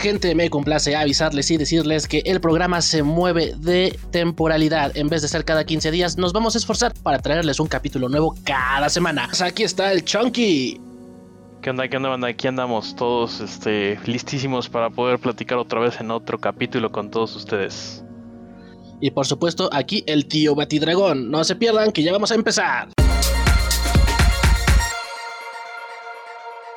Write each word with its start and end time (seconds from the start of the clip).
gente, 0.00 0.34
me 0.34 0.50
complace 0.50 0.96
avisarles 0.96 1.50
y 1.50 1.58
decirles 1.58 2.08
que 2.08 2.22
el 2.24 2.40
programa 2.40 2.80
se 2.80 3.02
mueve 3.02 3.54
de 3.58 3.96
temporalidad. 4.10 4.96
En 4.96 5.08
vez 5.08 5.22
de 5.22 5.28
ser 5.28 5.44
cada 5.44 5.64
15 5.64 5.90
días, 5.90 6.16
nos 6.16 6.32
vamos 6.32 6.54
a 6.54 6.58
esforzar 6.58 6.92
para 7.02 7.18
traerles 7.18 7.60
un 7.60 7.68
capítulo 7.68 8.08
nuevo 8.08 8.34
cada 8.44 8.88
semana. 8.88 9.26
Pues 9.26 9.42
aquí 9.42 9.62
está 9.62 9.92
el 9.92 10.04
Chunky. 10.04 10.80
¿Qué 11.62 11.70
onda? 11.70 11.86
¿Qué 11.86 11.98
onda, 11.98 12.08
banda? 12.08 12.28
Aquí 12.28 12.48
andamos 12.48 12.96
todos 12.96 13.40
este, 13.40 13.98
listísimos 14.06 14.70
para 14.70 14.88
poder 14.88 15.18
platicar 15.18 15.58
otra 15.58 15.80
vez 15.80 16.00
en 16.00 16.10
otro 16.10 16.40
capítulo 16.40 16.90
con 16.90 17.10
todos 17.10 17.36
ustedes. 17.36 18.02
Y 19.00 19.10
por 19.10 19.26
supuesto, 19.26 19.68
aquí 19.72 20.02
el 20.06 20.26
tío 20.26 20.54
Batidragón. 20.54 21.30
No 21.30 21.44
se 21.44 21.56
pierdan 21.56 21.92
que 21.92 22.02
ya 22.02 22.12
vamos 22.12 22.32
a 22.32 22.34
empezar. 22.34 22.88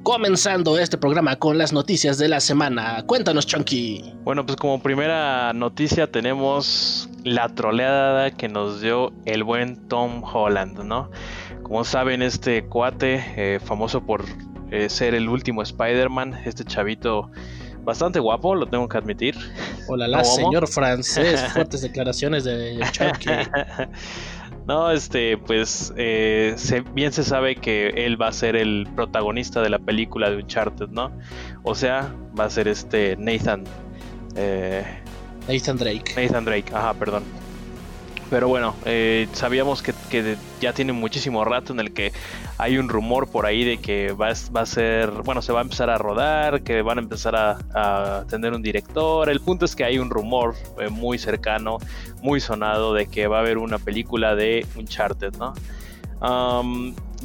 Comenzando 0.04 0.78
este 0.78 0.98
programa 0.98 1.38
con 1.38 1.58
las 1.58 1.72
noticias 1.72 2.18
de 2.18 2.28
la 2.28 2.42
semana. 2.42 3.04
Cuéntanos, 3.06 3.48
Chunky. 3.48 4.14
Bueno, 4.26 4.46
pues 4.46 4.58
como 4.58 4.84
primera 4.84 5.54
noticia 5.54 6.12
tenemos 6.12 7.10
la 7.24 7.48
troleada 7.48 8.30
que 8.32 8.50
nos 8.50 8.82
dio 8.82 9.14
el 9.24 9.46
buen 9.46 9.88
Tom 9.88 10.22
Holland, 10.22 10.80
¿no? 10.80 11.10
Como 11.64 11.86
saben, 11.86 12.22
este 12.22 12.66
cuate, 12.66 13.24
eh, 13.38 13.60
famoso 13.64 14.06
por 14.06 14.26
eh, 14.72 14.90
ser 14.90 15.16
el 15.16 15.30
último 15.30 15.62
Spider-Man, 15.62 16.34
este 16.44 16.66
chavito 16.66 17.32
bastante 17.84 18.20
guapo, 18.20 18.56
lo 18.56 18.66
tengo 18.68 18.90
que 18.90 18.98
admitir. 18.98 19.38
Hola, 19.88 20.10
la 20.10 20.26
señor 20.26 20.68
francés, 20.68 21.40
fuertes 21.54 21.82
declaraciones 21.82 22.44
de 22.44 22.78
Chucky. 22.92 23.30
No, 24.66 24.92
este, 24.92 25.38
pues 25.38 25.94
eh, 25.98 26.56
bien 26.94 27.12
se 27.12 27.24
sabe 27.24 27.56
que 27.56 27.88
él 28.06 28.22
va 28.22 28.28
a 28.28 28.32
ser 28.32 28.56
el 28.56 28.88
protagonista 28.96 29.62
de 29.62 29.70
la 29.70 29.80
película 29.80 30.30
de 30.30 30.38
Uncharted, 30.38 30.88
¿no? 30.90 31.12
O 31.64 31.76
sea, 31.76 32.14
va 32.38 32.46
a 32.46 32.50
ser 32.50 32.68
este 32.70 33.18
Nathan. 33.18 33.66
Eh, 34.36 34.86
Nathan 35.48 35.78
Drake. 35.78 36.14
Nathan 36.16 36.46
Drake, 36.46 36.74
ajá, 36.74 36.94
perdón. 36.94 37.24
Pero 38.30 38.48
bueno, 38.48 38.76
eh, 38.86 39.28
sabíamos 39.34 39.84
que, 39.84 39.94
ya 40.60 40.74
tiene 40.74 40.94
muchísimo 40.94 41.44
rato 41.46 41.74
en 41.74 41.80
el 41.80 41.94
que 41.94 42.12
hay 42.58 42.78
un 42.78 42.90
rumor 42.90 43.28
por 43.28 43.46
ahí 43.46 43.64
de 43.64 43.78
que 43.78 44.12
va, 44.12 44.30
a 44.30 44.66
ser, 44.66 45.12
bueno, 45.24 45.42
se 45.42 45.54
va 45.54 45.60
a 45.60 45.64
empezar 45.64 45.90
a 45.90 45.98
rodar, 45.98 46.64
que 46.64 46.82
van 46.82 46.98
a 46.98 47.02
empezar 47.02 47.36
a, 47.36 48.26
tener 48.30 48.54
un 48.54 48.62
director. 48.62 49.30
El 49.30 49.40
punto 49.40 49.66
es 49.66 49.76
que 49.76 49.84
hay 49.84 50.00
un 50.00 50.10
rumor 50.10 50.56
eh, 50.80 50.90
muy 50.90 51.18
cercano, 51.20 51.78
muy 52.22 52.40
sonado 52.40 52.94
de 52.94 53.08
que 53.08 53.28
va 53.28 53.38
a 53.38 53.42
haber 53.42 53.58
una 53.58 53.78
película 53.78 54.36
de 54.36 54.66
Uncharted, 54.76 55.34
¿no? 55.38 55.54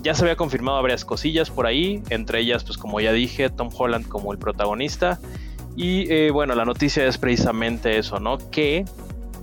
ya 0.03 0.15
se 0.15 0.23
había 0.23 0.37
confirmado 0.37 0.81
varias 0.83 1.05
cosillas 1.05 1.51
por 1.51 1.67
ahí, 1.67 2.03
entre 2.11 2.41
ellas, 2.41 2.65
pues 2.65 2.79
como 2.79 3.01
ya 3.01 3.13
dije, 3.13 3.51
Tom 3.51 3.71
Holland 3.77 4.09
como 4.09 4.33
el 4.33 4.39
protagonista. 4.39 5.19
Y 5.77 6.13
eh, 6.13 6.31
bueno, 6.31 6.55
la 6.55 6.65
noticia 6.65 7.07
es 7.07 7.19
precisamente 7.19 7.99
eso, 7.99 8.19
¿no? 8.19 8.39
Que 8.51 8.85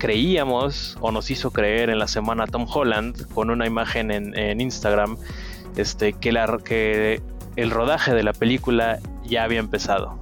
creíamos 0.05 0.99
o 1.01 1.11
nos 1.11 1.31
hizo 1.31 1.49
creer 1.49 1.89
en 1.89 1.97
la 1.97 2.07
semana 2.07 2.45
Tom 2.45 2.67
Holland 2.71 3.27
con 3.33 3.49
una 3.49 3.65
imagen 3.65 4.11
en, 4.11 4.61
Instagram 4.61 5.17
este, 5.77 6.13
que, 6.13 6.31
la, 6.31 6.59
que 6.63 7.23
el 7.55 7.71
rodaje 7.71 8.13
de 8.13 8.21
la 8.21 8.31
película 8.31 8.99
ya 9.23 9.43
había 9.43 9.57
empezado. 9.57 10.19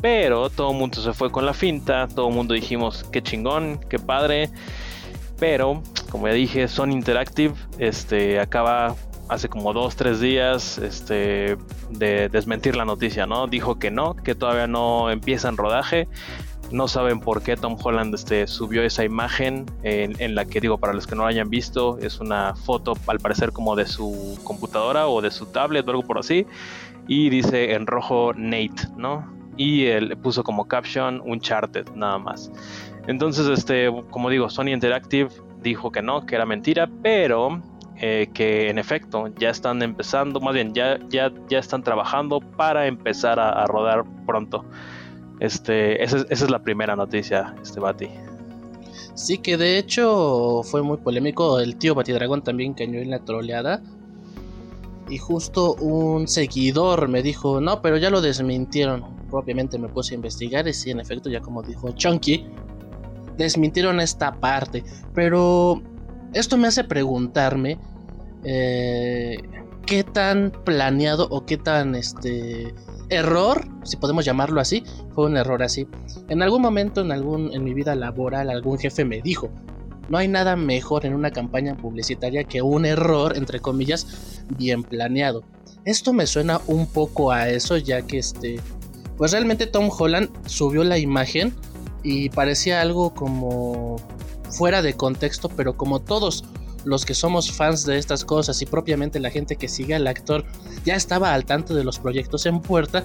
Pero 0.00 0.48
todo 0.48 0.70
el 0.70 0.78
mundo 0.78 1.02
se 1.02 1.12
fue 1.12 1.30
con 1.30 1.44
la 1.44 1.52
finta, 1.52 2.08
todo 2.08 2.30
el 2.30 2.34
mundo 2.34 2.54
dijimos 2.54 3.04
qué 3.12 3.22
chingón, 3.22 3.80
qué 3.90 3.98
padre. 3.98 4.48
Pero, 5.38 5.82
como 6.10 6.28
ya 6.28 6.32
dije, 6.32 6.66
Sony 6.66 6.92
Interactive 6.92 7.52
este, 7.76 8.40
acaba 8.40 8.96
hace 9.28 9.50
como 9.50 9.74
dos, 9.74 9.94
tres 9.94 10.20
días 10.20 10.78
este, 10.78 11.58
de 11.90 12.30
desmentir 12.30 12.76
la 12.76 12.86
noticia, 12.86 13.26
¿no? 13.26 13.46
Dijo 13.46 13.78
que 13.78 13.90
no, 13.90 14.14
que 14.14 14.34
todavía 14.34 14.66
no 14.66 15.10
empieza 15.10 15.50
en 15.50 15.58
rodaje, 15.58 16.08
no 16.72 16.88
saben 16.88 17.20
por 17.20 17.42
qué 17.42 17.56
Tom 17.56 17.76
Holland 17.82 18.14
este, 18.14 18.46
subió 18.46 18.82
esa 18.82 19.04
imagen 19.04 19.66
en, 19.82 20.34
la 20.34 20.44
que 20.44 20.60
digo, 20.60 20.78
para 20.78 20.92
los 20.92 21.06
que 21.06 21.14
no 21.14 21.22
lo 21.22 21.28
hayan 21.28 21.50
visto, 21.50 21.98
es 21.98 22.20
una 22.20 22.54
foto 22.54 22.94
al 23.06 23.18
parecer 23.18 23.52
como 23.52 23.76
de 23.76 23.86
su 23.86 24.38
computadora 24.44 25.06
o 25.08 25.20
de 25.20 25.30
su 25.30 25.46
tablet 25.46 25.86
o 25.86 25.90
algo 25.90 26.02
por 26.02 26.18
así. 26.18 26.46
Y 27.06 27.30
dice 27.30 27.74
en 27.74 27.86
rojo 27.86 28.32
Nate, 28.34 28.88
¿no? 28.96 29.30
Y 29.56 29.86
él 29.86 30.16
puso 30.18 30.44
como 30.44 30.66
caption 30.66 31.20
Uncharted, 31.24 31.88
nada 31.94 32.18
más. 32.18 32.50
Entonces, 33.06 33.46
este, 33.48 33.90
como 34.10 34.30
digo, 34.30 34.48
Sony 34.48 34.68
Interactive 34.68 35.30
dijo 35.60 35.90
que 35.90 36.00
no, 36.00 36.24
que 36.24 36.36
era 36.36 36.46
mentira, 36.46 36.88
pero 37.02 37.60
eh, 37.96 38.28
que 38.32 38.70
en 38.70 38.78
efecto 38.78 39.28
ya 39.38 39.50
están 39.50 39.82
empezando, 39.82 40.40
más 40.40 40.54
bien 40.54 40.72
ya, 40.72 40.98
ya, 41.08 41.32
ya 41.48 41.58
están 41.58 41.82
trabajando 41.82 42.40
para 42.40 42.86
empezar 42.86 43.38
a 43.38 43.66
rodar 43.66 44.04
pronto. 44.26 44.64
Este, 45.40 46.02
esa, 46.02 46.24
es 46.28 46.50
la 46.50 46.62
primera 46.62 46.94
noticia, 46.96 47.54
este 47.62 47.80
Bati. 47.80 48.08
Sí, 49.14 49.38
que 49.38 49.56
de 49.56 49.78
hecho 49.78 50.62
fue 50.62 50.82
muy 50.82 50.98
polémico. 50.98 51.60
El 51.60 51.76
tío 51.76 51.94
Batidragón 51.94 52.42
también 52.42 52.74
cayó 52.74 53.00
en 53.00 53.10
la 53.10 53.18
troleada. 53.18 53.82
Y 55.08 55.18
justo 55.18 55.74
un 55.74 56.28
seguidor 56.28 57.08
me 57.08 57.22
dijo, 57.22 57.60
no, 57.60 57.82
pero 57.82 57.98
ya 57.98 58.08
lo 58.08 58.20
desmintieron. 58.20 59.04
Propiamente 59.30 59.78
me 59.78 59.88
puse 59.88 60.14
a 60.14 60.16
investigar 60.16 60.68
y 60.68 60.72
sí, 60.72 60.90
en 60.90 61.00
efecto, 61.00 61.28
ya 61.28 61.40
como 61.40 61.62
dijo 61.62 61.90
Chunky, 61.92 62.46
desmintieron 63.36 64.00
esta 64.00 64.32
parte. 64.32 64.84
Pero 65.14 65.82
esto 66.32 66.56
me 66.56 66.68
hace 66.68 66.84
preguntarme 66.84 67.78
eh, 68.44 69.38
qué 69.92 70.04
tan 70.04 70.50
planeado 70.64 71.28
o 71.30 71.44
qué 71.44 71.58
tan 71.58 71.94
este 71.94 72.74
error, 73.10 73.68
si 73.84 73.98
podemos 73.98 74.24
llamarlo 74.24 74.58
así, 74.58 74.84
fue 75.14 75.26
un 75.26 75.36
error 75.36 75.62
así. 75.62 75.86
En 76.30 76.40
algún 76.40 76.62
momento 76.62 77.02
en 77.02 77.12
algún 77.12 77.52
en 77.52 77.62
mi 77.62 77.74
vida 77.74 77.94
laboral 77.94 78.48
algún 78.48 78.78
jefe 78.78 79.04
me 79.04 79.20
dijo, 79.20 79.50
no 80.08 80.16
hay 80.16 80.28
nada 80.28 80.56
mejor 80.56 81.04
en 81.04 81.12
una 81.12 81.30
campaña 81.30 81.76
publicitaria 81.76 82.44
que 82.44 82.62
un 82.62 82.86
error 82.86 83.36
entre 83.36 83.60
comillas 83.60 84.42
bien 84.56 84.82
planeado. 84.82 85.44
Esto 85.84 86.14
me 86.14 86.26
suena 86.26 86.62
un 86.68 86.86
poco 86.86 87.30
a 87.30 87.50
eso 87.50 87.76
ya 87.76 88.00
que 88.00 88.16
este 88.16 88.60
pues 89.18 89.32
realmente 89.32 89.66
Tom 89.66 89.90
Holland 89.90 90.30
subió 90.46 90.84
la 90.84 90.96
imagen 90.96 91.52
y 92.02 92.30
parecía 92.30 92.80
algo 92.80 93.12
como 93.12 93.96
fuera 94.48 94.80
de 94.80 94.94
contexto, 94.94 95.50
pero 95.50 95.76
como 95.76 96.00
todos 96.00 96.44
los 96.84 97.04
que 97.04 97.14
somos 97.14 97.52
fans 97.52 97.84
de 97.86 97.98
estas 97.98 98.24
cosas 98.24 98.60
y 98.62 98.66
propiamente 98.66 99.20
la 99.20 99.30
gente 99.30 99.56
que 99.56 99.68
sigue 99.68 99.94
al 99.94 100.06
actor 100.06 100.44
ya 100.84 100.94
estaba 100.94 101.32
al 101.34 101.44
tanto 101.44 101.74
de 101.74 101.84
los 101.84 101.98
proyectos 101.98 102.46
en 102.46 102.60
puerta, 102.60 103.04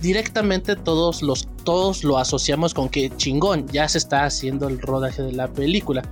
directamente 0.00 0.76
todos 0.76 1.22
los 1.22 1.48
todos 1.64 2.04
lo 2.04 2.18
asociamos 2.18 2.72
con 2.72 2.88
que 2.88 3.10
chingón, 3.16 3.66
ya 3.68 3.88
se 3.88 3.98
está 3.98 4.24
haciendo 4.24 4.68
el 4.68 4.80
rodaje 4.80 5.22
de 5.22 5.32
la 5.32 5.48
película. 5.48 6.02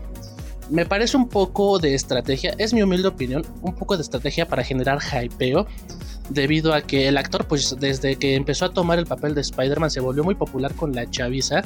Me 0.69 0.85
parece 0.85 1.17
un 1.17 1.29
poco 1.29 1.79
de 1.79 1.95
estrategia, 1.95 2.55
es 2.59 2.75
mi 2.75 2.83
humilde 2.83 3.09
opinión, 3.09 3.47
un 3.63 3.75
poco 3.75 3.97
de 3.97 4.03
estrategia 4.03 4.49
para 4.49 4.65
generar 4.65 4.99
hypeo, 5.01 5.67
debido 6.29 6.75
a 6.75 6.83
que 6.83 7.09
el 7.09 7.17
actor, 7.17 7.47
pues 7.47 7.77
desde 7.79 8.17
que 8.17 8.35
empezó 8.35 8.65
a 8.65 8.71
tomar 8.71 8.99
el 8.99 9.07
papel 9.07 9.35
de 9.35 9.43
Spider-Man, 9.43 9.91
se 9.91 10.01
volvió 10.01 10.25
muy 10.25 10.35
popular 10.35 10.75
con 10.75 10.93
la 10.93 11.09
chaviza, 11.09 11.63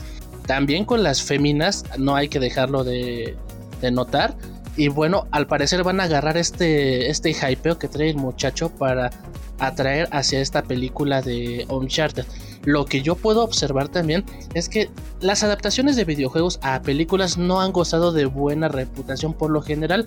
también 0.46 0.84
con 0.84 1.02
las 1.02 1.22
féminas, 1.22 1.84
no 1.98 2.14
hay 2.14 2.28
que 2.28 2.40
dejarlo 2.40 2.84
de, 2.84 3.36
de 3.80 3.90
notar. 3.90 4.36
Y 4.76 4.88
bueno, 4.88 5.26
al 5.30 5.46
parecer 5.46 5.82
van 5.82 6.00
a 6.00 6.04
agarrar 6.04 6.36
este, 6.36 7.10
este 7.10 7.30
hypeo 7.30 7.78
que 7.78 7.88
trae 7.88 8.10
el 8.10 8.16
muchacho 8.16 8.70
para 8.70 9.10
atraer 9.58 10.08
hacia 10.10 10.40
esta 10.40 10.62
película 10.62 11.22
de 11.22 11.66
Uncharted. 11.68 12.24
Lo 12.64 12.84
que 12.84 13.02
yo 13.02 13.14
puedo 13.14 13.42
observar 13.42 13.88
también 13.88 14.24
es 14.54 14.68
que 14.68 14.90
las 15.20 15.42
adaptaciones 15.42 15.96
de 15.96 16.04
videojuegos 16.04 16.58
a 16.62 16.82
películas 16.82 17.38
no 17.38 17.60
han 17.60 17.72
gozado 17.72 18.12
de 18.12 18.26
buena 18.26 18.68
reputación 18.68 19.34
por 19.34 19.50
lo 19.50 19.62
general. 19.62 20.06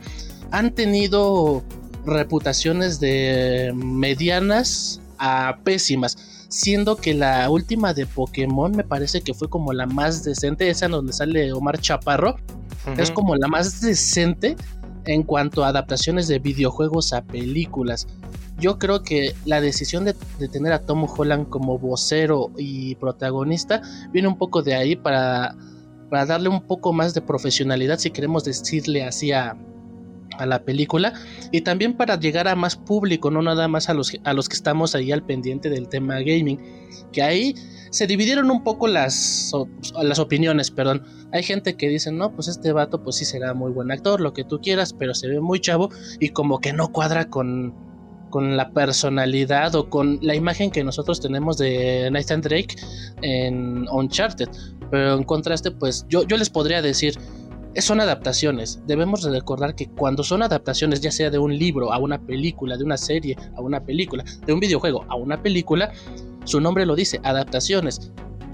Han 0.52 0.72
tenido 0.72 1.64
reputaciones 2.06 3.00
de 3.00 3.72
medianas 3.76 5.02
a 5.18 5.58
pésimas. 5.64 6.18
Siendo 6.54 6.98
que 6.98 7.16
la 7.16 7.50
última 7.50 7.96
de 7.96 8.06
Pokémon 8.06 8.72
me 8.74 8.84
parece 8.84 9.22
que 9.22 9.34
fue 9.34 9.50
como 9.50 9.74
la 9.74 9.88
más 9.88 10.24
decente, 10.24 10.70
esa 10.70 10.86
en 10.86 10.92
donde 10.92 11.12
sale 11.12 11.52
Omar 11.52 11.80
Chaparro 11.80 12.36
es 12.96 13.10
como 13.10 13.36
la 13.36 13.48
más 13.48 13.82
decente 13.82 14.56
en 15.06 15.24
cuanto 15.24 15.64
a 15.64 15.70
adaptaciones 15.70 16.28
de 16.28 16.38
videojuegos 16.38 17.12
a 17.12 17.24
películas. 17.24 18.06
Yo 18.60 18.78
creo 18.78 19.02
que 19.02 19.34
la 19.46 19.62
decisión 19.62 20.06
de, 20.06 20.14
tener 20.48 20.74
a 20.74 20.84
Tom 20.84 21.08
Holland 21.10 21.50
como 21.50 21.80
vocero 21.80 22.52
y 22.56 22.94
protagonista 22.98 23.82
viene 24.12 24.28
un 24.28 24.38
poco 24.38 24.62
de 24.62 24.76
ahí 24.76 24.96
para, 24.96 25.56
para 26.12 26.28
darle 26.28 26.50
un 26.50 26.62
poco 26.62 26.94
más 26.94 27.16
de 27.16 27.22
profesionalidad, 27.22 27.98
si 27.98 28.12
queremos 28.12 28.44
decirle 28.44 29.04
así 29.04 29.32
a, 29.32 29.58
a 30.38 30.46
la 30.46 30.64
película 30.64 31.14
y 31.52 31.62
también 31.62 31.96
para 31.96 32.20
llegar 32.20 32.48
a 32.48 32.56
más 32.56 32.76
público, 32.76 33.32
no 33.32 33.42
nada 33.42 33.68
más 33.68 33.90
a 33.90 33.94
los, 33.94 34.14
a 34.24 34.34
los 34.34 34.50
que 34.50 34.56
estamos 34.56 34.96
ahí 34.96 35.12
al 35.12 35.26
pendiente 35.26 35.70
del 35.70 35.88
tema 35.88 36.20
gaming, 36.20 36.60
que 37.12 37.22
ahí 37.22 37.56
se 37.94 38.08
dividieron 38.08 38.50
un 38.50 38.64
poco 38.64 38.88
las, 38.88 39.52
las 40.02 40.18
opiniones, 40.18 40.72
perdón. 40.72 41.04
Hay 41.32 41.44
gente 41.44 41.78
que 41.78 41.90
dice, 41.90 42.12
no, 42.12 42.34
pues 42.34 42.48
este 42.48 42.72
vato 42.72 43.04
pues 43.04 43.18
sí 43.18 43.26
será 43.26 43.54
muy 43.54 43.72
buen 43.72 43.92
actor, 43.92 44.20
lo 44.20 44.34
que 44.34 44.44
tú 44.44 44.60
quieras, 44.60 44.94
pero 44.94 45.14
se 45.14 45.28
ve 45.28 45.40
muy 45.40 45.60
chavo 45.60 45.90
y 46.20 46.30
como 46.30 46.60
que 46.60 46.74
no 46.74 46.92
cuadra 46.92 47.30
con, 47.30 47.76
con 48.32 48.58
la 48.58 48.72
personalidad 48.72 49.76
o 49.76 49.92
con 49.92 50.18
la 50.24 50.34
imagen 50.34 50.72
que 50.72 50.84
nosotros 50.84 51.22
tenemos 51.22 51.60
de 51.60 52.10
Nathan 52.12 52.42
Drake 52.42 52.76
en 53.22 53.88
Uncharted. 53.90 54.50
Pero 54.90 55.16
en 55.16 55.24
contraste, 55.24 55.70
pues 55.70 56.08
yo, 56.10 56.24
yo 56.24 56.36
les 56.38 56.50
podría 56.50 56.82
decir, 56.82 57.20
son 57.82 58.00
adaptaciones. 58.00 58.80
Debemos 58.86 59.24
recordar 59.24 59.76
que 59.76 59.88
cuando 59.88 60.24
son 60.24 60.44
adaptaciones, 60.44 61.02
ya 61.02 61.12
sea 61.12 61.30
de 61.30 61.40
un 61.40 61.58
libro 61.58 61.92
a 61.92 61.98
una 61.98 62.20
película, 62.20 62.78
de 62.78 62.84
una 62.84 62.98
serie 62.98 63.38
a 63.56 63.62
una 63.62 63.84
película, 63.84 64.24
de 64.46 64.54
un 64.54 64.60
videojuego 64.60 65.06
a 65.10 65.16
una 65.16 65.42
película, 65.42 65.92
su 66.46 66.60
nombre 66.60 66.86
lo 66.86 66.96
dice, 66.96 67.20
adaptaciones. 67.24 68.12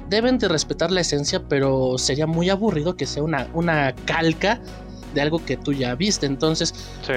Deben 0.09 0.37
de 0.39 0.47
respetar 0.47 0.91
la 0.91 1.01
esencia, 1.01 1.43
pero 1.47 1.97
sería 1.97 2.25
muy 2.25 2.49
aburrido 2.49 2.95
que 2.95 3.05
sea 3.05 3.23
una, 3.23 3.47
una 3.53 3.93
calca 4.05 4.59
de 5.13 5.21
algo 5.21 5.43
que 5.43 5.57
tú 5.57 5.73
ya 5.73 5.95
viste. 5.95 6.25
Entonces, 6.25 6.73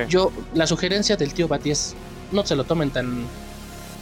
yo, 0.09 0.33
la 0.55 0.67
sugerencia 0.67 1.17
del 1.17 1.33
tío 1.33 1.49
Bati 1.49 1.71
es, 1.71 1.95
no 2.33 2.45
se 2.45 2.57
lo 2.57 2.65
tomen 2.65 2.91
tan, 2.91 3.25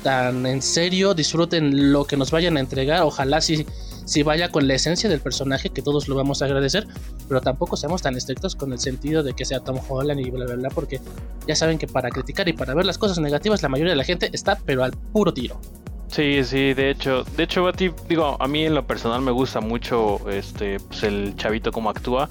tan 0.03 0.47
en 0.47 0.63
serio, 0.63 1.15
disfruten 1.15 1.93
lo 1.93 2.05
que 2.05 2.17
nos 2.17 2.31
vayan 2.31 2.57
a 2.57 2.61
entregar, 2.61 3.03
ojalá 3.03 3.41
si 3.41 3.67
si 4.05 4.23
vaya 4.23 4.51
con 4.51 4.67
la 4.67 4.75
esencia 4.75 5.09
del 5.09 5.21
personaje, 5.21 5.71
que 5.71 5.83
todos 5.83 6.09
lo 6.09 6.15
vamos 6.15 6.43
a 6.43 6.47
agradecer, 6.47 6.87
pero 7.29 7.41
tampoco 7.41 7.77
seamos 7.77 8.03
tan 8.03 8.17
estrictos 8.17 8.57
con 8.57 8.73
el 8.73 8.79
sentido 8.79 9.23
de 9.23 9.35
que 9.35 9.45
sea 9.45 9.61
Tom 9.61 9.79
Holland 9.89 10.21
y 10.21 10.31
bla, 10.31 10.47
bla, 10.47 10.57
bla, 10.57 10.69
porque 10.71 11.01
ya 11.47 11.57
saben 11.57 11.79
que 11.79 11.87
para 11.87 12.11
criticar 12.11 12.49
y 12.49 12.53
para 12.53 12.75
ver 12.75 12.87
las 12.87 12.99
cosas 12.99 13.19
negativas, 13.19 13.63
la 13.63 13.69
mayoría 13.69 13.93
de 13.93 13.97
la 13.97 14.05
gente 14.05 14.31
está, 14.33 14.59
pero 14.65 14.85
al 14.85 14.93
puro 14.93 15.33
tiro. 15.33 15.61
Sí, 16.09 16.43
sí, 16.43 16.75
de 16.75 16.91
hecho, 16.91 17.23
de 17.37 17.45
hecho, 17.45 17.71
digo, 18.09 18.37
a 18.41 18.49
mí 18.49 18.67
en 18.67 18.75
lo 18.75 18.85
personal 18.85 19.23
me 19.23 19.31
gusta 19.31 19.61
mucho 19.61 20.29
este, 20.29 20.81
pues 20.81 21.05
el 21.05 21.37
chavito 21.37 21.71
como 21.71 21.89
actúa. 21.89 22.29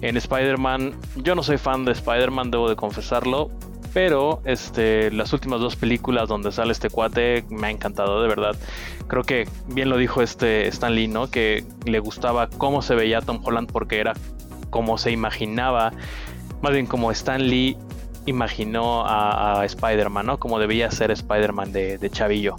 En 0.00 0.16
Spider-Man, 0.16 0.94
yo 1.16 1.36
no 1.36 1.42
soy 1.44 1.56
fan 1.56 1.84
de 1.84 1.92
Spider-Man, 1.92 2.50
debo 2.50 2.68
de 2.68 2.74
confesarlo, 2.74 3.50
pero 3.92 4.40
este, 4.44 5.10
las 5.10 5.32
últimas 5.32 5.60
dos 5.60 5.76
películas 5.76 6.28
donde 6.28 6.52
sale 6.52 6.72
este 6.72 6.90
cuate 6.90 7.44
me 7.48 7.68
ha 7.68 7.70
encantado, 7.70 8.22
de 8.22 8.28
verdad. 8.28 8.56
Creo 9.08 9.24
que 9.24 9.48
bien 9.66 9.88
lo 9.88 9.96
dijo 9.96 10.22
este 10.22 10.68
Stan 10.68 10.94
Lee, 10.94 11.08
¿no? 11.08 11.30
Que 11.30 11.64
le 11.84 11.98
gustaba 11.98 12.48
cómo 12.48 12.82
se 12.82 12.94
veía 12.94 13.20
Tom 13.20 13.40
Holland 13.44 13.70
porque 13.70 13.98
era 13.98 14.14
como 14.70 14.98
se 14.98 15.10
imaginaba, 15.10 15.92
más 16.62 16.72
bien 16.72 16.86
como 16.86 17.10
Stan 17.10 17.42
Lee 17.42 17.76
imaginó 18.26 19.04
a, 19.06 19.64
Spider-Man, 19.64 20.26
¿no? 20.26 20.38
Como 20.38 20.58
debía 20.58 20.90
ser 20.90 21.10
Spider-Man 21.10 21.72
de, 21.72 21.98
de, 21.98 22.10
Chavillo. 22.10 22.56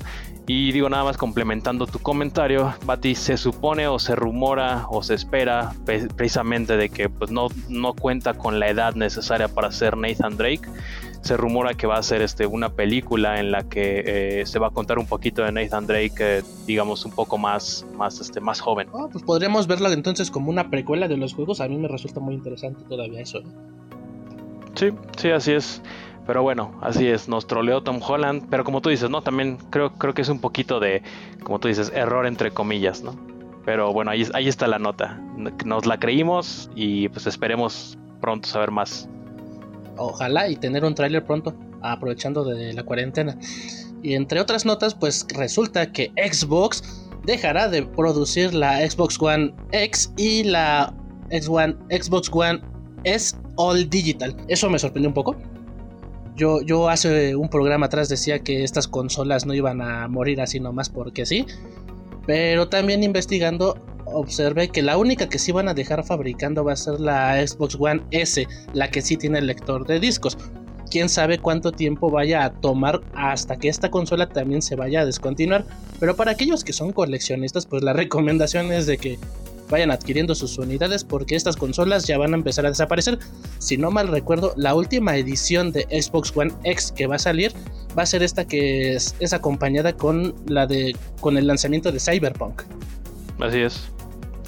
Y 0.48 0.72
digo 0.72 0.90
nada 0.90 1.04
más 1.04 1.18
complementando 1.18 1.88
tu 1.88 2.00
comentario, 2.00 2.74
Bati, 2.84 3.16
se 3.16 3.38
supone 3.38 3.88
o 3.88 4.00
se 4.00 4.16
rumora 4.16 4.86
o 4.90 5.02
se 5.04 5.14
espera 5.14 5.74
precisamente 5.86 6.76
de 6.76 6.90
que 6.90 7.10
pues 7.10 7.32
no, 7.32 7.48
no 7.70 7.94
cuenta 7.94 8.34
con 8.34 8.60
la 8.60 8.68
edad 8.68 8.96
necesaria 8.96 9.48
para 9.48 9.72
ser 9.72 9.96
Nathan 9.96 10.36
Drake 10.36 10.68
se 11.22 11.38
rumora 11.38 11.76
que 11.76 11.88
va 11.88 11.98
a 11.98 12.04
ser 12.04 12.22
este, 12.22 12.46
una 12.46 12.70
película 12.70 13.40
en 13.40 13.52
la 13.52 13.64
que 13.64 14.42
eh, 14.42 14.46
se 14.46 14.60
va 14.60 14.68
a 14.68 14.70
contar 14.72 14.98
un 14.98 15.06
poquito 15.06 15.44
de 15.44 15.52
Nathan 15.52 15.86
Drake, 15.86 16.16
eh, 16.20 16.44
digamos, 16.66 17.06
un 17.06 17.12
poco 17.12 17.38
más, 17.38 17.86
más, 17.96 18.20
este, 18.20 18.42
más 18.42 18.60
joven. 18.60 18.88
Ah, 18.94 19.08
pues 19.12 19.24
podríamos 19.24 19.68
verla 19.68 19.92
entonces 19.94 20.32
como 20.32 20.50
una 20.50 20.70
precuela 20.70 21.08
de 21.08 21.18
los 21.18 21.34
juegos. 21.34 21.62
A 21.62 21.68
mí 21.68 21.78
me 21.78 21.88
resulta 21.88 22.20
muy 22.20 22.34
interesante 22.34 22.84
todavía 22.90 23.22
eso. 23.22 23.40
Sí, 24.76 24.90
sí, 25.18 25.30
así 25.30 25.52
es. 25.54 25.82
Pero 26.26 26.44
bueno, 26.44 26.74
así 26.82 27.08
es, 27.08 27.28
nos 27.28 27.48
troleó 27.48 27.82
Tom 27.82 28.00
Holland, 28.02 28.48
pero 28.50 28.64
como 28.64 28.82
tú 28.82 28.90
dices, 28.90 29.10
¿no? 29.10 29.22
También 29.22 29.58
creo, 29.70 29.94
creo 29.94 30.14
que 30.14 30.22
es 30.22 30.30
un 30.30 30.40
poquito 30.40 30.80
de, 30.80 31.02
como 31.44 31.60
tú 31.60 31.68
dices, 31.68 31.92
error 31.96 32.26
entre 32.26 32.52
comillas, 32.52 33.02
¿no? 33.02 33.16
Pero 33.66 33.92
bueno, 33.92 34.12
ahí, 34.12 34.26
ahí 34.34 34.48
está 34.48 34.68
la 34.68 34.80
nota. 34.80 35.20
Nos 35.66 35.86
la 35.86 36.00
creímos 36.00 36.70
y 36.76 37.10
pues 37.10 37.28
esperemos 37.28 37.98
pronto 38.22 38.48
saber 38.48 38.72
más 38.72 39.10
ojalá 40.02 40.50
y 40.50 40.56
tener 40.56 40.84
un 40.86 40.96
tráiler 40.96 41.26
pronto, 41.26 41.56
aprovechando 41.82 42.44
de 42.44 42.74
la 42.74 42.84
cuarentena. 42.84 43.38
Y 44.04 44.16
entre 44.16 44.40
otras 44.40 44.66
notas, 44.66 44.96
pues 44.96 45.26
resulta 45.36 45.92
que 45.92 46.12
Xbox 46.18 46.84
dejará 47.26 47.70
de 47.70 47.84
producir 47.84 48.54
la 48.54 48.80
Xbox 48.90 49.22
One 49.22 49.54
X 49.72 50.12
y 50.18 50.44
la 50.44 50.94
Xbox 51.30 52.30
One 52.34 52.62
S 53.04 53.36
All 53.56 53.90
Digital. 53.90 54.36
Eso 54.48 54.70
me 54.70 54.80
sorprendió 54.80 55.10
un 55.10 55.14
poco. 55.14 55.36
Yo, 56.36 56.62
yo 56.62 56.90
hace 56.90 57.36
un 57.36 57.50
programa 57.50 57.88
atrás 57.88 58.10
decía 58.10 58.40
que 58.40 58.64
estas 58.64 58.88
consolas 58.88 59.46
no 59.46 59.54
iban 59.54 59.82
a 59.82 60.08
morir 60.08 60.42
así 60.42 60.60
nomás 60.60 60.90
porque 60.90 61.26
sí. 61.26 61.46
Pero 62.26 62.70
también 62.70 63.04
investigando 63.04 63.76
observé 64.14 64.70
que 64.70 64.82
la 64.82 64.98
única 64.98 65.30
que 65.30 65.40
sí 65.40 65.52
van 65.52 65.68
a 65.68 65.74
dejar 65.74 66.04
fabricando 66.04 66.64
va 66.64 66.74
a 66.74 66.78
ser 66.78 67.00
la 67.00 67.46
Xbox 67.46 67.78
One 67.80 68.02
S, 68.12 68.48
la 68.74 68.90
que 68.90 69.02
sí 69.02 69.18
tiene 69.18 69.40
el 69.40 69.48
lector 69.48 69.86
de 69.86 70.00
discos. 70.00 70.38
Quién 70.90 71.08
sabe 71.08 71.40
cuánto 71.40 71.72
tiempo 71.72 72.12
vaya 72.12 72.44
a 72.44 72.52
tomar 72.52 73.02
hasta 73.16 73.56
que 73.58 73.70
esta 73.70 73.90
consola 73.90 74.28
también 74.28 74.62
se 74.62 74.76
vaya 74.76 75.02
a 75.02 75.06
descontinuar. 75.06 75.66
Pero 76.00 76.16
para 76.16 76.32
aquellos 76.32 76.64
que 76.64 76.74
son 76.74 76.92
coleccionistas, 76.92 77.66
pues 77.66 77.84
la 77.84 77.94
recomendación 78.02 78.72
es 78.72 78.88
de 78.88 78.98
que 78.98 79.18
vayan 79.72 79.90
adquiriendo 79.90 80.36
sus 80.36 80.58
unidades 80.58 81.04
porque 81.04 81.36
estas 81.36 81.56
consolas 81.56 82.06
ya 82.06 82.18
van 82.18 82.34
a 82.34 82.38
empezar 82.38 82.66
a 82.66 82.70
desaparecer. 82.70 83.18
Si 83.58 83.78
no 83.78 83.90
mal 83.90 84.10
recuerdo, 84.10 84.54
la 84.58 84.76
última 84.76 85.16
edición 85.16 85.72
de 85.72 85.84
Xbox 85.90 86.36
One 86.36 86.54
X 86.66 86.92
que 86.92 87.08
va 87.08 87.16
a 87.16 87.20
salir 87.20 87.54
va 87.98 88.04
a 88.04 88.06
ser 88.06 88.22
esta 88.22 88.46
que 88.46 88.94
es, 88.94 89.16
es 89.20 89.34
acompañada 89.34 89.94
con 89.94 90.36
la 90.46 90.68
de 90.68 90.96
con 91.20 91.38
el 91.38 91.48
lanzamiento 91.48 91.92
de 91.92 92.00
Cyberpunk. 92.00 92.64
Así 93.40 93.60
es. 93.60 93.92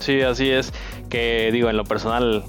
Sí, 0.04 0.22
así 0.22 0.50
es. 0.50 0.74
Que 1.10 1.50
digo, 1.54 1.70
en 1.70 1.78
lo 1.78 1.86
personal, 1.86 2.44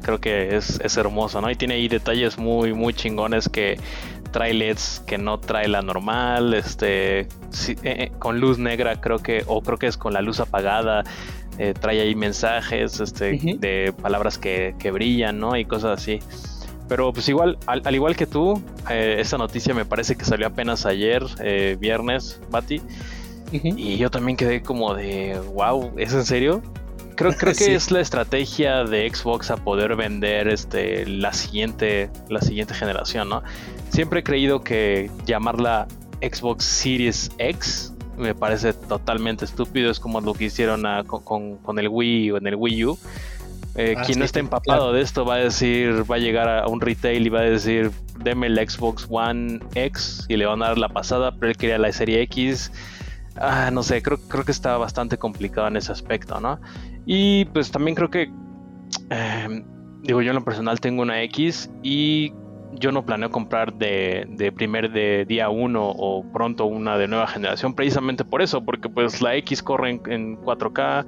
creo 0.00 0.20
que 0.20 0.56
es, 0.56 0.96
hermoso, 0.96 1.40
¿no? 1.42 1.50
Y 1.50 1.54
tiene 1.54 1.74
ahí 1.74 1.86
detalles 1.86 2.38
muy, 2.38 2.72
muy 2.72 2.94
chingones 2.94 3.50
que 3.50 3.78
trae 4.30 4.54
LEDs 4.54 5.02
que 5.06 5.18
no 5.18 5.38
trae 5.38 5.68
la 5.68 5.82
normal, 5.82 6.54
este, 6.54 7.20
eh, 7.20 7.28
eh, 7.84 8.10
con 8.18 8.40
luz 8.40 8.58
negra 8.58 9.00
creo 9.00 9.20
que, 9.20 9.44
o 9.46 9.62
creo 9.62 9.78
que 9.78 9.86
es 9.86 9.96
con 9.96 10.12
la 10.12 10.22
luz 10.22 10.40
apagada, 10.40 11.04
eh, 11.58 11.72
trae 11.78 12.00
ahí 12.00 12.14
mensajes, 12.16 12.98
este, 13.00 13.38
de 13.58 13.94
palabras 14.00 14.38
que, 14.38 14.74
brillan, 14.90 15.38
¿no? 15.38 15.56
Y 15.56 15.66
cosas 15.66 16.00
así. 16.00 16.20
Pero 16.88 17.12
pues 17.12 17.28
igual, 17.28 17.58
al, 17.66 17.94
igual 17.94 18.16
que 18.16 18.26
tú, 18.26 18.62
esa 18.90 19.36
noticia 19.36 19.74
me 19.74 19.84
parece 19.84 20.16
que 20.16 20.24
salió 20.24 20.46
apenas 20.46 20.86
ayer, 20.86 21.22
viernes, 21.78 22.40
Bati. 22.50 22.80
Y 23.52 23.98
yo 23.98 24.10
también 24.10 24.36
quedé 24.36 24.62
como 24.62 24.94
de, 24.94 25.38
wow, 25.54 25.92
¿es 25.96 26.12
en 26.12 26.24
serio? 26.24 26.62
Creo, 27.16 27.32
creo 27.32 27.54
que 27.58 27.74
es 27.74 27.90
la 27.90 28.00
estrategia 28.00 28.84
de 28.84 29.10
Xbox 29.12 29.50
a 29.50 29.56
poder 29.56 29.96
vender 29.96 30.48
este, 30.48 31.06
la, 31.06 31.32
siguiente, 31.32 32.10
la 32.28 32.40
siguiente 32.40 32.74
generación, 32.74 33.28
¿no? 33.28 33.42
Siempre 33.90 34.20
he 34.20 34.22
creído 34.22 34.62
que 34.62 35.10
llamarla 35.26 35.86
Xbox 36.20 36.64
Series 36.64 37.30
X 37.38 37.94
me 38.16 38.34
parece 38.34 38.72
totalmente 38.72 39.44
estúpido. 39.44 39.90
Es 39.90 40.00
como 40.00 40.20
lo 40.20 40.34
que 40.34 40.44
hicieron 40.44 40.84
con, 41.04 41.78
el 41.78 41.88
Wii 41.88 42.32
o 42.32 42.36
en 42.38 42.46
el 42.46 42.56
Wii 42.56 42.84
U. 42.84 42.98
Eh, 43.76 43.96
ah, 43.96 44.02
quien 44.06 44.20
no 44.20 44.24
esté 44.24 44.38
empapado 44.38 44.92
de 44.92 45.00
esto 45.00 45.24
va 45.24 45.34
a 45.34 45.38
decir, 45.38 46.08
va 46.08 46.16
a 46.16 46.18
llegar 46.18 46.48
a 46.48 46.68
un 46.68 46.80
retail 46.80 47.26
y 47.26 47.28
va 47.28 47.40
a 47.40 47.42
decir, 47.42 47.90
deme 48.20 48.46
el 48.46 48.56
Xbox 48.56 49.06
One 49.10 49.58
X 49.74 50.26
y 50.28 50.36
le 50.36 50.46
van 50.46 50.62
a 50.62 50.68
dar 50.68 50.78
la 50.78 50.88
pasada, 50.88 51.32
pero 51.32 51.50
él 51.50 51.56
quería 51.56 51.78
la 51.78 51.90
serie 51.92 52.22
X. 52.22 52.70
Ah, 53.36 53.70
no 53.72 53.82
sé, 53.82 54.02
creo, 54.02 54.18
creo 54.28 54.44
que 54.44 54.52
está 54.52 54.76
bastante 54.76 55.18
complicado 55.18 55.68
en 55.68 55.76
ese 55.76 55.92
aspecto, 55.92 56.40
¿no? 56.40 56.60
Y 57.04 57.46
pues 57.46 57.70
también 57.70 57.94
creo 57.94 58.10
que, 58.10 58.30
em, 59.10 59.64
digo, 60.02 60.22
yo 60.22 60.30
en 60.30 60.36
lo 60.36 60.44
personal 60.44 60.80
tengo 60.80 61.02
una 61.02 61.22
X 61.22 61.70
y 61.82 62.32
yo 62.78 62.92
no 62.92 63.04
planeo 63.04 63.30
comprar 63.30 63.72
de, 63.74 64.26
de 64.30 64.52
primer 64.52 64.90
de 64.90 65.24
día 65.26 65.48
1 65.48 65.80
o 65.80 66.24
pronto 66.32 66.66
una 66.66 66.98
de 66.98 67.08
nueva 67.08 67.26
generación 67.26 67.74
precisamente 67.74 68.24
por 68.24 68.42
eso, 68.42 68.64
porque 68.64 68.88
pues 68.88 69.20
la 69.20 69.36
X 69.36 69.62
corre 69.62 70.00
en, 70.06 70.36
4K, 70.40 71.06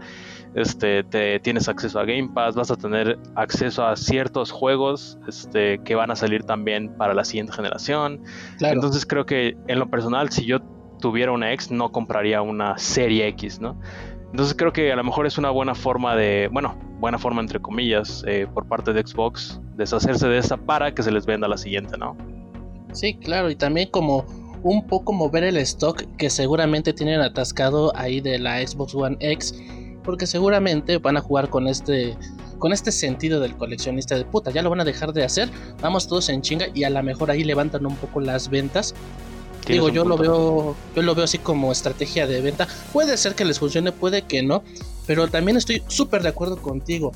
este, 0.54 1.04
te, 1.04 1.40
tienes 1.40 1.68
acceso 1.68 1.99
a 1.99 2.04
Game 2.04 2.30
Pass, 2.35 2.54
vas 2.54 2.71
a 2.71 2.76
tener 2.76 3.18
acceso 3.35 3.87
a 3.87 3.97
ciertos 3.97 4.50
juegos 4.50 5.18
este, 5.28 5.80
que 5.85 5.95
van 5.95 6.11
a 6.11 6.16
salir 6.16 6.45
también 6.45 6.97
para 6.97 7.14
la 7.14 7.25
siguiente 7.25 7.52
generación. 7.52 8.23
Entonces 8.61 9.04
creo 9.04 9.26
que 9.26 9.56
en 9.66 9.78
lo 9.78 9.90
personal, 9.90 10.30
si 10.30 10.47
yo 10.47 10.61
tuviera 11.00 11.33
una 11.33 11.53
X, 11.53 11.71
no 11.71 11.93
compraría 11.93 12.43
una 12.43 12.79
serie 12.79 13.29
X, 13.29 13.61
¿no? 13.61 13.79
Entonces 14.31 14.55
creo 14.57 14.73
que 14.73 14.93
a 14.93 14.97
lo 14.97 15.05
mejor 15.05 15.26
es 15.26 15.38
una 15.38 15.50
buena 15.50 15.75
forma 15.75 16.17
de, 16.17 16.49
bueno, 16.53 16.76
buena 16.99 17.19
forma 17.19 17.41
entre 17.41 17.61
comillas, 17.61 18.25
eh, 18.26 18.47
por 18.53 18.67
parte 18.67 18.93
de 18.93 19.07
Xbox, 19.07 19.61
deshacerse 19.76 20.29
de 20.29 20.38
esta 20.38 20.57
para 20.57 20.95
que 20.95 21.03
se 21.03 21.11
les 21.11 21.26
venda 21.26 21.49
la 21.49 21.57
siguiente, 21.57 21.97
¿no? 21.97 22.17
Sí, 22.93 23.15
claro, 23.15 23.50
y 23.50 23.57
también 23.57 23.91
como 23.91 24.25
un 24.62 24.87
poco 24.87 25.12
mover 25.12 25.45
el 25.45 25.57
stock 25.59 26.03
que 26.17 26.29
seguramente 26.29 26.93
tienen 26.93 27.21
atascado 27.21 27.93
ahí 27.97 28.21
de 28.21 28.38
la 28.38 28.67
Xbox 28.67 28.95
One 28.95 29.17
X, 29.21 29.55
porque 30.03 30.26
seguramente 30.26 30.99
van 30.99 31.17
a 31.17 31.21
jugar 31.21 31.49
con 31.49 31.69
este 31.69 32.17
con 32.59 32.73
este 32.73 32.91
sentido 32.91 33.38
del 33.41 33.55
coleccionista 33.55 34.17
de 34.17 34.25
puta, 34.25 34.50
ya 34.50 34.62
lo 34.62 34.71
van 34.71 34.81
a 34.81 34.85
dejar 34.85 35.12
de 35.12 35.25
hacer, 35.25 35.50
vamos 35.83 36.09
todos 36.09 36.31
en 36.31 36.41
chinga 36.41 36.67
y 36.73 36.85
a 36.85 36.91
lo 36.91 37.03
mejor 37.03 37.31
ahí 37.31 37.45
levantan 37.45 37.85
un 37.85 37.95
poco 37.97 38.21
las 38.21 38.49
ventas 38.49 38.95
Digo, 39.67 39.89
yo 39.89 40.05
lo 40.05 40.17
veo, 40.17 40.77
yo 40.95 41.03
lo 41.03 41.15
veo 41.15 41.25
así 41.25 41.39
como 41.39 41.73
estrategia 41.73 42.27
de 42.27 42.41
venta. 42.41 42.69
Puede 42.93 43.17
ser 43.17 43.35
que 43.35 43.45
les 43.45 43.59
funcione, 43.59 43.93
puede 43.93 44.23
que 44.23 44.43
no, 44.43 44.63
pero 45.07 45.29
también 45.29 45.57
estoy 45.57 45.83
súper 45.89 46.23
de 46.23 46.29
acuerdo 46.29 46.57
contigo. 46.63 47.13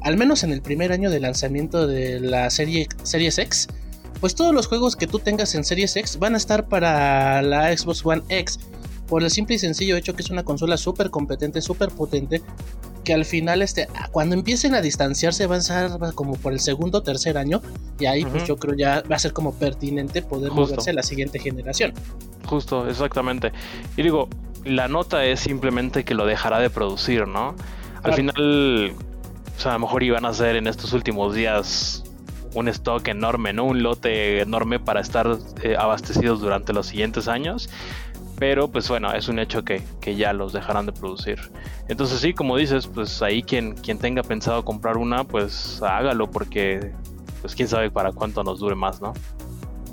Al 0.00 0.16
menos 0.16 0.44
en 0.44 0.52
el 0.52 0.62
primer 0.62 0.92
año 0.92 1.10
de 1.10 1.18
lanzamiento 1.18 1.86
de 1.86 2.20
la 2.20 2.50
serie 2.50 2.88
Series 3.02 3.38
X, 3.38 3.68
pues 4.20 4.34
todos 4.34 4.54
los 4.54 4.66
juegos 4.66 4.96
que 4.96 5.06
tú 5.06 5.18
tengas 5.18 5.54
en 5.54 5.64
Series 5.64 5.96
X 5.96 6.18
van 6.18 6.34
a 6.34 6.38
estar 6.38 6.68
para 6.68 7.42
la 7.42 7.76
Xbox 7.76 8.04
One 8.04 8.22
X. 8.28 8.60
Por 9.08 9.22
el 9.22 9.30
simple 9.30 9.56
y 9.56 9.58
sencillo 9.58 9.96
hecho 9.96 10.14
que 10.14 10.22
es 10.22 10.30
una 10.30 10.44
consola 10.44 10.76
súper 10.76 11.10
competente, 11.10 11.62
súper 11.62 11.88
potente, 11.88 12.42
que 13.04 13.14
al 13.14 13.24
final, 13.24 13.62
este, 13.62 13.88
cuando 14.10 14.34
empiecen 14.34 14.74
a 14.74 14.80
distanciarse, 14.80 15.46
van 15.46 15.58
a 15.58 15.62
ser 15.62 15.90
como 16.14 16.34
por 16.34 16.52
el 16.52 16.60
segundo 16.60 16.98
o 16.98 17.02
tercer 17.02 17.38
año, 17.38 17.62
y 17.98 18.06
ahí 18.06 18.24
pues 18.24 18.44
yo 18.44 18.56
creo 18.56 18.74
ya 18.76 19.02
va 19.10 19.16
a 19.16 19.18
ser 19.18 19.32
como 19.32 19.54
pertinente 19.54 20.22
poder 20.22 20.52
moverse 20.52 20.90
a 20.90 20.92
la 20.92 21.02
siguiente 21.02 21.38
generación. 21.38 21.92
Justo, 22.46 22.88
exactamente. 22.88 23.52
Y 23.96 24.02
digo, 24.02 24.28
la 24.64 24.88
nota 24.88 25.24
es 25.24 25.40
simplemente 25.40 26.04
que 26.04 26.14
lo 26.14 26.26
dejará 26.26 26.58
de 26.60 26.70
producir, 26.70 27.26
¿no? 27.26 27.54
Al 28.02 28.14
final, 28.14 28.92
o 29.56 29.60
sea, 29.60 29.72
a 29.72 29.74
lo 29.74 29.80
mejor 29.80 30.02
iban 30.02 30.24
a 30.24 30.28
hacer 30.28 30.56
en 30.56 30.66
estos 30.66 30.92
últimos 30.92 31.34
días 31.34 32.04
un 32.54 32.68
stock 32.68 33.06
enorme, 33.08 33.52
¿no? 33.52 33.64
Un 33.64 33.82
lote 33.82 34.40
enorme 34.40 34.80
para 34.80 35.00
estar 35.00 35.38
eh, 35.62 35.76
abastecidos 35.78 36.40
durante 36.40 36.72
los 36.72 36.86
siguientes 36.86 37.28
años. 37.28 37.68
Pero 38.38 38.68
pues 38.68 38.88
bueno, 38.88 39.12
es 39.12 39.28
un 39.28 39.38
hecho 39.38 39.64
que, 39.64 39.82
ya 40.16 40.32
los 40.32 40.52
dejarán 40.52 40.86
de 40.86 40.92
producir. 40.92 41.38
Entonces 41.88 42.20
sí, 42.20 42.32
como 42.32 42.56
dices, 42.56 42.86
pues 42.86 43.20
ahí 43.22 43.42
quien, 43.42 43.74
quien 43.74 43.98
tenga 43.98 44.22
pensado 44.22 44.64
comprar 44.64 44.96
una, 44.96 45.24
pues 45.24 45.82
hágalo 45.82 46.30
porque 46.30 46.92
pues 47.40 47.54
quién 47.54 47.68
sabe 47.68 47.90
para 47.90 48.12
cuánto 48.12 48.42
nos 48.44 48.60
dure 48.60 48.74
más, 48.74 49.00
¿no? 49.00 49.12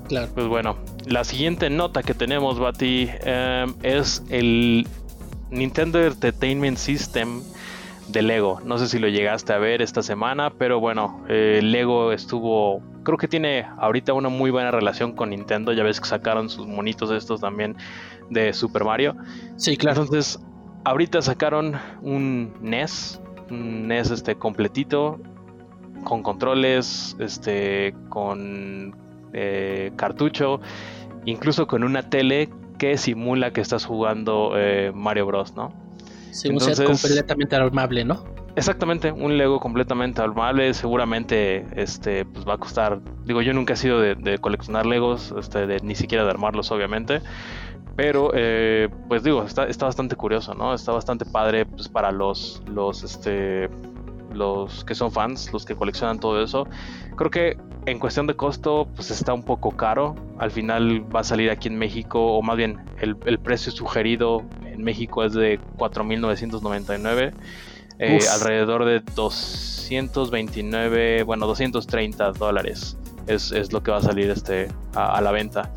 Claro. 0.07 0.29
Pues 0.33 0.47
bueno, 0.47 0.77
la 1.05 1.23
siguiente 1.23 1.69
nota 1.69 2.03
que 2.03 2.13
tenemos, 2.13 2.59
Bati, 2.59 3.09
em, 3.21 3.73
es 3.81 4.23
el 4.29 4.87
Nintendo 5.49 6.03
Entertainment 6.03 6.77
System 6.77 7.41
de 8.07 8.21
Lego. 8.21 8.61
No 8.63 8.77
sé 8.77 8.87
si 8.87 8.99
lo 8.99 9.07
llegaste 9.07 9.53
a 9.53 9.57
ver 9.57 9.81
esta 9.81 10.03
semana, 10.03 10.51
pero 10.51 10.79
bueno, 10.79 11.23
eh, 11.27 11.59
Lego 11.63 12.11
estuvo, 12.11 12.81
creo 13.03 13.17
que 13.17 13.27
tiene 13.27 13.65
ahorita 13.79 14.13
una 14.13 14.29
muy 14.29 14.51
buena 14.51 14.71
relación 14.71 15.13
con 15.13 15.31
Nintendo. 15.31 15.73
Ya 15.73 15.83
ves 15.83 15.99
que 15.99 16.07
sacaron 16.07 16.49
sus 16.49 16.67
monitos 16.67 17.09
estos 17.11 17.41
también 17.41 17.75
de 18.29 18.53
Super 18.53 18.83
Mario. 18.83 19.15
Sí, 19.57 19.77
claro. 19.77 20.03
Entonces, 20.03 20.39
ahorita 20.83 21.21
sacaron 21.21 21.75
un 22.01 22.53
NES, 22.61 23.21
un 23.49 23.87
NES 23.87 24.11
este 24.11 24.35
completito 24.35 25.19
con 26.03 26.23
controles, 26.23 27.15
este, 27.19 27.95
con 28.09 28.95
eh, 29.33 29.91
cartucho, 29.95 30.61
incluso 31.25 31.67
con 31.67 31.83
una 31.83 32.09
tele 32.09 32.49
que 32.77 32.97
simula 32.97 33.51
que 33.51 33.61
estás 33.61 33.85
jugando 33.85 34.53
eh, 34.55 34.91
Mario 34.93 35.25
Bros, 35.25 35.55
¿no? 35.55 35.73
Sí, 36.31 36.49
un 36.49 36.59
set 36.59 36.85
completamente 36.85 37.55
armable, 37.55 38.03
¿no? 38.03 38.23
Exactamente, 38.57 39.11
un 39.11 39.37
Lego 39.37 39.59
completamente 39.59 40.21
armable, 40.21 40.73
seguramente 40.73 41.65
este 41.75 42.23
pues 42.23 42.47
va 42.47 42.53
a 42.53 42.57
costar, 42.57 43.01
digo 43.25 43.41
yo 43.41 43.53
nunca 43.53 43.73
he 43.73 43.77
sido 43.77 43.99
de, 43.99 44.37
coleccionar 44.37 44.85
Legos, 44.85 45.33
este, 45.37 45.67
de, 45.67 45.81
ni 45.81 45.93
siquiera 45.95 46.23
de 46.23 46.29
armarlos 46.29 46.71
obviamente, 46.71 47.21
pero 47.95 48.31
eh, 48.33 48.89
pues 49.07 49.23
digo, 49.23 49.43
está, 49.43 49.67
está 49.67 49.85
bastante 49.85 50.15
curioso, 50.15 50.53
¿no? 50.53 50.73
Está 50.73 50.91
bastante 50.91 51.25
padre 51.25 51.65
pues 51.65 51.87
para 51.87 52.11
los, 52.11 52.61
los, 52.67 53.03
este, 53.03 53.69
los 54.33 54.83
que 54.83 54.95
son 54.95 55.11
fans, 55.11 55.53
los 55.53 55.65
que 55.65 55.75
coleccionan 55.75 56.19
todo 56.19 56.43
eso. 56.43 56.67
Creo 57.15 57.31
que 57.31 57.57
en 57.85 57.99
cuestión 57.99 58.27
de 58.27 58.35
costo, 58.35 58.87
pues 58.95 59.11
está 59.11 59.33
un 59.33 59.43
poco 59.43 59.71
caro. 59.71 60.15
Al 60.39 60.51
final 60.51 61.05
va 61.15 61.21
a 61.21 61.23
salir 61.23 61.49
aquí 61.49 61.67
en 61.67 61.77
México, 61.77 62.35
o 62.35 62.41
más 62.41 62.57
bien 62.57 62.79
el, 62.99 63.39
precio 63.39 63.71
sugerido 63.71 64.43
en 64.65 64.83
México 64.83 65.23
es 65.23 65.33
de 65.33 65.59
4.999. 65.77 67.33
Eh, 67.97 68.19
alrededor 68.29 68.83
de 68.83 68.99
229, 69.15 71.23
bueno, 71.23 71.47
230 71.47 72.33
dólares 72.33 72.97
es, 73.27 73.53
es, 73.53 73.71
lo 73.71 73.83
que 73.83 73.91
va 73.91 73.97
a 73.97 74.01
salir 74.01 74.29
este, 74.29 74.67
a, 74.93 75.21
la 75.21 75.31
venta. 75.31 75.71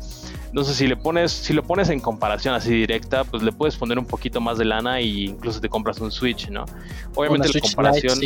Entonces, 0.49 0.77
si 0.77 0.87
le 0.87 0.97
pones, 0.97 1.31
si 1.31 1.53
lo 1.53 1.61
pones 1.61 1.89
en 1.89 1.99
comparación 1.99 2.55
así 2.55 2.71
directa, 2.71 3.23
pues 3.23 3.43
le 3.43 3.51
puedes 3.51 3.77
poner 3.77 3.99
un 3.99 4.05
poquito 4.05 4.41
más 4.41 4.57
de 4.57 4.65
lana 4.65 4.99
e 4.99 5.05
incluso 5.05 5.61
te 5.61 5.69
compras 5.69 5.99
un 5.99 6.11
Switch, 6.11 6.49
¿no? 6.49 6.65
Obviamente 7.13 7.49
la 7.53 7.61
comparación 7.61 8.19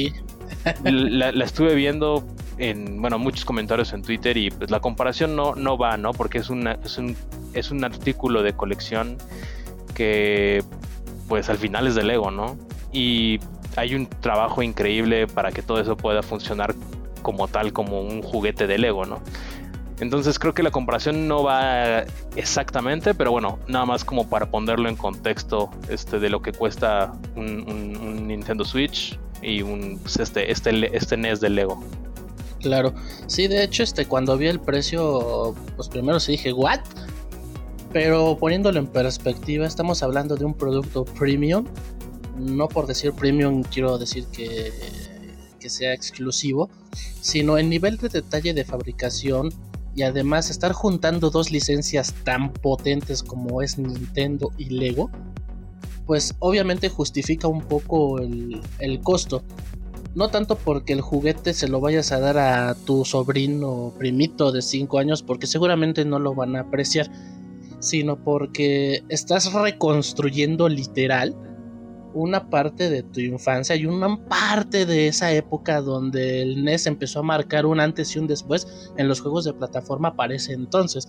la, 0.85 1.43
estuve 1.43 1.75
viendo 1.75 2.23
en, 2.57 3.01
bueno, 3.01 3.19
muchos 3.19 3.43
comentarios 3.43 3.91
en 3.91 4.03
Twitter 4.03 4.37
y 4.37 4.51
pues 4.51 4.71
la 4.71 4.79
comparación 4.79 5.35
no, 5.35 5.53
no 5.55 5.77
va, 5.77 5.97
¿no? 5.97 6.13
Porque 6.13 6.37
es, 6.37 6.49
una, 6.49 6.79
es, 6.85 6.97
un, 6.97 7.17
es 7.53 7.71
un 7.71 7.83
artículo 7.83 8.41
de 8.41 8.53
colección 8.53 9.17
que 9.93 10.63
pues 11.27 11.49
al 11.49 11.57
final 11.57 11.87
es 11.87 11.95
de 11.95 12.03
Lego, 12.03 12.31
¿no? 12.31 12.57
Y 12.93 13.39
hay 13.75 13.95
un 13.95 14.07
trabajo 14.07 14.63
increíble 14.63 15.27
para 15.27 15.51
que 15.51 15.61
todo 15.61 15.81
eso 15.81 15.97
pueda 15.97 16.23
funcionar 16.23 16.73
como 17.21 17.49
tal, 17.49 17.73
como 17.73 18.01
un 18.01 18.21
juguete 18.21 18.65
de 18.65 18.77
Lego, 18.77 19.05
¿no? 19.05 19.19
Entonces 19.99 20.39
creo 20.39 20.53
que 20.53 20.63
la 20.63 20.71
comparación 20.71 21.27
no 21.27 21.43
va 21.43 22.03
exactamente, 22.35 23.13
pero 23.13 23.31
bueno, 23.31 23.59
nada 23.67 23.85
más 23.85 24.03
como 24.03 24.27
para 24.27 24.49
ponerlo 24.49 24.89
en 24.89 24.95
contexto 24.95 25.69
este, 25.89 26.19
de 26.19 26.29
lo 26.29 26.41
que 26.41 26.51
cuesta 26.51 27.13
un, 27.35 28.27
Nintendo 28.27 28.65
Switch 28.65 29.19
y 29.41 29.61
un 29.61 29.99
pues, 29.99 30.17
este, 30.17 30.51
este, 30.51 30.95
este 30.95 31.17
NES 31.17 31.41
de 31.41 31.49
Lego. 31.49 31.83
Claro, 32.61 32.93
sí, 33.27 33.47
de 33.47 33.63
hecho, 33.63 33.83
este, 33.83 34.05
cuando 34.05 34.37
vi 34.37 34.47
el 34.47 34.59
precio, 34.59 35.53
pues 35.75 35.89
primero 35.89 36.19
se 36.19 36.31
dije, 36.31 36.53
¿what? 36.53 36.79
Pero 37.91 38.37
poniéndolo 38.39 38.79
en 38.79 38.87
perspectiva, 38.87 39.67
estamos 39.67 40.01
hablando 40.01 40.35
de 40.35 40.45
un 40.45 40.53
producto 40.53 41.05
premium. 41.05 41.65
No 42.37 42.67
por 42.67 42.87
decir 42.87 43.13
premium 43.13 43.61
quiero 43.61 43.99
decir 43.99 44.25
que, 44.31 44.71
que 45.59 45.69
sea 45.69 45.93
exclusivo, 45.93 46.69
sino 47.21 47.59
el 47.59 47.69
nivel 47.69 47.97
de 47.97 48.09
detalle 48.09 48.55
de 48.55 48.65
fabricación 48.65 49.49
y 49.95 50.03
además 50.03 50.49
estar 50.49 50.73
juntando 50.73 51.29
dos 51.29 51.51
licencias 51.51 52.13
tan 52.23 52.51
potentes 52.51 53.23
como 53.23 53.61
es 53.61 53.77
Nintendo 53.77 54.51
y 54.57 54.65
Lego, 54.65 55.09
pues 56.05 56.35
obviamente 56.39 56.89
justifica 56.89 57.47
un 57.47 57.61
poco 57.61 58.19
el, 58.19 58.61
costo. 59.03 59.43
No 60.15 60.29
tanto 60.29 60.55
porque 60.55 60.93
el 60.93 61.01
juguete 61.01 61.53
se 61.53 61.67
lo 61.67 61.79
vayas 61.79 62.11
a 62.11 62.19
dar 62.19 62.37
a 62.37 62.75
tu 62.75 63.05
sobrino 63.05 63.93
primito 63.97 64.51
de 64.51 64.61
5 64.61 64.99
años, 64.99 65.23
porque 65.23 65.47
seguramente 65.47 66.05
no 66.05 66.19
lo 66.19 66.35
van 66.35 66.55
a 66.55 66.61
apreciar, 66.61 67.09
sino 67.79 68.17
porque 68.17 69.03
estás 69.09 69.53
reconstruyendo 69.53 70.69
literal 70.69 71.35
una 72.13 72.49
parte 72.49 72.89
de 72.89 73.03
tu 73.03 73.19
infancia 73.19 73.75
y 73.75 73.85
una 73.85 74.17
parte 74.25 74.85
de 74.85 75.07
esa 75.07 75.31
época 75.31 75.81
donde 75.81 76.41
el 76.41 76.63
NES 76.63 76.87
empezó 76.87 77.19
a 77.19 77.23
marcar 77.23 77.65
un 77.65 77.79
antes 77.79 78.15
y 78.15 78.19
un 78.19 78.27
después 78.27 78.67
en 78.97 79.07
los 79.07 79.21
juegos 79.21 79.45
de 79.45 79.53
plataforma 79.53 80.15
para 80.15 80.35
ese 80.35 80.53
entonces. 80.53 81.07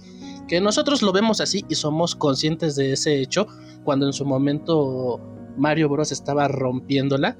Que 0.49 0.61
nosotros 0.61 1.03
lo 1.03 1.13
vemos 1.13 1.41
así 1.41 1.65
y 1.69 1.75
somos 1.75 2.15
conscientes 2.15 2.77
de 2.77 2.93
ese 2.93 3.21
hecho 3.21 3.47
cuando 3.85 4.07
en 4.07 4.13
su 4.13 4.25
momento 4.25 5.21
Mario 5.57 5.89
Bros 5.89 6.13
estaba 6.13 6.49
rompiéndola 6.49 7.37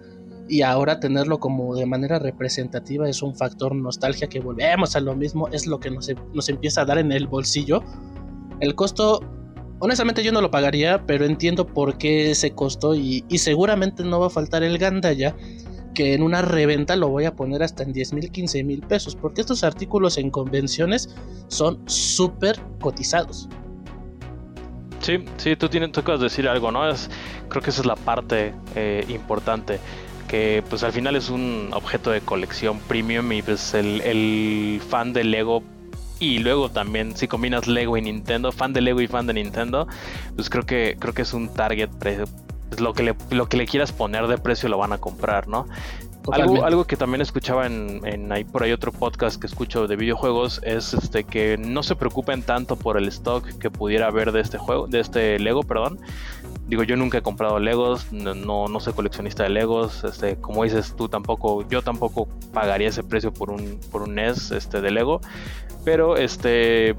y 0.49 0.63
ahora 0.63 1.01
tenerlo 1.01 1.39
como 1.41 1.75
de 1.75 1.87
manera 1.87 2.19
representativa 2.19 3.09
es 3.09 3.23
un 3.23 3.35
factor 3.35 3.75
nostalgia 3.75 4.29
que 4.29 4.41
volvemos 4.41 4.95
a 4.95 5.01
lo 5.01 5.17
mismo, 5.17 5.49
es 5.49 5.67
lo 5.67 5.81
que 5.81 5.91
nos, 5.91 6.11
nos 6.35 6.49
empieza 6.49 6.83
a 6.83 6.85
dar 6.85 6.99
en 6.99 7.13
el 7.13 7.27
bolsillo. 7.27 7.83
El 8.61 8.75
costo 8.75 9.21
Honestamente 9.81 10.23
yo 10.23 10.33
no 10.33 10.41
lo 10.41 10.51
pagaría, 10.51 11.05
pero 11.07 11.25
entiendo 11.25 11.67
por 11.67 11.99
qué 11.99 12.31
ese 12.31 12.53
costo 12.53 12.95
y, 12.95 13.25
seguramente 13.37 14.05
no 14.05 14.21
va 14.21 14.29
a 14.29 14.31
faltar 14.31 14.63
el 14.63 14.79
gandaya 14.79 15.35
que 15.95 16.15
en 16.15 16.23
una 16.23 16.43
reventa 16.43 16.97
lo 16.97 17.09
voy 17.09 17.25
a 17.25 17.37
poner 17.37 17.63
hasta 17.63 17.85
en 17.85 17.93
10 17.93 18.15
mil, 18.15 18.31
15 18.31 18.65
mil 18.65 18.81
pesos, 18.81 19.15
porque 19.15 19.41
estos 19.41 19.63
artículos 19.63 20.19
en 20.19 20.31
convenciones 20.31 21.15
son 21.49 21.81
súper 21.87 22.61
cotizados. 22.81 23.49
Sí, 25.01 25.25
sí, 25.37 25.55
tú, 25.55 25.69
tienes, 25.69 25.93
tú 25.93 26.03
decir 26.19 26.49
algo, 26.49 26.73
¿no? 26.73 26.89
Es, 26.89 27.11
creo 27.49 27.63
que 27.63 27.71
esa 27.71 27.83
es 27.83 27.87
la 27.87 27.95
parte 27.95 28.55
eh, 28.75 29.05
importante, 29.09 29.79
que 30.27 30.65
pues 30.69 30.83
al 30.83 30.93
final 30.93 31.15
es 31.15 31.31
un 31.31 31.71
objeto 31.73 32.11
de 32.11 32.23
colección 32.23 32.81
premium 32.89 33.31
y 33.31 33.43
pues 33.43 33.75
el, 33.75 34.01
el 34.01 34.81
fan 34.89 35.13
de 35.13 35.23
Lego 35.23 35.63
y 36.19 36.39
luego 36.39 36.71
también 36.71 37.17
si 37.17 37.29
combinas 37.29 37.67
Lego 37.67 37.97
y 37.97 38.03
Nintendo, 38.03 38.53
fan 38.53 38.73
de 38.73 38.81
Lego 38.81 39.01
y 39.01 39.07
fan 39.07 39.27
de 39.27 39.35
Nintendo, 39.35 39.87
pues 40.37 40.51
creo 40.51 40.65
que 40.65 40.97
creo 40.99 41.15
que 41.15 41.23
es 41.23 41.33
un 41.35 41.49
target 41.49 41.91
pues 41.99 42.29
lo 42.81 42.93
que 42.93 43.03
le, 43.03 43.15
lo 43.31 43.49
que 43.49 43.57
le 43.57 43.67
quieras 43.67 43.93
poner 43.93 44.27
de 44.27 44.39
precio 44.39 44.69
lo 44.69 44.79
van 44.79 44.93
a 44.93 44.99
comprar, 44.99 45.49
¿no? 45.49 45.67
Algo, 46.33 46.65
algo, 46.65 46.85
que 46.87 46.97
también 46.97 47.21
escuchaba 47.21 47.67
en, 47.67 48.01
en 48.05 48.33
ahí 48.33 48.45
por 48.45 48.63
ahí 48.63 48.73
otro 48.73 48.93
podcast 48.93 49.39
que 49.39 49.47
escucho 49.47 49.87
de 49.87 49.97
videojuegos 49.97 50.59
es 50.65 50.95
este 50.95 51.25
que 51.25 51.59
no 51.59 51.83
se 51.83 51.97
preocupen 51.97 52.43
tanto 52.43 52.77
por 52.77 52.97
el 52.97 53.09
stock 53.09 53.47
que 53.59 53.71
pudiera 53.71 54.07
haber 54.07 54.33
de 54.33 54.41
este 54.41 54.57
juego, 54.57 54.87
de 54.87 55.01
este 55.01 55.39
Lego, 55.39 55.63
perdón. 55.63 55.99
Digo, 56.67 56.83
yo 56.83 56.97
nunca 56.97 57.19
he 57.19 57.23
comprado 57.23 57.59
Legos, 57.59 58.11
no, 58.11 58.69
no 58.69 58.81
soy 58.81 58.95
coleccionista 58.95 59.43
de 59.43 59.51
Legos, 59.51 60.03
este, 60.05 60.37
como 60.37 60.65
dices 60.65 60.95
tú 60.97 61.09
tampoco, 61.09 61.69
yo 61.69 61.83
tampoco 61.83 62.27
pagaría 62.55 62.89
ese 62.89 63.03
precio 63.03 63.35
por 63.35 63.51
un, 63.51 63.79
por 63.93 64.03
un 64.03 64.15
NES 64.15 64.51
este, 64.51 64.81
de 64.81 64.91
Lego. 64.91 65.21
Pero 65.85 66.17
este, 66.17 66.97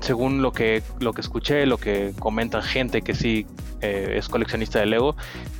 según 0.00 0.42
lo 0.42 0.52
que, 0.52 0.82
lo 0.98 1.12
que 1.12 1.20
escuché, 1.20 1.64
lo 1.64 1.78
que 1.78 2.12
comenta 2.18 2.60
gente 2.60 3.02
que 3.02 3.14
sí 3.14 3.46
eh, 3.80 4.16
es 4.18 4.28
coleccionista 4.28 4.80
de 4.80 4.86
Lego, 4.86 5.14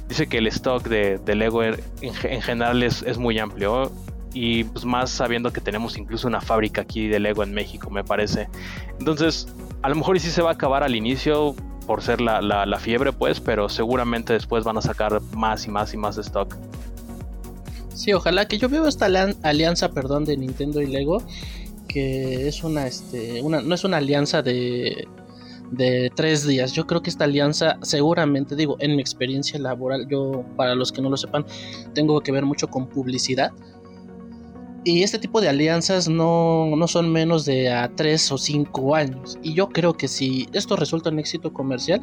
dice 0.09 0.27
que 0.27 0.39
el 0.39 0.49
stock 0.49 0.83
de, 0.89 1.21
Lego 1.35 1.63
en, 1.63 2.43
general 2.43 2.83
es, 2.83 3.19
muy 3.19 3.39
amplio. 3.39 3.93
y 4.33 4.65
pues 4.65 4.85
más 4.85 5.11
sabiendo 5.11 5.53
que 5.53 5.61
tenemos 5.61 5.97
incluso 5.97 6.27
una 6.27 6.41
fábrica 6.41 6.81
aquí 6.81 7.07
de 7.07 7.21
Lego 7.21 7.45
en 7.45 7.55
México, 7.55 7.89
me 7.89 8.03
parece. 8.03 8.49
Entonces, 8.99 9.47
a 9.83 9.89
lo 9.89 9.95
mejor 9.95 10.19
sí 10.19 10.31
se 10.31 10.43
va 10.43 10.51
a 10.51 10.55
acabar 10.55 10.83
al 10.83 10.97
inicio 10.97 11.55
por 11.87 12.03
ser 12.03 12.21
la, 12.21 12.41
la, 12.41 12.79
fiebre, 12.79 13.13
pues, 13.13 13.41
pero 13.41 13.69
seguramente 13.69 14.33
después 14.33 14.65
van 14.65 14.79
a 14.79 14.83
sacar 14.83 15.21
más 15.35 15.67
y 15.67 15.71
más 15.71 15.95
y 15.95 15.97
más 15.97 16.19
stock. 16.19 16.55
Sí, 17.95 18.13
ojalá 18.13 18.47
que 18.49 18.59
yo 18.59 18.69
veo 18.69 18.87
esta 18.89 19.07
alianza, 19.43 19.91
perdón, 19.91 20.25
de 20.25 20.37
Nintendo 20.37 20.81
y 20.83 20.87
Lego, 20.87 21.23
que 21.87 22.49
es 22.49 22.65
una, 22.65 22.87
este, 22.87 23.41
una, 23.43 23.63
no 23.63 23.75
es 23.75 23.85
una 23.85 23.99
alianza 23.99 24.43
de, 24.43 25.07
de 25.71 26.11
tres 26.15 26.47
días. 26.47 26.73
Yo 26.73 26.87
creo 26.87 27.03
que 27.03 27.11
esta 27.11 27.25
alianza, 27.25 27.79
seguramente, 27.83 28.57
digo, 28.57 28.77
en 28.81 28.97
mi 28.97 29.01
experiencia 29.01 29.59
laboral, 29.59 30.07
yo, 30.09 30.45
para 30.57 30.75
los 30.75 30.93
que 30.93 31.03
no 31.03 31.11
lo 31.11 31.17
sepan, 31.17 31.47
tengo 31.95 32.21
que 32.21 32.33
ver 32.33 32.45
mucho 32.45 32.69
con 32.69 32.89
publicidad. 32.89 33.53
Y 34.87 35.03
este 35.03 35.19
tipo 35.19 35.41
de 35.41 35.49
alianzas 35.49 36.11
no, 36.11 36.71
son 36.89 37.11
menos 37.11 37.47
de 37.47 37.73
a 37.73 37.91
3 37.97 38.33
o 38.33 38.37
5 38.37 38.95
años. 38.95 39.39
Y 39.43 39.55
yo 39.55 39.71
creo 39.71 39.95
que 39.95 40.09
si 40.09 40.47
esto 40.53 40.77
resulta 40.77 41.09
un 41.09 41.19
éxito 41.19 41.55
comercial, 41.55 42.03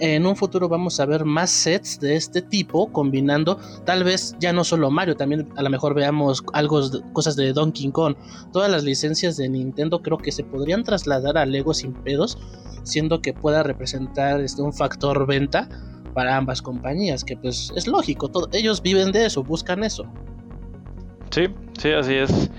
en 0.00 0.26
un 0.26 0.36
futuro 0.36 0.68
vamos 0.68 1.00
a 1.00 1.06
ver 1.06 1.24
más 1.24 1.48
sets 1.48 1.98
de 1.98 2.16
este 2.16 2.42
tipo 2.42 2.92
combinando 2.92 3.58
tal 3.86 4.04
vez 4.04 4.34
ya 4.38 4.52
no 4.52 4.64
solo 4.64 4.90
Mario, 4.90 5.16
también 5.16 5.48
a 5.56 5.62
lo 5.62 5.70
mejor 5.70 5.94
veamos 5.94 6.42
algo, 6.52 6.82
cosas 7.14 7.36
de 7.36 7.54
Donkey 7.54 7.90
Kong. 7.90 8.14
Todas 8.52 8.70
las 8.70 8.84
licencias 8.84 9.38
de 9.38 9.48
Nintendo 9.48 10.02
creo 10.02 10.18
que 10.18 10.30
se 10.30 10.44
podrían 10.44 10.84
trasladar 10.84 11.38
a 11.38 11.46
Lego 11.46 11.72
sin 11.72 11.94
pedos, 11.94 12.36
siendo 12.82 13.22
que 13.22 13.32
pueda 13.32 13.62
representar 13.62 14.42
este, 14.42 14.60
un 14.60 14.74
factor 14.74 15.26
venta 15.26 15.70
para 16.12 16.36
ambas 16.36 16.60
compañías, 16.60 17.24
que 17.24 17.38
pues 17.38 17.72
es 17.76 17.86
lógico, 17.86 18.30
ellos 18.52 18.82
viven 18.82 19.10
de 19.10 19.24
eso, 19.24 19.42
buscan 19.42 19.84
eso. 19.84 20.04
Sí, 21.30 21.48
sí, 21.78 21.92
así 21.92 22.14
es. 22.14 22.50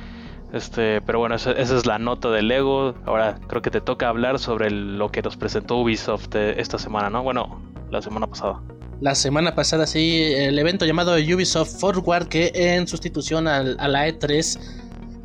Este, 0.54 1.02
pero 1.02 1.20
bueno, 1.20 1.36
esa, 1.36 1.52
es 1.52 1.86
la 1.86 1.98
nota 1.98 2.30
de 2.30 2.42
Lego. 2.42 2.94
Ahora 3.06 3.40
creo 3.48 3.62
que 3.62 3.72
te 3.72 3.82
toca 3.82 4.10
hablar 4.10 4.40
sobre 4.40 4.70
lo 4.70 5.10
que 5.12 5.22
nos 5.22 5.38
presentó 5.38 5.78
Ubisoft 5.78 6.36
eh, 6.36 6.56
esta 6.58 6.78
semana, 6.78 7.10
¿no? 7.10 7.24
Bueno, 7.24 7.62
la 7.90 8.02
semana 8.02 8.28
pasada. 8.28 8.62
La 9.00 9.16
semana 9.16 9.56
pasada, 9.56 9.88
sí, 9.88 10.22
el 10.22 10.60
evento 10.60 10.86
llamado 10.86 11.14
Ubisoft 11.14 11.80
Forward, 11.80 12.28
que 12.28 12.52
en 12.54 12.88
sustitución 12.88 13.48
a 13.48 13.64
la 13.64 14.08
E3, 14.08 14.60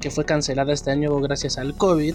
que 0.01 0.11
fue 0.11 0.25
cancelada 0.25 0.73
este 0.73 0.91
año 0.91 1.15
gracias 1.21 1.59
al 1.59 1.75
COVID, 1.77 2.15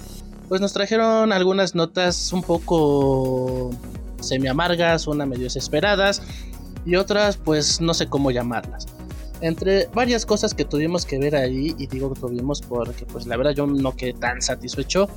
pues 0.49 0.59
nos 0.59 0.73
trajeron 0.73 1.31
algunas 1.31 1.75
notas 1.75 2.33
un 2.33 2.41
poco 2.41 3.71
semi 4.19 4.47
amargas, 4.47 5.07
una 5.07 5.25
medio 5.25 5.43
desesperadas 5.43 6.23
y 6.85 6.95
otras, 6.95 7.37
pues 7.37 7.79
no 7.79 7.93
sé 7.93 8.07
cómo 8.07 8.31
llamarlas. 8.31 8.87
Entre 9.41 9.87
varias 9.87 10.25
cosas 10.25 10.53
que 10.53 10.65
tuvimos 10.65 11.05
que 11.05 11.17
ver 11.17 11.35
ahí, 11.35 11.75
y 11.77 11.87
digo 11.87 12.13
que 12.13 12.19
tuvimos 12.19 12.61
porque 12.61 13.05
pues 13.05 13.25
la 13.25 13.37
verdad 13.37 13.51
yo 13.51 13.65
no 13.65 13.95
quedé 13.95 14.13
tan 14.13 14.41
satisfecho, 14.41 15.09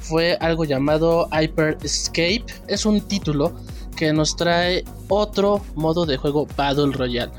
fue 0.00 0.36
algo 0.40 0.64
llamado 0.64 1.28
Hyper 1.32 1.76
Escape. 1.82 2.44
Es 2.66 2.86
un 2.86 3.00
título 3.02 3.52
que 3.94 4.12
nos 4.12 4.36
trae 4.36 4.84
otro 5.08 5.60
modo 5.74 6.06
de 6.06 6.16
juego 6.16 6.46
Battle 6.56 6.92
Royale. 6.92 7.32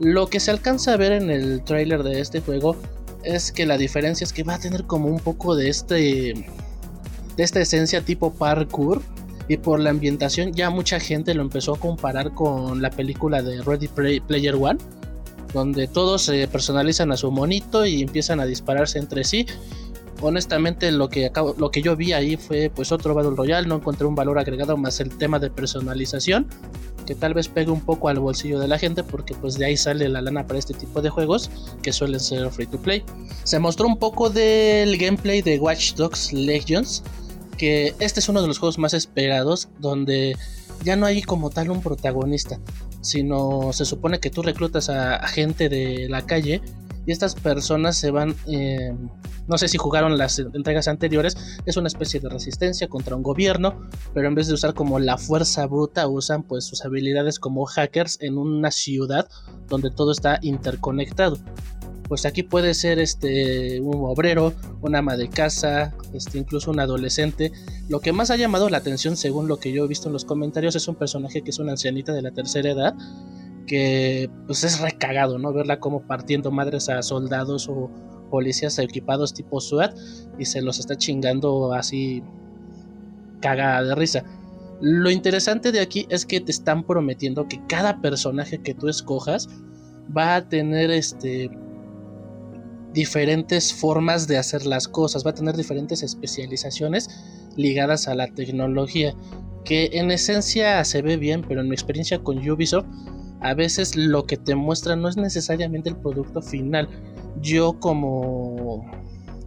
Lo 0.00 0.26
que 0.28 0.40
se 0.40 0.50
alcanza 0.50 0.94
a 0.94 0.96
ver 0.96 1.12
en 1.12 1.30
el 1.30 1.62
trailer 1.62 2.02
de 2.02 2.20
este 2.20 2.40
juego 2.40 2.76
es 3.22 3.52
que 3.52 3.64
la 3.64 3.78
diferencia 3.78 4.24
es 4.24 4.32
que 4.32 4.42
va 4.42 4.54
a 4.54 4.58
tener 4.58 4.84
como 4.84 5.08
un 5.08 5.20
poco 5.20 5.54
de 5.54 5.68
este 5.68 6.34
de 7.36 7.44
esta 7.44 7.60
esencia 7.60 8.02
tipo 8.02 8.32
parkour 8.32 9.02
y 9.46 9.56
por 9.58 9.78
la 9.78 9.90
ambientación 9.90 10.52
ya 10.52 10.70
mucha 10.70 10.98
gente 11.00 11.34
lo 11.34 11.42
empezó 11.42 11.74
a 11.74 11.78
comparar 11.78 12.32
con 12.34 12.80
la 12.82 12.90
película 12.90 13.42
de 13.42 13.62
Ready 13.62 13.88
Player 13.88 14.54
One 14.54 14.78
donde 15.52 15.88
todos 15.88 16.22
se 16.22 16.46
personalizan 16.48 17.12
a 17.12 17.16
su 17.16 17.30
monito 17.30 17.86
y 17.86 18.02
empiezan 18.02 18.40
a 18.40 18.46
dispararse 18.46 18.98
entre 18.98 19.24
sí. 19.24 19.46
Honestamente 20.22 20.92
lo 20.92 21.08
que 21.08 21.32
lo 21.56 21.70
que 21.70 21.80
yo 21.80 21.96
vi 21.96 22.12
ahí 22.12 22.36
fue 22.36 22.70
pues 22.74 22.92
otro 22.92 23.14
Battle 23.14 23.34
Royale, 23.34 23.66
no 23.66 23.76
encontré 23.76 24.06
un 24.06 24.14
valor 24.14 24.38
agregado 24.38 24.76
más 24.76 25.00
el 25.00 25.16
tema 25.16 25.38
de 25.38 25.48
personalización, 25.48 26.46
que 27.06 27.14
tal 27.14 27.32
vez 27.32 27.48
pegue 27.48 27.70
un 27.70 27.80
poco 27.80 28.08
al 28.10 28.18
bolsillo 28.18 28.60
de 28.60 28.68
la 28.68 28.78
gente 28.78 29.02
porque 29.02 29.34
pues 29.34 29.56
de 29.56 29.64
ahí 29.64 29.78
sale 29.78 30.08
la 30.10 30.20
lana 30.20 30.46
para 30.46 30.58
este 30.58 30.74
tipo 30.74 31.00
de 31.00 31.08
juegos 31.08 31.50
que 31.82 31.92
suelen 31.92 32.20
ser 32.20 32.50
free 32.50 32.66
to 32.66 32.78
play. 32.78 33.02
Se 33.44 33.58
mostró 33.58 33.86
un 33.86 33.98
poco 33.98 34.28
del 34.28 34.98
gameplay 34.98 35.40
de 35.40 35.58
Watch 35.58 35.94
Dogs 35.94 36.34
Legends, 36.34 37.02
que 37.56 37.94
este 37.98 38.20
es 38.20 38.28
uno 38.28 38.42
de 38.42 38.48
los 38.48 38.58
juegos 38.58 38.78
más 38.78 38.92
esperados 38.92 39.68
donde 39.78 40.36
ya 40.84 40.96
no 40.96 41.06
hay 41.06 41.22
como 41.22 41.48
tal 41.48 41.70
un 41.70 41.80
protagonista 41.80 42.60
sino 43.00 43.72
se 43.72 43.84
supone 43.84 44.20
que 44.20 44.30
tú 44.30 44.42
reclutas 44.42 44.90
a, 44.90 45.26
gente 45.28 45.68
de 45.68 46.08
la 46.08 46.22
calle 46.22 46.60
y 47.06 47.12
estas 47.12 47.34
personas 47.34 47.96
se 47.96 48.10
van, 48.10 48.34
eh, 48.46 48.94
no 49.48 49.58
sé 49.58 49.68
si 49.68 49.78
jugaron 49.78 50.18
las 50.18 50.38
entregas 50.38 50.86
anteriores, 50.86 51.36
es 51.64 51.76
una 51.76 51.88
especie 51.88 52.20
de 52.20 52.28
resistencia 52.28 52.88
contra 52.88 53.16
un 53.16 53.22
gobierno, 53.22 53.80
pero 54.12 54.28
en 54.28 54.34
vez 54.34 54.48
de 54.48 54.54
usar 54.54 54.74
como 54.74 54.98
la 54.98 55.16
fuerza 55.16 55.66
bruta, 55.66 56.06
usan 56.08 56.42
pues 56.42 56.64
sus 56.64 56.84
habilidades 56.84 57.38
como 57.38 57.64
hackers 57.64 58.18
en 58.20 58.38
una 58.38 58.70
ciudad 58.70 59.28
donde 59.68 59.90
todo 59.90 60.12
está 60.12 60.38
interconectado 60.42 61.38
pues 62.10 62.26
aquí 62.26 62.42
puede 62.42 62.74
ser 62.74 62.98
este 62.98 63.80
un 63.80 64.04
obrero, 64.04 64.52
una 64.82 64.98
ama 64.98 65.16
de 65.16 65.28
casa, 65.28 65.94
este 66.12 66.38
incluso 66.38 66.72
un 66.72 66.80
adolescente. 66.80 67.52
Lo 67.88 68.00
que 68.00 68.12
más 68.12 68.32
ha 68.32 68.36
llamado 68.36 68.68
la 68.68 68.78
atención, 68.78 69.16
según 69.16 69.46
lo 69.46 69.58
que 69.58 69.70
yo 69.70 69.84
he 69.84 69.86
visto 69.86 70.08
en 70.08 70.14
los 70.14 70.24
comentarios, 70.24 70.74
es 70.74 70.88
un 70.88 70.96
personaje 70.96 71.42
que 71.42 71.50
es 71.50 71.60
una 71.60 71.70
ancianita 71.70 72.12
de 72.12 72.22
la 72.22 72.32
tercera 72.32 72.68
edad 72.68 72.96
que 73.68 74.28
pues 74.48 74.64
es 74.64 74.80
recagado, 74.80 75.38
¿no? 75.38 75.52
Verla 75.52 75.78
como 75.78 76.04
partiendo 76.04 76.50
madres 76.50 76.88
a 76.88 77.00
soldados 77.02 77.68
o 77.68 77.88
policías 78.28 78.76
equipados 78.80 79.32
tipo 79.32 79.60
SWAT 79.60 79.96
y 80.36 80.46
se 80.46 80.62
los 80.62 80.80
está 80.80 80.96
chingando 80.96 81.72
así 81.74 82.24
cagada 83.40 83.84
de 83.84 83.94
risa. 83.94 84.24
Lo 84.80 85.12
interesante 85.12 85.70
de 85.70 85.78
aquí 85.78 86.08
es 86.10 86.26
que 86.26 86.40
te 86.40 86.50
están 86.50 86.82
prometiendo 86.82 87.46
que 87.46 87.64
cada 87.68 88.00
personaje 88.00 88.60
que 88.60 88.74
tú 88.74 88.88
escojas 88.88 89.48
va 90.16 90.34
a 90.34 90.48
tener 90.48 90.90
este 90.90 91.50
diferentes 92.92 93.72
formas 93.72 94.26
de 94.26 94.38
hacer 94.38 94.66
las 94.66 94.88
cosas, 94.88 95.24
va 95.24 95.30
a 95.30 95.34
tener 95.34 95.56
diferentes 95.56 96.02
especializaciones 96.02 97.08
ligadas 97.56 98.08
a 98.08 98.14
la 98.14 98.28
tecnología, 98.28 99.14
que 99.64 99.90
en 99.92 100.10
esencia 100.10 100.84
se 100.84 101.02
ve 101.02 101.16
bien, 101.16 101.44
pero 101.46 101.60
en 101.60 101.68
mi 101.68 101.74
experiencia 101.74 102.18
con 102.18 102.38
Ubisoft, 102.48 102.86
a 103.40 103.54
veces 103.54 103.96
lo 103.96 104.24
que 104.24 104.36
te 104.36 104.54
muestra 104.54 104.96
no 104.96 105.08
es 105.08 105.16
necesariamente 105.16 105.88
el 105.88 105.96
producto 105.96 106.42
final. 106.42 106.88
Yo 107.40 107.78
como, 107.80 108.84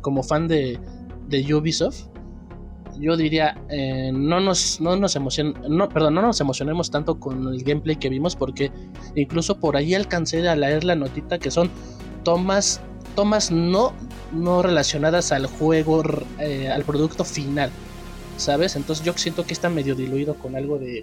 como 0.02 0.24
fan 0.24 0.48
de, 0.48 0.80
de 1.28 1.54
Ubisoft, 1.54 2.08
yo 3.00 3.18
diría, 3.18 3.56
eh, 3.70 4.12
no, 4.14 4.40
nos, 4.40 4.80
no, 4.80 4.96
nos 4.96 5.18
no, 5.70 5.90
perdón, 5.90 6.14
no 6.14 6.22
nos 6.22 6.40
emocionemos 6.42 6.92
tanto 6.92 7.20
con 7.20 7.48
el 7.48 7.64
gameplay 7.64 7.96
que 7.96 8.10
vimos, 8.10 8.36
porque 8.36 8.72
incluso 9.16 9.60
por 9.60 9.76
ahí 9.76 9.94
alcancé 9.94 10.48
a 10.48 10.56
leer 10.56 10.84
la 10.84 10.96
notita 10.96 11.40
que 11.40 11.52
son 11.52 11.70
tomas 12.24 12.82
tomas 13.15 13.52
no, 13.52 13.93
no 14.32 14.62
relacionadas 14.62 15.32
al 15.32 15.47
juego, 15.47 16.04
eh, 16.39 16.69
al 16.69 16.84
producto 16.84 17.23
final, 17.23 17.71
¿sabes? 18.38 18.76
Entonces 18.76 19.06
yo 19.06 19.13
siento 19.13 19.45
que 19.45 19.54
está 19.54 19.69
medio 19.69 19.95
diluido 19.95 20.36
con 20.36 20.56
algo 20.56 20.78
de, 20.78 21.02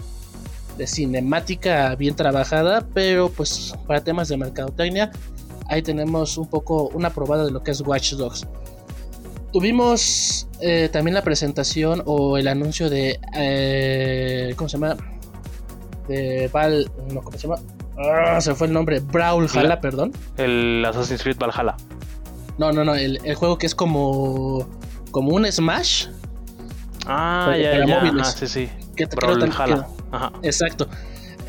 de 0.77 0.87
cinemática 0.87 1.95
bien 1.97 2.17
trabajada, 2.17 2.87
pero 2.95 3.29
pues 3.31 3.75
para 3.87 4.03
temas 4.03 4.29
de 4.29 4.37
mercadotecnia, 4.37 5.11
ahí 5.69 5.83
tenemos 5.83 6.37
un 6.39 6.49
poco 6.49 6.89
una 6.89 7.11
probada 7.11 7.45
de 7.45 7.51
lo 7.51 7.63
que 7.63 7.71
es 7.71 7.81
Watch 7.81 8.15
Dogs. 8.15 8.47
Tuvimos 9.53 10.49
eh, 10.61 10.89
también 10.93 11.15
la 11.15 11.23
presentación 11.23 12.03
o 12.07 12.39
el 12.39 12.47
anuncio 12.47 12.89
de. 12.89 13.19
Eh, 13.35 14.55
¿Cómo 14.57 14.69
se 14.69 14.79
llama? 14.79 14.97
De 16.07 16.49
Val. 16.53 16.91
No, 17.13 17.21
¿Cómo 17.21 17.37
se 17.37 17.49
llama? 17.49 17.61
Ah, 17.99 18.41
se 18.41 18.55
fue 18.55 18.69
el 18.69 18.73
nombre. 18.73 19.01
Brawlhalla, 19.01 19.81
perdón. 19.81 20.13
El 20.37 20.85
Assassin's 20.85 21.23
Creed 21.23 21.37
Valhalla. 21.39 21.77
No, 22.61 22.73
no, 22.73 22.85
no, 22.85 22.95
el, 22.95 23.19
juego 23.37 23.57
que 23.57 23.65
es 23.65 23.75
como 23.75 24.69
como 25.13 25.35
un 25.35 25.51
Smash. 25.51 26.09
Ah, 27.07 27.57
ya, 27.59 27.87
ya, 27.87 28.01
móviles. 28.03 28.37
sí, 28.39 28.47
sí. 28.47 28.69
Que 28.95 29.07
te 29.07 29.17
creo 29.17 29.39
Ajá. 30.13 30.31
Exacto. 30.43 30.87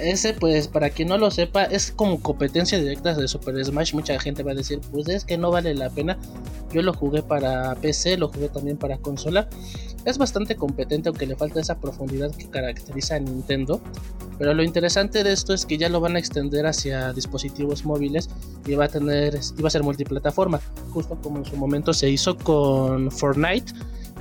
Ese, 0.02 0.34
pues, 0.34 0.68
para 0.68 0.90
quien 0.90 1.10
no 1.10 1.18
lo 1.18 1.30
sepa, 1.30 1.64
es 1.64 1.92
como 1.92 2.20
competencia 2.22 2.80
directa 2.80 3.14
de 3.14 3.28
Super 3.28 3.64
Smash. 3.64 3.94
Mucha 3.94 4.20
gente 4.20 4.42
va 4.42 4.52
a 4.52 4.56
decir, 4.56 4.82
pues 4.92 5.08
es 5.10 5.26
que 5.26 5.38
no 5.38 5.52
vale 5.52 5.76
la 5.76 5.90
pena. 5.90 6.18
Yo 6.74 6.82
lo 6.82 6.94
jugué 6.94 7.22
para 7.22 7.76
PC, 7.76 8.18
lo 8.18 8.30
jugué 8.30 8.50
también 8.50 8.78
para 8.78 8.98
consola. 8.98 9.48
Es 10.06 10.18
bastante 10.18 10.56
competente, 10.56 11.10
aunque 11.10 11.28
le 11.28 11.36
falta 11.36 11.60
esa 11.60 11.80
profundidad 11.80 12.34
que 12.36 12.50
caracteriza 12.50 13.16
a 13.16 13.20
Nintendo. 13.20 13.80
Pero 14.40 14.56
lo 14.56 14.64
interesante 14.64 15.24
de 15.24 15.34
esto 15.34 15.54
es 15.54 15.68
que 15.68 15.78
ya 15.78 15.88
lo 15.88 16.00
van 16.00 16.16
a 16.16 16.20
extender 16.20 16.66
hacia 16.66 17.14
dispositivos 17.14 17.86
móviles 17.86 18.28
y 18.66 18.74
va 18.74 18.86
a 18.86 18.88
tener, 18.88 19.36
va 19.64 19.68
a 19.68 19.70
ser 19.70 19.84
multiplataforma, 19.84 20.60
justo 20.90 21.16
como 21.22 21.38
en 21.38 21.46
su 21.46 21.56
momento 21.58 21.94
se 21.94 22.10
hizo 22.10 22.36
con 22.36 23.12
Fortnite, 23.12 23.72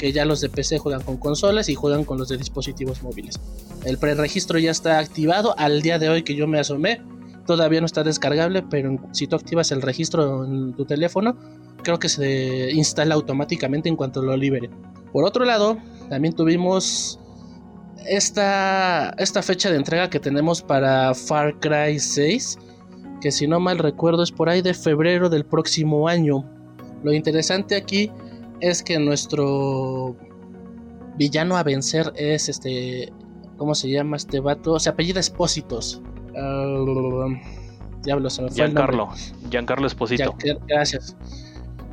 que 0.00 0.12
ya 0.12 0.24
los 0.24 0.40
de 0.40 0.48
PC 0.48 0.78
juegan 0.78 1.02
con 1.02 1.18
consolas 1.18 1.68
y 1.68 1.74
juegan 1.74 2.06
con 2.06 2.16
los 2.16 2.30
de 2.30 2.38
dispositivos 2.38 3.02
móviles. 3.02 3.38
El 3.84 3.98
preregistro 3.98 4.58
ya 4.58 4.70
está 4.70 4.98
activado 4.98 5.54
al 5.58 5.82
día 5.82 5.98
de 5.98 6.08
hoy 6.08 6.22
que 6.22 6.34
yo 6.34 6.46
me 6.46 6.58
asomé. 6.58 7.02
Todavía 7.44 7.80
no 7.80 7.86
está 7.86 8.02
descargable, 8.02 8.62
pero 8.62 8.98
si 9.12 9.26
tú 9.26 9.36
activas 9.36 9.72
el 9.72 9.82
registro 9.82 10.46
en 10.46 10.72
tu 10.72 10.86
teléfono, 10.86 11.36
creo 11.82 11.98
que 11.98 12.08
se 12.08 12.72
instala 12.72 13.14
automáticamente 13.14 13.90
en 13.90 13.96
cuanto 13.96 14.22
lo 14.22 14.34
libere. 14.38 14.70
Por 15.12 15.24
otro 15.24 15.44
lado, 15.44 15.76
también 16.08 16.34
tuvimos 16.34 17.20
esta, 18.06 19.10
esta 19.18 19.42
fecha 19.42 19.70
de 19.70 19.76
entrega 19.76 20.08
que 20.08 20.18
tenemos 20.18 20.62
para 20.62 21.12
Far 21.12 21.60
Cry 21.60 21.98
6, 21.98 22.58
que 23.20 23.30
si 23.30 23.46
no 23.46 23.60
mal 23.60 23.76
recuerdo 23.76 24.22
es 24.22 24.32
por 24.32 24.48
ahí 24.48 24.62
de 24.62 24.72
febrero 24.72 25.28
del 25.28 25.44
próximo 25.44 26.08
año. 26.08 26.50
Lo 27.02 27.12
interesante 27.12 27.76
aquí 27.76 28.10
es 28.60 28.82
que 28.82 28.98
nuestro 28.98 30.16
villano 31.16 31.56
a 31.56 31.62
vencer 31.62 32.12
es 32.16 32.48
este. 32.48 33.12
¿Cómo 33.56 33.74
se 33.74 33.90
llama 33.90 34.16
este 34.16 34.40
vato? 34.40 34.78
Se 34.78 34.88
apellida 34.88 35.20
Espósitos. 35.20 36.00
Uh, 36.34 37.34
diablo, 38.02 38.30
se 38.30 38.42
me 38.42 38.48
fue 38.48 38.56
Giancarlo. 38.56 39.08
Giancarlo 39.50 39.86
Esposito. 39.86 40.34
gracias. 40.66 41.16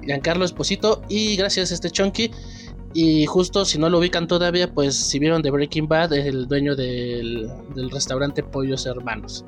Giancarlo 0.04 0.46
Esposito. 0.46 1.02
Y 1.10 1.36
gracias 1.36 1.72
a 1.72 1.74
este 1.74 1.90
Chunky. 1.90 2.32
Y 2.94 3.26
justo 3.26 3.66
si 3.66 3.78
no 3.78 3.90
lo 3.90 4.00
ubican 4.00 4.28
todavía, 4.28 4.74
pues 4.74 4.96
si 4.96 5.20
vieron 5.20 5.42
de 5.42 5.52
Breaking 5.52 5.88
Bad, 5.88 6.14
es 6.14 6.26
el 6.26 6.48
dueño 6.48 6.76
del, 6.76 7.52
del 7.76 7.92
restaurante 7.92 8.42
Pollos 8.44 8.86
Hermanos. 8.86 9.44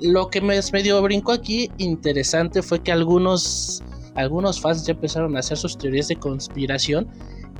Lo 0.00 0.28
que 0.28 0.40
me 0.40 0.58
medio 0.72 1.02
brinco 1.02 1.32
aquí, 1.32 1.70
interesante, 1.76 2.62
fue 2.62 2.82
que 2.82 2.90
algunos, 2.90 3.82
algunos 4.14 4.60
fans 4.60 4.86
ya 4.86 4.92
empezaron 4.92 5.36
a 5.36 5.40
hacer 5.40 5.56
sus 5.56 5.76
teorías 5.78 6.08
de 6.08 6.16
conspiración 6.16 7.08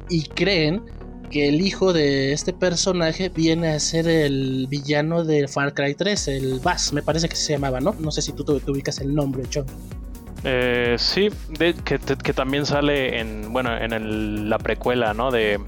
y 0.09 0.25
creen 0.25 0.83
que 1.31 1.49
el 1.49 1.61
hijo 1.61 1.93
de 1.93 2.33
este 2.33 2.53
personaje 2.53 3.29
viene 3.29 3.69
a 3.69 3.81
ser 3.81 4.09
el 4.09 4.67
villano 4.69 5.25
de 5.25 5.47
Far 5.47 5.73
Cry 5.75 5.95
3, 5.95 6.29
el 6.29 6.61
Bass, 6.61 6.93
me 6.93 7.03
parece 7.03 7.29
que 7.29 7.37
se 7.37 7.53
llamaba, 7.53 7.81
¿no? 7.81 7.95
No 8.01 8.11
sé 8.11 8.21
si 8.21 8.33
tú 8.33 8.45
te, 8.45 8.71
ubicas 8.71 8.99
el 8.99 9.15
nombre, 9.15 9.45
Chon. 9.49 9.65
Eh, 10.43 10.97
sí, 10.99 11.29
que, 11.85 11.99
también 12.33 12.67
sale 12.67 13.21
en, 13.21 13.53
bueno, 13.53 13.77
en 13.77 14.51
la 14.51 14.59
precuela, 14.59 15.15
¿no? 15.15 15.31
De, 15.31 15.61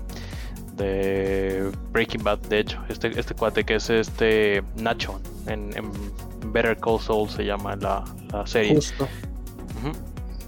de 0.76 1.70
Breaking 1.92 2.24
Bad, 2.24 2.40
de 2.48 2.60
hecho, 2.60 2.80
este, 2.88 3.18
este 3.18 3.34
cuate 3.34 3.64
que 3.64 3.76
es 3.76 3.88
este 3.90 4.62
Nacho 4.76 5.20
en, 5.46 5.70
Better 6.52 6.76
Call 6.76 6.98
Saul 7.00 7.30
se 7.30 7.44
llama 7.44 7.76
la, 7.76 8.04
la 8.32 8.46
serie. 8.46 8.74
Justo. 8.74 9.08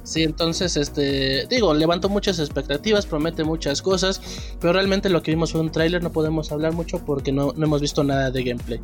Sí, 0.05 0.23
entonces, 0.23 0.77
este, 0.77 1.47
digo, 1.47 1.73
levantó 1.73 2.11
muchas 2.11 2.39
expectativas, 2.39 3.07
promete 3.07 3.43
muchas 3.43 3.81
cosas, 3.81 4.21
pero 4.61 4.75
realmente 4.75 5.09
lo 5.09 5.23
que 5.23 5.31
vimos 5.31 5.53
fue 5.53 5.63
un 5.63 5.73
tráiler, 5.73 6.03
no 6.03 6.13
podemos 6.13 6.53
hablar 6.53 6.75
mucho 6.75 6.99
porque 6.99 7.33
no, 7.33 7.55
hemos 7.57 7.81
visto 7.81 8.05
nada 8.05 8.31
de 8.31 8.45
gameplay. 8.45 8.81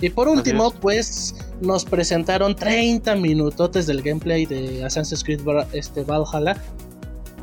Y 0.00 0.10
por 0.10 0.28
último, 0.28 0.72
pues 0.72 1.36
nos 1.60 1.84
presentaron 1.84 2.56
30 2.56 3.14
minutotes 3.16 3.86
del 3.86 4.02
gameplay 4.02 4.44
de 4.44 4.84
Assassin's 4.84 5.22
Creed 5.22 5.40
este, 5.72 6.02
Valhalla, 6.02 6.56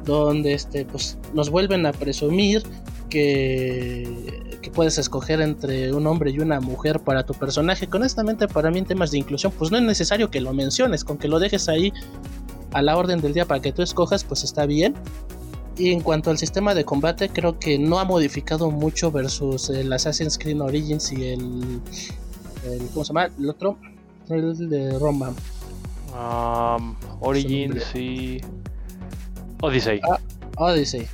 donde 0.03 0.53
este, 0.53 0.83
pues, 0.83 1.17
nos 1.33 1.49
vuelven 1.49 1.85
a 1.85 1.93
presumir 1.93 2.63
que, 3.09 4.57
que, 4.61 4.69
puedes 4.71 4.97
escoger 4.97 5.39
entre 5.39 5.93
un 5.93 6.07
hombre 6.07 6.31
y 6.31 6.39
una 6.39 6.59
mujer 6.59 6.99
para 6.99 7.25
tu 7.25 7.33
personaje. 7.33 7.87
honestamente, 7.89 8.49
para 8.49 8.69
mí 8.69 8.79
en 8.79 8.85
temas 8.85 9.11
de 9.11 9.19
inclusión, 9.19 9.53
pues 9.57 9.71
no 9.71 9.77
es 9.77 9.83
necesario 9.83 10.29
que 10.29 10.41
lo 10.41 10.51
menciones, 10.51 11.05
con 11.05 11.17
que 11.17 11.29
lo 11.29 11.39
dejes 11.39 11.69
ahí 11.69 11.93
a 12.77 12.81
la 12.83 12.95
orden 12.95 13.21
del 13.21 13.33
día 13.33 13.45
para 13.45 13.59
que 13.59 13.71
tú 13.71 13.81
escojas, 13.81 14.23
pues 14.23 14.43
está 14.43 14.67
bien. 14.67 14.93
Y 15.77 15.91
en 15.91 16.01
cuanto 16.01 16.29
al 16.29 16.37
sistema 16.37 16.75
de 16.75 16.85
combate, 16.85 17.29
creo 17.29 17.57
que 17.57 17.79
no 17.79 17.97
ha 17.99 18.05
modificado 18.05 18.69
mucho 18.69 19.11
versus 19.11 19.69
el 19.69 19.91
Assassin's 19.91 20.37
Creed 20.37 20.61
Origins 20.61 21.11
y 21.11 21.23
el, 21.25 21.81
¿cómo 22.93 23.03
se 23.03 23.09
llama? 23.09 23.29
El 23.37 23.49
otro, 23.49 23.77
el 24.29 24.69
de 24.69 24.97
Roma. 24.99 25.33
Um, 26.13 26.95
Origins 27.19 27.95
y 27.95 28.41
Odyssey. 29.61 29.99
Ah, 30.09 30.19
Odyssey. 30.57 31.07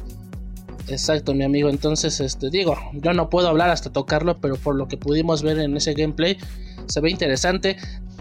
Exacto, 0.89 1.33
mi 1.33 1.45
amigo. 1.45 1.69
Entonces, 1.69 2.19
este, 2.19 2.49
digo, 2.49 2.75
yo 2.93 3.13
no 3.13 3.29
puedo 3.29 3.47
hablar 3.47 3.69
hasta 3.69 3.91
tocarlo, 3.91 4.39
pero 4.39 4.57
por 4.57 4.75
lo 4.75 4.89
que 4.89 4.97
pudimos 4.97 5.43
ver 5.43 5.59
en 5.59 5.77
ese 5.77 5.93
gameplay, 5.93 6.37
se 6.87 6.99
ve 6.99 7.09
interesante. 7.09 7.77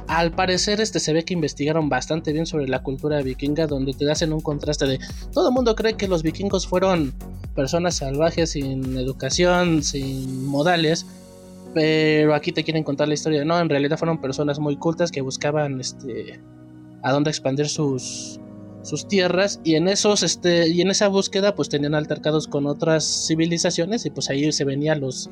Al 0.09 0.33
parecer, 0.33 0.81
este 0.81 1.01
se 1.01 1.13
ve 1.13 1.25
que 1.25 1.35
investigaron 1.35 1.89
bastante 1.89 2.33
bien 2.33 2.47
sobre 2.47 2.69
la 2.69 2.83
cultura 2.83 3.23
vikinga, 3.23 3.67
donde 3.67 3.93
te 3.95 4.11
hacen 4.11 4.33
un 4.33 4.41
contraste 4.41 4.87
de 4.87 4.99
todo 5.33 5.49
el 5.49 5.55
mundo 5.55 5.75
cree 5.75 5.95
que 5.95 6.09
los 6.09 6.23
vikingos 6.23 6.67
fueron 6.67 7.15
personas 7.55 7.97
salvajes 7.97 8.51
sin 8.51 8.97
educación, 8.97 9.83
sin 9.83 10.45
modales, 10.47 11.07
pero 11.75 12.35
aquí 12.35 12.53
te 12.53 12.65
quieren 12.65 12.85
contar 12.85 13.09
la 13.09 13.15
historia. 13.15 13.45
No, 13.45 13.59
en 13.59 13.69
realidad 13.69 13.99
fueron 13.99 14.21
personas 14.21 14.59
muy 14.59 14.77
cultas 14.77 15.11
que 15.11 15.21
buscaban 15.21 15.81
este 15.81 16.41
a 17.03 17.13
dónde 17.13 17.31
expandir 17.31 17.69
sus 17.69 18.39
sus 18.83 19.07
tierras 19.07 19.61
y 19.65 19.77
en 19.77 19.89
esos 19.89 20.23
este 20.23 20.69
y 20.69 20.81
en 20.81 20.91
esa 20.91 21.09
búsqueda 21.09 21.55
pues 21.55 21.69
tenían 21.69 21.95
altercados 21.95 22.49
con 22.49 22.67
otras 22.67 23.27
civilizaciones 23.29 24.05
y 24.07 24.11
pues 24.11 24.29
ahí 24.29 24.51
se 24.53 24.65
venían 24.65 25.01
los 25.01 25.31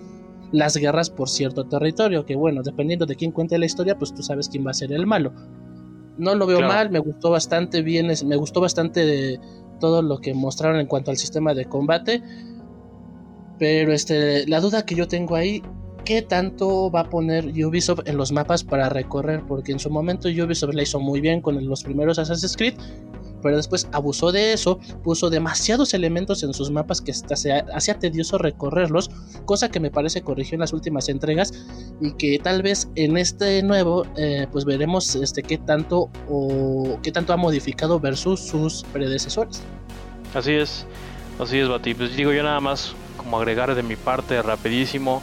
las 0.53 0.77
guerras 0.77 1.11
por 1.11 1.29
cierto 1.29 1.67
territorio 1.67 2.25
que 2.25 2.35
bueno 2.35 2.63
dependiendo 2.63 3.07
de 3.07 3.17
quién 3.17 3.31
cuente 3.31 3.59
la 3.59 3.67
historia 3.67 3.97
pues 3.97 4.15
tú 4.15 4.23
sabes 4.23 4.49
quién 4.49 4.67
va 4.67 4.71
a 4.71 4.75
ser 4.75 4.93
el 4.93 5.07
malo. 5.07 5.33
No 6.19 6.35
lo 6.35 6.47
veo 6.47 6.61
mal 6.61 6.91
me 6.91 6.99
gustó 6.99 7.31
bastante 7.31 7.83
bien 7.83 8.11
me 8.27 8.37
gustó 8.37 8.61
bastante 8.61 9.41
todo 9.79 10.03
lo 10.03 10.19
que 10.19 10.35
mostraron 10.35 10.81
en 10.81 10.87
cuanto 10.87 11.11
al 11.11 11.17
sistema 11.17 11.55
de 11.55 11.65
combate. 11.65 12.23
Pero 13.59 13.93
este 13.93 14.47
la 14.47 14.61
duda 14.61 14.85
que 14.85 14.95
yo 14.95 15.07
tengo 15.09 15.35
ahí 15.35 15.63
qué 16.05 16.23
tanto 16.23 16.91
va 16.91 17.01
a 17.01 17.09
poner 17.11 17.47
Ubisoft 17.47 18.01
en 18.07 18.17
los 18.17 18.33
mapas 18.33 18.65
para 18.65 18.89
recorrer 18.89 19.43
porque 19.47 19.73
en 19.73 19.79
su 19.79 19.91
momento 19.91 20.29
Ubisoft 20.29 20.75
la 20.75 20.83
hizo 20.83 20.99
muy 20.99 21.21
bien 21.21 21.41
con 21.41 21.63
los 21.67 21.83
primeros 21.85 22.19
Assassin's 22.19 22.57
Creed 22.57 22.75
pero 23.41 23.57
después 23.57 23.89
abusó 23.93 24.33
de 24.33 24.53
eso, 24.53 24.79
puso 25.03 25.31
demasiados 25.31 25.95
elementos 25.95 26.43
en 26.43 26.55
sus 26.55 26.71
mapas 26.71 27.01
que 27.01 27.13
hasta 27.13 27.35
hacía 27.75 27.99
tedioso 27.99 28.39
recorrerlos, 28.39 29.11
cosa 29.45 29.69
que 29.71 29.81
me 29.81 29.91
parece 29.91 30.23
corrigió 30.23 30.57
en 30.57 30.61
las 30.61 30.73
últimas 30.73 31.09
entregas 31.09 31.53
y 32.01 32.13
que 32.13 32.39
tal 32.39 32.63
vez 32.63 32.89
en 32.95 33.17
este 33.17 33.63
nuevo 33.63 34.07
eh, 34.17 34.47
pues 34.51 34.65
veremos 34.65 35.15
este 35.15 35.43
qué 35.43 35.59
tanto 35.59 36.11
o 36.29 36.99
qué 37.03 37.13
tanto 37.13 37.33
ha 37.33 37.37
modificado 37.37 38.01
versus 38.01 38.41
sus 38.41 38.85
predecesores. 38.93 39.63
Así 40.35 40.53
es, 40.53 40.87
así 41.39 41.59
es 41.59 41.69
Bati, 41.69 41.95
pues 41.95 42.17
digo 42.17 42.33
yo 42.33 42.43
nada 42.43 42.61
más 42.61 42.95
como 43.17 43.39
agregar 43.39 43.75
de 43.75 43.83
mi 43.83 43.97
parte 43.97 44.41
rapidísimo 44.43 45.23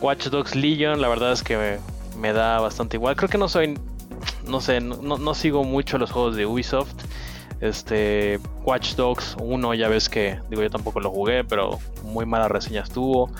Watch 0.00 0.26
Dogs 0.28 0.54
Legion, 0.54 1.00
la 1.00 1.08
verdad 1.08 1.32
es 1.32 1.42
que 1.42 1.56
me, 1.56 1.78
me 2.20 2.32
da 2.32 2.60
bastante 2.60 2.96
igual, 2.96 3.16
creo 3.16 3.28
que 3.28 3.38
no 3.38 3.48
soy 3.48 3.74
no 4.46 4.60
sé, 4.60 4.80
no, 4.80 5.18
no, 5.18 5.34
sigo 5.34 5.64
mucho 5.64 5.98
los 5.98 6.10
juegos 6.10 6.36
de 6.36 6.46
Ubisoft. 6.46 6.94
Este, 7.64 8.38
Watch 8.66 8.94
Dogs 8.94 9.36
1, 9.40 9.72
ya 9.72 9.88
ves 9.88 10.10
que, 10.10 10.38
digo, 10.50 10.60
yo 10.62 10.68
tampoco 10.68 11.00
lo 11.00 11.10
jugué, 11.10 11.44
pero 11.44 11.78
muy 12.02 12.26
malas 12.26 12.50
reseñas 12.50 12.90
tuvo. 12.90 13.30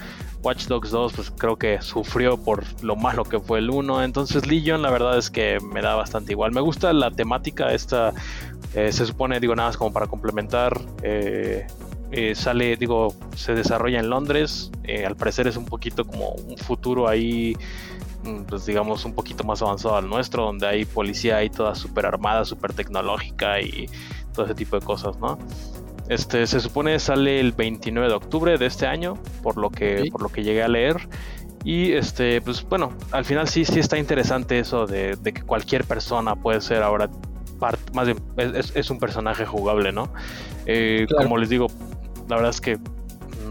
Watch 0.42 0.64
Dogs 0.66 0.90
2, 0.90 1.12
pues 1.12 1.30
creo 1.30 1.56
que 1.56 1.82
sufrió 1.82 2.38
por 2.38 2.64
lo 2.82 2.96
malo 2.96 3.24
que 3.24 3.38
fue 3.38 3.58
el 3.58 3.68
1. 3.68 4.02
Entonces, 4.02 4.46
Legion, 4.46 4.80
la 4.80 4.90
verdad 4.90 5.18
es 5.18 5.28
que 5.28 5.58
me 5.60 5.82
da 5.82 5.94
bastante 5.94 6.32
igual. 6.32 6.52
Me 6.52 6.62
gusta 6.62 6.94
la 6.94 7.10
temática, 7.10 7.74
esta 7.74 8.14
eh, 8.74 8.92
se 8.92 9.04
supone, 9.04 9.40
digo, 9.40 9.54
nada 9.54 9.68
más 9.68 9.76
como 9.76 9.92
para 9.92 10.06
complementar. 10.06 10.80
Eh, 11.02 11.66
eh, 12.10 12.34
sale, 12.34 12.76
digo, 12.76 13.14
se 13.36 13.54
desarrolla 13.54 14.00
en 14.00 14.08
Londres. 14.08 14.70
al 15.06 15.16
parecer 15.16 15.48
es 15.48 15.58
un 15.58 15.66
poquito 15.66 16.06
como 16.06 16.30
un 16.30 16.56
futuro 16.56 17.08
ahí 17.08 17.58
pues 18.48 18.66
digamos, 18.66 19.04
un 19.04 19.14
poquito 19.14 19.44
más 19.44 19.62
avanzado 19.62 19.96
al 19.96 20.08
nuestro, 20.08 20.44
donde 20.44 20.66
hay 20.66 20.84
policía 20.84 21.36
ahí 21.36 21.50
toda 21.50 21.74
súper 21.74 22.06
armada, 22.06 22.44
súper 22.44 22.72
tecnológica 22.72 23.60
y 23.60 23.88
todo 24.32 24.46
ese 24.46 24.54
tipo 24.54 24.78
de 24.78 24.84
cosas, 24.84 25.18
¿no? 25.18 25.38
Este, 26.08 26.46
se 26.46 26.60
supone 26.60 26.98
sale 26.98 27.40
el 27.40 27.52
29 27.52 28.08
de 28.08 28.14
octubre 28.14 28.58
de 28.58 28.66
este 28.66 28.86
año, 28.86 29.14
por 29.42 29.56
lo 29.56 29.70
que, 29.70 30.08
por 30.12 30.22
lo 30.22 30.28
que 30.28 30.42
llegué 30.42 30.62
a 30.62 30.68
leer. 30.68 31.08
Y 31.64 31.92
este, 31.92 32.42
pues 32.42 32.62
bueno, 32.68 32.92
al 33.10 33.24
final 33.24 33.48
sí, 33.48 33.64
sí 33.64 33.80
está 33.80 33.96
interesante 33.96 34.58
eso 34.58 34.86
de, 34.86 35.16
que 35.22 35.42
cualquier 35.42 35.84
persona 35.84 36.36
puede 36.36 36.60
ser 36.60 36.82
ahora 36.82 37.08
más 37.94 38.06
bien, 38.06 38.18
es, 38.36 38.90
un 38.90 38.98
personaje 38.98 39.46
jugable, 39.46 39.90
¿no? 39.90 40.12
Eh, 40.66 41.06
como 41.16 41.38
les 41.38 41.48
digo, 41.48 41.68
la 42.28 42.36
verdad 42.36 42.50
es 42.50 42.60
que 42.60 42.78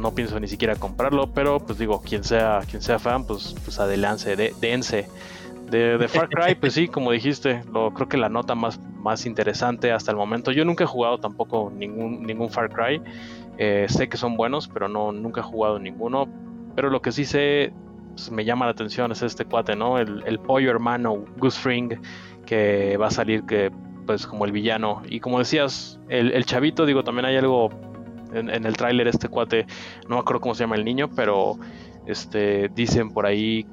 no 0.04 0.14
pienso 0.14 0.40
ni 0.40 0.48
siquiera 0.48 0.76
comprarlo, 0.76 1.28
pero 1.34 1.60
pues 1.60 1.80
digo, 1.80 2.02
quien 2.02 2.24
sea, 2.24 2.60
quien 2.70 2.82
sea 2.82 3.00
fan, 3.00 3.26
pues, 3.26 3.56
pues 3.64 3.80
adelante, 3.80 4.36
de, 4.36 4.54
dense. 4.60 5.08
De, 5.72 5.98
de, 5.98 6.08
Far 6.10 6.30
Cry, 6.30 6.56
pues 6.60 6.74
sí, 6.74 6.90
como 6.90 7.12
dijiste, 7.12 7.64
lo, 7.72 7.92
creo 7.94 8.10
que 8.10 8.18
la 8.18 8.30
nota 8.30 8.54
más, 8.54 8.80
más 8.98 9.26
interesante 9.26 9.92
hasta 9.92 10.12
el 10.12 10.18
momento. 10.18 10.52
Yo 10.52 10.66
nunca 10.66 10.84
he 10.84 10.88
jugado 10.88 11.18
tampoco 11.20 11.72
ningún, 11.76 12.24
ningún 12.24 12.50
Far 12.50 12.70
Cry. 12.70 13.02
Eh, 13.58 13.86
sé 13.88 14.10
que 14.10 14.18
son 14.18 14.36
buenos, 14.36 14.68
pero 14.68 14.90
no, 14.90 15.14
nunca 15.14 15.40
he 15.40 15.44
jugado 15.44 15.80
ninguno. 15.80 16.28
Pero 16.76 16.90
lo 16.90 17.02
que 17.02 17.14
sí 17.14 17.24
sé, 17.24 17.72
pues, 18.14 18.30
me 18.30 18.44
llama 18.44 18.66
la 18.66 18.72
atención 18.72 19.12
es 19.14 19.22
este 19.22 19.46
cuate, 19.46 19.76
¿no? 19.76 19.98
El, 19.98 20.22
el 20.28 20.38
pollo 20.38 20.70
hermano, 20.70 21.24
Goose 21.38 21.60
Fring, 21.60 21.94
que 22.46 22.98
va 22.98 23.08
a 23.08 23.12
salir 23.12 23.46
que 23.46 23.72
pues 24.06 24.28
como 24.28 24.44
el 24.44 24.52
villano. 24.52 25.02
Y 25.08 25.22
como 25.22 25.40
decías, 25.40 25.98
el, 26.10 26.34
el 26.34 26.46
chavito, 26.46 26.86
digo, 26.86 27.06
también 27.06 27.26
hay 27.26 27.38
algo 27.38 27.70
en, 28.34 28.50
el 28.50 28.78
tráiler 28.78 29.08
este 29.08 29.30
cuate, 29.30 29.66
no 30.08 30.16
me 30.16 30.22
acuerdo 30.22 30.42
cómo 30.42 30.56
se 30.56 30.64
llama 30.64 30.76
el 30.76 30.86
niño, 30.86 31.10
pero 31.16 31.58
este, 32.06 32.70
dicen 32.70 33.12
por 33.12 33.26
ahí, 33.26 33.66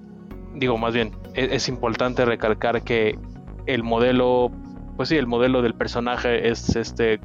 digo 0.55 0.79
más 0.79 0.95
bien, 0.95 1.13
es, 1.35 1.53
es 1.53 1.69
importante 1.69 2.25
recalcar 2.25 2.83
que 2.83 3.19
el 3.67 3.83
modelo, 3.83 4.51
pues 4.97 5.09
sí, 5.09 5.17
el 5.17 5.27
modelo 5.27 5.63
del 5.63 5.75
personaje 5.75 6.49
es 6.49 6.77
este 6.77 7.21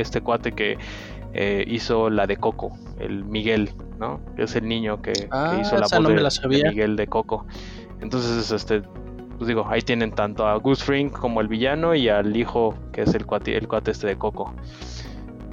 este 0.00 0.20
cuate 0.20 0.52
que 0.52 0.78
eh, 1.32 1.64
hizo 1.66 2.10
la 2.10 2.26
de 2.26 2.36
Coco, 2.36 2.78
el 2.98 3.24
Miguel, 3.24 3.70
¿no? 3.98 4.20
Es 4.36 4.54
el 4.56 4.68
niño 4.68 5.02
que, 5.02 5.12
Ah, 5.30 5.58
hizo 5.60 5.74
la 5.76 5.82
voz 5.82 6.00
no 6.00 6.08
de, 6.08 6.20
la 6.20 6.28
de. 6.28 6.68
Miguel 6.70 6.96
de 6.96 7.06
Coco. 7.06 7.46
Entonces, 8.00 8.50
este, 8.50 8.82
pues 9.36 9.48
digo, 9.48 9.66
ahí 9.68 9.82
tienen 9.82 10.12
tanto 10.12 10.46
a 10.46 10.56
Goose 10.56 10.84
Fring 10.84 11.10
como 11.10 11.40
el 11.40 11.48
villano 11.48 11.94
y 11.94 12.08
al 12.08 12.36
hijo 12.36 12.74
que 12.92 13.02
es 13.02 13.14
el 13.14 13.26
cuate, 13.26 13.56
el 13.56 13.66
cuate 13.66 13.90
este 13.90 14.06
de 14.06 14.16
Coco. 14.16 14.54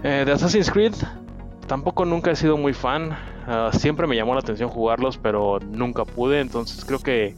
Eh, 0.03 0.23
de 0.25 0.31
Assassin's 0.31 0.69
Creed, 0.69 0.93
tampoco 1.71 2.03
nunca 2.03 2.31
he 2.31 2.35
sido 2.35 2.57
muy 2.57 2.73
fan. 2.73 3.17
Ah, 3.47 3.69
siempre 3.71 4.05
me 4.05 4.17
llamó 4.17 4.33
la 4.33 4.41
atención 4.41 4.67
jugarlos, 4.67 5.17
pero 5.17 5.57
nunca 5.71 6.03
pude. 6.03 6.41
Entonces 6.41 6.83
creo 6.83 6.99
que 6.99 7.33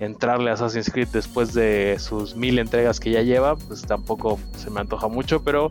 entrarle 0.00 0.48
a 0.48 0.54
Assassin's 0.54 0.90
Creed 0.90 1.08
después 1.12 1.52
de 1.52 1.96
sus 1.98 2.34
mil 2.34 2.58
entregas 2.58 2.98
que 2.98 3.10
ya 3.10 3.20
lleva, 3.20 3.56
pues 3.56 3.82
tampoco 3.82 4.38
se 4.56 4.70
me 4.70 4.80
antoja 4.80 5.08
mucho. 5.08 5.44
Pero 5.44 5.68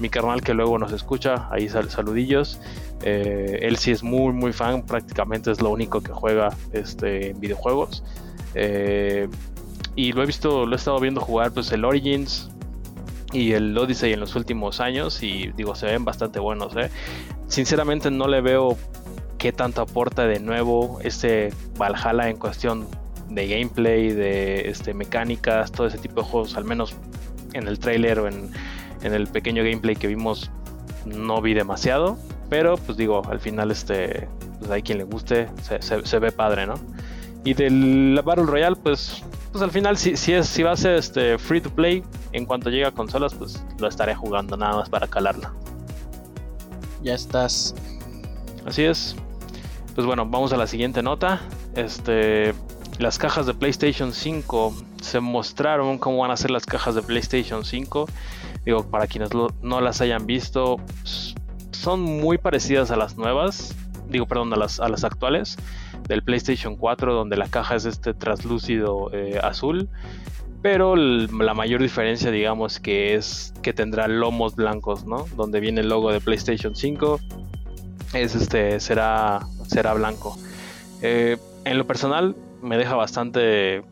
mi 0.00 0.08
carnal 0.08 0.42
que 0.42 0.54
luego 0.54 0.76
nos 0.76 0.90
escucha, 0.92 1.46
ahí 1.52 1.68
sal- 1.68 1.88
saludillos. 1.88 2.58
eh, 3.04 3.60
él 3.62 3.76
sí 3.76 3.92
es 3.92 4.02
muy, 4.02 4.32
muy 4.32 4.52
fan. 4.52 4.82
Prácticamente 4.82 5.52
es 5.52 5.62
lo 5.62 5.70
único 5.70 6.00
que 6.00 6.10
juega 6.10 6.48
este, 6.72 7.30
en 7.30 7.38
videojuegos. 7.38 8.02
Eh, 8.56 9.28
y 9.94 10.10
lo 10.14 10.24
he 10.24 10.26
visto, 10.26 10.66
lo 10.66 10.72
he 10.72 10.76
estado 10.76 10.98
viendo 10.98 11.20
jugar, 11.20 11.52
pues 11.52 11.70
el 11.70 11.84
Origins 11.84 12.50
y 13.32 13.52
el 13.52 13.76
Odyssey 13.76 14.12
en 14.12 14.20
los 14.20 14.34
últimos 14.36 14.80
años. 14.80 15.22
Y 15.22 15.50
digo, 15.56 15.74
se 15.74 15.86
ven 15.86 16.04
bastante 16.04 16.38
buenos, 16.40 16.76
¿eh? 16.76 16.90
Sinceramente 17.48 18.10
no 18.10 18.28
le 18.28 18.40
veo 18.40 18.76
qué 19.38 19.52
tanto 19.52 19.82
aporta 19.82 20.26
de 20.26 20.38
nuevo 20.40 20.98
este 21.02 21.52
Valhalla 21.78 22.28
en 22.28 22.36
cuestión 22.36 22.86
de 23.28 23.48
gameplay, 23.48 24.08
de 24.12 24.68
este, 24.68 24.94
mecánicas, 24.94 25.72
todo 25.72 25.86
ese 25.86 25.98
tipo 25.98 26.22
de 26.22 26.26
juegos, 26.28 26.56
al 26.56 26.64
menos 26.64 26.94
en 27.54 27.66
el 27.66 27.78
trailer 27.78 28.18
o 28.20 28.28
en, 28.28 28.50
en 29.02 29.14
el 29.14 29.26
pequeño 29.26 29.64
gameplay 29.64 29.96
que 29.96 30.06
vimos, 30.06 30.50
no 31.06 31.40
vi 31.42 31.54
demasiado, 31.54 32.18
pero 32.50 32.76
pues 32.76 32.96
digo, 32.98 33.22
al 33.28 33.40
final 33.40 33.70
este, 33.70 34.28
pues 34.58 34.70
hay 34.70 34.82
quien 34.82 34.98
le 34.98 35.04
guste, 35.04 35.48
se, 35.62 35.80
se- 35.82 36.06
se 36.06 36.18
ve 36.18 36.30
padre, 36.30 36.66
¿no? 36.66 36.74
Y 37.44 37.54
del 37.54 38.20
Battle 38.24 38.44
Royale, 38.44 38.76
pues, 38.76 39.22
pues 39.52 39.62
al 39.62 39.70
final 39.70 39.96
si, 39.98 40.16
si, 40.16 40.32
es, 40.32 40.46
si 40.48 40.62
va 40.62 40.72
a 40.72 40.76
ser 40.76 40.96
este 40.96 41.38
free 41.38 41.60
to 41.60 41.70
play, 41.70 42.02
en 42.32 42.46
cuanto 42.46 42.70
llegue 42.70 42.86
a 42.86 42.90
consolas, 42.90 43.34
pues 43.34 43.62
lo 43.78 43.86
estaré 43.86 44.14
jugando 44.14 44.56
nada 44.56 44.76
más 44.76 44.88
para 44.88 45.06
calarla. 45.06 45.52
Ya 47.02 47.14
estás. 47.14 47.74
Así 48.66 48.84
es. 48.84 49.14
Pues 49.94 50.06
bueno, 50.06 50.24
vamos 50.26 50.52
a 50.52 50.56
la 50.56 50.66
siguiente 50.66 51.02
nota. 51.02 51.40
Este, 51.74 52.54
las 52.98 53.18
cajas 53.18 53.46
de 53.46 53.54
PlayStation 53.54 54.12
5 54.12 54.74
se 55.02 55.20
mostraron 55.20 55.98
cómo 55.98 56.18
van 56.18 56.30
a 56.30 56.36
ser 56.36 56.50
las 56.50 56.64
cajas 56.64 56.94
de 56.94 57.02
PlayStation 57.02 57.64
5. 57.64 58.08
Digo, 58.64 58.84
para 58.88 59.06
quienes 59.06 59.34
lo- 59.34 59.52
no 59.60 59.80
las 59.80 60.00
hayan 60.00 60.26
visto, 60.26 60.76
s- 61.04 61.34
son 61.72 62.00
muy 62.00 62.38
parecidas 62.38 62.90
a 62.90 62.96
las 62.96 63.16
nuevas. 63.16 63.74
Digo, 64.08 64.26
perdón, 64.26 64.52
a 64.52 64.56
las, 64.56 64.78
a 64.80 64.88
las 64.88 65.04
actuales 65.04 65.56
del 66.08 66.22
PlayStation 66.22 66.76
4, 66.76 67.14
donde 67.14 67.36
la 67.36 67.48
caja 67.48 67.76
es 67.76 67.84
este 67.84 68.14
translúcido 68.14 69.10
eh, 69.12 69.38
azul. 69.42 69.88
Pero 70.62 70.94
la 70.94 71.54
mayor 71.54 71.82
diferencia, 71.82 72.30
digamos, 72.30 72.78
que 72.78 73.14
es 73.14 73.52
que 73.62 73.72
tendrá 73.72 74.06
lomos 74.06 74.54
blancos, 74.54 75.04
¿no? 75.04 75.26
Donde 75.36 75.58
viene 75.58 75.80
el 75.80 75.88
logo 75.88 76.12
de 76.12 76.20
PlayStation 76.20 76.76
5 76.76 77.18
es 78.14 78.34
este 78.34 78.78
será 78.80 79.40
será 79.66 79.94
blanco 79.94 80.36
Eh, 81.00 81.36
en 81.64 81.78
lo 81.78 81.86
personal 81.86 82.36
me 82.62 82.78
deja 82.78 82.94
bastante 82.94 83.82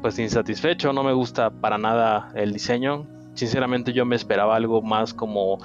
pues 0.00 0.18
insatisfecho 0.18 0.92
no 0.92 1.02
me 1.02 1.12
gusta 1.12 1.50
para 1.50 1.76
nada 1.76 2.32
el 2.34 2.52
diseño 2.52 3.06
sinceramente 3.34 3.92
yo 3.92 4.06
me 4.06 4.16
esperaba 4.16 4.56
algo 4.56 4.80
más 4.80 5.12
como 5.12 5.58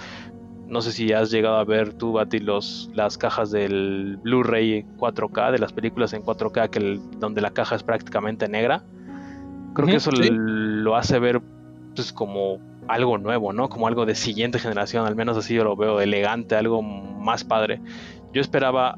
no 0.69 0.81
sé 0.81 0.91
si 0.91 1.11
has 1.13 1.31
llegado 1.31 1.57
a 1.57 1.63
ver 1.63 1.93
tú 1.93 2.13
Bati 2.13 2.39
los 2.39 2.89
las 2.93 3.17
cajas 3.17 3.51
del 3.51 4.17
Blu-ray 4.23 4.85
4K 4.97 5.51
de 5.51 5.59
las 5.59 5.73
películas 5.73 6.13
en 6.13 6.21
4K 6.23 6.69
que 6.69 6.79
el- 6.79 7.01
donde 7.19 7.41
la 7.41 7.51
caja 7.51 7.75
es 7.75 7.83
prácticamente 7.83 8.47
negra 8.47 8.83
creo 9.73 9.87
que 9.87 9.95
eso 9.97 10.11
sí. 10.11 10.29
lo 10.31 10.95
hace 10.95 11.19
ver 11.19 11.41
pues 11.95 12.13
como 12.13 12.59
algo 12.87 13.17
nuevo, 13.17 13.53
¿no? 13.53 13.69
Como 13.69 13.87
algo 13.87 14.05
de 14.05 14.15
siguiente 14.15 14.57
generación, 14.57 15.05
al 15.05 15.15
menos 15.15 15.37
así 15.37 15.53
yo 15.53 15.63
lo 15.63 15.75
veo, 15.75 16.01
elegante, 16.01 16.55
algo 16.55 16.81
más 16.81 17.43
padre. 17.43 17.81
Yo 18.33 18.41
esperaba 18.41 18.97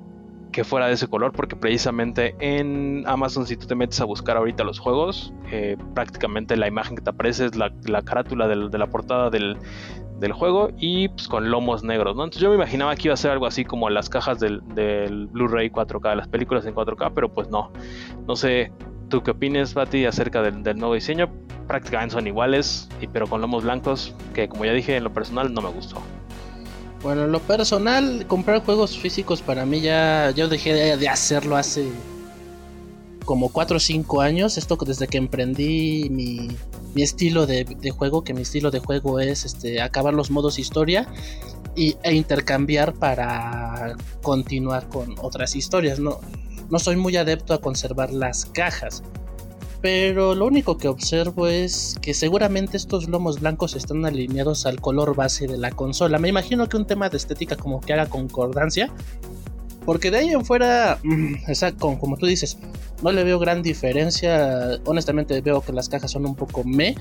que 0.53 0.63
fuera 0.63 0.88
de 0.88 0.93
ese 0.93 1.07
color 1.07 1.31
porque 1.34 1.55
precisamente 1.57 2.36
en 2.39 3.03
Amazon 3.05 3.45
si 3.47 3.55
tú 3.57 3.67
te 3.67 3.75
metes 3.75 3.99
a 4.01 4.05
buscar 4.05 4.38
ahorita 4.38 4.63
los 4.63 4.79
juegos, 4.79 5.34
eh, 5.51 5.77
prácticamente 5.93 6.55
la 6.57 6.67
imagen 6.67 6.95
que 6.95 7.01
te 7.01 7.10
aparece 7.10 7.45
es 7.47 7.55
la, 7.55 7.71
la 7.86 8.01
carátula 8.01 8.47
del- 8.47 8.69
de 8.71 8.77
la 8.77 8.88
portada 8.88 9.29
del, 9.29 9.57
del 10.21 10.34
juego 10.34 10.69
y 10.77 11.10
pues 11.10 11.27
con 11.27 11.49
lomos 11.49 11.84
negros, 11.84 12.15
¿no? 12.15 12.23
Entonces 12.23 12.43
yo 12.43 12.49
me 12.49 12.55
imaginaba 12.55 12.95
que 12.95 13.07
iba 13.07 13.15
a 13.15 13.17
ser 13.17 13.31
algo 13.31 13.47
así 13.47 13.65
como 13.65 13.89
las 13.89 14.07
cajas 14.07 14.39
del, 14.39 14.62
Blu-ray 14.62 15.71
4K, 15.71 16.15
las 16.15 16.27
películas 16.27 16.63
en 16.67 16.75
4K, 16.75 17.12
pero 17.15 17.34
pues 17.34 17.49
no. 17.49 17.71
No 18.27 18.36
sé, 18.36 18.71
¿tú 19.10 19.23
qué 19.23 19.31
opinas, 19.31 19.73
Pati, 19.73 20.05
acerca 20.05 20.43
del, 20.43 20.62
del 20.62 20.77
nuevo 20.77 20.93
diseño? 20.93 21.27
Prácticamente 21.67 22.13
son 22.13 22.27
iguales, 22.27 22.88
y, 23.01 23.07
pero 23.07 23.25
con 23.25 23.41
lomos 23.41 23.63
blancos, 23.63 24.13
que 24.36 24.47
como 24.47 24.63
ya 24.63 24.73
dije, 24.73 24.95
en 24.95 25.03
lo 25.03 25.12
personal 25.12 25.51
no 25.51 25.62
me 25.62 25.69
gustó. 25.69 25.97
Bueno, 27.01 27.23
en 27.23 27.31
lo 27.31 27.39
personal, 27.39 28.25
comprar 28.27 28.63
juegos 28.63 28.95
físicos 28.95 29.41
para 29.41 29.65
mí 29.65 29.81
ya. 29.81 30.29
Yo 30.36 30.47
dejé 30.47 30.73
de, 30.75 30.97
de 30.97 31.10
hacerlo 31.10 31.55
hace 31.57 31.89
como 33.25 33.49
4 33.49 33.77
o 33.77 33.79
5 33.79 34.21
años. 34.21 34.60
Esto 34.60 34.77
desde 34.86 35.07
que 35.07 35.17
emprendí 35.17 36.10
mi, 36.12 36.49
mi 36.93 37.04
estilo 37.04 37.45
de, 37.45 37.63
juego, 37.91 38.23
que 38.23 38.34
mi 38.34 38.41
estilo 38.41 38.71
de 38.71 38.80
juego 38.80 39.19
es 39.19 39.45
este, 39.45 39.82
acabar 39.82 40.13
los 40.13 40.30
modos 40.32 40.60
historia 40.60 41.08
y, 41.75 41.95
e 42.04 42.13
intercambiar 42.13 42.93
para 42.93 43.95
continuar 44.21 44.88
con 44.89 45.15
otras 45.21 45.56
historias. 45.56 45.99
No, 45.99 46.19
no 46.69 46.80
soy 46.80 46.95
muy 46.95 47.15
adepto 47.17 47.54
a 47.54 47.62
conservar 47.62 48.12
las 48.12 48.45
cajas. 48.45 49.04
Pero 49.82 50.36
lo 50.36 50.45
único 50.45 50.77
que 50.77 50.88
observo 50.88 51.47
es 51.47 51.97
que 52.04 52.13
seguramente 52.13 52.77
estos 52.77 53.10
lomos 53.10 53.39
blancos 53.39 53.75
están 53.75 54.06
alineados 54.06 54.67
al 54.67 54.80
color 54.80 55.15
base 55.15 55.47
de 55.47 55.58
la 55.58 55.71
consola. 55.71 56.19
Me 56.19 56.30
imagino 56.30 56.69
que 56.69 56.77
un 56.77 56.86
tema 56.86 57.10
de 57.10 57.17
estética 57.17 57.56
como 57.56 57.82
que 57.82 57.93
haga 57.93 58.06
concordancia. 58.08 58.91
Porque 59.84 60.12
de 60.12 60.17
ahí 60.19 60.30
en 60.30 60.45
fuera, 60.45 60.99
mm, 61.01 61.34
con- 61.80 61.97
como 61.97 62.15
tú 62.15 62.27
dices, 62.27 62.60
no 63.02 63.12
le 63.12 63.24
veo 63.24 63.40
gran 63.40 63.62
diferencia. 63.62 64.80
Honestamente 64.86 65.40
veo 65.42 65.62
que 65.62 65.74
las 65.74 65.90
cajas 65.90 66.12
son 66.12 66.26
un 66.26 66.36
poco 66.36 66.64
me. 66.64 66.96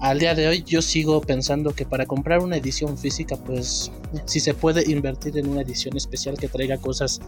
Al 0.00 0.18
día 0.18 0.34
de 0.34 0.48
hoy 0.48 0.62
yo 0.62 0.80
sigo 0.80 1.20
pensando 1.20 1.74
que 1.74 1.84
para 1.84 2.06
comprar 2.06 2.40
una 2.40 2.56
edición 2.56 2.96
física, 2.96 3.36
pues 3.36 3.90
si 4.24 4.40
se 4.40 4.54
puede 4.54 4.90
invertir 4.90 5.36
en 5.36 5.48
una 5.48 5.60
edición 5.60 5.96
especial 5.96 6.38
que 6.38 6.48
traiga 6.48 6.78
cosas, 6.78 7.20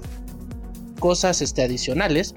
cosas 0.98 1.42
este, 1.42 1.62
adicionales. 1.62 2.34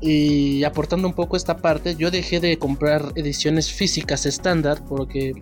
Y 0.00 0.62
aportando 0.64 1.08
un 1.08 1.14
poco 1.14 1.36
esta 1.36 1.56
parte, 1.56 1.96
yo 1.96 2.10
dejé 2.10 2.40
de 2.40 2.56
comprar 2.56 3.12
ediciones 3.16 3.70
físicas 3.70 4.26
estándar 4.26 4.82
porque 4.88 5.32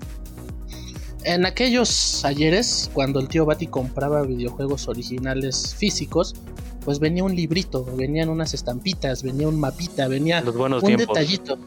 en 1.27 1.45
aquellos 1.45 2.25
ayeres, 2.25 2.89
cuando 2.95 3.19
el 3.21 3.29
tío 3.29 3.45
Bati 3.45 3.67
compraba 3.67 4.23
videojuegos 4.23 4.89
originales 4.89 5.75
físicos, 5.75 6.37
pues 6.87 7.01
venía 7.01 7.25
un 7.25 7.35
librito, 7.35 7.85
venían 7.97 8.29
unas 8.29 8.55
estampitas, 8.55 9.25
venía 9.25 9.49
un 9.49 9.59
mapita, 9.59 10.07
venía 10.07 10.41
Los 10.41 10.57
buenos 10.57 10.85
un 10.85 10.87
tiempos. 10.87 11.09
detallito. 11.09 11.59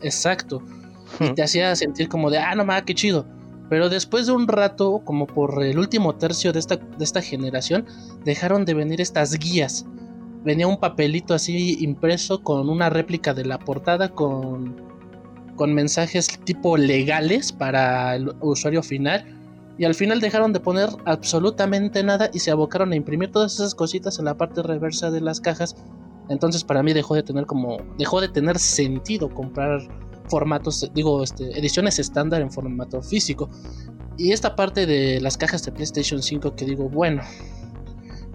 Exacto. 0.00 0.62
Y 1.20 1.34
te 1.34 1.42
hacía 1.42 1.74
sentir 1.74 2.08
como 2.08 2.30
de, 2.30 2.38
ah, 2.38 2.54
no 2.54 2.64
mames, 2.64 2.84
qué 2.84 2.94
chido. 2.94 3.26
Pero 3.68 3.88
después 3.88 4.26
de 4.26 4.32
un 4.32 4.46
rato, 4.46 5.02
como 5.04 5.26
por 5.26 5.64
el 5.64 5.80
último 5.80 6.14
tercio 6.14 6.52
de 6.52 6.60
esta, 6.60 6.76
de 6.76 7.02
esta 7.02 7.22
generación, 7.22 7.86
dejaron 8.24 8.64
de 8.64 8.74
venir 8.74 9.00
estas 9.00 9.36
guías. 9.36 9.84
Venía 10.44 10.68
un 10.68 10.78
papelito 10.78 11.34
así 11.34 11.76
impreso 11.80 12.42
con 12.44 12.68
una 12.68 12.88
réplica 12.88 13.34
de 13.34 13.46
la 13.46 13.58
portada 13.58 14.10
con, 14.10 14.76
con 15.56 15.74
mensajes 15.74 16.28
tipo 16.44 16.76
legales 16.76 17.50
para 17.50 18.14
el 18.14 18.32
usuario 18.40 18.84
final. 18.84 19.24
Y 19.78 19.84
al 19.84 19.94
final 19.94 20.20
dejaron 20.20 20.52
de 20.52 20.60
poner 20.60 20.88
absolutamente 21.04 22.02
nada 22.02 22.30
y 22.32 22.40
se 22.40 22.50
abocaron 22.50 22.92
a 22.92 22.96
imprimir 22.96 23.30
todas 23.30 23.54
esas 23.54 23.76
cositas 23.76 24.18
en 24.18 24.24
la 24.24 24.36
parte 24.36 24.62
reversa 24.62 25.12
de 25.12 25.20
las 25.20 25.40
cajas. 25.40 25.76
Entonces 26.28 26.64
para 26.64 26.82
mí 26.82 26.92
dejó 26.92 27.14
de 27.14 27.22
tener 27.22 27.46
como 27.46 27.78
dejó 27.96 28.20
de 28.20 28.28
tener 28.28 28.58
sentido 28.58 29.32
comprar 29.32 29.80
formatos, 30.28 30.90
digo, 30.94 31.22
este, 31.22 31.58
ediciones 31.58 31.98
estándar 31.98 32.42
en 32.42 32.50
formato 32.50 33.00
físico. 33.02 33.48
Y 34.18 34.32
esta 34.32 34.56
parte 34.56 34.84
de 34.84 35.20
las 35.20 35.36
cajas 35.36 35.62
de 35.64 35.72
PlayStation 35.72 36.22
5 36.22 36.56
que 36.56 36.64
digo, 36.64 36.88
bueno, 36.88 37.22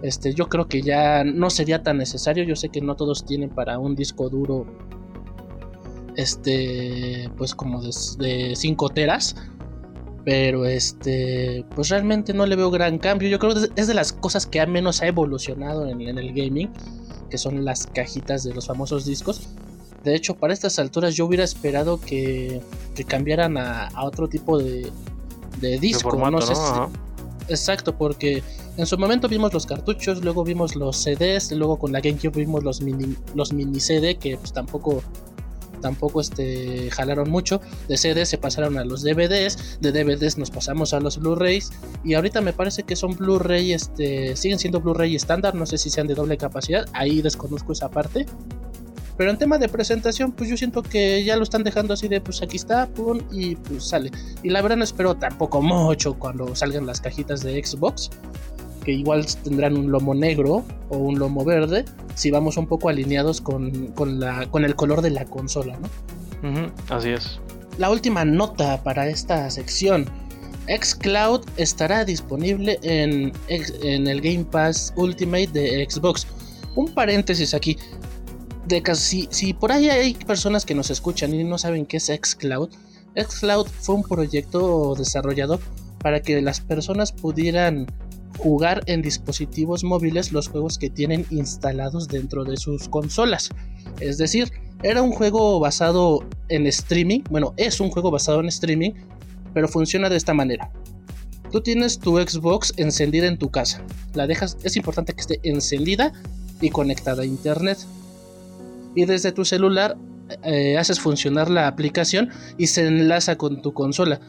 este, 0.02 0.34
yo 0.34 0.48
creo 0.48 0.66
que 0.66 0.82
ya 0.82 1.24
no 1.24 1.50
sería 1.50 1.82
tan 1.82 1.98
necesario. 1.98 2.44
Yo 2.44 2.56
sé 2.56 2.70
que 2.70 2.80
no 2.80 2.96
todos 2.96 3.24
tienen 3.24 3.50
para 3.50 3.78
un 3.78 3.94
disco 3.94 4.28
duro, 4.28 4.66
este, 6.16 7.30
pues 7.36 7.54
como 7.54 7.82
de 7.82 8.52
5 8.56 8.88
teras. 8.90 9.36
Pero 10.24 10.64
este, 10.64 11.64
pues 11.74 11.90
realmente 11.90 12.32
no 12.32 12.46
le 12.46 12.56
veo 12.56 12.70
gran 12.70 12.98
cambio. 12.98 13.28
Yo 13.28 13.38
creo 13.38 13.54
que 13.54 13.68
es 13.76 13.86
de 13.86 13.94
las 13.94 14.12
cosas 14.12 14.46
que 14.46 14.64
menos 14.66 15.02
ha 15.02 15.06
evolucionado 15.06 15.86
en, 15.86 16.00
en 16.00 16.18
el 16.18 16.32
gaming, 16.32 16.70
que 17.28 17.36
son 17.36 17.64
las 17.64 17.86
cajitas 17.86 18.42
de 18.42 18.54
los 18.54 18.66
famosos 18.66 19.04
discos. 19.04 19.48
De 20.02 20.14
hecho, 20.14 20.34
para 20.34 20.52
estas 20.52 20.78
alturas 20.78 21.14
yo 21.14 21.26
hubiera 21.26 21.44
esperado 21.44 22.00
que, 22.00 22.60
que 22.94 23.04
cambiaran 23.04 23.56
a, 23.56 23.88
a, 23.88 24.04
otro 24.04 24.28
tipo 24.28 24.58
de, 24.58 24.90
de 25.60 25.78
disco. 25.78 26.10
formato, 26.10 26.38
no 26.38 26.42
sé. 26.42 26.54
Exacto, 27.48 27.96
porque 27.96 28.42
en 28.76 28.86
su 28.86 28.96
momento 28.98 29.28
vimos 29.28 29.52
los 29.52 29.66
cartuchos, 29.66 30.22
luego 30.22 30.44
vimos 30.44 30.76
los 30.76 30.96
CDs, 30.96 31.52
luego 31.52 31.78
con 31.78 31.92
la 31.92 32.00
GameCube 32.00 32.38
vimos 32.38 32.64
los 32.64 32.80
mini, 32.80 33.16
los 33.34 33.52
mini 33.52 33.80
CD 33.80 34.16
que 34.16 34.36
pues 34.36 34.52
tampoco 34.52 35.02
tampoco 35.84 36.22
este, 36.22 36.90
jalaron 36.90 37.30
mucho. 37.30 37.60
De 37.88 37.98
CDs 37.98 38.30
se 38.30 38.38
pasaron 38.38 38.78
a 38.78 38.84
los 38.84 39.02
DVDs, 39.02 39.78
de 39.82 39.92
DVDs 39.92 40.38
nos 40.38 40.50
pasamos 40.50 40.94
a 40.94 41.00
los 41.00 41.18
Blu-rays 41.18 41.72
y 42.02 42.14
ahorita 42.14 42.40
me 42.40 42.54
parece 42.54 42.84
que 42.84 42.96
son 42.96 43.14
Blu-ray, 43.16 43.74
este, 43.74 44.34
siguen 44.34 44.58
siendo 44.58 44.80
Blu-ray 44.80 45.14
estándar, 45.14 45.54
no 45.54 45.66
sé 45.66 45.76
si 45.76 45.90
sean 45.90 46.06
de 46.06 46.14
doble 46.14 46.38
capacidad, 46.38 46.88
ahí 46.94 47.20
desconozco 47.20 47.72
esa 47.72 47.90
parte. 47.90 48.24
Pero 49.18 49.30
en 49.30 49.36
tema 49.36 49.58
de 49.58 49.68
presentación, 49.68 50.32
pues 50.32 50.48
yo 50.48 50.56
siento 50.56 50.82
que 50.82 51.22
ya 51.22 51.36
lo 51.36 51.42
están 51.42 51.62
dejando 51.62 51.92
así 51.92 52.08
de, 52.08 52.22
pues 52.22 52.40
aquí 52.42 52.56
está, 52.56 52.86
pum, 52.88 53.20
y 53.30 53.56
pues 53.56 53.84
sale. 53.84 54.10
Y 54.42 54.48
la 54.48 54.62
verdad 54.62 54.78
no 54.78 54.84
espero 54.84 55.14
tampoco 55.16 55.60
mucho 55.60 56.14
cuando 56.14 56.56
salgan 56.56 56.86
las 56.86 57.02
cajitas 57.02 57.42
de 57.42 57.62
Xbox, 57.62 58.10
que 58.84 58.92
igual 58.92 59.26
tendrán 59.42 59.76
un 59.76 59.90
lomo 59.90 60.14
negro 60.14 60.64
o 60.88 60.96
un 60.98 61.18
lomo 61.18 61.44
verde, 61.44 61.84
si 62.14 62.30
vamos 62.30 62.56
un 62.56 62.66
poco 62.66 62.88
alineados 62.88 63.40
con, 63.40 63.88
con, 63.88 64.20
la, 64.20 64.46
con 64.50 64.64
el 64.64 64.76
color 64.76 65.02
de 65.02 65.10
la 65.10 65.24
consola, 65.24 65.76
¿no? 65.78 66.70
así 66.90 67.08
es. 67.08 67.40
La 67.78 67.90
última 67.90 68.24
nota 68.24 68.82
para 68.82 69.08
esta 69.08 69.50
sección. 69.50 70.06
Xcloud 70.68 71.42
estará 71.56 72.04
disponible 72.04 72.78
en, 72.82 73.32
en 73.48 74.06
el 74.06 74.20
Game 74.20 74.44
Pass 74.44 74.92
Ultimate 74.96 75.48
de 75.48 75.86
Xbox. 75.88 76.26
Un 76.74 76.92
paréntesis 76.94 77.54
aquí 77.54 77.76
de 78.66 78.82
casi, 78.82 79.28
si 79.30 79.52
por 79.52 79.72
ahí 79.72 79.90
hay 79.90 80.14
personas 80.14 80.64
que 80.64 80.74
nos 80.74 80.90
escuchan 80.90 81.34
y 81.34 81.44
no 81.44 81.58
saben 81.58 81.86
qué 81.86 81.98
es 81.98 82.06
Xcloud, 82.06 82.70
Xcloud 83.16 83.66
fue 83.66 83.96
un 83.96 84.02
proyecto 84.02 84.94
desarrollado 84.96 85.60
para 85.98 86.20
que 86.20 86.40
las 86.40 86.60
personas 86.60 87.12
pudieran 87.12 87.86
jugar 88.38 88.82
en 88.86 89.02
dispositivos 89.02 89.84
móviles 89.84 90.32
los 90.32 90.48
juegos 90.48 90.78
que 90.78 90.90
tienen 90.90 91.26
instalados 91.30 92.08
dentro 92.08 92.44
de 92.44 92.56
sus 92.56 92.88
consolas. 92.88 93.50
Es 94.00 94.18
decir, 94.18 94.50
era 94.82 95.02
un 95.02 95.12
juego 95.12 95.60
basado 95.60 96.24
en 96.48 96.66
streaming, 96.66 97.20
bueno, 97.30 97.54
es 97.56 97.80
un 97.80 97.90
juego 97.90 98.10
basado 98.10 98.40
en 98.40 98.48
streaming, 98.48 98.92
pero 99.52 99.68
funciona 99.68 100.08
de 100.08 100.16
esta 100.16 100.34
manera. 100.34 100.70
Tú 101.50 101.60
tienes 101.60 101.98
tu 101.98 102.18
Xbox 102.18 102.74
encendida 102.76 103.28
en 103.28 103.38
tu 103.38 103.50
casa. 103.50 103.82
La 104.14 104.26
dejas, 104.26 104.56
es 104.64 104.76
importante 104.76 105.14
que 105.14 105.20
esté 105.20 105.40
encendida 105.44 106.12
y 106.60 106.70
conectada 106.70 107.22
a 107.22 107.26
internet 107.26 107.78
y 108.94 109.04
desde 109.04 109.32
tu 109.32 109.44
celular 109.44 109.96
eh, 110.42 110.78
haces 110.78 111.00
funcionar 111.00 111.50
la 111.50 111.66
aplicación 111.66 112.30
y 112.58 112.68
se 112.68 112.86
enlaza 112.86 113.36
con 113.36 113.62
tu 113.62 113.72
consola. 113.72 114.20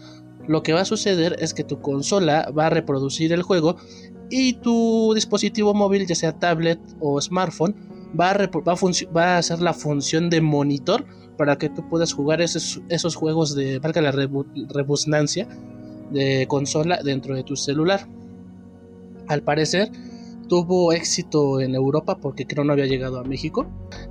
Lo 0.48 0.64
que 0.64 0.74
va 0.74 0.82
a 0.82 0.86
suceder 0.86 1.36
es 1.40 1.54
que 1.54 1.64
tu 1.64 1.82
consola 1.82 2.52
va 2.58 2.68
a 2.68 2.70
reproducir 2.70 3.34
el 3.34 3.42
juego 3.42 3.78
y 4.30 4.54
tu 4.54 5.14
dispositivo 5.14 5.74
móvil, 5.74 6.06
ya 6.06 6.16
sea 6.16 6.38
tablet 6.40 6.80
o 7.00 7.20
smartphone, 7.22 7.76
va 8.20 8.32
a, 8.32 9.38
hacer 9.38 9.62
la 9.62 9.74
función 9.74 10.30
de 10.30 10.42
monitor 10.42 11.06
para 11.38 11.58
que 11.58 11.70
tú 11.70 11.88
puedas 11.90 12.14
jugar 12.14 12.42
esos, 12.42 13.16
juegos 13.16 13.56
de, 13.56 13.80
valga 13.80 14.02
la 14.02 14.12
rebusnancia, 14.12 15.48
de 16.12 16.46
consola 16.48 17.00
dentro 17.04 17.36
de 17.36 17.44
tu 17.44 17.56
celular. 17.56 18.08
Al 19.28 19.42
parecer, 19.42 19.92
tuvo 20.48 20.94
éxito 20.94 21.60
en 21.62 21.76
Europa 21.76 22.18
porque 22.18 22.46
creo 22.46 22.64
no 22.64 22.74
había 22.74 22.86
llegado 22.86 23.20
a 23.20 23.24
México. 23.24 23.68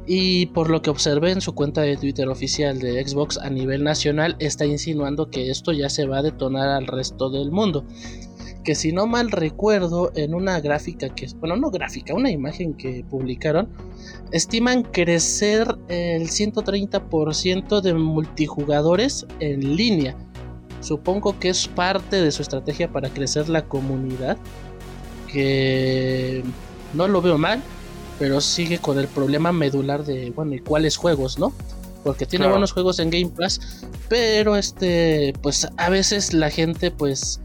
Y 0.06 0.46
por 0.46 0.70
lo 0.70 0.82
que 0.82 0.90
observé 0.90 1.32
en 1.32 1.40
su 1.40 1.54
cuenta 1.54 1.82
de 1.82 1.96
Twitter 1.96 2.28
oficial 2.28 2.78
de 2.78 3.06
Xbox 3.06 3.38
a 3.38 3.50
nivel 3.50 3.84
nacional, 3.84 4.36
está 4.38 4.66
insinuando 4.66 5.30
que 5.30 5.50
esto 5.50 5.72
ya 5.72 5.88
se 5.88 6.06
va 6.06 6.18
a 6.18 6.22
detonar 6.22 6.68
al 6.68 6.86
resto 6.86 7.30
del 7.30 7.50
mundo. 7.50 7.84
Que 8.64 8.74
si 8.74 8.92
no 8.92 9.06
mal 9.06 9.30
recuerdo, 9.30 10.10
en 10.14 10.34
una 10.34 10.60
gráfica 10.60 11.14
que, 11.14 11.26
bueno, 11.38 11.56
no 11.56 11.70
gráfica, 11.70 12.14
una 12.14 12.30
imagen 12.30 12.74
que 12.74 13.04
publicaron, 13.08 13.68
estiman 14.32 14.82
crecer 14.82 15.76
el 15.88 16.28
130% 16.28 17.80
de 17.82 17.94
multijugadores 17.94 19.26
en 19.40 19.76
línea. 19.76 20.16
Supongo 20.80 21.38
que 21.38 21.48
es 21.50 21.68
parte 21.68 22.22
de 22.22 22.30
su 22.30 22.42
estrategia 22.42 22.92
para 22.92 23.08
crecer 23.08 23.48
la 23.48 23.66
comunidad 23.66 24.38
que 25.34 26.42
no 26.94 27.08
lo 27.08 27.20
veo 27.20 27.36
mal, 27.36 27.60
pero 28.18 28.40
sigue 28.40 28.78
con 28.78 28.98
el 28.98 29.08
problema 29.08 29.52
medular 29.52 30.04
de, 30.04 30.30
bueno, 30.30 30.54
¿y 30.54 30.60
cuáles 30.60 30.96
juegos, 30.96 31.38
no? 31.38 31.52
Porque 32.04 32.24
tiene 32.24 32.46
buenos 32.46 32.72
juegos 32.72 33.00
en 33.00 33.10
Game 33.10 33.30
Pass, 33.36 33.84
pero 34.08 34.56
este, 34.56 35.32
pues 35.42 35.66
a 35.76 35.90
veces 35.90 36.32
la 36.32 36.50
gente 36.50 36.90
pues 36.90 37.40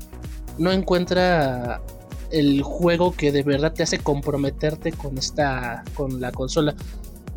no 0.58 0.72
encuentra 0.72 1.82
el 2.32 2.62
juego 2.62 3.14
que 3.14 3.32
de 3.32 3.42
verdad 3.42 3.74
te 3.74 3.84
hace 3.84 3.98
comprometerte 3.98 4.92
con 4.92 5.18
esta, 5.18 5.84
con 5.96 6.22
la 6.22 6.32
consola. 6.32 6.76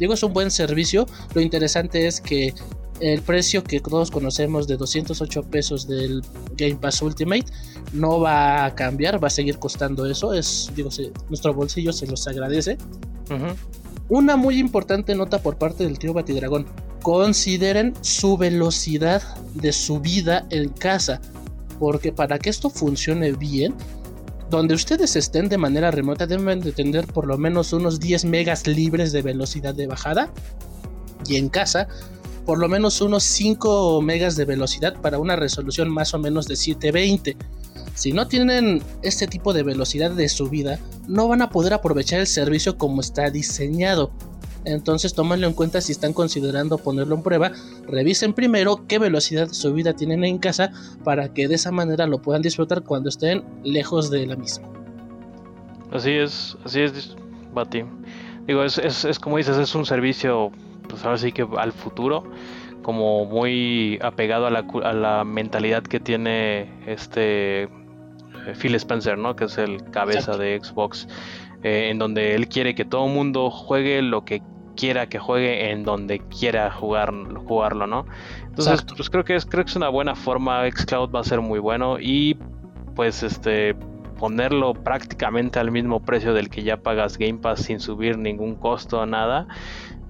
Digo, 0.03 0.15
es 0.15 0.23
un 0.25 0.33
buen 0.33 0.51
servicio. 0.51 1.07
Lo 1.33 1.41
interesante 1.41 2.09
es 2.09 2.21
que 2.21 2.53
el 2.99 3.23
precio 3.23 3.63
que 3.63 3.79
todos 3.79 4.11
conocemos 4.11 4.67
de 4.67 4.77
208 4.77 5.45
pesos 5.45 5.87
del 5.87 6.23
Game 6.57 6.75
Pass 6.75 7.03
Ultimate 7.03 7.45
no 7.93 8.19
va 8.19 8.65
a 8.65 8.75
cambiar, 8.75 9.23
va 9.23 9.29
a 9.29 9.31
seguir 9.31 9.61
costando 9.61 10.05
eso. 10.05 10.35
Es, 10.35 10.73
digo, 10.75 10.91
nuestro 11.29 11.55
bolsillo 11.55 11.93
se 11.93 12.09
los 12.09 12.27
agradece. 12.27 12.79
Una 14.09 14.35
muy 14.35 14.59
importante 14.59 15.15
nota 15.15 15.41
por 15.41 15.57
parte 15.57 15.85
del 15.85 16.01
tío 16.01 16.13
Batidragón. 16.13 16.67
Consideren 17.03 17.95
su 18.01 18.37
velocidad 18.37 19.23
de 19.55 19.73
subida 19.73 20.49
en 20.51 20.71
casa. 20.71 21.21
Porque 21.79 22.11
para 22.11 22.41
que 22.41 22.51
esto 22.51 22.71
funcione 22.71 23.31
bien, 23.35 23.73
donde 24.53 24.75
ustedes 24.75 25.17
estén 25.17 25.49
de 25.49 25.57
manera 25.57 25.91
remota 25.91 26.27
deben 26.27 26.61
de 26.61 26.73
tener 26.73 27.07
por 27.07 27.27
lo 27.27 27.39
menos 27.39 27.73
unos 27.73 27.99
10 27.99 28.27
megas 28.27 28.67
libres 28.67 29.11
de 29.11 29.23
velocidad 29.23 29.75
de 29.75 29.87
bajada. 29.87 30.31
Y 31.27 31.37
en 31.37 31.49
casa 31.49 31.89
por 32.45 32.59
lo 32.59 32.69
menos 32.69 33.01
unos 33.01 33.23
5 33.23 34.03
megas 34.03 34.37
de 34.37 34.45
velocidad 34.45 35.01
para 35.01 35.19
una 35.19 35.37
resolución 35.37 35.89
más 35.89 36.13
o 36.13 36.19
menos 36.19 36.47
de 36.49 36.57
720. 36.57 37.37
Si 37.95 38.13
no 38.13 38.29
tienen 38.29 38.83
este 39.03 39.27
tipo 39.27 39.55
de 39.55 39.63
velocidad 39.63 40.11
de 40.11 40.29
subida, 40.29 40.79
no 41.09 41.29
van 41.29 41.41
a 41.41 41.49
poder 41.49 41.73
aprovechar 41.73 42.21
el 42.21 42.27
servicio 42.27 42.77
como 42.77 43.01
está 43.01 43.31
diseñado. 43.31 44.13
Entonces 44.65 45.15
tómenlo 45.15 45.47
en 45.47 45.55
cuenta 45.55 45.81
si 45.81 45.93
están 45.93 46.13
considerando 46.13 46.79
ponerlo 46.79 47.15
en 47.15 47.23
prueba. 47.23 47.53
Revisen 47.87 48.33
primero 48.33 48.85
qué 48.87 48.99
velocidad 48.99 49.49
de 49.49 49.55
subida 49.55 49.95
tienen 49.95 50.25
en 50.25 50.39
casa 50.39 50.73
para 51.05 51.33
que 51.33 51.49
de 51.49 51.57
esa 51.57 51.73
manera 51.73 52.07
lo 52.07 52.23
puedan 52.23 52.43
disfrutar 52.43 52.83
cuando 52.83 53.09
estén 53.09 53.45
lejos 53.65 54.11
de 54.11 54.27
la 54.27 54.37
misma. 54.37 54.69
Así 55.91 56.11
es, 56.11 56.57
así 56.65 56.81
es, 56.81 57.17
Bati. 57.53 57.85
Digo, 58.47 58.65
es, 58.65 58.79
es 58.79 59.19
como 59.19 59.37
dices, 59.37 59.57
es 59.59 59.75
un 59.75 59.85
servicio 59.85 60.51
pues 60.93 61.05
ahora 61.05 61.17
sí 61.17 61.33
que 61.33 61.47
al 61.57 61.73
futuro, 61.73 62.25
como 62.83 63.25
muy 63.25 63.99
apegado 64.03 64.47
a 64.47 64.51
la, 64.51 64.67
a 64.85 64.93
la 64.93 65.25
mentalidad 65.25 65.83
que 65.83 66.01
tiene 66.01 66.71
este 66.87 67.63
eh, 67.63 67.69
Phil 68.61 68.75
Spencer, 68.75 69.17
¿no? 69.17 69.35
Que 69.37 69.45
es 69.45 69.57
el 69.57 69.83
cabeza 69.91 70.37
de 70.37 70.61
Xbox, 70.63 71.09
eh, 71.63 71.89
en 71.91 71.99
donde 71.99 72.35
él 72.35 72.49
quiere 72.49 72.75
que 72.75 72.85
todo 72.85 73.07
el 73.07 73.15
mundo 73.15 73.51
juegue 73.51 74.03
lo 74.03 74.25
que 74.25 74.43
quiera 74.77 75.09
que 75.09 75.19
juegue 75.19 75.71
en 75.71 75.85
donde 75.85 76.21
quiera 76.21 76.71
jugar, 76.71 77.13
jugarlo, 77.47 77.87
¿no? 77.87 78.07
Entonces, 78.45 78.83
pues 78.97 79.11
creo 79.11 79.25
que 79.25 79.37
es 79.37 79.47
creo 79.47 79.65
que 79.65 79.71
es 79.71 79.77
una 79.77 79.89
buena 79.89 80.15
forma. 80.15 80.69
Xcloud 80.71 81.11
va 81.11 81.21
a 81.21 81.25
ser 81.25 81.41
muy 81.41 81.59
bueno 81.59 81.99
y 81.99 82.37
pues 82.95 83.23
este 83.23 83.75
ponerlo 84.19 84.75
prácticamente 84.75 85.59
al 85.59 85.71
mismo 85.71 86.01
precio 86.01 86.33
del 86.33 86.49
que 86.49 86.63
ya 86.63 86.77
pagas 86.77 87.19
Game 87.19 87.39
Pass 87.39 87.63
sin 87.63 87.81
subir 87.81 88.19
ningún 88.19 88.55
costo 88.55 89.05
nada 89.05 89.49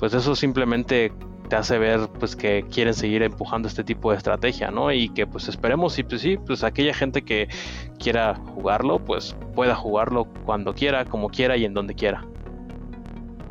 pues 0.03 0.15
eso 0.15 0.35
simplemente 0.35 1.13
te 1.49 1.55
hace 1.55 1.79
ver 1.79 2.09
pues 2.19 2.35
que 2.35 2.65
quieren 2.73 2.93
seguir 2.93 3.23
empujando 3.23 3.69
este 3.69 3.85
tipo 3.85 4.11
de 4.11 4.17
estrategia, 4.17 4.73
¿no? 4.73 4.91
Y 4.91 5.11
que 5.11 5.29
pues 5.29 5.47
esperemos 5.47 5.97
y 5.97 6.03
pues 6.03 6.23
sí, 6.23 6.37
pues 6.45 6.65
aquella 6.65 6.93
gente 6.93 7.23
que 7.23 7.49
quiera 8.01 8.35
jugarlo, 8.35 8.99
pues 8.99 9.37
pueda 9.55 9.77
jugarlo 9.77 10.25
cuando 10.45 10.75
quiera, 10.75 11.05
como 11.05 11.29
quiera 11.29 11.57
y 11.57 11.65
en 11.65 11.73
donde 11.73 11.95
quiera. 11.95 12.27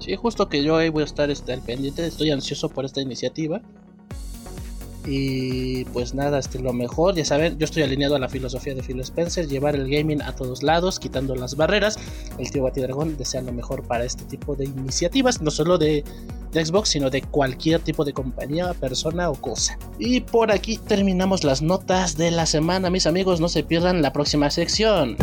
Sí, 0.01 0.15
justo 0.15 0.49
que 0.49 0.63
yo 0.63 0.77
ahí 0.77 0.89
voy 0.89 1.03
a 1.03 1.05
estar 1.05 1.29
este, 1.29 1.55
pendiente, 1.59 2.05
estoy 2.05 2.31
ansioso 2.31 2.69
por 2.69 2.85
esta 2.85 3.01
iniciativa. 3.01 3.61
Y 5.05 5.85
pues 5.85 6.13
nada, 6.13 6.39
este, 6.39 6.59
lo 6.59 6.73
mejor, 6.73 7.15
ya 7.15 7.25
saben, 7.25 7.57
yo 7.57 7.65
estoy 7.65 7.83
alineado 7.83 8.15
a 8.15 8.19
la 8.19 8.27
filosofía 8.27 8.73
de 8.73 8.81
Phil 8.81 8.99
Spencer, 8.99 9.47
llevar 9.47 9.75
el 9.75 9.89
gaming 9.89 10.21
a 10.21 10.35
todos 10.35 10.63
lados, 10.63 10.99
quitando 10.99 11.35
las 11.35 11.55
barreras. 11.55 11.97
El 12.39 12.49
tío 12.49 12.63
Batidragón 12.63 13.15
desea 13.15 13.41
lo 13.41 13.51
mejor 13.51 13.83
para 13.83 14.03
este 14.03 14.23
tipo 14.25 14.55
de 14.55 14.65
iniciativas, 14.65 15.41
no 15.41 15.51
solo 15.51 15.77
de 15.77 16.03
Xbox, 16.51 16.89
sino 16.89 17.11
de 17.11 17.21
cualquier 17.21 17.81
tipo 17.81 18.03
de 18.03 18.13
compañía, 18.13 18.73
persona 18.73 19.29
o 19.29 19.35
cosa. 19.35 19.77
Y 19.99 20.21
por 20.21 20.51
aquí 20.51 20.77
terminamos 20.77 21.43
las 21.43 21.61
notas 21.61 22.17
de 22.17 22.31
la 22.31 22.47
semana, 22.47 22.89
mis 22.89 23.05
amigos, 23.05 23.39
no 23.39 23.49
se 23.49 23.63
pierdan 23.63 24.01
la 24.01 24.13
próxima 24.13 24.49
sección. 24.49 25.15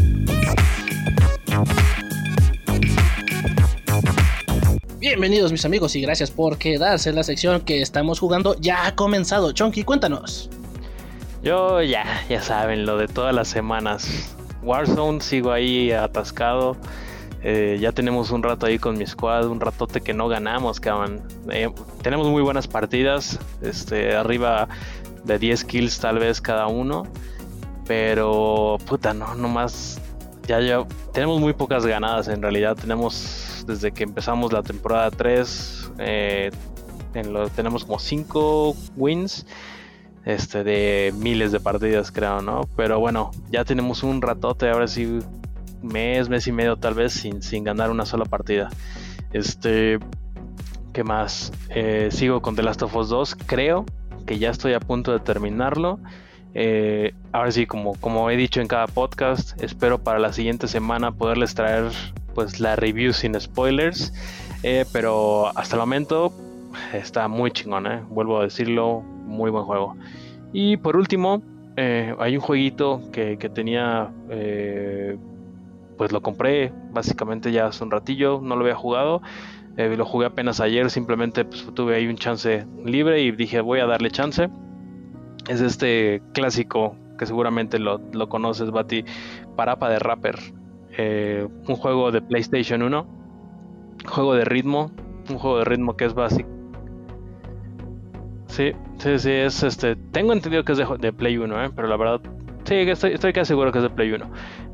Bienvenidos 5.09 5.53
mis 5.53 5.65
amigos 5.65 5.97
y 5.97 6.03
gracias 6.03 6.31
por 6.31 6.59
quedarse 6.59 7.09
en 7.09 7.17
la 7.17 7.25
sección 7.25 7.63
que 7.63 7.81
estamos 7.81 8.21
jugando. 8.21 8.55
Ya 8.61 8.87
ha 8.87 8.95
comenzado. 8.95 9.53
Chonky, 9.53 9.83
cuéntanos. 9.83 10.51
Yo 11.43 11.81
ya, 11.81 12.05
ya 12.29 12.43
saben, 12.43 12.85
lo 12.85 12.99
de 12.99 13.09
todas 13.09 13.35
las 13.35 13.49
semanas. 13.49 14.37
Warzone 14.63 15.23
sigo 15.23 15.51
ahí 15.51 15.93
atascado. 15.93 16.77
Eh, 17.43 17.79
ya 17.81 17.93
tenemos 17.93 18.31
un 18.33 18.43
rato 18.43 18.67
ahí 18.67 18.79
con 18.79 18.99
mi 18.99 19.07
squad, 19.07 19.47
un 19.47 19.61
ratote 19.61 20.03
que 20.03 20.13
no 20.13 20.29
ganamos, 20.29 20.79
cabrón. 20.79 21.23
Eh, 21.51 21.71
tenemos 22.03 22.27
muy 22.27 22.43
buenas 22.43 22.69
partidas, 22.69 23.39
este, 23.63 24.15
arriba 24.15 24.69
de 25.25 25.39
10 25.39 25.65
kills 25.65 26.01
tal 26.01 26.19
vez 26.19 26.43
cada 26.43 26.67
uno. 26.67 27.07
Pero, 27.87 28.77
puta, 28.87 29.15
no, 29.15 29.35
nomás. 29.37 30.03
Ya, 30.49 30.61
ya. 30.61 30.87
Tenemos 31.13 31.41
muy 31.41 31.53
pocas 31.53 31.85
ganadas 31.85 32.27
en 32.29 32.41
realidad. 32.41 32.75
Tenemos, 32.75 33.65
desde 33.67 33.93
que 33.93 34.05
empezamos 34.05 34.51
la 34.51 34.63
temporada 34.63 35.11
3, 35.11 35.93
eh, 35.99 36.51
tenemos 37.55 37.85
como 37.85 37.99
5 37.99 38.75
wins. 38.97 39.45
Este, 40.25 40.65
de 40.65 41.15
miles 41.17 41.53
de 41.53 41.61
partidas, 41.61 42.11
creo, 42.11 42.43
¿no? 42.43 42.63
Pero 42.77 42.99
bueno, 42.99 43.31
ya 43.51 43.65
tenemos 43.65 44.03
un 44.03 44.21
ratote, 44.21 44.69
ahora 44.69 44.87
sí, 44.87 45.21
mes, 45.83 46.29
mes 46.29 46.47
y 46.47 46.53
medio 46.53 46.77
tal 46.77 46.95
vez, 46.95 47.13
sin, 47.13 47.43
sin 47.43 47.65
ganar 47.65 47.91
una 47.91 48.05
sola 48.05 48.25
partida. 48.25 48.69
Este, 49.33 49.99
¿qué 50.93 51.05
más? 51.05 51.53
Eh, 51.71 52.09
sigo 52.11 52.43
con 52.43 52.57
The 52.57 52.63
Last 52.63 52.83
of 52.83 52.95
Us 52.97 53.09
2, 53.09 53.37
creo 53.47 53.87
que 54.27 54.39
ya 54.39 54.51
estoy 54.51 54.75
a 54.75 54.81
punto 54.81 55.13
de 55.13 55.21
terminarlo. 55.21 55.99
Eh, 56.55 57.15
ahora 57.33 57.51
sí, 57.51 57.67
como, 57.67 57.95
como 57.95 58.31
he 58.31 58.37
dicho 58.37 58.61
en 58.61 58.69
cada 58.69 58.87
podcast, 58.87 59.61
espero 59.63 59.99
para 59.99 60.19
la 60.19 60.33
siguiente 60.33 60.69
semana 60.69 61.13
poderles 61.13 61.55
traer 61.55 61.91
pues 62.35 62.61
la 62.61 62.77
review 62.77 63.13
sin 63.13 63.39
spoilers. 63.39 64.13
Eh, 64.63 64.85
pero 64.93 65.57
hasta 65.57 65.77
el 65.77 65.81
momento 65.81 66.33
está 66.93 67.29
muy 67.29 67.51
chingón, 67.51 67.87
¿eh? 67.87 68.03
vuelvo 68.09 68.41
a 68.41 68.45
decirlo, 68.45 69.01
muy 69.01 69.51
buen 69.51 69.65
juego. 69.65 69.97
Y 70.53 70.79
por 70.79 70.97
último, 70.97 71.43
hay 71.77 72.35
un 72.35 72.41
jueguito 72.41 73.03
que, 73.13 73.37
tenía, 73.55 74.11
pues 75.97 76.11
lo 76.11 76.23
compré 76.23 76.73
básicamente 76.91 77.53
ya 77.53 77.67
hace 77.67 77.85
un 77.85 77.93
ratillo, 77.93 78.41
no 78.43 78.57
lo 78.57 78.63
había 78.63 78.75
jugado. 78.75 79.23
lo 79.77 80.05
jugué 80.05 80.27
apenas 80.27 80.61
ayer, 80.61 80.91
simplemente 80.91 81.45
pues, 81.45 81.69
tuve 81.75 81.95
ahí 81.95 82.09
un 82.09 82.17
chance 82.17 82.67
libre 82.85 83.21
y 83.21 83.31
dije 83.31 83.61
voy 83.61 83.79
a 83.79 83.87
darle 83.87 84.11
chance 84.11 84.49
es 85.49 85.61
este 85.61 86.23
clásico 86.33 86.95
que 87.19 87.27
seguramente 87.27 87.79
lo, 87.79 88.01
conoces, 88.29 88.71
Bati, 88.71 89.05
Parapa 89.57 89.89
de 89.89 89.99
Rapper. 89.99 90.39
Eh, 90.97 91.47
un 91.69 91.77
juego 91.77 92.11
de 92.11 92.23
PlayStation 92.23 92.83
1, 92.83 93.07
juego 94.07 94.35
de 94.35 94.45
ritmo, 94.45 94.91
un 95.29 95.39
juego 95.39 95.59
de 95.59 95.65
ritmo 95.65 95.97
que 95.97 96.05
es 96.05 96.15
básico. 96.15 96.49
Sí, 98.47 98.73
sí, 98.99 99.19
sí, 99.19 99.31
es 99.31 99.63
este. 99.63 99.97
Tengo 99.97 100.33
entendido 100.33 100.65
que 100.65 100.73
es 100.73 100.79
de, 100.79 101.13
Play 101.13 101.39
1, 101.39 101.65
¿eh? 101.65 101.71
pero 101.75 101.87
la 101.87 101.97
verdad, 101.97 102.21
sí, 102.65 102.75
estoy, 102.75 103.13
estoy 103.13 103.33
casi 103.33 103.49
seguro 103.49 103.71
que 103.71 103.79
es 103.79 103.85
de 103.85 103.91
Play 103.91 104.13
1. 104.13 104.27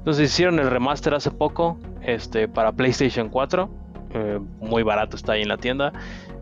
Entonces 0.04 0.30
hicieron 0.30 0.58
el 0.58 0.70
remaster 0.70 1.14
hace 1.14 1.30
poco 1.30 1.78
este, 2.02 2.46
para 2.48 2.72
PlayStation 2.72 3.28
4. 3.28 3.70
Eh, 4.14 4.38
muy 4.60 4.82
barato 4.84 5.16
está 5.16 5.32
ahí 5.32 5.42
en 5.42 5.48
la 5.48 5.56
tienda. 5.56 5.92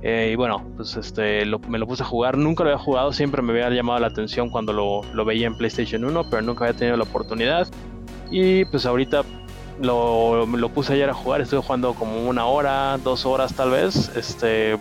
Eh, 0.03 0.31
y 0.33 0.37
bueno, 0.37 0.65
pues 0.77 0.97
este, 0.97 1.45
me 1.69 1.79
lo 1.79 1.87
puse 1.87 2.03
a 2.03 2.07
jugar. 2.07 2.37
Nunca 2.37 2.65
lo 2.65 2.71
había 2.71 2.83
jugado, 2.83 3.13
siempre 3.13 3.41
me 3.41 3.53
había 3.53 3.71
llamado 3.71 4.01
la 4.01 4.09
atención 4.09 4.51
cuando 4.51 4.73
lo, 4.73 5.25
veía 5.25 5.47
en 5.47 5.57
PlayStation 5.57 6.05
1, 6.05 6.25
pero 6.29 6.43
nunca 6.43 6.65
había 6.65 6.77
tenido 6.77 6.97
la 6.97 7.05
oportunidad. 7.05 7.69
Y 8.31 8.65
pues 8.65 8.85
ahorita 8.85 9.23
lo, 9.81 10.47
lo, 10.47 10.69
puse 10.71 10.95
ayer 10.95 11.09
a 11.09 11.15
jugar, 11.15 11.41
estoy 11.41 11.61
jugando 11.63 11.95
como 11.95 12.29
una 12.29 12.47
hora, 12.47 12.99
dos 12.99 13.25
horas 13.27 13.55
tal 13.55 13.71
vez. 13.71 14.11
Este, 14.17 14.77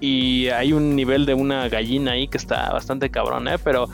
y 0.00 0.48
hay 0.48 0.72
un 0.72 0.94
nivel 0.94 1.24
de 1.24 1.34
una 1.34 1.68
gallina 1.68 2.12
ahí 2.12 2.28
que 2.28 2.36
está 2.36 2.70
bastante 2.70 3.10
cabrón, 3.10 3.48
¿eh? 3.48 3.58
Pero 3.58 3.88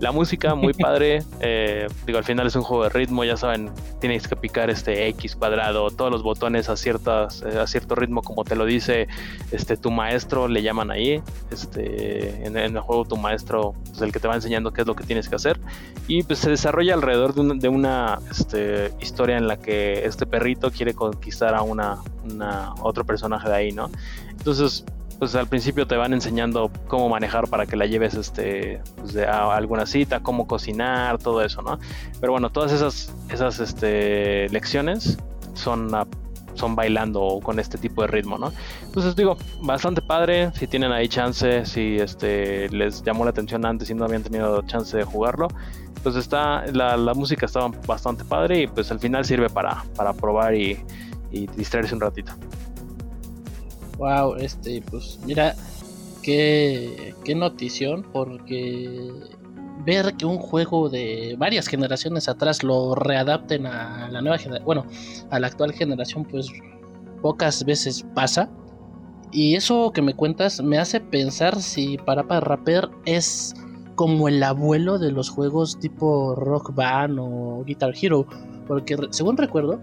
la 0.00 0.12
música 0.12 0.54
muy 0.54 0.72
padre, 0.72 1.22
eh, 1.40 1.86
digo, 2.06 2.18
al 2.18 2.24
final 2.24 2.46
es 2.46 2.56
un 2.56 2.62
juego 2.62 2.84
de 2.84 2.90
ritmo, 2.90 3.24
ya 3.24 3.36
saben, 3.36 3.70
tienes 4.00 4.28
que 4.28 4.36
picar 4.36 4.70
este 4.70 5.08
X 5.08 5.36
cuadrado, 5.36 5.90
todos 5.90 6.10
los 6.10 6.22
botones 6.22 6.68
a 6.68 6.76
ciertas, 6.76 7.42
eh, 7.42 7.58
a 7.58 7.66
cierto 7.66 7.94
ritmo, 7.94 8.22
como 8.22 8.44
te 8.44 8.56
lo 8.56 8.64
dice 8.64 9.08
este 9.50 9.76
tu 9.76 9.90
maestro, 9.90 10.48
le 10.48 10.62
llaman 10.62 10.90
ahí, 10.90 11.22
este, 11.50 12.46
en, 12.46 12.56
el 12.56 12.78
juego 12.80 13.04
tu 13.04 13.16
maestro 13.16 13.74
es 13.92 14.00
el 14.00 14.12
que 14.12 14.20
te 14.20 14.28
va 14.28 14.34
enseñando 14.34 14.72
qué 14.72 14.82
es 14.82 14.86
lo 14.86 14.94
que 14.94 15.04
tienes 15.04 15.28
que 15.28 15.36
hacer 15.36 15.60
y 16.08 16.22
pues 16.22 16.38
se 16.38 16.50
desarrolla 16.50 16.94
alrededor 16.94 17.34
de, 17.34 17.68
una 17.68 18.18
este, 18.30 18.92
historia 19.00 19.36
en 19.36 19.48
la 19.48 19.58
que 19.58 20.04
este 20.04 20.26
perrito 20.26 20.70
quiere 20.70 20.94
conquistar 20.94 21.54
a 21.54 21.62
una, 21.62 21.98
otro 22.80 23.04
personaje 23.04 23.48
de 23.48 23.54
ahí, 23.54 23.72
¿no? 23.72 23.90
Entonces 24.30 24.84
pues 25.24 25.34
al 25.36 25.46
principio 25.46 25.86
te 25.86 25.96
van 25.96 26.12
enseñando 26.12 26.70
cómo 26.86 27.08
manejar 27.08 27.48
para 27.48 27.64
que 27.64 27.76
la 27.76 27.86
lleves 27.86 28.12
este, 28.12 28.82
pues, 28.96 29.16
a 29.16 29.56
alguna 29.56 29.86
cita, 29.86 30.20
cómo 30.20 30.46
cocinar, 30.46 31.16
todo 31.16 31.42
eso, 31.42 31.62
¿no? 31.62 31.78
Pero 32.20 32.32
bueno, 32.32 32.50
todas 32.50 32.72
esas, 32.72 33.10
esas 33.30 33.58
este, 33.58 34.50
lecciones 34.50 35.16
son, 35.54 35.90
son 36.52 36.76
bailando 36.76 37.40
con 37.42 37.58
este 37.58 37.78
tipo 37.78 38.02
de 38.02 38.08
ritmo, 38.08 38.36
¿no? 38.36 38.52
Entonces 38.84 39.16
digo, 39.16 39.38
bastante 39.62 40.02
padre, 40.02 40.52
si 40.52 40.66
tienen 40.66 40.92
ahí 40.92 41.08
chance, 41.08 41.64
si 41.64 41.96
este, 41.96 42.68
les 42.68 43.02
llamó 43.02 43.24
la 43.24 43.30
atención 43.30 43.64
antes 43.64 43.88
y 43.88 43.94
no 43.94 44.04
habían 44.04 44.24
tenido 44.24 44.60
chance 44.66 44.94
de 44.94 45.04
jugarlo, 45.04 45.48
pues 46.02 46.16
está, 46.16 46.66
la, 46.66 47.14
música 47.14 47.46
estaba 47.46 47.70
bastante 47.86 48.24
padre 48.24 48.60
y 48.60 48.66
pues 48.66 48.90
al 48.90 49.00
final 49.00 49.24
sirve 49.24 49.48
para, 49.48 49.86
para 49.96 50.12
probar 50.12 50.54
y, 50.54 50.84
y 51.32 51.46
distraerse 51.46 51.94
un 51.94 52.02
ratito. 52.02 52.34
Wow, 54.04 54.34
este, 54.34 54.82
pues 54.90 55.18
mira, 55.24 55.54
qué, 56.22 57.14
qué 57.24 57.34
notición, 57.34 58.04
porque 58.12 59.10
ver 59.86 60.12
que 60.18 60.26
un 60.26 60.36
juego 60.36 60.90
de 60.90 61.36
varias 61.38 61.68
generaciones 61.68 62.28
atrás 62.28 62.62
lo 62.62 62.94
readapten 62.94 63.64
a 63.64 64.10
la 64.10 64.20
nueva 64.20 64.36
generación, 64.36 64.66
bueno, 64.66 64.84
a 65.30 65.40
la 65.40 65.46
actual 65.46 65.72
generación, 65.72 66.26
pues 66.26 66.48
pocas 67.22 67.64
veces 67.64 68.04
pasa. 68.14 68.50
Y 69.32 69.56
eso 69.56 69.90
que 69.90 70.02
me 70.02 70.12
cuentas 70.12 70.62
me 70.62 70.76
hace 70.76 71.00
pensar 71.00 71.62
si 71.62 71.96
Parapa 71.96 72.40
Rapper 72.40 72.90
es 73.06 73.54
como 73.94 74.28
el 74.28 74.42
abuelo 74.42 74.98
de 74.98 75.12
los 75.12 75.30
juegos 75.30 75.78
tipo 75.78 76.34
Rock 76.34 76.74
Band 76.74 77.18
o 77.18 77.64
Guitar 77.64 77.94
Hero. 77.98 78.26
Porque 78.68 78.98
según 79.12 79.38
recuerdo, 79.38 79.80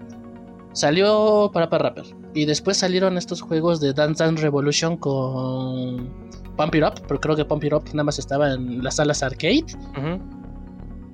Salió 0.74 1.50
Parapa 1.54 1.78
Rapper. 1.78 2.06
Y 2.34 2.46
después 2.46 2.78
salieron 2.78 3.18
estos 3.18 3.42
juegos 3.42 3.82
de 3.82 3.94
Dance 3.94 4.24
Dance 4.24 4.42
Revolution 4.42 4.98
con 4.98 6.10
Pump 6.56 6.76
It 6.76 6.84
Up. 6.84 7.02
Pero 7.08 7.20
creo 7.20 7.36
que 7.36 7.46
Pump 7.46 7.64
It 7.64 7.74
Up 7.74 7.84
nada 7.94 8.06
más 8.06 8.20
estaba 8.20 8.54
en 8.54 8.84
las 8.84 8.96
salas 8.96 9.22
arcade. 9.24 9.66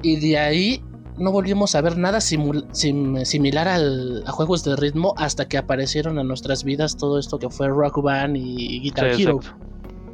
Y 0.03 0.15
de 0.17 0.37
ahí 0.37 0.83
no 1.17 1.31
volvimos 1.31 1.73
a 1.73 1.81
ver 1.81 1.97
nada 1.97 2.21
similar 2.21 3.67
a 3.67 4.31
juegos 4.31 4.63
de 4.63 4.75
ritmo 4.75 5.15
hasta 5.17 5.47
que 5.47 5.57
aparecieron 5.57 6.19
en 6.19 6.27
nuestras 6.27 6.63
vidas 6.63 6.95
todo 6.95 7.17
esto 7.17 7.39
que 7.39 7.49
fue 7.49 7.67
Rock 7.69 8.03
Band 8.03 8.37
y 8.37 8.79
Guitar 8.81 9.07
Hero. 9.07 9.39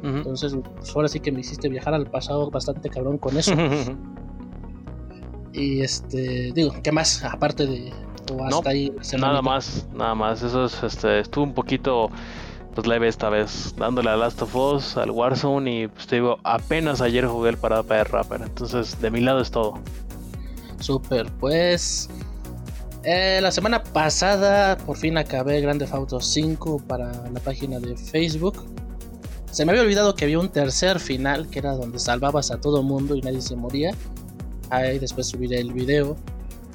Entonces, 0.02 0.54
pues, 0.76 0.94
ahora 0.94 1.08
sí 1.08 1.20
que 1.20 1.32
me 1.32 1.40
hiciste 1.40 1.68
viajar 1.68 1.94
al 1.94 2.06
pasado 2.06 2.50
bastante 2.50 2.88
cabrón 2.90 3.18
con 3.18 3.36
eso. 3.38 3.52
y 5.54 5.80
este, 5.82 6.52
digo, 6.52 6.74
¿qué 6.82 6.92
más? 6.92 7.22
Aparte 7.24 7.66
de, 7.66 7.92
no, 8.32 8.62
nada 9.18 9.42
más, 9.42 9.86
nada 9.94 10.14
más. 10.14 10.42
Eso 10.42 10.64
es, 10.64 10.82
este, 10.82 11.20
estuvo 11.20 11.44
un 11.44 11.54
poquito 11.54 12.10
pues 12.74 12.88
leve 12.88 13.06
esta 13.06 13.28
vez, 13.28 13.72
dándole 13.76 14.10
a 14.10 14.16
Last 14.16 14.42
of 14.42 14.54
Us, 14.56 14.96
al 14.96 15.10
Warzone 15.12 15.82
y 15.82 15.86
pues 15.86 16.08
te 16.08 16.16
digo, 16.16 16.40
apenas 16.42 17.00
ayer 17.00 17.24
jugué 17.26 17.50
el 17.50 17.56
Parada 17.56 17.84
para 17.84 18.02
Rapper, 18.02 18.42
entonces 18.42 19.00
de 19.00 19.10
mi 19.12 19.20
lado 19.20 19.40
es 19.40 19.52
todo. 19.52 19.78
Super, 20.80 21.30
pues 21.38 22.10
eh, 23.04 23.38
la 23.40 23.52
semana 23.52 23.80
pasada 23.80 24.76
por 24.76 24.96
fin 24.96 25.16
acabé 25.18 25.60
Grande 25.60 25.86
Auto 25.92 26.20
5 26.20 26.82
para 26.88 27.12
la 27.30 27.40
página 27.40 27.78
de 27.78 27.96
Facebook. 27.96 28.64
Se 29.52 29.64
me 29.64 29.70
había 29.70 29.82
olvidado 29.82 30.16
que 30.16 30.24
había 30.24 30.40
un 30.40 30.48
tercer 30.48 30.98
final 30.98 31.48
que 31.48 31.60
era 31.60 31.74
donde 31.74 32.00
salvabas 32.00 32.50
a 32.50 32.60
todo 32.60 32.82
mundo 32.82 33.14
y 33.14 33.20
nadie 33.20 33.40
se 33.40 33.54
moría. 33.54 33.94
Ahí 34.70 34.98
después 34.98 35.26
subiré 35.28 35.60
el 35.60 35.72
video. 35.72 36.16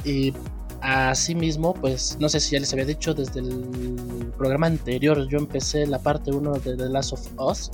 Y 0.06 0.34
Asimismo, 0.82 1.74
pues 1.74 2.18
no 2.20 2.30
sé 2.30 2.40
si 2.40 2.52
ya 2.52 2.60
les 2.60 2.72
había 2.72 2.86
dicho 2.86 3.14
desde 3.14 3.42
el 3.42 4.32
programa 4.38 4.68
anterior, 4.68 5.28
yo 5.28 5.38
empecé 5.38 5.86
la 5.86 6.00
parte 6.00 6.32
1 6.32 6.54
de 6.54 6.78
The 6.78 6.90
Last 6.90 7.14
of 7.14 7.28
Us. 7.38 7.70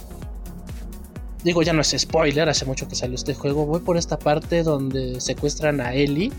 Digo, 1.44 1.62
ya 1.62 1.74
no 1.74 1.82
es 1.82 1.96
spoiler, 1.96 2.50
hace 2.50 2.66
mucho 2.66 2.88
que 2.88 2.96
salió 2.96 3.16
este 3.16 3.36
juego. 3.36 3.68
Voy 3.68 3.80
por 3.82 3.98
esta 3.98 4.18
parte 4.18 4.64
donde 4.64 5.22
secuestran 5.22 5.80
a 5.82 5.94
Ellie 5.94 6.32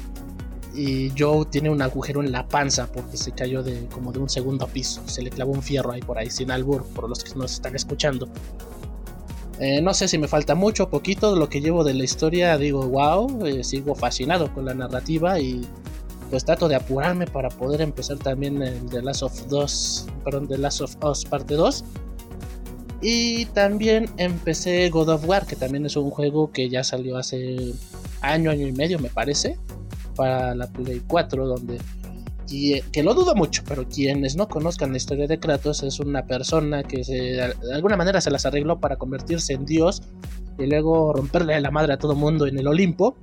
y 0.74 1.12
Joe 1.16 1.46
tiene 1.46 1.70
un 1.70 1.80
agujero 1.80 2.20
en 2.20 2.32
la 2.32 2.48
panza 2.48 2.88
porque 2.92 3.16
se 3.16 3.30
cayó 3.30 3.62
de 3.62 3.86
como 3.86 4.10
de 4.10 4.18
un 4.18 4.28
segundo 4.28 4.66
piso. 4.66 5.02
Se 5.06 5.22
le 5.22 5.30
clavó 5.30 5.52
un 5.52 5.62
fierro 5.62 5.92
ahí 5.92 6.00
por 6.00 6.18
ahí, 6.18 6.30
sin 6.30 6.50
albur, 6.50 6.84
por 6.86 7.08
los 7.08 7.22
que 7.22 7.32
nos 7.36 7.52
están 7.52 7.76
escuchando. 7.76 8.28
Eh, 9.58 9.80
no 9.80 9.94
sé 9.94 10.06
si 10.06 10.18
me 10.18 10.28
falta 10.28 10.54
mucho 10.54 10.84
o 10.84 10.90
poquito 10.90 11.32
de 11.32 11.40
lo 11.40 11.48
que 11.48 11.60
llevo 11.60 11.82
de 11.82 11.94
la 11.94 12.04
historia. 12.04 12.58
Digo, 12.58 12.86
wow, 12.86 13.46
eh, 13.46 13.64
sigo 13.64 13.94
fascinado 13.94 14.52
con 14.52 14.66
la 14.66 14.74
narrativa 14.74 15.40
y 15.40 15.66
pues 16.30 16.44
trato 16.44 16.68
de 16.68 16.74
apurarme 16.74 17.26
para 17.26 17.48
poder 17.48 17.80
empezar 17.80 18.18
también 18.18 18.60
el 18.62 18.86
The 18.90 19.02
Last 19.02 19.22
of 19.22 19.46
2, 19.48 20.06
perdón, 20.24 20.48
The 20.48 20.58
Last 20.58 20.80
of 20.80 20.96
Us 21.04 21.24
parte 21.24 21.54
2. 21.54 21.84
Y 23.00 23.44
también 23.46 24.10
empecé 24.16 24.88
God 24.90 25.10
of 25.10 25.28
War, 25.28 25.46
que 25.46 25.56
también 25.56 25.86
es 25.86 25.96
un 25.96 26.10
juego 26.10 26.50
que 26.50 26.68
ya 26.68 26.82
salió 26.82 27.16
hace 27.16 27.74
año, 28.20 28.50
año 28.50 28.66
y 28.66 28.72
medio, 28.72 28.98
me 28.98 29.08
parece. 29.08 29.58
para 30.16 30.54
la 30.54 30.66
Play 30.66 31.02
4, 31.06 31.46
donde 31.46 31.78
que 32.46 33.02
lo 33.02 33.14
dudo 33.14 33.34
mucho, 33.34 33.62
pero 33.66 33.88
quienes 33.88 34.36
no 34.36 34.48
conozcan 34.48 34.92
la 34.92 34.96
historia 34.96 35.26
de 35.26 35.38
Kratos 35.38 35.82
es 35.82 35.98
una 36.00 36.26
persona 36.26 36.82
que 36.82 37.02
de 37.02 37.74
alguna 37.74 37.96
manera 37.96 38.20
se 38.20 38.30
las 38.30 38.46
arregló 38.46 38.78
para 38.78 38.96
convertirse 38.96 39.52
en 39.52 39.64
Dios 39.66 40.02
y 40.58 40.66
luego 40.66 41.12
romperle 41.12 41.60
la 41.60 41.70
madre 41.70 41.92
a 41.94 41.98
todo 41.98 42.14
mundo 42.14 42.46
en 42.46 42.58
el 42.58 42.66
Olimpo. 42.66 43.16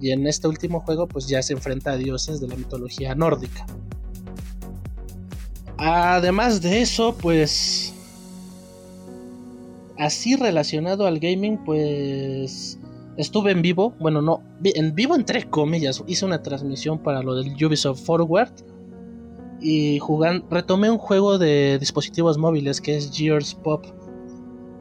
Y 0.00 0.10
en 0.10 0.26
este 0.26 0.48
último 0.48 0.80
juego 0.80 1.06
pues 1.06 1.28
ya 1.28 1.42
se 1.42 1.52
enfrenta 1.52 1.92
a 1.92 1.96
dioses 1.96 2.40
de 2.40 2.48
la 2.48 2.56
mitología 2.56 3.14
nórdica. 3.14 3.64
Además 5.76 6.62
de 6.62 6.82
eso, 6.82 7.16
pues 7.16 7.92
así 9.98 10.36
relacionado 10.36 11.06
al 11.06 11.18
gaming, 11.18 11.58
pues 11.64 12.78
estuve 13.16 13.52
en 13.52 13.62
vivo, 13.62 13.94
bueno, 14.00 14.22
no, 14.22 14.42
en 14.62 14.94
vivo 14.94 15.14
entre 15.14 15.48
comillas, 15.48 16.02
hice 16.06 16.24
una 16.24 16.42
transmisión 16.42 16.98
para 16.98 17.22
lo 17.22 17.34
del 17.34 17.54
Ubisoft 17.64 18.04
Forward 18.04 18.52
y 19.60 19.98
jugando, 19.98 20.46
retomé 20.50 20.90
un 20.90 20.98
juego 20.98 21.38
de 21.38 21.78
dispositivos 21.78 22.38
móviles 22.38 22.80
que 22.80 22.96
es 22.96 23.10
Gears 23.12 23.54
Pop 23.54 23.84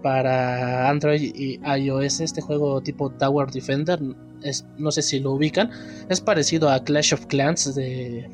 para 0.01 0.89
Android 0.89 1.33
y 1.35 1.59
iOS, 1.65 2.19
este 2.19 2.41
juego 2.41 2.81
tipo 2.81 3.09
Tower 3.11 3.49
Defender, 3.49 3.99
es, 4.41 4.65
no 4.77 4.91
sé 4.91 5.01
si 5.01 5.19
lo 5.19 5.31
ubican, 5.31 5.71
es 6.09 6.19
parecido 6.19 6.69
a 6.69 6.83
Clash 6.83 7.13
of 7.13 7.25
Clans 7.27 7.73
de, 7.73 8.29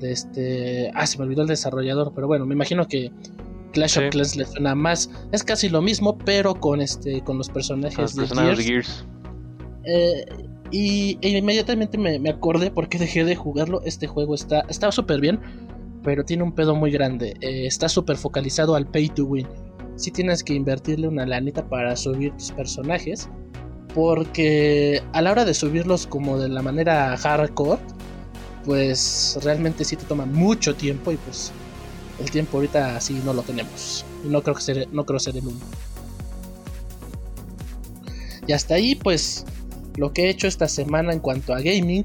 de 0.00 0.12
este, 0.12 0.90
ah, 0.94 1.06
se 1.06 1.18
me 1.18 1.24
olvidó 1.24 1.42
el 1.42 1.48
desarrollador, 1.48 2.12
pero 2.14 2.26
bueno, 2.26 2.46
me 2.46 2.54
imagino 2.54 2.86
que 2.88 3.12
Clash 3.76 3.98
of 3.98 4.08
Clans 4.10 4.36
le 4.36 4.46
suena 4.46 4.74
más. 4.74 5.10
Es 5.32 5.44
casi 5.44 5.68
lo 5.68 5.82
mismo, 5.82 6.16
pero 6.16 6.54
con 6.54 6.80
este 6.80 7.20
con 7.22 7.36
los 7.36 7.50
personajes, 7.50 8.16
de, 8.16 8.26
Gears. 8.26 9.04
Eh, 9.84 10.24
y 10.70 11.18
e 11.20 11.28
inmediatamente 11.28 11.98
me, 11.98 12.30
acordé 12.30 12.70
porque 12.70 12.98
dejé 12.98 13.24
de 13.24 13.36
jugarlo. 13.36 13.82
Este 13.84 14.06
juego 14.06 14.34
está 14.34 14.60
está 14.70 14.90
súper 14.90 15.20
bien, 15.20 15.38
pero 16.02 16.24
tiene 16.24 16.42
un 16.42 16.52
pedo 16.52 16.74
muy 16.74 16.90
grande. 16.90 17.34
Eh, 17.42 17.66
está 17.66 17.88
súper 17.90 18.16
focalizado 18.16 18.74
al 18.76 18.86
pay 18.86 19.10
to 19.10 19.24
win. 19.24 19.46
Si 19.96 20.10
tienes 20.10 20.42
que 20.42 20.54
invertirle 20.54 21.06
una 21.08 21.26
lanita 21.26 21.68
para 21.68 21.94
subir 21.96 22.32
tus 22.32 22.52
personajes. 22.52 23.28
Porque 23.94 25.02
a 25.14 25.22
la 25.22 25.32
hora 25.32 25.44
de 25.46 25.54
subirlos 25.54 26.06
como 26.06 26.38
de 26.38 26.50
la 26.50 26.60
manera 26.60 27.16
hardcore, 27.16 27.80
pues 28.64 29.38
realmente 29.42 29.84
sí 29.86 29.96
te 29.96 30.04
toma 30.04 30.26
mucho 30.26 30.74
tiempo 30.74 31.12
y 31.12 31.16
pues 31.16 31.50
el 32.18 32.30
tiempo 32.30 32.58
ahorita 32.58 32.96
así 32.96 33.20
no 33.24 33.32
lo 33.32 33.42
tenemos. 33.42 34.04
Y 34.24 34.28
no 34.28 34.42
creo 34.42 34.54
que 34.54 34.62
ser, 34.62 34.88
no 34.92 35.04
creo 35.04 35.18
ser 35.18 35.36
el 35.36 35.46
uno. 35.46 35.60
Y 38.46 38.52
hasta 38.52 38.74
ahí, 38.74 38.94
pues, 38.94 39.44
lo 39.96 40.12
que 40.12 40.24
he 40.24 40.30
hecho 40.30 40.46
esta 40.46 40.68
semana 40.68 41.12
en 41.12 41.20
cuanto 41.20 41.54
a 41.54 41.60
gaming. 41.60 42.04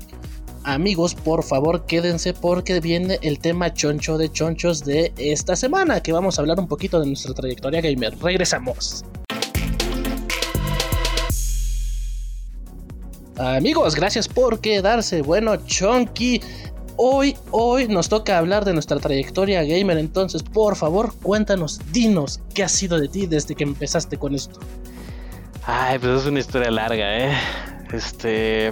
Amigos, 0.63 1.15
por 1.15 1.43
favor, 1.43 1.85
quédense 1.85 2.33
porque 2.33 2.79
viene 2.79 3.17
el 3.23 3.39
tema 3.39 3.73
choncho 3.73 4.17
de 4.17 4.31
chonchos 4.31 4.83
de 4.83 5.11
esta 5.17 5.55
semana, 5.55 6.01
que 6.01 6.11
vamos 6.11 6.37
a 6.37 6.41
hablar 6.41 6.59
un 6.59 6.67
poquito 6.67 6.99
de 6.99 7.07
nuestra 7.07 7.33
trayectoria 7.33 7.81
gamer. 7.81 8.15
Regresamos. 8.19 9.03
Amigos, 13.37 13.95
gracias 13.95 14.27
por 14.27 14.61
quedarse. 14.61 15.23
Bueno, 15.23 15.55
Chonky, 15.65 16.41
Hoy, 17.03 17.35
hoy 17.49 17.87
nos 17.87 18.09
toca 18.09 18.37
hablar 18.37 18.63
de 18.63 18.73
nuestra 18.73 18.99
trayectoria 18.99 19.63
gamer, 19.63 19.97
entonces 19.97 20.43
por 20.43 20.75
favor 20.75 21.15
cuéntanos, 21.23 21.81
dinos 21.91 22.41
qué 22.53 22.61
ha 22.61 22.69
sido 22.69 22.99
de 22.99 23.07
ti 23.07 23.25
desde 23.25 23.55
que 23.55 23.63
empezaste 23.63 24.17
con 24.17 24.35
esto. 24.35 24.59
Ay, 25.65 25.97
pues 25.97 26.21
es 26.21 26.27
una 26.27 26.39
historia 26.39 26.69
larga, 26.69 27.17
¿eh? 27.17 27.35
Este... 27.91 28.71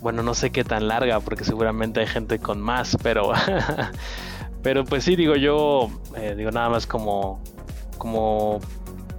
Bueno, 0.00 0.22
no 0.22 0.32
sé 0.32 0.48
qué 0.48 0.64
tan 0.64 0.88
larga, 0.88 1.20
porque 1.20 1.44
seguramente 1.44 2.00
hay 2.00 2.06
gente 2.06 2.38
con 2.38 2.62
más, 2.62 2.96
pero... 3.02 3.30
pero 4.62 4.86
pues 4.86 5.04
sí, 5.04 5.16
digo 5.16 5.36
yo, 5.36 5.90
eh, 6.16 6.34
digo 6.34 6.50
nada 6.50 6.70
más 6.70 6.86
como... 6.86 7.42
Como... 7.98 8.60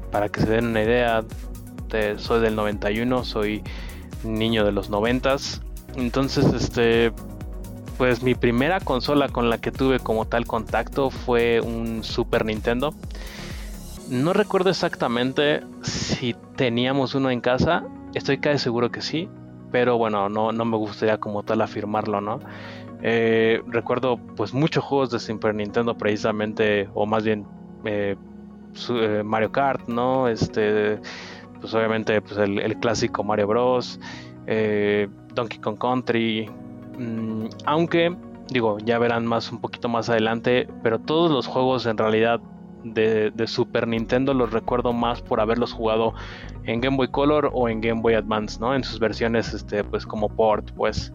Para 0.10 0.30
que 0.30 0.42
se 0.42 0.48
den 0.48 0.66
una 0.66 0.82
idea, 0.82 1.24
soy 2.18 2.42
del 2.42 2.56
91, 2.56 3.24
soy 3.24 3.62
niño 4.24 4.66
de 4.66 4.72
los 4.72 4.90
90 4.90 5.38
entonces, 5.98 6.46
este, 6.54 7.12
pues 7.98 8.22
mi 8.22 8.36
primera 8.36 8.80
consola 8.80 9.30
con 9.30 9.50
la 9.50 9.58
que 9.58 9.72
tuve 9.72 10.00
como 10.00 10.26
tal 10.26 10.46
contacto 10.46 11.10
fue 11.10 11.62
un 11.62 12.04
Super 12.04 12.46
Nintendo. 12.46 12.94
No 14.10 14.34
recuerdo 14.34 14.70
exactamente 14.70 15.62
si 15.82 16.36
teníamos 16.56 17.16
uno 17.16 17.30
en 17.30 17.42
casa, 17.42 17.86
estoy 18.14 18.38
casi 18.38 18.60
seguro 18.60 18.92
que 18.92 19.02
sí, 19.02 19.28
pero 19.72 19.98
bueno, 19.98 20.30
no, 20.30 20.52
no 20.52 20.66
me 20.66 20.78
gustaría 20.78 21.18
como 21.18 21.44
tal 21.44 21.62
afirmarlo, 21.62 22.22
¿no? 22.22 22.40
Eh, 23.02 23.62
recuerdo 23.68 24.18
pues 24.18 24.54
muchos 24.54 24.84
juegos 24.84 25.12
de 25.12 25.20
Super 25.20 25.54
Nintendo 25.54 25.98
precisamente, 25.98 26.90
o 26.94 27.06
más 27.06 27.24
bien 27.24 27.46
eh, 27.84 28.16
eh, 28.90 29.24
Mario 29.26 29.52
Kart, 29.52 29.88
¿no? 29.88 30.28
Este, 30.28 31.00
pues 31.60 31.74
obviamente 31.74 32.22
pues 32.22 32.38
el, 32.38 32.60
el 32.60 32.78
clásico 32.78 33.24
Mario 33.24 33.48
Bros, 33.48 34.00
Donkey 35.34 35.60
Kong 35.60 35.78
Country, 35.78 36.50
Mm, 36.98 37.46
aunque, 37.66 38.16
digo, 38.50 38.78
ya 38.80 38.98
verán 39.00 39.26
más 39.26 39.52
un 39.52 39.60
poquito 39.60 39.90
más 39.90 40.10
adelante, 40.10 40.68
pero 40.84 41.00
todos 41.00 41.32
los 41.32 41.48
juegos 41.48 41.86
en 41.86 41.98
realidad 41.98 42.42
de, 42.84 43.48
Super 43.48 43.88
Nintendo 43.88 44.34
los 44.34 44.52
recuerdo 44.52 44.94
más 44.94 45.22
por 45.22 45.40
haberlos 45.40 45.74
jugado 45.74 46.14
en 46.64 46.82
Game 46.82 46.98
Boy 46.98 47.10
Color 47.10 47.52
o 47.54 47.70
en 47.70 47.82
Game 47.82 48.02
Boy 48.02 48.14
Advance, 48.14 48.60
¿no? 48.60 48.76
En 48.76 48.84
sus 48.84 49.00
versiones, 49.00 49.54
este, 49.54 49.84
pues 49.84 50.06
como 50.06 50.30
port, 50.30 50.72
pues. 50.72 51.14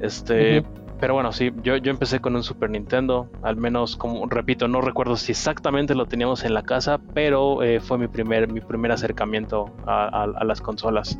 Este. 0.00 0.64
Pero 1.00 1.14
bueno, 1.14 1.32
sí, 1.32 1.50
yo, 1.64 1.76
yo 1.78 1.90
empecé 1.90 2.20
con 2.20 2.36
un 2.36 2.44
Super 2.44 2.70
Nintendo, 2.70 3.28
al 3.42 3.56
menos, 3.56 3.96
como 3.96 4.24
repito, 4.26 4.68
no 4.68 4.80
recuerdo 4.80 5.16
si 5.16 5.32
exactamente 5.32 5.96
lo 5.96 6.06
teníamos 6.06 6.44
en 6.44 6.54
la 6.54 6.62
casa, 6.62 7.00
pero 7.12 7.64
eh, 7.64 7.80
fue 7.80 7.98
mi 7.98 8.06
primer, 8.06 8.46
mi 8.52 8.60
primer 8.60 8.92
acercamiento 8.92 9.74
a, 9.84 10.28
las 10.44 10.60
consolas. 10.60 11.18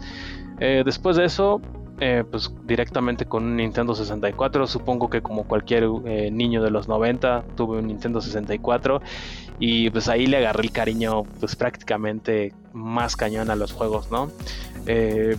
Eh, 0.61 0.85
después 0.85 1.17
de 1.17 1.25
eso, 1.25 1.61
eh, 2.05 2.25
pues 2.29 2.51
directamente 2.65 3.27
con 3.27 3.45
un 3.45 3.57
Nintendo 3.59 3.95
64. 3.95 4.67
Supongo 4.67 5.09
que 5.09 5.23
como 5.23 5.45
cualquier 5.45 5.85
eh, 6.05 6.33
niño 6.33 6.61
de 6.61 6.73
los 6.73 6.89
90 6.89 7.45
tuve 7.55 7.79
un 7.79 7.87
Nintendo 7.87 8.21
64 8.21 9.01
y 9.61 9.89
pues 9.91 10.09
ahí 10.09 10.27
le 10.27 10.39
agarré 10.39 10.65
el 10.65 10.73
cariño 10.73 11.23
pues 11.39 11.55
prácticamente 11.55 12.53
más 12.73 13.15
cañón 13.15 13.51
a 13.51 13.55
los 13.55 13.71
juegos, 13.71 14.11
¿no? 14.11 14.33
Eh, 14.87 15.37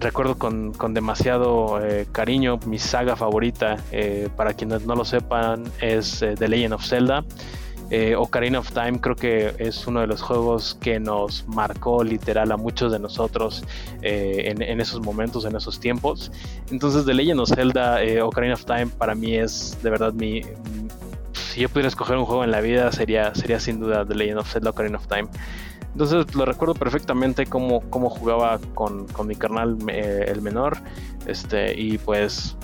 recuerdo 0.00 0.36
con, 0.36 0.72
con 0.72 0.94
demasiado 0.94 1.80
cariño 2.10 2.58
mi 2.66 2.80
saga 2.80 3.14
favorita, 3.14 3.76
para 4.34 4.54
quienes 4.54 4.84
no 4.84 4.96
lo 4.96 5.04
sepan, 5.04 5.62
es 5.80 6.18
The 6.18 6.48
Legend 6.48 6.74
of 6.74 6.84
Zelda. 6.84 7.24
Eh, 7.90 8.14
Ocarina 8.16 8.58
of 8.58 8.70
Time 8.72 9.00
creo 9.00 9.16
que 9.16 9.54
es 9.58 9.86
uno 9.86 10.00
de 10.00 10.06
los 10.06 10.20
juegos 10.20 10.76
que 10.80 11.00
nos 11.00 11.46
marcó 11.48 12.04
literal 12.04 12.52
a 12.52 12.56
muchos 12.56 12.92
de 12.92 12.98
nosotros 12.98 13.64
eh, 14.02 14.54
en, 14.58 14.80
esos 14.80 15.00
momentos, 15.00 15.44
en 15.44 15.56
esos 15.56 15.80
tiempos. 15.80 16.30
Entonces 16.70 17.06
The 17.06 17.14
Legend 17.14 17.40
of 17.40 17.48
Zelda, 17.48 18.02
eh, 18.02 18.20
Ocarina 18.20 18.54
of 18.54 18.64
Time 18.64 18.88
para 18.88 19.14
mí 19.14 19.36
es 19.36 19.78
de 19.82 19.90
verdad 19.90 20.12
mi... 20.12 20.42
Si 21.32 21.62
yo 21.62 21.68
pudiera 21.68 21.88
escoger 21.88 22.16
un 22.18 22.26
juego 22.26 22.44
en 22.44 22.50
la 22.50 22.60
vida 22.60 22.92
sería, 22.92 23.34
sería 23.34 23.58
sin 23.58 23.80
duda 23.80 24.04
The 24.04 24.14
Legend 24.14 24.40
of 24.40 24.52
Zelda, 24.52 24.70
Ocarina 24.70 24.98
of 24.98 25.06
Time. 25.06 25.28
Entonces 25.92 26.34
lo 26.34 26.44
recuerdo 26.44 26.74
perfectamente 26.74 27.46
cómo, 27.46 27.80
cómo 27.88 28.10
jugaba 28.10 28.60
con, 28.74 29.06
con 29.08 29.26
mi 29.26 29.34
carnal 29.34 29.78
el 29.88 30.42
menor. 30.42 30.76
Este, 31.26 31.78
y 31.80 31.98
pues 31.98 32.56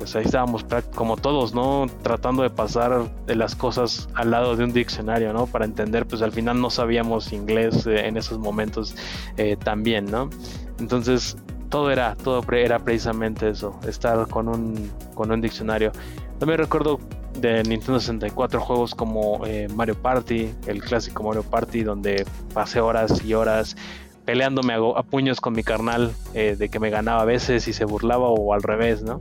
pues 0.00 0.16
ahí 0.16 0.24
estábamos 0.24 0.64
como 0.94 1.18
todos, 1.18 1.52
¿no? 1.52 1.86
Tratando 2.00 2.42
de 2.42 2.48
pasar 2.48 3.10
de 3.26 3.36
las 3.36 3.54
cosas 3.54 4.08
al 4.14 4.30
lado 4.30 4.56
de 4.56 4.64
un 4.64 4.72
diccionario, 4.72 5.34
¿no? 5.34 5.46
Para 5.46 5.66
entender, 5.66 6.06
pues 6.06 6.22
al 6.22 6.32
final 6.32 6.58
no 6.58 6.70
sabíamos 6.70 7.34
inglés 7.34 7.86
eh, 7.86 8.06
en 8.06 8.16
esos 8.16 8.38
momentos 8.38 8.96
eh, 9.36 9.58
también, 9.62 10.06
¿no? 10.06 10.30
Entonces 10.78 11.36
todo 11.68 11.90
era, 11.90 12.16
todo 12.16 12.42
era 12.50 12.78
precisamente 12.78 13.50
eso, 13.50 13.78
estar 13.86 14.26
con 14.28 14.48
un, 14.48 14.90
con 15.14 15.30
un 15.32 15.42
diccionario. 15.42 15.92
También 16.38 16.60
recuerdo 16.60 16.98
de 17.38 17.62
Nintendo 17.64 18.00
64 18.00 18.58
juegos 18.58 18.94
como 18.94 19.44
eh, 19.44 19.68
Mario 19.68 19.96
Party, 19.96 20.50
el 20.66 20.82
clásico 20.82 21.24
Mario 21.24 21.42
Party, 21.42 21.82
donde 21.82 22.24
pasé 22.54 22.80
horas 22.80 23.22
y 23.22 23.34
horas 23.34 23.76
peleándome 24.24 24.72
a, 24.72 25.02
puños 25.02 25.42
con 25.42 25.52
mi 25.52 25.62
carnal 25.62 26.14
de 26.32 26.68
que 26.70 26.78
me 26.78 26.88
ganaba 26.88 27.20
a 27.20 27.24
veces 27.26 27.68
y 27.68 27.74
se 27.74 27.84
burlaba 27.84 28.28
o 28.28 28.54
al 28.54 28.62
revés, 28.62 29.02
¿no? 29.02 29.20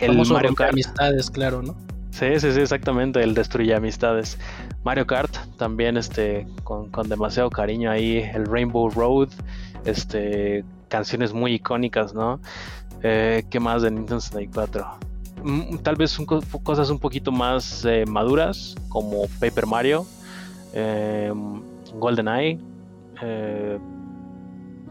El, 0.00 0.16
Mario 0.16 0.54
Kart. 0.54 0.72
amistades, 0.72 1.30
claro, 1.30 1.62
¿no? 1.62 1.74
Sí, 2.10 2.40
sí, 2.40 2.52
sí, 2.52 2.60
exactamente, 2.60 3.22
el 3.22 3.34
destruye 3.34 3.74
amistades. 3.74 4.38
Mario 4.84 5.06
Kart, 5.06 5.34
también 5.56 5.96
este, 5.96 6.46
con, 6.64 6.90
demasiado 7.08 7.48
cariño 7.50 7.90
ahí, 7.90 8.18
el 8.34 8.46
Rainbow 8.46 8.90
Road, 8.90 9.28
este, 9.84 10.64
canciones 10.88 11.32
muy 11.32 11.54
icónicas, 11.54 12.14
¿no? 12.14 12.40
Eh, 13.02 13.44
¿Qué 13.50 13.60
más 13.60 13.82
de 13.82 13.90
Nintendo 13.90 14.20
64? 14.20 14.98
Mm, 15.44 15.76
tal 15.78 15.94
vez 15.94 16.18
cosas 16.64 16.90
un 16.90 16.98
poquito 16.98 17.30
más 17.30 17.84
eh, 17.84 18.04
maduras, 18.06 18.74
como 18.88 19.26
Paper 19.38 19.66
Mario, 19.66 20.06
eh, 20.72 21.32
GoldenEye, 21.94 22.58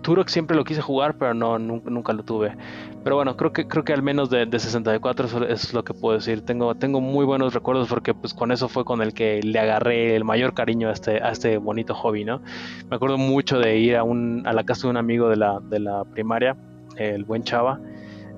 Turok 0.08 0.30
siempre 0.30 0.56
lo 0.56 0.64
quise 0.64 0.82
jugar, 0.82 1.18
pero 1.18 1.34
no, 1.34 1.60
nunca, 1.60 2.14
lo 2.14 2.24
tuve. 2.24 2.56
Pero 3.04 3.18
bueno, 3.18 3.36
creo 3.36 3.52
que, 3.52 3.68
creo 3.68 3.84
que 3.84 3.92
al 3.92 4.02
menos 4.02 4.30
de, 4.30 4.48
64 4.50 5.50
es 5.50 5.74
lo 5.74 5.84
que 5.84 5.94
puedo 5.94 6.18
decir. 6.18 6.46
Tengo, 6.46 6.76
tengo 6.76 7.02
muy 7.02 7.26
buenos 7.26 7.54
recuerdos 7.54 7.90
porque 7.90 8.14
pues 8.14 8.34
con 8.34 8.54
eso 8.54 8.70
fue 8.70 8.86
con 8.86 9.02
el 9.02 9.14
que 9.14 9.42
le 9.44 9.60
agarré 9.60 10.16
el 10.16 10.24
mayor 10.24 10.54
cariño 10.54 10.88
a 10.88 10.94
este, 10.94 11.22
a 11.22 11.32
este 11.32 11.58
bonito 11.58 11.94
hobby, 11.94 12.24
¿no? 12.24 12.42
Me 12.90 12.96
acuerdo 12.96 13.18
mucho 13.18 13.60
de 13.60 13.80
ir 13.80 13.98
a, 13.98 14.04
un, 14.04 14.48
a 14.48 14.54
la 14.54 14.64
casa 14.64 14.84
de 14.84 14.92
un 14.92 14.98
amigo 14.98 15.28
de 15.28 15.36
la, 15.36 15.60
de 15.60 15.82
la 15.82 16.06
primaria, 16.06 16.56
el 16.96 17.26
buen 17.26 17.44
Chava. 17.44 17.78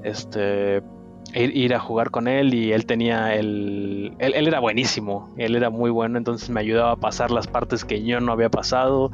Este, 0.04 0.82
ir, 1.36 1.74
a 1.74 1.80
jugar 1.80 2.12
con 2.12 2.28
él 2.28 2.54
y 2.54 2.74
él 2.74 2.86
tenía 2.86 3.36
el... 3.36 4.14
Él, 4.20 4.48
era 4.48 4.60
buenísimo, 4.60 5.34
él 5.38 5.56
era 5.56 5.70
muy 5.70 5.92
bueno, 5.92 6.18
entonces 6.18 6.50
me 6.50 6.60
ayudaba 6.60 6.92
a 6.92 6.96
pasar 6.96 7.32
las 7.32 7.48
partes 7.48 7.86
que 7.86 8.04
yo 8.04 8.20
no 8.20 8.32
había 8.32 8.50
pasado. 8.50 9.12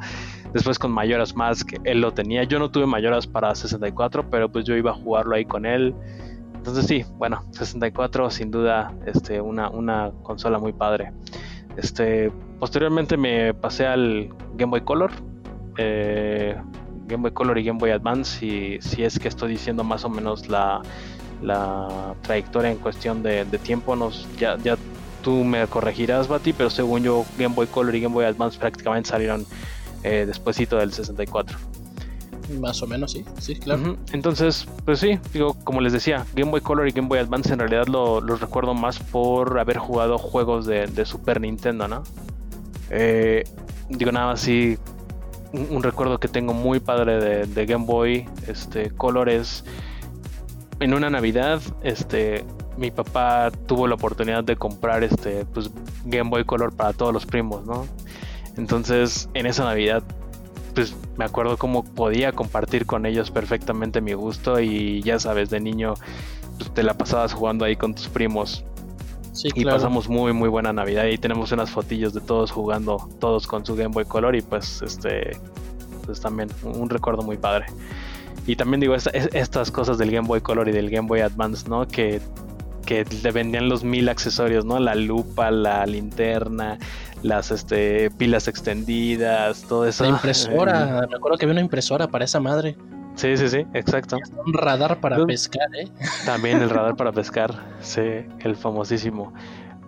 Después 0.56 0.78
con 0.78 0.90
Mayoras 0.90 1.36
más, 1.36 1.62
que 1.62 1.78
él 1.84 2.00
lo 2.00 2.14
tenía. 2.14 2.42
Yo 2.44 2.58
no 2.58 2.70
tuve 2.70 2.86
Mayoras 2.86 3.26
para 3.26 3.54
64, 3.54 4.30
pero 4.30 4.50
pues 4.50 4.64
yo 4.64 4.74
iba 4.74 4.90
a 4.90 4.94
jugarlo 4.94 5.34
ahí 5.34 5.44
con 5.44 5.66
él. 5.66 5.94
Entonces 6.54 6.86
sí, 6.86 7.04
bueno, 7.18 7.44
64 7.50 8.30
sin 8.30 8.50
duda 8.50 8.94
este, 9.04 9.38
una, 9.38 9.68
una 9.68 10.12
consola 10.22 10.58
muy 10.58 10.72
padre. 10.72 11.12
Este, 11.76 12.32
posteriormente 12.58 13.18
me 13.18 13.52
pasé 13.52 13.86
al 13.86 14.30
Game 14.54 14.70
Boy 14.70 14.80
Color. 14.80 15.10
Eh, 15.76 16.56
Game 17.06 17.20
Boy 17.20 17.32
Color 17.32 17.58
y 17.58 17.64
Game 17.64 17.78
Boy 17.78 17.90
Advance, 17.90 18.46
y 18.46 18.80
si 18.80 19.02
es 19.02 19.18
que 19.18 19.28
estoy 19.28 19.50
diciendo 19.50 19.84
más 19.84 20.06
o 20.06 20.08
menos 20.08 20.48
la, 20.48 20.80
la 21.42 22.14
trayectoria 22.22 22.70
en 22.70 22.78
cuestión 22.78 23.22
de, 23.22 23.44
tiempo. 23.62 23.94
Nos, 23.94 24.26
ya, 24.38 24.56
ya 24.56 24.78
tú 25.22 25.44
me 25.44 25.66
corregirás, 25.66 26.28
Bati, 26.28 26.54
pero 26.54 26.70
según 26.70 27.02
yo, 27.02 27.26
Game 27.36 27.54
Boy 27.54 27.66
Color 27.66 27.94
y 27.94 28.00
Game 28.00 28.14
Boy 28.14 28.24
Advance 28.24 28.58
prácticamente 28.58 29.10
salieron 29.10 29.44
eh, 30.06 30.24
despuésito 30.24 30.76
del 30.76 30.92
64. 30.92 31.58
Más 32.60 32.80
o 32.80 32.86
menos, 32.86 33.10
sí, 33.10 33.24
sí, 33.40 33.56
claro. 33.56 33.96
Entonces, 34.12 34.68
pues 34.84 35.00
sí, 35.00 35.18
digo, 35.32 35.56
como 35.64 35.80
les 35.80 35.92
decía, 35.92 36.24
Game 36.34 36.50
Boy 36.50 36.60
Color 36.60 36.86
y 36.86 36.92
Game 36.92 37.08
Boy 37.08 37.18
Advance 37.18 37.52
en 37.52 37.58
realidad 37.58 37.88
lo, 37.88 38.20
los 38.20 38.40
recuerdo 38.40 38.72
más 38.72 39.00
por 39.00 39.58
haber 39.58 39.78
jugado 39.78 40.16
juegos 40.16 40.64
de, 40.64 41.04
Super 41.04 41.40
Nintendo, 41.40 41.88
¿no? 41.88 42.04
Eh, 42.90 43.42
digo, 43.88 44.12
nada 44.12 44.26
más 44.26 44.40
sí, 44.40 44.78
un, 45.52 45.82
recuerdo 45.82 46.20
que 46.20 46.28
tengo 46.28 46.54
muy 46.54 46.78
padre 46.78 47.18
de, 47.18 47.46
de 47.46 47.66
Game 47.66 47.84
Boy 47.84 48.28
este, 48.46 48.90
Color 48.90 49.28
es 49.28 49.64
en 50.78 50.94
una 50.94 51.10
Navidad, 51.10 51.60
este, 51.82 52.44
mi 52.76 52.92
papá 52.92 53.50
tuvo 53.66 53.88
la 53.88 53.94
oportunidad 53.94 54.44
de 54.44 54.56
comprar 54.56 55.02
este, 55.02 55.44
pues, 55.46 55.70
Game 56.04 56.30
Boy 56.30 56.44
Color 56.44 56.74
para 56.76 56.92
todos 56.92 57.12
los 57.12 57.26
primos, 57.26 57.66
¿no? 57.66 57.86
Entonces, 58.56 59.28
en 59.34 59.46
esa 59.46 59.64
Navidad, 59.64 60.02
pues 60.74 60.94
me 61.16 61.24
acuerdo 61.24 61.56
cómo 61.56 61.84
podía 61.84 62.32
compartir 62.32 62.86
con 62.86 63.06
ellos 63.06 63.30
perfectamente 63.30 64.00
mi 64.00 64.12
gusto 64.12 64.60
y 64.60 65.02
ya 65.02 65.18
sabes, 65.18 65.50
de 65.50 65.60
niño 65.60 65.94
pues, 66.58 66.72
te 66.72 66.82
la 66.82 66.94
pasabas 66.94 67.32
jugando 67.32 67.64
ahí 67.64 67.76
con 67.76 67.94
tus 67.94 68.08
primos. 68.08 68.64
Sí, 69.32 69.48
y 69.54 69.64
pasamos 69.66 70.08
muy 70.08 70.32
muy 70.32 70.48
buena 70.48 70.72
Navidad 70.72 71.04
y 71.06 71.18
tenemos 71.18 71.52
unas 71.52 71.70
fotillos 71.70 72.14
de 72.14 72.22
todos 72.22 72.50
jugando, 72.50 73.10
todos 73.20 73.46
con 73.46 73.66
su 73.66 73.76
Game 73.76 73.92
Boy 73.92 74.06
Color 74.06 74.34
y 74.34 74.40
pues 74.40 74.80
este 74.80 75.36
pues 76.06 76.20
también 76.20 76.48
un 76.62 76.88
recuerdo 76.88 77.22
muy 77.22 77.36
padre. 77.36 77.66
Y 78.46 78.54
también 78.54 78.80
digo, 78.80 78.94
estas 78.94 79.70
cosas 79.72 79.98
del 79.98 80.10
Game 80.10 80.28
Boy 80.28 80.40
Color 80.40 80.68
y 80.68 80.72
del 80.72 80.88
Game 80.88 81.08
Boy 81.08 81.20
Advance, 81.20 81.68
¿no? 81.68 81.86
Que, 81.88 82.20
que 82.86 83.04
le 83.22 83.30
vendían 83.32 83.68
los 83.68 83.84
mil 83.84 84.08
accesorios, 84.08 84.64
¿no? 84.64 84.78
La 84.78 84.94
lupa, 84.94 85.50
la 85.50 85.84
linterna, 85.84 86.78
las 87.22 87.50
este, 87.50 88.10
pilas 88.12 88.48
extendidas, 88.48 89.62
todo 89.68 89.86
eso. 89.86 90.04
La 90.04 90.10
impresora, 90.10 91.06
me 91.10 91.16
acuerdo 91.16 91.36
que 91.36 91.44
había 91.44 91.52
una 91.52 91.60
impresora 91.60 92.08
para 92.08 92.24
esa 92.24 92.40
madre. 92.40 92.76
Sí, 93.16 93.36
sí, 93.36 93.48
sí, 93.48 93.66
exacto. 93.74 94.18
Un 94.46 94.52
radar 94.52 95.00
para 95.00 95.24
pescar, 95.26 95.68
¿eh? 95.74 95.88
También 96.24 96.62
el 96.62 96.70
radar 96.70 96.96
para 96.98 97.12
pescar, 97.12 97.54
sí, 97.80 98.26
el 98.40 98.56
famosísimo. 98.56 99.32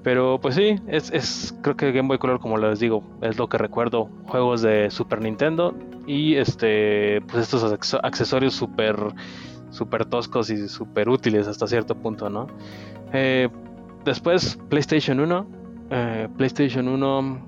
Pero 0.03 0.41
pues 0.41 0.55
sí, 0.55 0.81
es, 0.87 1.11
es, 1.11 1.55
creo 1.63 1.77
que 1.77 1.93
Game 1.93 2.09
Boy 2.09 2.19
Color, 2.19 2.41
como 2.41 2.57
les 2.57 2.81
digo, 2.81 3.03
es 3.21 3.37
lo 3.37 3.49
que 3.49 3.59
recuerdo. 3.59 4.09
Juegos 4.27 4.63
de 4.63 4.91
Super 4.91 5.21
Nintendo 5.21 5.75
y 6.07 6.37
este 6.37 7.21
pues 7.29 7.43
estos 7.43 7.99
accesorios 8.03 8.55
súper 9.71 10.03
super 10.03 10.05
toscos 10.07 10.51
y 10.51 10.69
súper 10.69 11.09
útiles 11.09 11.47
hasta 11.47 11.67
cierto 11.67 11.95
punto, 11.95 12.29
¿no? 12.29 12.47
Eh, 13.13 13.49
después, 14.05 14.59
PlayStation 14.69 15.21
1. 15.21 15.47
Eh, 15.91 16.29
PlayStation 16.37 16.89
1, 16.89 17.39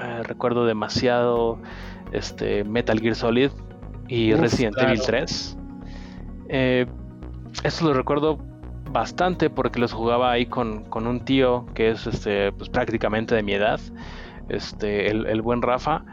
eh, 0.00 0.22
recuerdo 0.24 0.66
demasiado 0.66 1.58
este, 2.12 2.64
Metal 2.64 3.00
Gear 3.00 3.14
Solid 3.14 3.50
y 4.08 4.34
Resident 4.34 4.76
Evil 4.78 5.00
3. 5.00 5.58
esto 7.62 7.86
lo 7.86 7.94
recuerdo 7.94 8.38
bastante 8.92 9.48
porque 9.48 9.80
los 9.80 9.92
jugaba 9.92 10.30
ahí 10.30 10.46
con, 10.46 10.84
un 10.94 11.24
tío 11.24 11.66
que 11.74 11.90
es 11.90 12.06
este, 12.06 12.52
pues, 12.52 12.68
prácticamente 12.68 13.34
de 13.34 13.42
mi 13.42 13.54
edad, 13.54 13.80
este, 14.48 15.10
el, 15.10 15.42
buen 15.42 15.62
Rafa. 15.62 16.04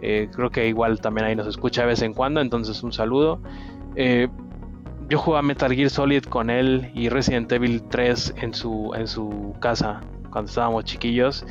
Creo 0.00 0.50
que 0.50 0.66
igual 0.66 1.00
también 1.00 1.26
ahí 1.26 1.36
nos 1.36 1.46
escucha 1.46 1.82
de 1.82 1.88
vez 1.88 2.02
en 2.02 2.14
cuando, 2.14 2.40
entonces 2.40 2.82
un 2.82 2.92
saludo. 2.92 3.40
Eh, 3.96 4.28
yo 5.10 5.18
jugaba 5.18 5.42
Metal 5.42 5.74
Gear 5.74 5.90
Solid 5.90 6.22
con 6.22 6.50
él 6.50 6.88
y 6.94 7.08
Resident 7.08 7.50
Evil 7.50 7.82
3 7.82 8.34
en 8.36 8.54
su, 8.54 8.92
en 8.94 9.08
su 9.08 9.54
casa 9.58 10.00
cuando 10.30 10.48
estábamos 10.48 10.84
chiquillos. 10.84 11.44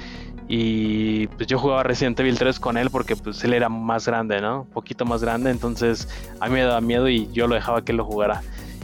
Y 0.48 1.28
pues 1.28 1.46
yo 1.48 1.60
jugaba 1.60 1.84
Resident 1.84 2.18
Evil 2.22 2.38
3 2.38 2.58
con 2.58 2.78
él 2.78 2.90
porque 2.90 3.18
pues 3.18 3.44
él 3.44 3.54
era 3.54 3.68
más 3.68 4.08
grande, 4.08 4.40
¿no? 4.40 4.62
Un 4.62 4.68
poquito 4.70 5.06
más 5.06 5.22
grande, 5.22 5.52
entonces 5.52 6.08
a 6.40 6.48
mí 6.48 6.54
me 6.54 6.62
daba 6.62 6.80
miedo 6.80 7.10
y 7.10 7.30
yo 7.34 7.48
lo 7.48 7.56
dejaba 7.56 7.84
que 7.84 7.92
él 7.92 7.98
lo 7.98 8.06
jugara. 8.06 8.42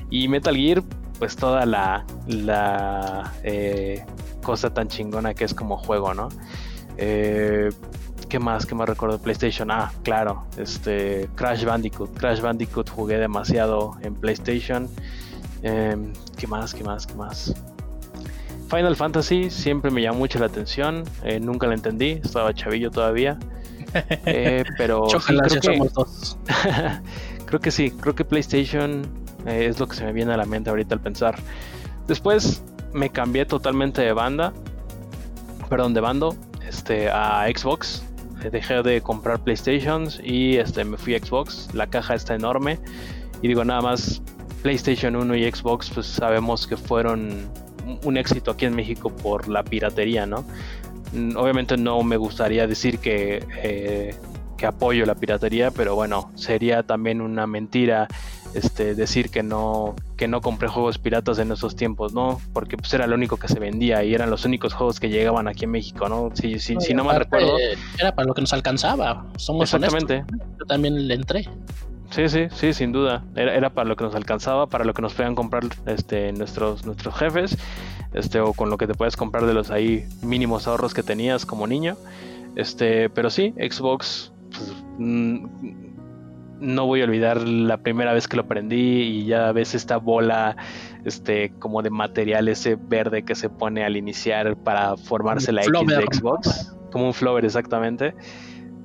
Y 0.10 0.28
Metal 0.28 0.56
Gear, 0.56 0.84
pues 1.20 1.38
toda 1.38 1.66
la, 1.66 2.06
la 2.28 3.34
eh, 3.44 4.06
cosa 4.44 4.74
tan 4.74 4.90
chingona 4.90 5.34
que 5.34 5.46
es 5.46 5.54
como 5.54 5.78
juego, 5.78 6.14
¿no? 6.14 6.28
Eh, 6.98 7.70
¿Qué 8.36 8.40
más? 8.40 8.66
¿Qué 8.66 8.76
más 8.76 8.90
recuerdo 8.90 9.18
de 9.18 9.24
PlayStation? 9.24 9.72
Ah, 9.72 9.94
claro, 10.04 10.44
este 10.58 11.30
Crash 11.36 11.64
Bandicoot. 11.64 12.18
Crash 12.18 12.42
Bandicoot 12.42 12.90
jugué 12.90 13.18
demasiado 13.18 13.96
en 14.02 14.14
PlayStation. 14.14 14.90
Em, 15.62 16.12
¿Qué 16.36 16.46
más? 16.46 16.74
¿Qué 16.74 16.84
más? 16.84 17.08
¿Qué 17.08 17.14
más? 17.14 17.56
Final 18.70 18.98
Fantasy 18.98 19.50
siempre 19.50 19.90
me 19.90 20.02
llamó 20.02 20.18
mucho 20.18 20.38
la 20.38 20.48
atención. 20.48 21.06
Eh, 21.24 21.40
nunca 21.40 21.66
la 21.68 21.76
entendí, 21.76 22.20
estaba 22.22 22.54
chavillo 22.54 22.92
todavía. 22.92 23.40
pero 24.78 25.08
creo, 25.08 25.48
que, 25.62 25.80
creo 27.46 27.60
que 27.62 27.72
sí, 27.72 27.92
creo 27.92 28.16
que 28.16 28.26
PlayStation 28.26 29.04
eh, 29.46 29.68
es 29.70 29.80
lo 29.80 29.88
que 29.88 29.96
se 29.96 30.04
me 30.04 30.12
viene 30.12 30.34
a 30.34 30.38
la 30.38 30.46
mente 30.46 30.70
ahorita 30.70 30.94
al 30.94 31.00
pensar. 31.00 31.38
Después 32.06 32.62
me 32.92 33.10
cambié 33.10 33.46
totalmente 33.46 34.02
de 34.02 34.12
banda, 34.12 34.52
perdón, 35.70 35.94
de 35.94 36.02
bando, 36.02 36.36
este, 36.68 37.10
a 37.10 37.46
Xbox. 37.48 38.04
Eh, 38.46 38.50
dejé 38.52 38.84
de 38.84 39.02
comprar 39.02 39.40
PlayStations 39.40 40.22
y 40.24 40.58
este, 40.58 40.84
me 40.86 40.98
fui 40.98 41.16
a 41.16 41.20
Xbox. 41.20 41.74
La 41.74 41.88
caja 41.88 42.16
está 42.16 42.36
enorme. 42.36 42.80
Y 43.42 43.48
digo, 43.48 43.66
nada 43.66 43.82
más, 43.82 44.22
PlayStation 44.62 45.16
1 45.16 45.36
y 45.36 45.52
Xbox, 45.52 45.90
pues 45.90 46.06
sabemos 46.06 46.68
que 46.68 46.78
fueron 46.78 47.50
un 48.04 48.18
éxito 48.18 48.52
aquí 48.52 48.66
en 48.66 48.76
México 48.76 49.10
por 49.10 49.48
la 49.48 49.64
piratería, 49.64 50.26
¿no? 50.26 50.46
Mm, 51.14 51.36
obviamente 51.38 51.78
no 51.78 52.02
me 52.04 52.18
gustaría 52.18 52.68
decir 52.68 53.00
que, 53.00 53.44
eh, 53.64 54.16
que 54.58 54.66
apoyo 54.66 55.06
la 55.06 55.16
piratería, 55.16 55.72
pero 55.72 55.96
bueno, 55.96 56.32
sería 56.36 56.84
también 56.84 57.22
una 57.22 57.48
mentira 57.48 58.08
este, 58.56 58.96
decir 58.96 59.30
que 59.30 59.44
no, 59.44 59.96
que 60.16 60.28
no 60.28 60.42
compré 60.42 60.70
juegos 60.70 60.98
piratas 60.98 61.40
en 61.40 61.52
esos 61.52 61.76
tiempos, 61.76 62.14
¿no? 62.14 62.40
Porque 62.54 62.78
pues 62.78 62.94
era 62.94 63.06
lo 63.06 63.16
único 63.16 63.38
que 63.38 63.48
se 63.50 63.60
vendía 63.60 64.04
y 64.04 64.14
eran 64.14 64.30
los 64.30 64.46
únicos 64.46 64.74
juegos 64.74 65.00
que 65.00 65.10
llegaban 65.10 65.48
aquí 65.48 65.66
en 65.66 65.72
México, 65.72 66.08
¿no? 66.08 66.30
Si, 66.34 66.60
si, 66.60 66.78
si 66.80 66.94
no 66.94 67.04
me 67.04 67.18
recuerdo. 67.20 67.58
Era 68.00 68.16
para 68.16 68.28
lo 68.28 68.34
que 68.34 68.42
nos 68.42 68.54
alcanzaba, 68.54 69.26
somos 69.36 69.74
Exactamente. 69.74 70.24
Yo 70.58 70.66
también 70.66 71.08
le 71.08 71.16
entré. 71.16 71.50
Sí, 72.12 72.30
sí, 72.30 72.48
sí, 72.54 72.74
sin 72.74 72.94
duda. 72.94 73.26
Era, 73.36 73.54
era, 73.56 73.70
para 73.72 73.90
lo 73.90 73.98
que 73.98 74.06
nos 74.06 74.16
alcanzaba, 74.16 74.68
para 74.68 74.86
lo 74.86 74.94
que 74.94 75.02
nos 75.02 75.14
podían 75.14 75.36
comprar 75.36 75.64
este, 75.86 76.32
nuestros, 76.32 76.86
nuestros 76.86 77.14
jefes, 77.16 77.58
este, 78.14 78.40
o 78.40 78.54
con 78.54 78.70
lo 78.70 78.78
que 78.78 78.88
te 78.88 78.94
puedes 78.94 79.18
comprar 79.18 79.46
de 79.46 79.54
los 79.54 79.70
ahí 79.70 80.08
mínimos 80.22 80.68
ahorros 80.68 80.94
que 80.94 81.04
tenías 81.04 81.46
como 81.46 81.68
niño. 81.68 81.98
Este, 82.56 83.10
pero 83.10 83.30
sí, 83.30 83.54
Xbox 83.58 84.32
pues, 84.50 84.74
mm, 84.98 85.46
no 86.60 86.86
voy 86.86 87.02
a 87.02 87.06
olvidar 87.06 87.42
la 87.42 87.78
primera 87.78 88.14
vez 88.14 88.28
que 88.28 88.38
lo 88.38 88.48
prendí 88.48 89.02
y 89.02 89.26
ya 89.26 89.52
ves 89.52 89.76
esta 89.76 89.98
bola 89.98 90.56
este 91.04 91.52
como 91.60 91.82
de 91.82 91.90
material 91.90 92.48
ese 92.48 92.76
verde 92.76 93.24
que 93.24 93.36
se 93.36 93.50
pone 93.50 93.84
al 93.84 93.98
iniciar 93.98 94.56
para 94.58 94.98
formarse 94.98 95.52
la 95.52 95.64
X 95.64 95.74
de 95.88 96.06
Xbox, 96.12 96.76
como 96.92 97.08
un 97.08 97.14
flower 97.14 97.46
exactamente. 97.46 98.16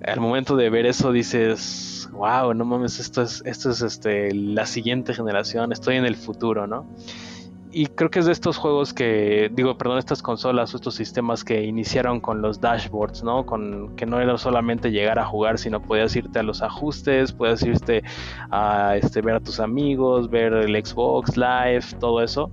Al 0.04 0.20
momento 0.20 0.56
de 0.56 0.70
ver 0.70 0.86
eso 0.86 1.12
dices, 1.12 2.08
wow, 2.12 2.54
no 2.54 2.64
mames, 2.64 2.98
esto 2.98 3.22
es 3.22 3.42
esto 3.44 3.70
es 3.70 3.82
este 3.82 4.34
la 4.34 4.66
siguiente 4.66 5.14
generación, 5.14 5.72
estoy 5.72 5.96
en 5.96 6.06
el 6.06 6.16
futuro, 6.16 6.66
¿no? 6.66 6.86
Y 7.72 7.86
creo 7.86 8.10
que 8.10 8.18
es 8.18 8.26
de 8.26 8.32
estos 8.32 8.56
juegos 8.56 8.92
que, 8.92 9.50
digo, 9.52 9.78
perdón, 9.78 9.98
estas 9.98 10.22
consolas 10.22 10.74
o 10.74 10.76
estos 10.76 10.94
sistemas 10.94 11.44
que 11.44 11.62
iniciaron 11.62 12.20
con 12.20 12.42
los 12.42 12.60
dashboards, 12.60 13.22
¿no? 13.22 13.46
Con 13.46 13.94
que 13.94 14.06
no 14.06 14.20
era 14.20 14.36
solamente 14.38 14.90
llegar 14.90 15.20
a 15.20 15.24
jugar, 15.24 15.56
sino 15.56 15.80
podías 15.80 16.14
irte 16.16 16.40
a 16.40 16.42
los 16.42 16.62
ajustes, 16.62 17.32
podías 17.32 17.62
irte 17.62 18.02
a 18.50 18.96
este, 18.96 19.20
ver 19.20 19.36
a 19.36 19.40
tus 19.40 19.60
amigos, 19.60 20.28
ver 20.28 20.52
el 20.52 20.84
Xbox 20.84 21.36
Live, 21.36 21.84
todo 22.00 22.22
eso. 22.22 22.50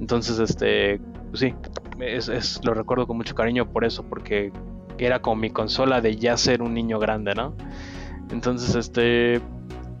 Entonces, 0.00 0.40
este, 0.40 1.00
pues 1.30 1.40
sí, 1.40 1.54
es, 2.00 2.60
lo 2.64 2.74
recuerdo 2.74 3.06
con 3.06 3.16
mucho 3.16 3.36
cariño 3.36 3.70
por 3.70 3.84
eso, 3.84 4.02
porque 4.02 4.52
era 4.98 5.22
como 5.22 5.36
mi 5.36 5.50
consola 5.50 6.00
de 6.00 6.16
ya 6.16 6.36
ser 6.36 6.62
un 6.62 6.74
niño 6.74 6.98
grande, 6.98 7.34
¿no? 7.36 7.54
Entonces, 8.30 8.74
este, 8.74 9.40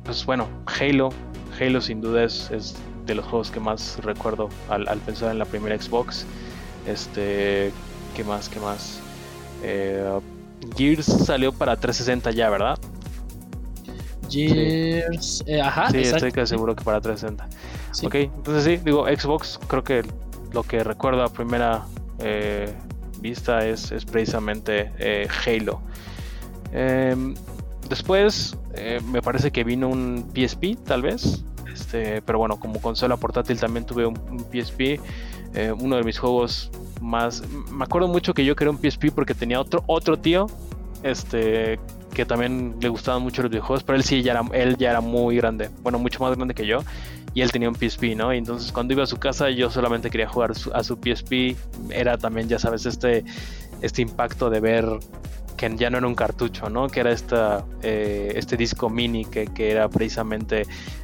pues 0.04 0.26
bueno, 0.26 0.48
Halo, 0.66 1.10
Halo 1.60 1.80
sin 1.80 2.00
duda 2.00 2.24
es 2.24 2.50
de 3.08 3.14
los 3.14 3.24
juegos 3.24 3.50
que 3.50 3.58
más 3.58 3.98
recuerdo 4.02 4.50
al, 4.68 4.84
pensar 5.00 5.32
en 5.32 5.38
la 5.38 5.46
primera 5.46 5.80
Xbox. 5.80 6.26
Este, 6.86 7.72
¿qué 8.14 8.22
más? 8.22 8.48
¿Qué 8.48 8.60
más? 8.60 9.00
Eh, 9.62 10.20
Gears 10.76 11.06
salió 11.06 11.52
para 11.52 11.74
360 11.76 12.30
ya, 12.32 12.50
¿verdad? 12.50 12.78
Gears, 14.30 15.42
eh, 15.46 15.60
ajá. 15.60 15.90
Sí, 15.90 15.98
estoy 15.98 16.30
casi 16.30 16.50
seguro 16.50 16.76
que 16.76 16.84
para 16.84 17.00
360. 17.00 17.48
Ok, 18.06 18.14
entonces 18.14 18.64
sí, 18.64 18.76
digo, 18.84 19.06
Xbox, 19.06 19.58
creo 19.66 19.82
que 19.82 20.04
lo 20.52 20.62
que 20.62 20.84
recuerdo 20.84 21.24
a 21.24 21.32
primera 21.32 21.86
eh, 22.18 22.72
vista 23.20 23.66
es, 23.66 23.90
es 23.90 24.04
precisamente 24.04 24.92
Halo. 25.46 25.80
Em, 26.72 27.34
después, 27.88 28.54
me 29.06 29.22
parece 29.22 29.50
que 29.50 29.64
vino 29.64 29.88
un 29.88 30.30
PSP, 30.34 30.76
tal 30.84 31.02
vez. 31.02 31.42
Este, 31.78 32.22
pero 32.22 32.38
bueno, 32.38 32.58
como 32.58 32.80
consola 32.80 33.16
portátil 33.16 33.58
también 33.58 33.86
tuve 33.86 34.04
un, 34.06 34.16
PSP. 34.52 35.00
Eh, 35.54 35.72
uno 35.78 35.96
de 35.96 36.02
mis 36.02 36.18
juegos 36.18 36.70
más. 37.00 37.42
Me 37.70 37.84
acuerdo 37.84 38.08
mucho 38.08 38.34
que 38.34 38.44
yo 38.44 38.56
quería 38.56 38.72
un 38.72 38.78
PSP 38.78 39.12
porque 39.14 39.34
tenía 39.34 39.60
otro, 39.60 39.84
otro 39.86 40.18
tío. 40.18 40.46
Este. 41.02 41.78
Que 42.12 42.24
también 42.24 42.74
le 42.80 42.88
gustaban 42.88 43.22
mucho 43.22 43.42
los 43.42 43.50
videojuegos. 43.50 43.84
Pero 43.84 43.96
él 43.96 44.02
sí 44.02 44.22
ya 44.22 44.32
era, 44.32 44.42
él 44.52 44.76
ya 44.76 44.90
era 44.90 45.00
muy 45.00 45.36
grande. 45.36 45.70
Bueno, 45.82 45.98
mucho 45.98 46.20
más 46.20 46.36
grande 46.36 46.54
que 46.54 46.66
yo. 46.66 46.80
Y 47.32 47.42
él 47.42 47.52
tenía 47.52 47.68
un 47.68 47.76
PSP, 47.76 48.16
¿no? 48.16 48.34
Y 48.34 48.38
entonces 48.38 48.72
cuando 48.72 48.94
iba 48.94 49.04
a 49.04 49.06
su 49.06 49.18
casa 49.18 49.50
yo 49.50 49.70
solamente 49.70 50.10
quería 50.10 50.28
jugar 50.28 50.52
a 50.74 50.82
su 50.82 50.96
PSP. 50.96 51.56
Era 51.90 52.18
también, 52.18 52.48
ya 52.48 52.58
sabes, 52.58 52.86
este, 52.86 53.24
este 53.82 54.02
impacto 54.02 54.50
de 54.50 54.58
ver 54.58 54.86
que 55.58 55.76
ya 55.76 55.90
no 55.90 55.98
era 55.98 56.06
un 56.06 56.14
cartucho, 56.14 56.70
¿no? 56.70 56.88
Que 56.88 57.00
era 57.00 57.10
esta, 57.10 57.66
eh, 57.82 58.32
este 58.36 58.56
disco 58.56 58.88
mini 58.88 59.26
que, 59.26 59.48
que, 59.48 59.70
era 59.70 59.88
precisamente 59.90 60.62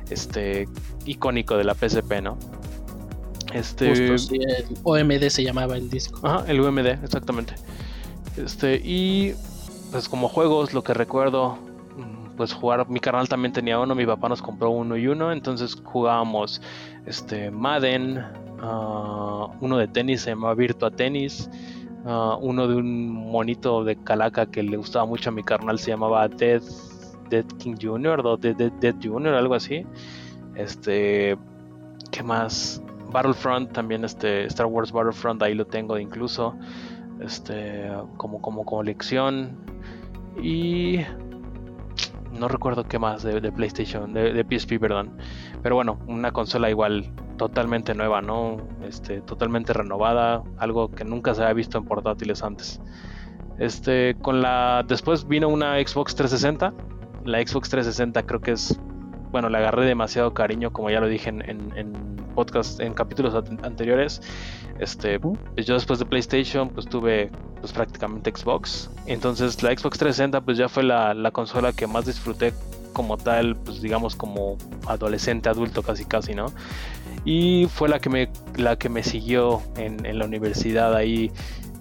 este 0.08 0.66
icónico 1.04 1.58
de 1.58 1.64
la 1.64 1.74
PSP, 1.74 2.22
¿no? 2.22 2.38
Este, 3.52 3.92
el 3.92 4.16
OMD 4.84 5.28
se 5.28 5.44
llamaba 5.44 5.76
el 5.76 5.90
disco. 5.90 6.26
Ajá, 6.26 6.44
el 6.50 6.60
UMD, 6.60 6.86
exactamente. 7.04 7.54
Este, 8.36 8.80
y 8.82 9.34
pues 9.90 10.08
como 10.08 10.28
juegos, 10.28 10.72
lo 10.72 10.82
que 10.82 10.94
recuerdo, 10.94 11.58
mm, 11.96 12.36
pues 12.36 12.52
jugar, 12.52 12.88
mi 12.88 13.00
canal 13.00 13.28
también 13.28 13.52
tenía 13.52 13.78
uno, 13.78 13.94
mi 13.94 14.06
papá 14.06 14.28
nos 14.28 14.40
compró 14.40 14.70
uno 14.70 14.96
y 14.96 15.08
uno, 15.08 15.32
entonces 15.32 15.76
jugábamos 15.82 16.62
este 17.06 17.50
Madden, 17.50 18.24
ah, 18.60 19.48
uno 19.60 19.78
de 19.78 19.88
tenis 19.88 20.22
se 20.22 20.30
llamaba 20.30 20.54
Virtua 20.54 20.90
Tennis, 20.92 21.50
ah, 22.04 22.38
uno 22.40 22.68
de 22.68 22.76
un 22.76 23.08
monito 23.30 23.84
de 23.84 23.96
calaca 23.96 24.46
que 24.46 24.62
le 24.62 24.76
gustaba 24.76 25.06
mucho 25.06 25.30
a 25.30 25.32
mi 25.32 25.42
carnal 25.42 25.78
se 25.78 25.90
llamaba 25.90 26.28
Dead 26.28 26.62
Dead 27.30 27.44
King 27.58 27.76
Jr. 27.80 28.20
o 28.24 28.36
Dead, 28.36 28.56
Dead, 28.56 28.94
Jr., 29.02 29.34
algo 29.34 29.54
así. 29.54 29.84
Este, 30.54 31.36
¿qué 32.10 32.22
más? 32.22 32.82
Battlefront 33.10 33.72
también, 33.72 34.04
este, 34.04 34.44
Star 34.46 34.66
Wars 34.66 34.92
Battlefront, 34.92 35.42
ahí 35.42 35.54
lo 35.54 35.66
tengo 35.66 35.98
incluso, 35.98 36.56
este, 37.20 37.90
como, 38.16 38.40
como 38.40 38.64
colección. 38.64 39.56
Y 40.42 40.98
no 42.32 42.48
recuerdo 42.48 42.84
qué 42.84 42.98
más 42.98 43.22
de, 43.22 43.52
PlayStation, 43.52 44.12
de, 44.12 44.44
PSP, 44.44 44.78
perdón. 44.80 45.16
Pero 45.64 45.74
bueno, 45.74 45.98
una 46.06 46.30
consola 46.30 46.70
igual 46.70 47.10
totalmente 47.36 47.92
nueva, 47.94 48.22
¿no? 48.22 48.58
Este, 48.86 49.20
totalmente 49.20 49.72
renovada, 49.72 50.44
algo 50.58 50.92
que 50.92 51.04
nunca 51.04 51.34
se 51.34 51.42
había 51.42 51.54
visto 51.54 51.78
en 51.78 51.86
portátiles 51.86 52.44
antes. 52.44 52.80
Este, 53.58 54.14
con 54.22 54.40
la 54.42 54.84
después 54.86 55.26
vino 55.26 55.48
una 55.48 55.76
Xbox 55.84 56.14
360 56.14 56.72
la 57.24 57.38
Xbox 57.38 57.68
360 57.70 58.22
creo 58.24 58.40
que 58.40 58.52
es, 58.52 58.78
bueno, 59.30 59.48
le 59.48 59.58
agarré 59.58 59.86
demasiado 59.86 60.34
cariño, 60.34 60.72
como 60.72 60.90
ya 60.90 61.00
lo 61.00 61.08
dije 61.08 61.30
en, 61.30 61.42
en, 61.42 61.92
podcast, 62.34 62.80
en 62.80 62.94
capítulos 62.94 63.34
anteriores. 63.62 64.20
Este, 64.78 65.18
pues 65.20 65.66
yo 65.66 65.74
después 65.74 65.98
de 65.98 66.04
PlayStation, 66.04 66.68
pues 66.68 66.86
tuve 66.86 67.30
pues 67.60 67.72
prácticamente 67.72 68.32
Xbox. 68.34 68.90
Entonces 69.06 69.62
la 69.62 69.70
Xbox 69.70 69.98
360 69.98 70.40
pues 70.42 70.58
ya 70.58 70.68
fue 70.68 70.82
la, 70.82 71.14
la 71.14 71.30
consola 71.30 71.72
que 71.72 71.86
más 71.86 72.06
disfruté 72.06 72.52
como 72.94 73.18
tal, 73.18 73.56
pues 73.56 73.82
digamos 73.82 74.16
como 74.16 74.56
adolescente, 74.86 75.50
adulto 75.50 75.82
casi 75.82 76.06
casi, 76.06 76.34
¿no? 76.34 76.46
Y 77.26 77.66
fue 77.66 77.90
la 77.90 77.98
que 77.98 78.08
me, 78.08 78.30
la 78.56 78.76
que 78.76 78.88
me 78.88 79.02
siguió 79.02 79.60
en, 79.76 80.06
en 80.06 80.18
la 80.18 80.24
universidad 80.24 80.94
ahí 80.94 81.30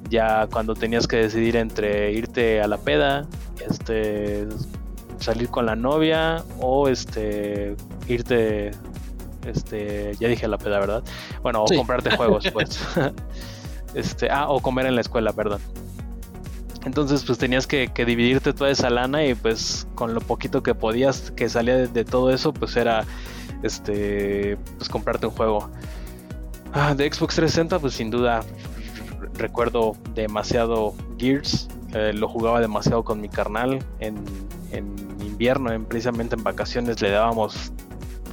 ya 0.10 0.48
cuando 0.52 0.76
tenías 0.76 1.08
que 1.08 1.18
decidir 1.18 1.56
entre 1.56 2.12
irte 2.12 2.62
a 2.62 2.68
la 2.68 2.78
peda, 2.78 3.26
este 3.66 4.48
salir 5.20 5.50
con 5.50 5.66
la 5.66 5.76
novia 5.76 6.44
o 6.60 6.90
este 6.90 7.76
irte 8.08 8.72
este 9.48 10.14
ya 10.20 10.28
dije 10.28 10.48
la 10.48 10.58
peda 10.58 10.80
verdad 10.80 11.04
bueno 11.42 11.64
o 11.64 11.76
comprarte 11.76 12.16
juegos 12.16 12.46
pues. 12.52 12.80
Este 13.94 14.28
ah 14.32 14.50
o 14.50 14.60
comer 14.60 14.88
en 14.88 14.96
la 14.96 15.02
escuela 15.02 15.34
perdón 15.34 15.62
entonces 16.86 17.24
pues 17.24 17.38
tenías 17.38 17.68
que, 17.68 17.88
dividirte 18.06 18.54
toda 18.54 18.70
esa 18.70 18.90
lana 18.90 19.26
y 19.26 19.36
pues 19.36 19.88
con 19.96 20.14
lo 20.14 20.22
poquito 20.22 20.64
que 20.64 20.76
podías 20.76 21.32
que 21.32 21.50
salía 21.50 21.76
de, 21.88 22.06
todo 22.06 22.32
eso 22.32 22.54
pues 22.54 22.76
era 22.76 23.06
este 23.64 24.58
pues 24.78 24.90
comprarte 24.90 25.28
un 25.28 25.34
juego 25.34 25.70
ah, 26.74 26.94
de 26.94 27.12
Xbox 27.12 27.36
360 27.36 27.80
pues 27.80 27.94
sin 27.94 28.10
duda 28.12 28.42
recuerdo 29.36 29.94
demasiado 30.14 30.94
Gears 31.18 31.68
eh, 31.94 32.12
lo 32.12 32.28
jugaba 32.28 32.60
demasiado 32.60 33.04
con 33.04 33.22
mi 33.22 33.30
carnal 33.30 33.80
en, 34.00 34.18
en 34.72 34.96
invierno, 35.22 35.72
en, 35.72 35.86
precisamente 35.86 36.36
en 36.36 36.44
vacaciones 36.44 37.00
le 37.02 37.12
dábamos 37.12 37.72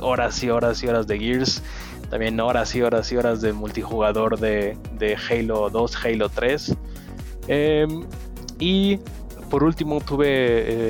horas 0.00 0.42
y 0.42 0.48
horas 0.48 0.82
y 0.82 0.86
horas 0.88 1.06
de 1.06 1.18
Gears, 1.18 1.62
también 2.08 2.40
horas 2.40 2.74
y 2.74 2.82
horas 2.82 3.12
y 3.12 3.16
horas 3.16 3.42
de 3.42 3.52
multijugador 3.52 4.38
de, 4.38 4.78
de 4.98 5.16
Halo 5.16 5.68
2, 5.68 6.04
Halo 6.04 6.28
3. 6.28 6.76
Em, 7.48 8.04
y 8.60 8.98
por 9.50 9.64
último 9.64 10.00
tuve, 10.00 10.28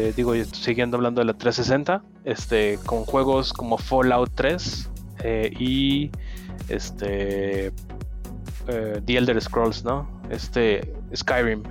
eh, 0.08 0.12
digo, 0.14 0.34
siguiendo 0.52 0.98
hablando 0.98 1.20
de 1.20 1.24
la 1.24 1.34
360, 1.34 2.02
este, 2.24 2.78
con 2.84 3.04
juegos 3.04 3.52
como 3.52 3.78
Fallout 3.78 4.30
3 4.34 4.90
eh, 5.24 5.52
y 5.58 6.10
este 6.68 7.72
The 8.66 9.16
Elder 9.16 9.40
Scrolls, 9.40 9.84
¿no? 9.84 10.08
Este 10.30 10.92
Skyrim. 11.14 11.62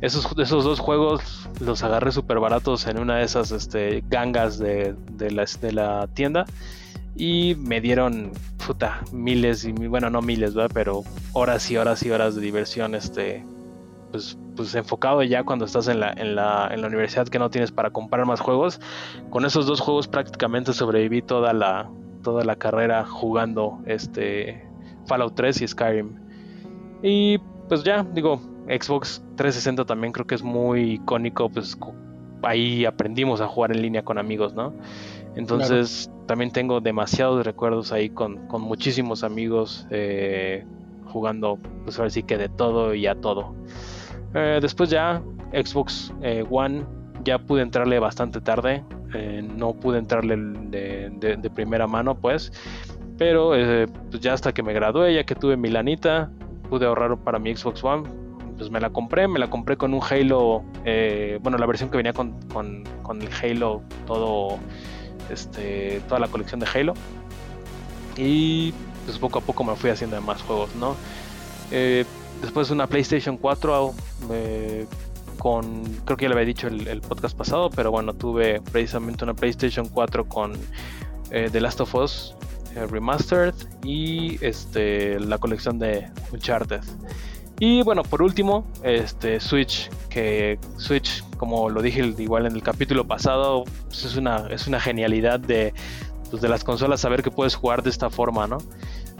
Esos, 0.00 0.26
esos 0.38 0.64
dos 0.64 0.78
juegos 0.78 1.48
los 1.60 1.82
agarré 1.82 2.12
súper 2.12 2.38
baratos 2.38 2.86
en 2.86 2.98
una 2.98 3.16
de 3.16 3.24
esas 3.24 3.50
este, 3.50 4.04
gangas 4.08 4.58
de, 4.58 4.94
de, 5.12 5.30
la, 5.30 5.44
de 5.60 5.72
la 5.72 6.06
tienda 6.14 6.44
y 7.16 7.54
me 7.58 7.80
dieron 7.80 8.32
puta, 8.66 9.02
miles 9.12 9.64
y 9.64 9.72
bueno 9.72 10.10
no 10.10 10.20
miles 10.20 10.54
¿verdad? 10.54 10.70
pero 10.74 11.02
horas 11.32 11.70
y 11.70 11.76
horas 11.78 12.02
y 12.02 12.10
horas 12.10 12.34
de 12.34 12.42
diversión 12.42 12.94
este 12.94 13.42
pues, 14.10 14.38
pues 14.54 14.74
enfocado 14.74 15.22
ya 15.22 15.44
cuando 15.44 15.64
estás 15.64 15.88
en 15.88 16.00
la, 16.00 16.12
en 16.12 16.36
la, 16.36 16.68
en 16.72 16.80
la 16.80 16.86
universidad 16.88 17.26
que 17.28 17.38
no 17.38 17.50
tienes 17.50 17.72
para 17.72 17.90
comprar 17.90 18.26
más 18.26 18.40
juegos 18.40 18.80
con 19.30 19.44
esos 19.44 19.66
dos 19.66 19.80
juegos 19.80 20.08
prácticamente 20.08 20.72
sobreviví 20.72 21.22
toda 21.22 21.52
la 21.52 21.90
toda 22.22 22.44
la 22.44 22.56
carrera 22.56 23.04
jugando 23.04 23.80
este 23.86 24.68
Fallout 25.06 25.34
3 25.34 25.62
y 25.62 25.68
Skyrim 25.68 26.14
y 27.02 27.38
pues 27.68 27.84
ya 27.84 28.02
digo 28.02 28.40
Xbox 28.68 29.22
360 29.36 29.84
también 29.84 30.12
creo 30.12 30.26
que 30.26 30.34
es 30.34 30.42
muy 30.42 30.94
icónico, 30.94 31.48
pues 31.48 31.78
ahí 32.42 32.84
aprendimos 32.84 33.40
a 33.40 33.46
jugar 33.46 33.72
en 33.72 33.82
línea 33.82 34.04
con 34.04 34.18
amigos, 34.18 34.54
¿no? 34.54 34.74
Entonces 35.36 36.10
también 36.26 36.50
tengo 36.50 36.80
demasiados 36.80 37.44
recuerdos 37.44 37.92
ahí 37.92 38.10
con, 38.10 38.48
muchísimos 38.48 39.22
amigos 39.22 39.86
eh, 39.90 40.64
jugando, 41.06 41.58
pues 41.84 41.98
ahora 41.98 42.10
sí 42.10 42.22
que 42.22 42.38
de 42.38 42.48
todo 42.48 42.94
y 42.94 43.06
a 43.06 43.14
todo. 43.14 43.54
Eh, 44.36 44.58
después 44.60 44.90
ya 44.90 45.22
Xbox 45.52 46.12
eh, 46.22 46.44
One 46.50 46.84
ya 47.24 47.38
pude 47.38 47.62
entrarle 47.62 47.98
bastante 47.98 48.40
tarde, 48.40 48.84
no 49.42 49.72
pude 49.72 49.98
entrarle 49.98 50.36
de, 50.36 51.50
primera 51.54 51.86
mano 51.88 52.14
pues, 52.14 52.52
pero 53.16 53.52
pues 54.10 54.20
ya 54.20 54.34
hasta 54.34 54.52
que 54.52 54.62
me 54.62 54.72
gradué, 54.72 55.14
ya 55.14 55.24
que 55.24 55.34
tuve 55.34 55.56
mi 55.56 55.70
lanita, 55.70 56.30
pude 56.68 56.86
ahorrar 56.86 57.16
para 57.16 57.40
mi 57.40 57.56
Xbox 57.56 57.82
One, 57.82 58.04
pues 58.56 58.70
me 58.70 58.80
la 58.80 58.90
compré, 58.90 59.28
me 59.28 59.38
la 59.38 59.50
compré 59.50 59.76
con 59.76 59.92
un 59.92 60.00
Halo, 60.02 60.64
eh, 60.84 61.38
bueno, 61.42 61.58
la 61.58 61.66
versión 61.66 61.90
que 61.90 61.96
venía 61.96 62.12
con, 62.12 62.34
el 63.20 63.28
Halo, 63.42 63.82
todo, 64.06 64.58
este, 65.30 66.00
toda 66.08 66.20
la 66.20 66.28
colección 66.28 66.60
de 66.60 66.66
Halo. 66.72 66.94
Y 68.16 68.72
pues 69.04 69.18
poco 69.18 69.38
a 69.38 69.42
poco 69.42 69.62
me 69.62 69.76
fui 69.76 69.90
haciendo 69.90 70.20
más 70.22 70.42
juegos, 70.42 70.74
¿no? 70.76 70.96
Eh, 72.36 72.38
después 72.42 72.70
una 72.70 72.86
PlayStation 72.86 73.36
4 73.36 73.94
con, 75.38 75.84
creo 76.04 76.16
que 76.16 76.24
ya 76.24 76.28
le 76.28 76.34
había 76.34 76.46
dicho 76.46 76.66
el, 76.66 77.00
podcast 77.02 77.36
pasado, 77.36 77.70
pero 77.70 77.90
bueno, 77.90 78.14
tuve 78.14 78.60
precisamente 78.72 79.24
una 79.24 79.34
PlayStation 79.34 79.88
4 79.88 80.28
con 80.28 80.54
The 81.30 81.60
Last 81.60 81.80
of 81.80 81.94
Us 81.94 82.34
Remastered 82.90 83.54
y 83.84 84.42
este, 84.44 85.20
la 85.20 85.38
colección 85.38 85.78
de 85.78 86.08
Uncharted. 86.32 86.80
Y 87.58 87.82
bueno, 87.82 88.02
por 88.02 88.22
último, 88.22 88.66
este 88.82 89.40
Switch, 89.40 89.88
que 90.10 90.58
Switch, 90.76 91.24
como 91.38 91.70
lo 91.70 91.80
dije 91.80 92.14
igual 92.18 92.46
en 92.46 92.52
el 92.52 92.62
capítulo 92.62 93.06
pasado, 93.06 93.64
pues 93.86 94.04
es, 94.04 94.16
una, 94.16 94.46
es 94.50 94.66
una 94.66 94.78
genialidad 94.78 95.40
de, 95.40 95.72
pues 96.30 96.42
de 96.42 96.48
las 96.48 96.64
consolas 96.64 97.00
saber 97.00 97.22
que 97.22 97.30
puedes 97.30 97.54
jugar 97.54 97.82
de 97.82 97.88
esta 97.88 98.10
forma, 98.10 98.46
¿no? 98.46 98.58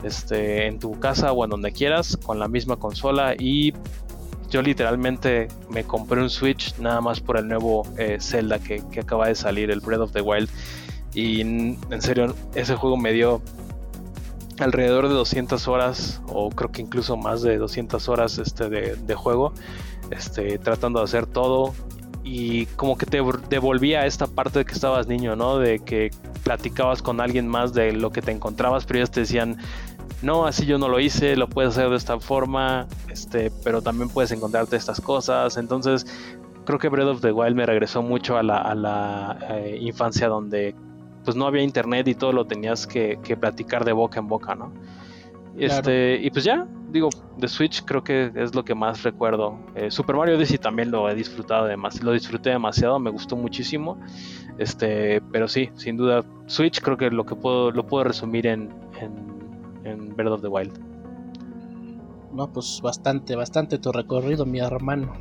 Este, 0.03 0.67
en 0.67 0.79
tu 0.79 0.99
casa 0.99 1.31
o 1.31 1.43
en 1.43 1.49
donde 1.49 1.71
quieras, 1.71 2.17
con 2.17 2.39
la 2.39 2.47
misma 2.47 2.77
consola. 2.77 3.35
Y 3.37 3.73
yo 4.49 4.61
literalmente 4.61 5.47
me 5.69 5.83
compré 5.83 6.21
un 6.21 6.29
Switch 6.29 6.77
nada 6.77 7.01
más 7.01 7.19
por 7.19 7.37
el 7.37 7.47
nuevo 7.47 7.85
eh, 7.97 8.17
Zelda 8.19 8.59
que, 8.59 8.83
que 8.91 9.01
acaba 9.01 9.27
de 9.27 9.35
salir, 9.35 9.71
el 9.71 9.79
Breath 9.79 10.01
of 10.01 10.11
the 10.11 10.21
Wild. 10.21 10.49
Y 11.13 11.41
en 11.41 12.01
serio, 12.01 12.35
ese 12.53 12.75
juego 12.75 12.95
me 12.95 13.11
dio 13.11 13.41
alrededor 14.59 15.07
de 15.07 15.13
200 15.13 15.67
horas 15.67 16.21
o 16.27 16.49
creo 16.49 16.71
que 16.71 16.81
incluso 16.81 17.17
más 17.17 17.41
de 17.41 17.57
200 17.57 18.09
horas 18.09 18.37
este, 18.37 18.69
de, 18.69 19.15
juego, 19.15 19.53
este, 20.11 20.57
tratando 20.57 20.99
de 20.99 21.05
hacer 21.05 21.25
todo 21.25 21.73
y 22.23 22.65
como 22.67 22.97
que 22.97 23.05
te 23.05 23.21
devolvía 23.49 24.05
esta 24.05 24.27
parte 24.27 24.59
de 24.59 24.65
que 24.65 24.73
estabas 24.73 25.07
niño, 25.07 25.35
¿no? 25.35 25.59
De 25.59 25.79
que 25.79 26.11
platicabas 26.47 27.01
con 27.01 27.19
alguien 27.19 27.45
más 27.45 27.73
de 27.73 27.91
lo 27.91 28.09
que 28.11 28.21
te 28.21 28.31
encontrabas, 28.31 28.85
pero 28.85 28.99
ellos 28.99 29.11
te 29.11 29.19
decían, 29.19 29.57
no, 30.21 30.45
así 30.45 30.65
yo 30.65 30.77
no 30.77 30.87
lo 30.87 31.01
hice, 31.01 31.35
lo 31.35 31.49
puedes 31.49 31.71
hacer 31.71 31.89
de 31.89 31.97
esta 31.97 32.21
forma, 32.21 32.87
este, 33.09 33.51
pero 33.65 33.81
también 33.81 34.07
puedes 34.07 34.31
encontrarte 34.31 34.77
estas 34.77 35.01
cosas. 35.01 35.57
Entonces, 35.57 36.05
creo 36.63 36.79
que 36.79 36.87
Breath 36.87 37.07
of 37.07 37.21
the 37.21 37.33
Wild 37.33 37.53
me 37.57 37.65
regresó 37.65 38.01
mucho 38.01 38.37
a 38.37 38.43
la, 38.43 39.37
eh, 39.49 39.77
infancia 39.81 40.29
donde 40.29 40.73
pues 41.25 41.35
no 41.35 41.47
había 41.47 41.63
internet 41.63 42.07
y 42.07 42.15
todo 42.15 42.31
lo 42.31 42.45
tenías 42.45 42.87
que, 42.87 43.19
platicar 43.37 43.83
de 43.83 43.91
boca 43.91 44.21
en 44.21 44.29
boca, 44.29 44.55
¿no? 44.55 44.71
Este, 45.57 46.19
Y 46.21 46.29
pues 46.29 46.43
ya, 46.43 46.67
digo, 46.91 47.09
de 47.37 47.47
Switch 47.47 47.83
creo 47.83 48.03
que 48.03 48.31
es 48.35 48.53
lo 48.53 48.63
que 48.63 48.75
más 48.75 49.03
recuerdo. 49.03 49.57
Eh, 49.75 49.89
Super 49.91 50.15
Mario 50.15 50.37
Odyssey 50.37 50.57
también 50.57 50.91
lo 50.91 51.09
he 51.09 51.15
disfrutado 51.15 51.65
demasiado, 51.65 52.07
lo 52.07 52.13
disfruté 52.13 52.51
demasiado, 52.51 52.99
me 52.99 53.09
gustó 53.09 53.35
muchísimo. 53.35 53.99
Este, 54.57 55.21
pero 55.31 55.47
sí, 55.47 55.69
sin 55.75 55.97
duda, 55.97 56.23
Switch 56.47 56.81
creo 56.81 56.97
que 56.97 57.09
lo 57.09 57.25
que 57.25 57.35
puedo, 57.35 57.71
lo 57.71 57.85
puedo 57.85 58.03
resumir 58.03 58.47
en, 58.47 58.69
en, 58.99 59.85
en 59.85 60.15
Breath 60.15 60.33
of 60.33 60.41
the 60.41 60.47
Wild. 60.47 60.79
No, 62.33 62.51
pues 62.51 62.79
bastante, 62.83 63.35
bastante 63.35 63.79
tu 63.79 63.91
recorrido, 63.91 64.45
mi 64.45 64.59
hermano. 64.59 65.13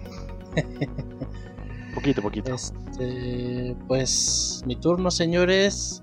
Poquito, 1.94 2.20
poquito. 2.20 2.54
Este, 2.54 3.74
pues 3.88 4.62
mi 4.66 4.76
turno, 4.76 5.10
señores. 5.10 6.02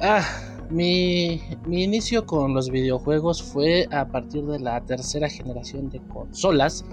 Ah, 0.00 0.24
mi, 0.70 1.40
inicio 1.68 2.26
con 2.26 2.54
los 2.54 2.70
videojuegos 2.70 3.42
fue 3.42 3.86
a 3.90 4.06
partir 4.06 4.44
de 4.44 4.58
la 4.58 4.80
tercera 4.84 5.28
generación 5.28 5.90
de 5.90 6.00
consolas. 6.08 6.84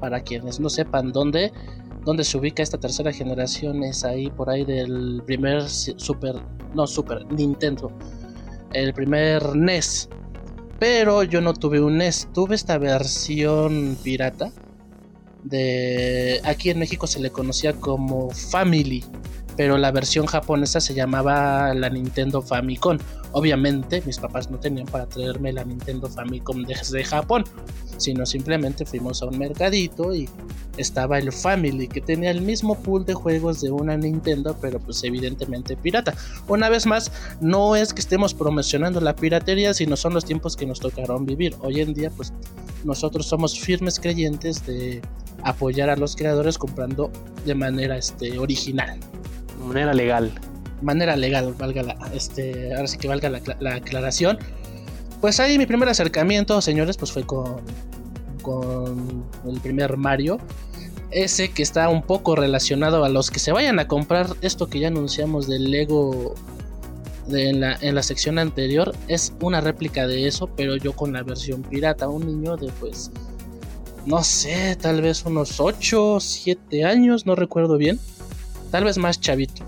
Para 0.00 0.20
quienes 0.20 0.60
no 0.60 0.68
sepan 0.68 1.12
dónde, 1.12 1.52
dónde 2.04 2.24
se 2.24 2.36
ubica 2.36 2.62
esta 2.62 2.78
tercera 2.78 3.12
generación, 3.12 3.82
es 3.82 4.04
ahí 4.04 4.30
por 4.30 4.50
ahí 4.50 4.64
del 4.64 5.22
primer 5.24 5.68
Super, 5.68 6.36
no 6.74 6.86
Super, 6.86 7.24
Nintendo. 7.32 7.90
El 8.72 8.92
primer 8.92 9.54
NES. 9.56 10.08
Pero 10.78 11.22
yo 11.22 11.40
no 11.40 11.54
tuve 11.54 11.80
un 11.80 11.98
NES, 11.98 12.28
tuve 12.34 12.54
esta 12.54 12.78
versión 12.78 13.96
pirata 14.02 14.50
de 15.44 16.40
aquí 16.44 16.70
en 16.70 16.78
México 16.78 17.06
se 17.06 17.20
le 17.20 17.30
conocía 17.30 17.74
como 17.74 18.30
Family, 18.30 19.04
pero 19.56 19.78
la 19.78 19.90
versión 19.90 20.26
japonesa 20.26 20.80
se 20.80 20.94
llamaba 20.94 21.74
la 21.74 21.88
Nintendo 21.88 22.42
Famicom. 22.42 22.98
Obviamente 23.32 24.02
mis 24.06 24.18
papás 24.18 24.50
no 24.50 24.58
tenían 24.58 24.86
para 24.86 25.06
traerme 25.06 25.52
la 25.52 25.64
Nintendo 25.64 26.08
Famicom 26.08 26.62
desde 26.64 27.04
Japón, 27.04 27.44
sino 27.96 28.26
simplemente 28.26 28.84
fuimos 28.84 29.22
a 29.22 29.26
un 29.26 29.38
mercadito 29.38 30.14
y 30.14 30.28
estaba 30.76 31.18
el 31.18 31.32
Family 31.32 31.88
que 31.88 32.00
tenía 32.00 32.30
el 32.30 32.40
mismo 32.40 32.76
pool 32.76 33.04
de 33.04 33.14
juegos 33.14 33.60
de 33.60 33.70
una 33.70 33.96
Nintendo, 33.96 34.56
pero 34.60 34.80
pues 34.80 35.02
evidentemente 35.04 35.76
pirata. 35.76 36.14
Una 36.48 36.68
vez 36.68 36.86
más, 36.86 37.12
no 37.40 37.76
es 37.76 37.92
que 37.92 38.00
estemos 38.00 38.34
promocionando 38.34 39.00
la 39.00 39.14
piratería, 39.14 39.74
sino 39.74 39.96
son 39.96 40.14
los 40.14 40.24
tiempos 40.24 40.56
que 40.56 40.66
nos 40.66 40.80
tocaron 40.80 41.26
vivir. 41.26 41.54
Hoy 41.60 41.80
en 41.80 41.94
día 41.94 42.10
pues 42.10 42.32
nosotros 42.84 43.26
somos 43.26 43.58
firmes 43.58 43.98
creyentes 44.00 44.66
de 44.66 45.00
apoyar 45.42 45.90
a 45.90 45.96
los 45.96 46.16
creadores 46.16 46.58
comprando 46.58 47.10
de 47.44 47.54
manera 47.54 47.96
este, 47.96 48.38
original. 48.38 48.98
De 49.64 49.68
manera 49.68 49.94
legal. 49.94 50.30
Manera 50.82 51.16
legal, 51.16 51.54
valga 51.58 51.82
la, 51.82 51.96
este, 52.12 52.74
ahora 52.74 52.86
sí 52.86 52.98
que 52.98 53.08
valga 53.08 53.30
la, 53.30 53.74
aclaración. 53.74 54.38
Pues 55.22 55.40
ahí 55.40 55.56
mi 55.56 55.64
primer 55.64 55.88
acercamiento, 55.88 56.60
señores, 56.60 56.98
pues 56.98 57.12
fue 57.12 57.24
con, 57.24 57.62
con 58.42 59.24
el 59.48 59.58
primer 59.60 59.96
Mario. 59.96 60.38
Ese 61.10 61.50
que 61.50 61.62
está 61.62 61.88
un 61.88 62.02
poco 62.02 62.36
relacionado 62.36 63.04
a 63.04 63.08
los 63.08 63.30
que 63.30 63.38
se 63.38 63.52
vayan 63.52 63.78
a 63.78 63.88
comprar 63.88 64.26
esto 64.42 64.68
que 64.68 64.80
ya 64.80 64.88
anunciamos 64.88 65.48
del 65.48 65.70
Lego 65.70 66.34
en, 67.30 67.60
la, 67.60 67.78
en 67.80 67.94
la 67.94 68.02
sección 68.02 68.38
anterior. 68.38 68.94
Es 69.08 69.32
una 69.40 69.62
réplica 69.62 70.06
de 70.06 70.26
eso, 70.26 70.50
pero 70.54 70.76
yo 70.76 70.92
con 70.92 71.14
la 71.14 71.22
versión 71.22 71.62
pirata. 71.62 72.06
Un 72.06 72.26
niño 72.26 72.58
de 72.58 72.70
pues 72.80 73.10
no 74.06 74.22
sé, 74.22 74.76
tal 74.76 75.00
vez 75.00 75.24
unos 75.24 75.60
8, 75.60 76.20
7 76.20 76.84
años, 76.84 77.24
no 77.24 77.34
recuerdo 77.34 77.78
bien. 77.78 77.98
Tal 78.70 78.84
vez 78.84 78.98
más 78.98 79.20
chavito. 79.20 79.64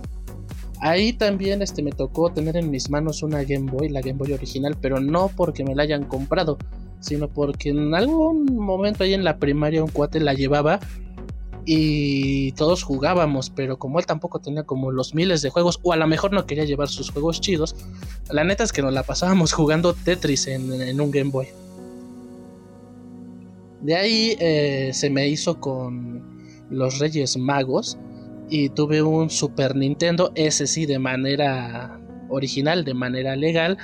Ahí 0.80 1.12
también 1.12 1.62
este, 1.62 1.82
me 1.82 1.92
tocó 1.92 2.30
tener 2.30 2.56
en 2.56 2.70
mis 2.70 2.90
manos 2.90 3.22
una 3.22 3.42
Game 3.44 3.70
Boy, 3.70 3.88
la 3.88 4.00
Game 4.00 4.18
Boy 4.18 4.32
original, 4.32 4.76
pero 4.80 5.00
no 5.00 5.30
porque 5.34 5.64
me 5.64 5.74
la 5.74 5.84
hayan 5.84 6.04
comprado, 6.04 6.58
sino 7.00 7.28
porque 7.28 7.70
en 7.70 7.94
algún 7.94 8.44
momento 8.56 9.04
ahí 9.04 9.14
en 9.14 9.24
la 9.24 9.38
primaria 9.38 9.82
un 9.82 9.90
cuate 9.90 10.20
la 10.20 10.34
llevaba 10.34 10.80
y 11.64 12.52
todos 12.52 12.82
jugábamos, 12.82 13.50
pero 13.50 13.78
como 13.78 13.98
él 13.98 14.06
tampoco 14.06 14.38
tenía 14.38 14.64
como 14.64 14.92
los 14.92 15.14
miles 15.14 15.42
de 15.42 15.50
juegos, 15.50 15.80
o 15.82 15.92
a 15.92 15.96
lo 15.96 16.06
mejor 16.06 16.32
no 16.32 16.46
quería 16.46 16.64
llevar 16.64 16.88
sus 16.88 17.10
juegos 17.10 17.40
chidos, 17.40 17.74
la 18.30 18.44
neta 18.44 18.62
es 18.62 18.72
que 18.72 18.82
nos 18.82 18.92
la 18.92 19.02
pasábamos 19.02 19.52
jugando 19.52 19.94
Tetris 19.94 20.46
en 20.46 21.00
un 21.00 21.10
Game 21.10 21.30
Boy. 21.30 21.48
De 23.86 23.94
ahí 23.94 24.36
eh, 24.40 24.90
se 24.92 25.10
me 25.10 25.28
hizo 25.28 25.60
con 25.60 26.20
los 26.70 26.98
Reyes 26.98 27.36
Magos 27.36 27.96
y 28.48 28.68
tuve 28.70 29.02
un 29.02 29.30
Super 29.30 29.74
Nintendo, 29.76 30.32
ese 30.34 30.66
sí 30.66 30.86
de 30.86 30.98
manera 30.98 32.00
original, 32.28 32.84
de 32.84 32.94
manera 32.94 33.36
legal. 33.36 33.78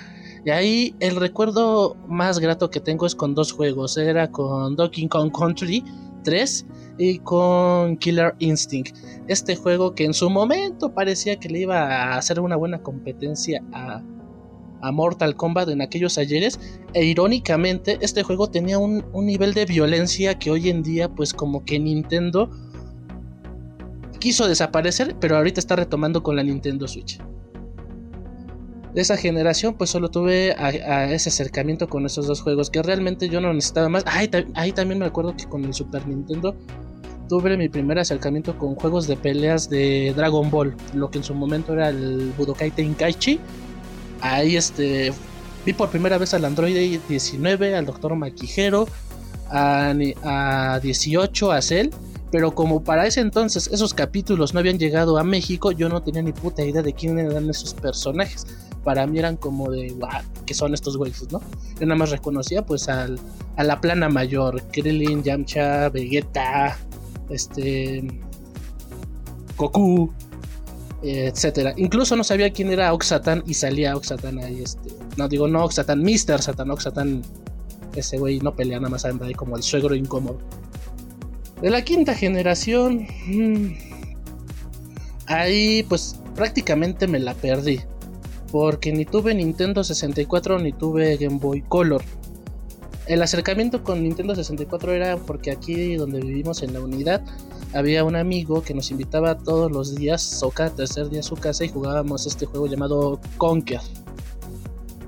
Y 0.45 0.51
ahí 0.51 0.95
el 1.01 1.17
recuerdo 1.17 1.97
más 2.09 2.39
grato 2.39 2.71
que 2.71 2.81
tengo 2.81 3.07
es 3.07 3.15
con 3.15 3.35
dos 3.35 3.53
juegos, 3.53 3.97
era 3.97 4.31
con 4.31 4.77
Donkey 4.77 5.09
Kong 5.09 5.31
Country 5.37 5.85
3 6.25 6.67
y 6.99 7.19
con 7.19 7.97
Killer 7.97 8.35
Instinct. 8.39 8.97
Este 9.29 9.57
juego 9.57 9.95
que 9.95 10.05
en 10.05 10.15
su 10.15 10.31
momento 10.31 10.93
parecía 10.93 11.39
que 11.39 11.49
le 11.49 11.61
iba 11.61 11.81
a 11.81 12.19
hacer 12.19 12.41
una 12.41 12.57
buena 12.57 12.83
competencia 12.83 13.63
a 13.73 14.03
a 14.83 14.91
Mortal 14.91 15.37
Kombat 15.37 15.69
en 15.71 15.81
aquellos 15.81 16.19
ayeres 16.19 16.61
e 16.93 17.05
irónicamente 17.05 17.99
este 18.03 18.23
juego 18.23 18.51
tenía 18.51 18.79
un, 18.79 19.05
nivel 19.15 19.55
de 19.55 19.65
violencia 19.65 20.39
que 20.39 20.51
hoy 20.51 20.69
en 20.69 20.83
día 20.83 21.09
pues 21.09 21.33
como 21.33 21.65
que 21.65 21.79
Nintendo 21.79 22.51
quiso 24.23 24.47
desaparecer 24.47 25.17
pero 25.19 25.37
ahorita 25.37 25.59
está 25.59 25.75
retomando 25.75 26.23
con 26.23 26.37
la 26.37 26.45
Nintendo 26.45 26.87
Switch. 26.87 27.19
De 28.95 29.01
esa 29.01 29.17
generación 29.17 29.75
pues 29.75 29.91
solo 29.91 30.11
tuve 30.11 30.55
ese 31.13 31.29
acercamiento 31.29 31.89
con 31.89 32.07
esos 32.07 32.27
dos 32.27 32.41
juegos 32.43 32.71
que 32.71 32.83
realmente 32.83 33.29
yo 33.29 33.41
no 33.41 33.53
necesitaba 33.53 33.89
más. 33.89 34.05
ahí 34.07 34.73
también 34.73 34.99
me 34.99 35.07
acuerdo 35.07 35.35
que 35.35 35.47
con 35.47 35.65
el 35.65 35.75
Super 35.75 36.07
Nintendo 36.07 36.55
tuve 37.29 37.57
mi 37.57 37.69
primer 37.69 37.99
acercamiento 37.99 38.57
con 38.59 38.75
juegos 38.75 39.09
de 39.09 39.17
peleas 39.17 39.69
de 39.71 40.13
Dragon 40.15 40.51
Ball, 40.51 40.77
lo 40.95 41.11
que 41.11 41.19
en 41.19 41.25
su 41.25 41.35
momento 41.35 41.73
era 41.73 41.89
el 41.89 42.33
Budokai 42.37 42.71
Tenkaichi 42.71 43.41
Ahí 44.23 44.57
este, 44.57 45.13
vi 45.67 45.73
por 45.73 45.91
primera 45.91 46.17
vez 46.17 46.33
al 46.33 46.45
Android 46.45 47.01
19, 47.09 47.75
al 47.75 47.87
Doctor 47.87 48.15
Maquijero, 48.15 48.87
a, 49.51 49.93
a 50.23 50.81
18, 50.81 51.53
a 51.53 51.61
Cell. 51.61 51.91
Pero 52.33 52.55
como 52.55 52.83
para 52.83 53.07
ese 53.07 53.21
entonces 53.21 53.69
esos 53.71 53.93
capítulos 53.93 54.55
no 54.55 54.61
habían 54.61 54.79
llegado 54.79 55.19
a 55.19 55.23
México, 55.23 55.71
yo 55.71 55.91
no 55.91 56.03
tenía 56.03 56.23
ni 56.23 56.33
puta 56.33 56.65
idea 56.65 56.81
de 56.81 56.95
quién 56.95 57.19
eran 57.19 57.49
esos 57.51 57.75
personajes. 57.75 58.47
Para 58.83 59.07
mí 59.07 59.19
eran 59.19 59.37
como 59.37 59.71
de, 59.71 59.93
wow, 60.01 60.09
¿qué 60.47 60.55
son 60.55 60.73
estos 60.73 60.97
güeyes, 60.97 61.31
no? 61.31 61.43
Yo 61.79 61.87
nada 61.87 61.97
más 61.97 62.11
reconocía 62.11 62.65
pues 62.65 62.89
al, 62.89 63.21
a 63.57 63.65
la 63.65 63.81
plana 63.83 64.09
mayor, 64.09 64.63
Krillin, 64.73 65.23
Yamcha, 65.23 65.91
Vegeta, 65.91 66.79
este, 67.29 68.03
Goku, 69.59 70.11
etcétera. 71.03 71.75
Incluso 71.77 72.17
no 72.17 72.25
sabía 72.25 72.51
quién 72.51 72.71
era 72.71 72.95
Oxatan 72.95 73.43
y 73.47 73.53
salía 73.53 73.95
Oxatan 73.95 74.39
ahí, 74.39 74.63
este. 74.63 74.89
No 75.19 75.29
digo 75.29 75.49
no 75.49 75.65
Oxatan, 75.65 76.03
Mr. 76.03 76.41
Satan, 76.41 76.71
Oxatan. 76.71 77.23
Ese 77.95 78.17
güey 78.17 78.39
no 78.39 78.57
pelea, 78.57 78.79
nada 78.79 78.89
más 78.89 79.05
anda 79.05 79.27
ahí 79.27 79.35
como 79.35 79.55
el 79.55 79.63
suegro 79.63 79.95
incómodo. 79.95 80.39
De 81.63 81.71
la 81.71 81.83
quinta 81.83 82.15
generación. 82.15 83.07
Mm, 83.27 83.75
ahí 85.27 85.85
pues 85.85 86.19
prácticamente 86.35 87.07
me 87.07 87.21
la 87.21 87.35
perdí. 87.35 87.81
Porque 88.51 88.93
ni 88.93 89.05
tuve 89.05 89.35
Nintendo 89.35 89.83
64 89.83 90.59
ni 90.59 90.73
tuve 90.73 91.17
Game 91.17 91.39
Boy 91.39 91.63
Color. 91.63 92.03
El 93.07 93.23
acercamiento 93.23 93.83
con 93.83 94.03
Nintendo 94.03 94.35
64 94.35 94.93
era 94.93 95.17
porque 95.17 95.51
aquí 95.51 95.97
donde 95.97 96.21
vivimos 96.21 96.63
en 96.63 96.73
la 96.73 96.81
unidad 96.81 97.23
había 97.75 98.05
un 98.05 98.17
amigo 98.17 98.63
que 98.63 98.75
nos 98.75 98.91
invitaba 98.91 99.39
todos 99.39 99.73
los 99.73 99.95
días 99.95 100.43
o 100.43 100.51
cada 100.51 100.71
tercer 100.71 101.09
día 101.09 101.21
a 101.21 101.25
su 101.25 101.37
casa 101.37 101.65
y 101.65 101.69
jugábamos 101.69 102.27
este 102.27 102.45
juego 102.45 102.67
llamado 102.67 103.21
Conker. 103.39 103.81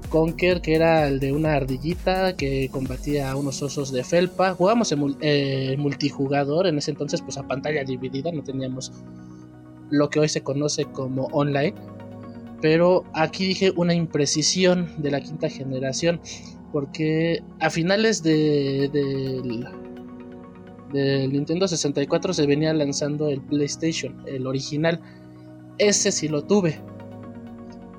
Conker, 0.09 0.61
que 0.61 0.75
era 0.75 1.09
el 1.09 1.21
de 1.21 1.33
una 1.33 1.55
ardillita 1.55 2.37
que 2.37 2.69
combatía 2.71 3.31
a 3.31 3.37
unos 3.37 3.63
osos 3.63 3.93
de 3.93 4.05
felpa. 4.05 4.55
Jugábamos 4.55 4.93
en 4.93 5.17
eh, 5.21 5.77
multijugador, 5.79 6.67
en 6.67 6.79
ese 6.79 6.91
entonces 6.91 7.23
pues 7.23 7.37
a 7.39 7.47
pantalla 7.47 7.85
dividida, 7.85 8.31
no 8.33 8.43
teníamos 8.43 8.93
lo 9.91 10.11
que 10.11 10.21
hoy 10.21 10.29
se 10.29 10.43
conoce 10.43 10.85
como 10.87 11.25
online. 11.27 11.75
Pero 12.61 13.05
aquí 13.13 13.47
dije 13.47 13.73
una 13.77 13.95
imprecisión 13.95 14.91
de 14.99 15.11
la 15.11 15.21
quinta 15.21 15.49
generación, 15.49 16.21
porque 16.73 17.43
a 17.61 17.71
finales 17.71 18.23
de, 18.23 18.89
del 18.93 19.67
del 20.95 21.33
Nintendo 21.33 21.67
64 21.67 22.33
se 22.33 22.47
venía 22.47 22.73
lanzando 22.73 23.29
el 23.29 23.41
PlayStation, 23.41 24.23
el 24.27 24.47
original. 24.47 25.01
Ese 25.79 26.13
sí 26.13 26.29
lo 26.29 26.45
tuve. 26.45 26.81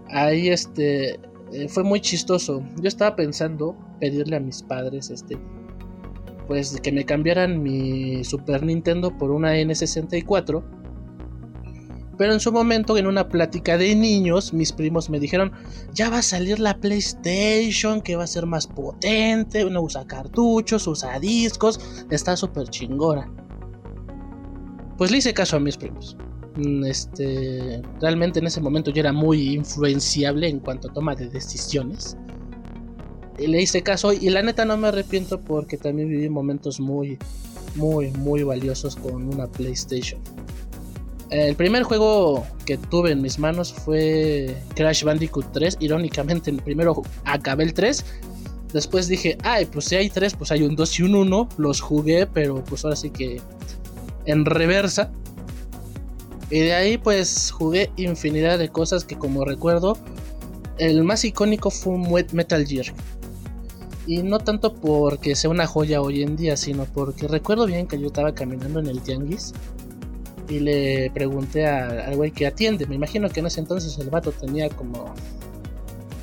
Ahí 0.08 0.47
este 0.47 1.20
eh, 1.56 1.68
fue 1.70 1.84
muy 1.84 2.01
chistoso. 2.01 2.64
Yo 2.82 2.88
estaba 2.88 3.16
pensando 3.16 3.76
pedirle 3.99 4.36
a 4.36 4.39
mis 4.39 4.62
padres 4.64 5.10
este 5.10 5.38
pues 6.47 6.80
que 6.80 6.91
me 6.91 7.06
cambiaran 7.06 7.64
mi 7.64 8.24
Super 8.24 8.64
Nintendo 8.64 9.18
por 9.18 9.32
una 9.32 9.56
N64 9.56 10.64
pero 12.18 12.34
en 12.34 12.39
su 12.39 12.51
momento, 12.51 12.97
en 12.97 13.08
una 13.08 13.28
plática 13.28 13.78
de 13.78 13.95
niños, 13.95 14.53
mis 14.53 14.72
primos 14.72 15.10
me 15.10 15.20
dijeron, 15.20 15.51
ya 15.93 16.10
va 16.10 16.20
a 16.20 16.22
salir 16.22 16.60
la 16.60 16.78
PlayStation, 16.78 18.01
que 18.01 18.16
va 18.16 18.24
a 18.24 18.28
ser 18.28 18.45
más 18.45 18.68
potente, 18.68 19.66
uno 19.66 19.82
usa 19.82 20.08
cartuchos, 20.08 20.88
usa 20.88 21.20
discos, 21.20 22.06
está 22.10 22.38
súper 22.38 22.70
chingona. 22.70 23.30
Pues 24.97 25.12
le 25.12 25.18
hice 25.18 25.34
caso 25.34 25.58
a 25.58 25.60
mis 25.60 25.76
primos. 25.76 26.16
Mm, 26.56 26.86
este, 26.86 27.82
realmente 27.99 28.39
en 28.39 28.47
ese 28.47 28.62
momento 28.62 28.91
yo 28.91 29.01
era 29.01 29.12
muy 29.12 29.53
influenciable 29.53 30.47
en 30.47 30.60
cuanto 30.60 30.89
a 30.89 30.93
toma 30.93 31.16
de 31.16 31.28
decisiones. 31.28 32.18
Y 33.38 33.47
le 33.47 33.62
hice 33.62 33.84
caso 33.84 34.14
y 34.14 34.30
la 34.30 34.41
neta 34.41 34.64
no 34.64 34.78
me 34.78 34.88
arrepiento 34.88 35.41
porque 35.41 35.78
también 35.78 36.08
viví 36.08 36.30
momentos 36.30 36.80
muy, 36.80 37.18
muy, 37.76 38.12
muy 38.12 38.43
valiosos 38.43 38.95
con 38.95 39.34
una 39.34 39.47
PlayStation. 39.47 40.22
El 41.32 41.56
primer 41.56 41.84
juego 41.84 42.45
que 42.66 42.78
tuve 42.78 43.12
en 43.12 43.22
mis 43.22 43.39
manos 43.39 43.74
fue 43.74 44.56
Crash 44.76 45.03
Bandicoot 45.03 45.51
3. 45.51 45.78
Irónicamente, 45.80 46.53
primero 46.53 47.01
acabé 47.26 47.64
el 47.64 47.74
3. 47.74 48.06
Después 48.72 49.08
dije, 49.08 49.38
ay, 49.43 49.66
pues 49.66 49.86
si 49.86 49.95
hay 49.95 50.10
3, 50.10 50.36
pues 50.36 50.51
hay 50.51 50.64
un 50.64 50.76
2 50.76 50.99
y 50.99 51.03
un 51.03 51.16
1. 51.16 51.49
Los 51.58 51.82
jugué, 51.82 52.28
pero 52.28 52.64
pues 52.64 52.86
ahora 52.86 52.95
sí 52.95 53.10
que 53.10 53.41
en 54.26 54.45
reversa. 54.45 55.12
Y 56.50 56.60
de 56.60 56.74
ahí 56.74 56.98
pues 56.98 57.52
jugué 57.52 57.91
infinidad 57.96 58.60
de 58.60 58.70
cosas 58.70 59.04
que 59.04 59.18
como 59.18 59.46
recuerdo, 59.46 59.98
el 60.78 61.04
más 61.04 61.26
icónico 61.26 61.72
fue 61.72 62.26
Metal 62.32 62.66
Gear. 62.66 62.88
Y 64.08 64.22
no 64.22 64.39
tanto 64.39 64.76
porque 64.76 65.36
sea 65.36 65.50
una 65.50 65.66
joya 65.66 66.02
hoy 66.02 66.22
en 66.22 66.36
día, 66.36 66.58
sino 66.58 66.86
porque 66.86 67.28
recuerdo 67.28 67.66
bien 67.66 67.88
que 67.88 68.00
yo 68.00 68.08
estaba 68.08 68.36
caminando 68.36 68.80
en 68.80 68.88
el 68.88 69.02
tianguis 69.02 69.54
y 70.48 70.60
le 70.60 71.10
pregunté 71.12 71.66
al 71.66 72.16
güey 72.16 72.32
que 72.32 72.46
atiende. 72.46 72.86
Me 72.86 72.96
imagino 72.96 73.30
que 73.30 73.39
en 73.39 73.48
ese 73.48 73.62
entonces 73.62 73.98
el 73.98 74.12
vato 74.12 74.32
tenía 74.32 74.70
como 74.70 75.14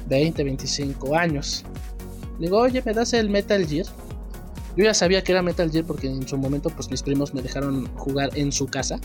20, 0.08 0.44
25 0.44 1.16
años. 1.16 1.64
Le 2.38 2.46
digo, 2.46 2.58
oye, 2.58 2.82
¿me 2.84 2.92
das 2.92 3.12
el 3.14 3.30
Metal 3.30 3.66
Gear? 3.66 3.86
Yo 4.76 4.84
ya 4.84 4.94
sabía 4.94 5.22
que 5.22 5.32
era 5.32 5.42
Metal 5.42 5.70
Gear 5.70 5.84
porque 5.84 6.06
en 6.06 6.26
su 6.26 6.38
momento 6.38 6.70
pues 6.70 6.90
mis 6.90 7.02
primos 7.02 7.34
me 7.34 7.42
dejaron 7.42 7.86
jugar 7.96 8.30
en 8.38 8.52
su 8.52 8.66
casa. 8.66 9.00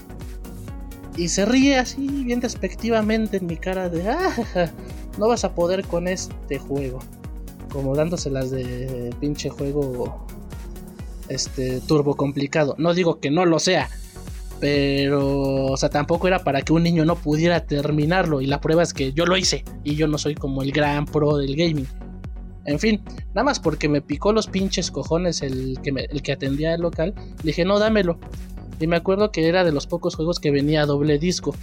Y 1.18 1.30
se 1.30 1.46
ríe 1.46 1.78
así 1.78 2.08
bien 2.08 2.40
despectivamente 2.40 3.38
en 3.38 3.48
mi 3.48 3.58
cara 3.58 3.90
de, 3.90 4.08
ah, 4.08 4.72
no 5.18 5.28
vas 5.28 5.44
a 5.44 5.54
poder 5.54 5.84
con 5.86 6.08
este 6.08 6.60
juego. 6.60 7.00
Como 7.72 7.96
dándoselas 7.96 8.52
de 8.52 9.14
pinche 9.20 9.50
juego 9.50 10.26
este 11.28 11.82
turbo 11.82 12.16
complicado. 12.16 12.76
No 12.78 12.94
digo 12.94 13.20
que 13.20 13.32
no 13.32 13.46
lo 13.46 13.60
sea, 13.60 13.90
pero, 14.60 15.66
o 15.66 15.78
sea, 15.78 15.90
tampoco 15.90 16.28
era 16.28 16.44
para 16.44 16.62
que 16.62 16.74
un 16.74 16.84
niño 16.84 17.06
no 17.06 17.16
pudiera 17.16 17.66
terminarlo. 17.66 18.42
Y 18.42 18.48
la 18.48 18.62
prueba 18.62 18.84
es 18.84 18.94
que 18.94 19.14
yo 19.14 19.26
lo 19.26 19.38
hice. 19.38 19.64
Y 19.84 19.96
yo 19.96 20.08
no 20.08 20.18
soy 20.18 20.36
como 20.36 20.64
el 20.64 20.72
gran 20.72 21.06
pro 21.06 21.38
del 21.38 21.56
gaming. 21.56 21.88
En 22.66 22.80
fin, 22.80 23.02
nada 23.30 23.44
más 23.44 23.60
porque 23.60 23.88
me 23.88 24.02
picó 24.02 24.34
los 24.34 24.48
pinches 24.48 24.92
cojones 24.92 25.42
el 25.42 25.80
que, 25.82 25.92
el 26.10 26.22
que 26.22 26.34
atendía 26.34 26.74
el 26.74 26.82
local. 26.82 27.14
dije, 27.44 27.64
no, 27.64 27.80
dámelo. 27.80 28.20
Y 28.80 28.88
me 28.88 28.96
acuerdo 28.96 29.32
que 29.32 29.48
era 29.48 29.64
de 29.64 29.72
los 29.72 29.88
pocos 29.88 30.16
juegos 30.16 30.40
que 30.40 30.52
venía 30.52 30.84
a 30.84 30.86
doble 30.86 31.18
disco. 31.18 31.56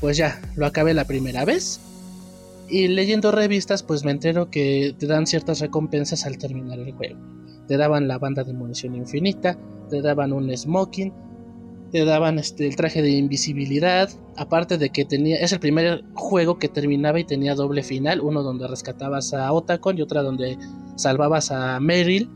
Pues 0.00 0.16
ya, 0.16 0.40
lo 0.56 0.66
acabé 0.66 0.94
la 0.94 1.06
primera 1.06 1.44
vez. 1.44 1.80
Y 2.68 2.88
leyendo 2.88 3.32
revistas, 3.32 3.82
pues 3.82 4.04
me 4.04 4.10
entero 4.10 4.50
que 4.50 4.94
te 4.98 5.06
dan 5.06 5.26
ciertas 5.26 5.60
recompensas 5.60 6.26
al 6.26 6.38
terminar 6.38 6.78
el 6.78 6.92
juego. 6.92 7.18
Te 7.68 7.76
daban 7.76 8.08
la 8.08 8.18
banda 8.18 8.44
de 8.44 8.52
munición 8.52 8.94
infinita, 8.94 9.58
te 9.90 10.02
daban 10.02 10.32
un 10.32 10.54
smoking, 10.56 11.12
te 11.92 12.04
daban 12.06 12.38
este, 12.38 12.66
el 12.66 12.74
traje 12.74 13.02
de 13.02 13.10
invisibilidad, 13.10 14.08
aparte 14.36 14.78
de 14.78 14.90
que 14.90 15.04
tenía, 15.04 15.36
es 15.36 15.52
el 15.52 15.60
primer 15.60 16.02
juego 16.14 16.58
que 16.58 16.68
terminaba 16.68 17.20
y 17.20 17.24
tenía 17.24 17.54
doble 17.54 17.82
final, 17.82 18.22
uno 18.22 18.42
donde 18.42 18.66
rescatabas 18.66 19.34
a 19.34 19.52
Otacon 19.52 19.98
y 19.98 20.02
otra 20.02 20.22
donde 20.22 20.58
salvabas 20.96 21.50
a 21.50 21.78
Meryl. 21.80 22.30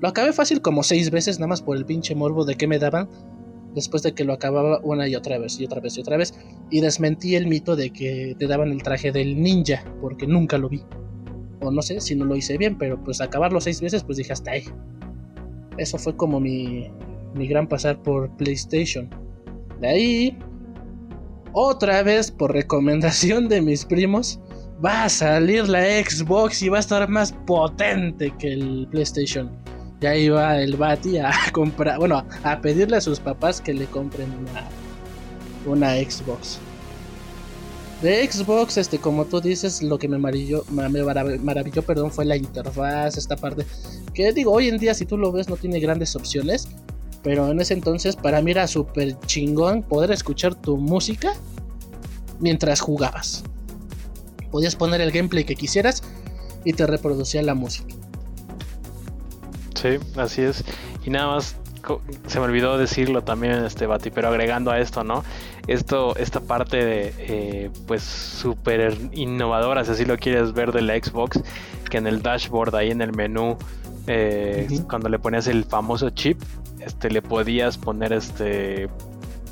Lo 0.00 0.08
acabé 0.08 0.32
fácil 0.32 0.62
como 0.62 0.82
seis 0.82 1.10
veces, 1.10 1.38
nada 1.38 1.48
más 1.48 1.62
por 1.62 1.76
el 1.76 1.84
pinche 1.84 2.14
morbo 2.14 2.44
de 2.44 2.56
que 2.56 2.66
me 2.66 2.78
daban, 2.78 3.08
después 3.74 4.02
de 4.02 4.12
que 4.12 4.24
lo 4.24 4.32
acababa 4.32 4.80
una 4.82 5.06
y 5.08 5.14
otra 5.14 5.38
vez, 5.38 5.60
y 5.60 5.64
otra 5.64 5.80
vez, 5.80 5.96
y 5.96 6.00
otra 6.00 6.16
vez, 6.16 6.34
y 6.70 6.80
desmentí 6.80 7.36
el 7.36 7.46
mito 7.46 7.76
de 7.76 7.90
que 7.90 8.34
te 8.38 8.46
daban 8.46 8.72
el 8.72 8.82
traje 8.82 9.12
del 9.12 9.40
ninja, 9.40 9.84
porque 10.00 10.26
nunca 10.26 10.58
lo 10.58 10.68
vi. 10.68 10.82
O 11.60 11.70
no 11.70 11.82
sé 11.82 12.00
si 12.00 12.14
no 12.14 12.24
lo 12.24 12.34
hice 12.36 12.56
bien, 12.56 12.78
pero 12.78 13.02
pues 13.02 13.20
acabarlo 13.20 13.60
seis 13.60 13.80
veces, 13.80 14.02
pues 14.02 14.16
dije 14.16 14.32
hasta 14.32 14.52
ahí. 14.52 14.64
Eso 15.76 15.98
fue 15.98 16.16
como 16.16 16.40
mi, 16.40 16.90
mi 17.34 17.46
gran 17.46 17.68
pasar 17.68 18.02
por 18.02 18.34
PlayStation. 18.36 19.08
De 19.80 19.88
ahí, 19.88 20.38
otra 21.52 22.02
vez 22.02 22.30
por 22.30 22.52
recomendación 22.52 23.48
de 23.48 23.60
mis 23.60 23.84
primos, 23.84 24.40
va 24.84 25.04
a 25.04 25.08
salir 25.08 25.68
la 25.68 25.82
Xbox 25.82 26.62
y 26.62 26.70
va 26.70 26.78
a 26.78 26.80
estar 26.80 27.08
más 27.08 27.32
potente 27.46 28.32
que 28.38 28.54
el 28.54 28.88
PlayStation. 28.90 29.50
Ya 30.00 30.16
iba 30.16 30.58
el 30.58 30.76
Bati 30.76 31.18
a 31.18 31.30
comprar, 31.52 31.98
bueno, 31.98 32.24
a 32.42 32.60
pedirle 32.60 32.96
a 32.96 33.00
sus 33.00 33.20
papás 33.20 33.60
que 33.60 33.74
le 33.74 33.86
compren 33.86 34.30
una, 34.32 34.68
una 35.66 35.94
Xbox. 35.96 36.58
De 38.00 38.26
Xbox, 38.30 38.78
este, 38.78 38.98
como 38.98 39.26
tú 39.26 39.42
dices, 39.42 39.82
lo 39.82 39.98
que 39.98 40.08
me 40.08 40.16
maravilló, 40.16 40.64
me 40.70 40.88
maravilló, 40.88 41.82
perdón, 41.82 42.10
fue 42.10 42.24
la 42.24 42.36
interfaz, 42.36 43.18
esta 43.18 43.36
parte. 43.36 43.66
Que 44.14 44.32
digo, 44.32 44.52
hoy 44.52 44.68
en 44.68 44.78
día, 44.78 44.94
si 44.94 45.04
tú 45.04 45.18
lo 45.18 45.32
ves, 45.32 45.50
no 45.50 45.56
tiene 45.56 45.80
grandes 45.80 46.16
opciones. 46.16 46.68
Pero 47.22 47.50
en 47.50 47.60
ese 47.60 47.74
entonces, 47.74 48.16
para 48.16 48.40
mí 48.40 48.52
era 48.52 48.66
súper 48.66 49.18
chingón 49.26 49.82
poder 49.82 50.10
escuchar 50.10 50.54
tu 50.54 50.78
música 50.78 51.34
mientras 52.38 52.80
jugabas. 52.80 53.44
Podías 54.50 54.74
poner 54.74 55.02
el 55.02 55.12
gameplay 55.12 55.44
que 55.44 55.54
quisieras 55.54 56.02
y 56.64 56.72
te 56.72 56.86
reproducía 56.86 57.42
la 57.42 57.54
música. 57.54 57.99
Sí, 59.80 59.98
así 60.16 60.42
es. 60.42 60.64
Y 61.04 61.10
nada 61.10 61.28
más 61.28 61.56
se 62.26 62.38
me 62.38 62.44
olvidó 62.44 62.76
decirlo 62.76 63.22
también, 63.22 63.52
este 63.64 63.86
Bati, 63.86 64.10
pero 64.10 64.28
agregando 64.28 64.70
a 64.70 64.78
esto, 64.78 65.04
¿no? 65.04 65.24
Esto, 65.66 66.14
esta 66.16 66.40
parte 66.40 66.84
de, 66.84 67.14
eh, 67.18 67.70
pues, 67.86 68.02
súper 68.02 68.96
innovadora, 69.12 69.84
si 69.84 69.92
así 69.92 70.04
lo 70.04 70.18
quieres 70.18 70.52
ver, 70.52 70.72
de 70.72 70.82
la 70.82 70.94
Xbox, 70.94 71.40
que 71.88 71.98
en 71.98 72.06
el 72.06 72.22
dashboard, 72.22 72.74
ahí 72.74 72.90
en 72.90 73.00
el 73.00 73.12
menú, 73.12 73.56
eh, 74.06 74.68
cuando 74.88 75.08
le 75.08 75.18
ponías 75.18 75.46
el 75.46 75.64
famoso 75.64 76.10
chip, 76.10 76.40
este, 76.80 77.10
le 77.10 77.22
podías 77.22 77.78
poner 77.78 78.12
este, 78.12 78.88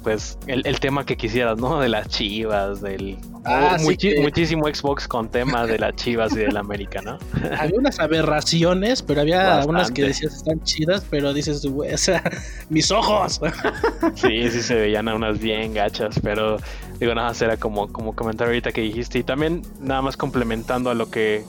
pues, 0.02 0.38
el, 0.46 0.80
tema 0.80 1.04
que 1.04 1.16
quisieras, 1.16 1.58
¿no? 1.58 1.80
De 1.80 1.88
las 1.88 2.08
chivas, 2.08 2.80
del 2.80 3.18
Ah, 3.48 3.76
Muchísimo 3.82 4.66
Xbox 4.66 5.08
con 5.08 5.28
tema 5.28 5.66
de 5.66 5.78
las 5.78 5.94
chivas 5.96 6.32
y 6.32 6.36
del 6.36 6.56
América, 6.56 7.00
¿no? 7.02 7.18
había 7.58 7.78
unas 7.78 7.98
aberraciones, 7.98 9.02
pero 9.02 9.22
había 9.22 9.64
unas 9.66 9.90
que 9.90 10.02
decías 10.02 10.36
están 10.36 10.62
chidas, 10.62 11.04
pero 11.08 11.32
dices, 11.32 11.64
güey, 11.64 11.92
o 11.92 11.98
sea, 11.98 12.22
mis 12.68 12.90
ojos. 12.90 13.40
sí, 14.14 14.50
sí 14.50 14.62
se 14.62 14.74
veían 14.74 15.08
unas 15.08 15.38
bien 15.38 15.74
gachas, 15.74 16.20
pero 16.22 16.58
digo, 17.00 17.14
nada 17.14 17.28
más 17.28 17.42
era 17.42 17.56
como, 17.56 17.88
como 17.92 18.14
comentar 18.14 18.48
ahorita 18.48 18.72
que 18.72 18.82
dijiste. 18.82 19.20
Y 19.20 19.22
también, 19.22 19.62
nada 19.80 20.02
más 20.02 20.16
complementando 20.16 20.90
a 20.90 20.94
lo 20.94 21.10
que 21.10 21.44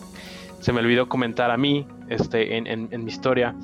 se 0.61 0.73
me 0.73 0.79
olvidó 0.79 1.07
comentar 1.09 1.51
a 1.51 1.57
mí 1.57 1.85
este, 2.09 2.57
en, 2.57 2.67
en 2.67 3.03
mi 3.03 3.11
historia 3.11 3.55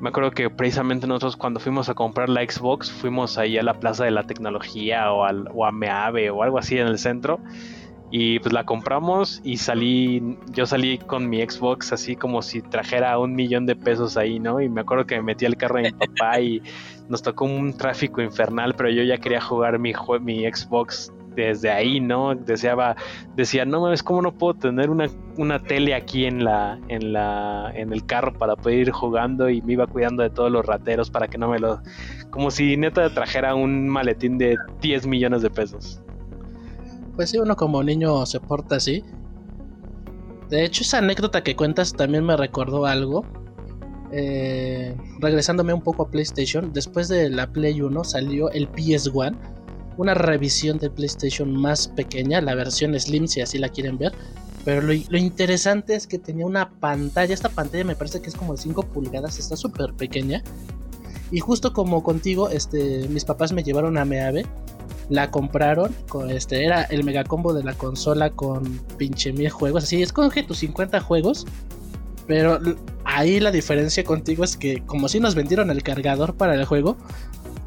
me 0.00 0.08
acuerdo 0.08 0.30
que 0.32 0.50
precisamente 0.50 1.06
nosotros 1.06 1.36
cuando 1.36 1.60
fuimos 1.60 1.88
a 1.88 1.94
comprar 1.94 2.28
la 2.28 2.42
Xbox, 2.42 2.90
fuimos 2.90 3.38
ahí 3.38 3.58
a 3.58 3.62
la 3.62 3.74
Plaza 3.74 4.04
de 4.04 4.10
la 4.10 4.24
Tecnología 4.24 5.12
o, 5.12 5.24
al, 5.24 5.48
o 5.54 5.64
a 5.64 5.72
Meave 5.72 6.30
o 6.30 6.42
algo 6.42 6.58
así 6.58 6.78
en 6.78 6.88
el 6.88 6.98
centro. 6.98 7.40
Y 8.10 8.38
pues 8.38 8.52
la 8.52 8.64
compramos 8.64 9.40
y 9.44 9.56
salí, 9.56 10.36
yo 10.52 10.66
salí 10.66 10.98
con 10.98 11.28
mi 11.28 11.42
Xbox 11.42 11.92
así 11.92 12.14
como 12.14 12.42
si 12.42 12.62
trajera 12.62 13.18
un 13.18 13.34
millón 13.34 13.66
de 13.66 13.74
pesos 13.74 14.16
ahí, 14.16 14.38
¿no? 14.38 14.60
Y 14.60 14.68
me 14.68 14.82
acuerdo 14.82 15.06
que 15.06 15.16
me 15.16 15.22
metí 15.22 15.46
al 15.46 15.56
carro 15.56 15.76
de 15.78 15.84
mi 15.84 15.92
papá 15.92 16.38
y 16.38 16.62
nos 17.08 17.22
tocó 17.22 17.46
un 17.46 17.76
tráfico 17.76 18.22
infernal, 18.22 18.74
pero 18.76 18.90
yo 18.90 19.02
ya 19.02 19.18
quería 19.18 19.40
jugar 19.40 19.78
mi, 19.78 19.92
mi 20.20 20.44
Xbox 20.44 21.12
desde 21.34 21.70
ahí, 21.70 22.00
¿no? 22.00 22.34
Deseaba, 22.34 22.96
decía, 23.36 23.64
no 23.64 23.80
mames, 23.80 24.02
¿cómo 24.02 24.22
no 24.22 24.32
puedo 24.32 24.54
tener 24.54 24.90
una, 24.90 25.06
una 25.36 25.62
tele 25.62 25.94
aquí 25.94 26.24
en 26.24 26.44
la, 26.44 26.78
en 26.88 27.12
la, 27.12 27.72
en 27.74 27.92
el 27.92 28.04
carro 28.06 28.32
para 28.32 28.56
poder 28.56 28.80
ir 28.80 28.90
jugando? 28.90 29.48
Y 29.48 29.62
me 29.62 29.74
iba 29.74 29.86
cuidando 29.86 30.22
de 30.22 30.30
todos 30.30 30.50
los 30.50 30.64
rateros 30.64 31.10
para 31.10 31.28
que 31.28 31.38
no 31.38 31.48
me 31.48 31.58
lo, 31.58 31.80
como 32.30 32.50
si 32.50 32.76
neta 32.76 33.12
trajera 33.12 33.54
un 33.54 33.88
maletín 33.88 34.38
de 34.38 34.56
10 34.80 35.06
millones 35.06 35.42
de 35.42 35.50
pesos. 35.50 36.00
Pues 37.16 37.30
sí, 37.30 37.38
uno 37.38 37.54
como 37.56 37.82
niño 37.82 38.26
se 38.26 38.40
porta 38.40 38.76
así. 38.76 39.04
De 40.50 40.64
hecho, 40.64 40.82
esa 40.82 40.98
anécdota 40.98 41.42
que 41.42 41.56
cuentas 41.56 41.92
también 41.92 42.24
me 42.24 42.36
recordó 42.36 42.86
algo. 42.86 43.24
Eh, 44.12 44.96
regresándome 45.18 45.72
un 45.74 45.80
poco 45.80 46.04
a 46.04 46.10
PlayStation, 46.10 46.72
después 46.72 47.08
de 47.08 47.30
la 47.30 47.48
Play 47.48 47.80
1 47.80 48.04
salió 48.04 48.50
el 48.50 48.70
PS1 48.70 49.36
una 49.96 50.14
revisión 50.14 50.78
de 50.78 50.90
PlayStation 50.90 51.54
más 51.54 51.88
pequeña, 51.88 52.40
la 52.40 52.54
versión 52.54 52.98
Slim 52.98 53.26
si 53.28 53.40
así 53.40 53.58
la 53.58 53.68
quieren 53.68 53.98
ver. 53.98 54.12
Pero 54.64 54.80
lo, 54.80 54.92
interesante 54.92 55.94
es 55.94 56.06
que 56.06 56.18
tenía 56.18 56.46
una 56.46 56.70
pantalla, 56.70 57.34
esta 57.34 57.50
pantalla 57.50 57.84
me 57.84 57.96
parece 57.96 58.22
que 58.22 58.30
es 58.30 58.34
como 58.34 58.54
de 58.54 58.62
5 58.62 58.82
pulgadas, 58.84 59.38
está 59.38 59.56
súper 59.56 59.92
pequeña. 59.92 60.42
Y 61.30 61.40
justo 61.40 61.72
como 61.72 62.02
contigo, 62.02 62.48
este, 62.48 63.06
mis 63.08 63.24
papás 63.24 63.52
me 63.52 63.62
llevaron 63.62 63.98
a 63.98 64.04
Meave, 64.06 64.46
la 65.10 65.30
compraron, 65.30 65.94
con, 66.08 66.30
este, 66.30 66.64
era 66.64 66.82
el 66.84 67.04
mega 67.04 67.24
combo 67.24 67.52
de 67.52 67.62
la 67.62 67.74
consola 67.74 68.30
con 68.30 68.80
pinche 68.96 69.32
mil 69.32 69.50
juegos, 69.50 69.84
así, 69.84 70.02
escoge 70.02 70.42
tus 70.42 70.58
50 70.58 71.00
juegos. 71.00 71.46
Pero 72.26 72.58
ahí 73.04 73.38
la 73.38 73.50
diferencia 73.50 74.02
contigo 74.02 74.44
es 74.44 74.56
que 74.56 74.82
como 74.86 75.08
si 75.08 75.20
nos 75.20 75.34
vendieron 75.34 75.70
el 75.70 75.82
cargador 75.82 76.36
para 76.36 76.54
el 76.54 76.64
juego, 76.64 76.96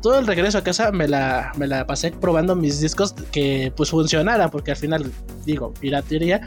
todo 0.01 0.19
el 0.19 0.27
regreso 0.27 0.57
a 0.57 0.63
casa 0.63 0.91
me 0.91 1.07
la, 1.07 1.51
me 1.57 1.67
la 1.67 1.85
pasé 1.87 2.11
probando 2.11 2.55
mis 2.55 2.79
discos 2.79 3.13
que 3.31 3.71
pues 3.75 3.89
funcionaran, 3.89 4.49
porque 4.49 4.71
al 4.71 4.77
final, 4.77 5.11
digo, 5.45 5.73
piratería, 5.79 6.41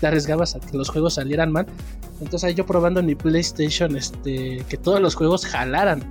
te 0.00 0.06
arriesgabas 0.06 0.56
a 0.56 0.60
que 0.60 0.76
los 0.76 0.88
juegos 0.88 1.14
salieran 1.14 1.52
mal. 1.52 1.66
Entonces 2.20 2.44
ahí 2.44 2.54
yo 2.54 2.66
probando 2.66 3.00
en 3.00 3.06
mi 3.06 3.14
PlayStation 3.14 3.96
este, 3.96 4.64
que 4.68 4.76
todos 4.76 5.00
los 5.00 5.14
juegos 5.14 5.46
jalaran. 5.46 6.02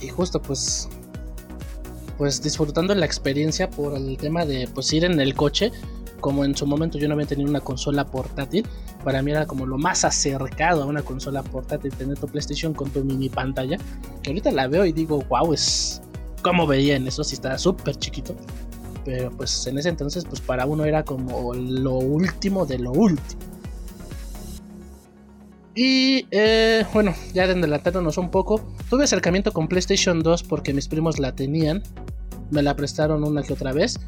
Y 0.00 0.08
justo 0.08 0.40
pues 0.40 0.88
pues 2.16 2.42
disfrutando 2.42 2.94
la 2.96 3.06
experiencia 3.06 3.70
por 3.70 3.96
el 3.96 4.16
tema 4.16 4.44
de 4.44 4.68
pues 4.74 4.92
ir 4.92 5.04
en 5.04 5.20
el 5.20 5.34
coche 5.34 5.70
como 6.20 6.44
en 6.44 6.56
su 6.56 6.66
momento 6.66 6.98
yo 6.98 7.08
no 7.08 7.14
había 7.14 7.26
tenido 7.26 7.48
una 7.48 7.60
consola 7.60 8.06
portátil, 8.06 8.66
para 9.04 9.22
mí 9.22 9.30
era 9.30 9.46
como 9.46 9.66
lo 9.66 9.78
más 9.78 10.04
acercado 10.04 10.82
a 10.82 10.86
una 10.86 11.02
consola 11.02 11.42
portátil, 11.42 11.92
tener 11.92 12.18
tu 12.18 12.26
PlayStation 12.26 12.74
con 12.74 12.90
tu 12.90 13.04
mini 13.04 13.28
pantalla, 13.28 13.78
que 14.22 14.30
ahorita 14.30 14.50
la 14.52 14.68
veo 14.68 14.84
y 14.84 14.92
digo, 14.92 15.22
wow, 15.28 15.52
es 15.52 16.02
como 16.42 16.66
veía 16.66 16.96
en 16.96 17.06
eso, 17.06 17.24
si 17.24 17.34
estaba 17.34 17.58
súper 17.58 17.96
chiquito, 17.96 18.34
pero 19.04 19.30
pues 19.30 19.66
en 19.66 19.78
ese 19.78 19.88
entonces 19.88 20.24
pues 20.24 20.40
para 20.40 20.66
uno 20.66 20.84
era 20.84 21.04
como 21.04 21.54
lo 21.54 21.94
último 21.94 22.66
de 22.66 22.78
lo 22.78 22.92
último. 22.92 23.40
Y 25.74 26.26
eh, 26.32 26.84
bueno, 26.92 27.14
ya 27.32 27.44
adelantándonos 27.44 28.18
un 28.18 28.30
poco, 28.30 28.68
tuve 28.90 29.04
acercamiento 29.04 29.52
con 29.52 29.68
PlayStation 29.68 30.24
2 30.24 30.42
porque 30.42 30.74
mis 30.74 30.88
primos 30.88 31.20
la 31.20 31.36
tenían, 31.36 31.84
me 32.50 32.62
la 32.62 32.74
prestaron 32.74 33.22
una 33.22 33.44
que 33.44 33.52
otra 33.52 33.72
vez 33.72 34.00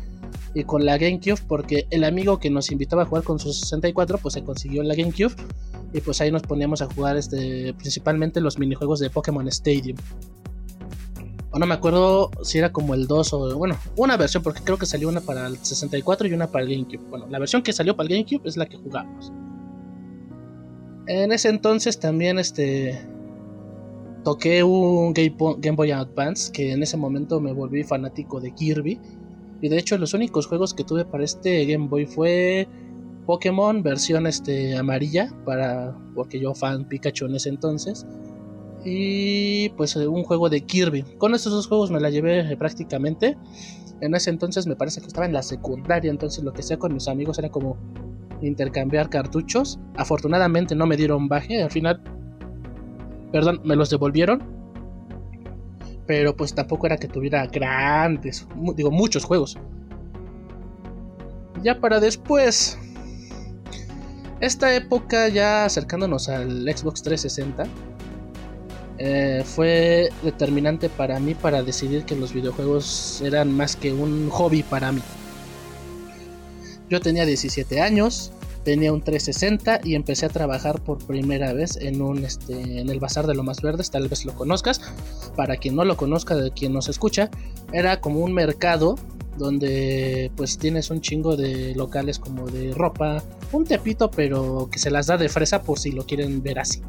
y 0.55 0.65
con 0.65 0.85
la 0.85 0.99
GameCube 0.99 1.41
porque 1.47 1.87
el 1.91 2.05
amigo 2.05 2.39
que 2.39 2.51
nos 2.51 2.71
invitaba 2.71 3.03
a 3.03 3.07
jugar 3.07 3.25
con 3.25 3.39
su 3.39 3.53
64 3.53 4.19
pues 4.19 4.35
se 4.35 4.43
consiguió 4.43 4.83
la 4.83 4.95
GameCube 4.95 5.35
y 5.93 6.01
pues 6.01 6.21
ahí 6.21 6.31
nos 6.31 6.43
poníamos 6.43 6.83
a 6.83 6.87
jugar 6.87 7.17
este 7.17 7.75
principalmente 7.75 8.41
los 8.41 8.59
minijuegos 8.59 9.01
de 9.01 9.11
Pokémon 9.11 9.47
Stadium. 9.49 9.97
O 11.53 11.59
no 11.59 11.67
me 11.67 11.75
acuerdo 11.75 12.31
si 12.43 12.59
era 12.59 12.71
como 12.73 12.95
el 12.95 13.07
2 13.07 13.33
o 13.33 13.59
bueno, 13.59 13.77
una 13.97 14.17
versión 14.17 14.43
porque 14.43 14.63
creo 14.63 14.79
que 14.79 14.87
salió 14.87 15.09
una 15.09 15.21
para 15.21 15.49
el 15.49 15.59
64 15.59 16.29
y 16.29 16.33
una 16.33 16.47
para 16.47 16.65
el 16.65 16.71
GameCube. 16.71 17.09
Bueno, 17.11 17.27
la 17.29 17.39
versión 17.41 17.63
que 17.63 17.73
salió 17.73 17.97
para 17.97 18.09
el 18.09 18.15
GameCube 18.15 18.49
es 18.49 18.57
la 18.57 18.67
que 18.67 18.77
jugamos. 18.77 19.33
En 21.07 21.33
ese 21.33 21.49
entonces 21.49 21.99
también 21.99 22.39
este 22.39 23.05
toqué 24.23 24.63
un 24.63 25.13
Game 25.13 25.77
Boy 25.77 25.91
Advance 25.91 26.53
que 26.53 26.73
en 26.73 26.83
ese 26.83 26.97
momento 26.97 27.41
me 27.41 27.53
volví 27.53 27.83
fanático 27.83 28.41
de 28.41 28.55
Kirby 28.55 29.01
y 29.61 29.69
de 29.69 29.79
hecho 29.79 29.99
los 29.99 30.15
únicos 30.15 30.47
juegos 30.47 30.75
que 30.75 30.85
tuve 30.85 31.05
para 31.05 31.25
este 31.25 31.65
Game 31.67 31.89
Boy 31.89 32.07
fue 32.07 32.69
Pokémon 33.27 33.83
versión 33.83 34.27
este, 34.27 34.77
amarilla, 34.77 35.33
para, 35.45 35.97
porque 36.15 36.41
yo 36.41 36.55
fan 36.55 36.87
Pikachu 36.87 37.27
en 37.27 37.37
ese 37.37 37.51
entonces. 37.51 38.07
Y 38.85 39.69
pues 39.71 39.95
un 39.97 40.25
juego 40.25 40.49
de 40.49 40.63
Kirby. 40.63 41.03
Con 41.19 41.35
estos 41.35 41.53
dos 41.53 41.69
juegos 41.69 41.91
me 41.91 42.01
la 42.01 42.09
llevé 42.09 42.41
eh, 42.41 42.57
prácticamente. 42.57 43.37
En 44.01 44.15
ese 44.15 44.31
entonces 44.31 44.67
me 44.67 44.75
parece 44.75 45.01
que 45.01 45.07
estaba 45.07 45.27
en 45.27 45.35
la 45.35 45.43
secundaria, 45.43 46.11
entonces 46.11 46.43
lo 46.43 46.53
que 46.53 46.63
hacía 46.63 46.79
con 46.79 46.95
mis 46.95 47.07
amigos 47.07 47.39
era 47.39 47.51
como 47.51 47.77
intercambiar 48.41 49.11
cartuchos. 49.11 49.79
Afortunadamente 49.97 50.75
no 50.75 50.87
me 50.87 50.97
dieron 50.97 51.29
baje, 51.29 51.63
al 51.63 51.71
final, 51.71 52.03
perdón, 53.31 53.61
me 53.63 53.77
los 53.77 53.91
devolvieron 53.91 54.60
pero 56.11 56.35
pues 56.35 56.53
tampoco 56.53 56.87
era 56.87 56.97
que 56.97 57.07
tuviera 57.07 57.47
grandes, 57.47 58.45
digo, 58.75 58.91
muchos 58.91 59.25
juegos. 59.25 59.57
Ya 61.63 61.79
para 61.79 62.01
después, 62.01 62.77
esta 64.41 64.75
época 64.75 65.29
ya 65.29 65.65
acercándonos 65.67 66.29
al 66.29 66.63
Xbox 66.63 67.05
360, 67.05 67.65
eh, 68.99 69.45
fue 69.45 70.09
determinante 70.25 70.89
para 70.89 71.21
mí 71.21 71.37
para 71.37 71.63
decidir 71.63 72.05
que 72.05 72.17
los 72.17 72.35
videojuegos 72.35 73.23
eran 73.25 73.53
más 73.53 73.77
que 73.77 73.93
un 73.93 74.31
hobby 74.31 74.65
para 74.65 74.91
mí. 74.91 75.03
Yo 76.89 77.01
tenía 77.01 77.25
17 77.25 77.81
años, 77.81 78.33
tenía 78.65 78.93
un 78.93 79.03
360 79.03 79.81
y 79.85 79.95
empecé 79.95 80.27
a 80.27 80.29
trabajar 80.29 80.83
por 80.83 80.99
primera 81.07 81.53
vez 81.53 81.77
en 81.77 82.03
un 82.03 82.25
este 82.25 82.81
en 82.81 82.91
el 82.91 83.01
bazar 83.01 83.27
de 83.27 83.35
lo 83.35 83.43
más 83.43 83.63
verdes 83.63 83.91
tal 83.91 84.09
vez 84.09 84.25
lo 84.25 84.35
conozcas. 84.35 84.81
Para 85.37 85.57
quien 85.57 85.77
no 85.77 85.85
lo 85.85 85.97
conozca 85.97 86.35
de 86.37 86.51
quien 86.51 86.73
nos 86.73 86.89
escucha 86.89 87.31
era 87.73 88.01
como 88.01 88.21
un 88.21 88.33
mercado 88.33 88.97
donde 89.39 90.31
pues 90.37 90.59
tienes 90.59 90.91
un 90.91 91.01
chingo 91.01 91.37
de 91.37 91.75
locales 91.75 92.19
como 92.19 92.47
de 92.49 92.73
ropa 92.75 93.23
un 93.53 93.65
tepito 93.65 94.11
pero 94.11 94.69
que 94.71 94.79
se 94.79 94.91
las 94.91 95.07
da 95.07 95.17
de 95.17 95.29
fresa 95.29 95.63
por 95.63 95.79
si 95.79 95.93
lo 95.93 96.05
quieren 96.05 96.43
ver 96.43 96.59
así. 96.59 96.83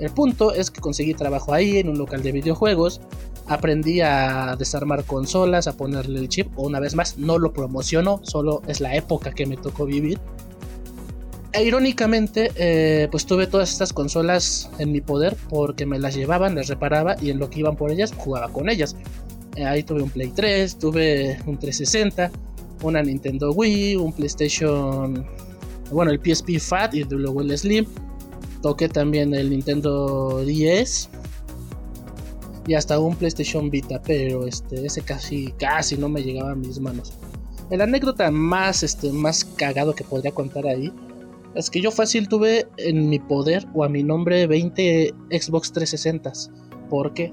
El 0.00 0.10
punto 0.10 0.54
es 0.54 0.70
que 0.70 0.80
conseguí 0.80 1.12
trabajo 1.12 1.52
ahí 1.52 1.76
en 1.76 1.90
un 1.90 1.98
local 1.98 2.22
de 2.22 2.32
videojuegos. 2.32 3.02
Aprendí 3.46 4.00
a 4.00 4.56
desarmar 4.58 5.04
consolas, 5.04 5.66
a 5.66 5.76
ponerle 5.76 6.20
el 6.20 6.28
chip, 6.28 6.58
una 6.58 6.80
vez 6.80 6.94
más, 6.94 7.18
no 7.18 7.38
lo 7.38 7.52
promociono, 7.52 8.20
solo 8.22 8.62
es 8.66 8.80
la 8.80 8.94
época 8.94 9.32
que 9.32 9.44
me 9.44 9.58
tocó 9.58 9.84
vivir. 9.84 10.18
E 11.52 11.64
irónicamente, 11.64 12.52
eh, 12.54 13.08
pues 13.10 13.26
tuve 13.26 13.48
todas 13.48 13.72
estas 13.72 13.92
consolas 13.92 14.70
en 14.78 14.92
mi 14.92 15.00
poder 15.00 15.36
porque 15.48 15.84
me 15.84 15.98
las 15.98 16.14
llevaban, 16.14 16.54
las 16.54 16.68
reparaba 16.68 17.16
y 17.20 17.30
en 17.30 17.40
lo 17.40 17.50
que 17.50 17.60
iban 17.60 17.74
por 17.74 17.90
ellas 17.90 18.12
jugaba 18.16 18.52
con 18.52 18.68
ellas. 18.68 18.94
Eh, 19.56 19.64
ahí 19.64 19.82
tuve 19.82 20.02
un 20.02 20.10
Play 20.10 20.28
3, 20.28 20.78
tuve 20.78 21.40
un 21.46 21.58
360, 21.58 22.30
una 22.82 23.02
Nintendo 23.02 23.50
Wii, 23.50 23.96
un 23.96 24.12
PlayStation, 24.12 25.26
bueno, 25.90 26.12
el 26.12 26.20
PSP 26.20 26.60
Fat 26.60 26.94
y 26.94 27.02
luego 27.02 27.40
el 27.40 27.58
Slim. 27.58 27.84
Toqué 28.62 28.88
también 28.88 29.34
el 29.34 29.50
Nintendo 29.50 30.44
10 30.44 31.08
y 32.68 32.74
hasta 32.74 33.00
un 33.00 33.16
PlayStation 33.16 33.70
Vita, 33.70 34.00
pero 34.00 34.46
este, 34.46 34.86
ese 34.86 35.02
casi, 35.02 35.52
casi 35.58 35.96
no 35.96 36.08
me 36.08 36.22
llegaba 36.22 36.52
a 36.52 36.54
mis 36.54 36.78
manos. 36.78 37.12
La 37.70 37.84
anécdota 37.84 38.30
más, 38.30 38.84
este, 38.84 39.10
más 39.10 39.44
cagado 39.44 39.94
que 39.94 40.04
podría 40.04 40.30
contar 40.30 40.66
ahí 40.66 40.92
es 41.54 41.70
que 41.70 41.80
yo 41.80 41.90
fácil 41.90 42.28
tuve 42.28 42.68
en 42.76 43.08
mi 43.08 43.18
poder 43.18 43.66
o 43.74 43.84
a 43.84 43.88
mi 43.88 44.02
nombre 44.02 44.46
20 44.46 45.14
Xbox 45.30 45.72
360. 45.72 46.32
¿Por 46.88 47.12
qué? 47.12 47.32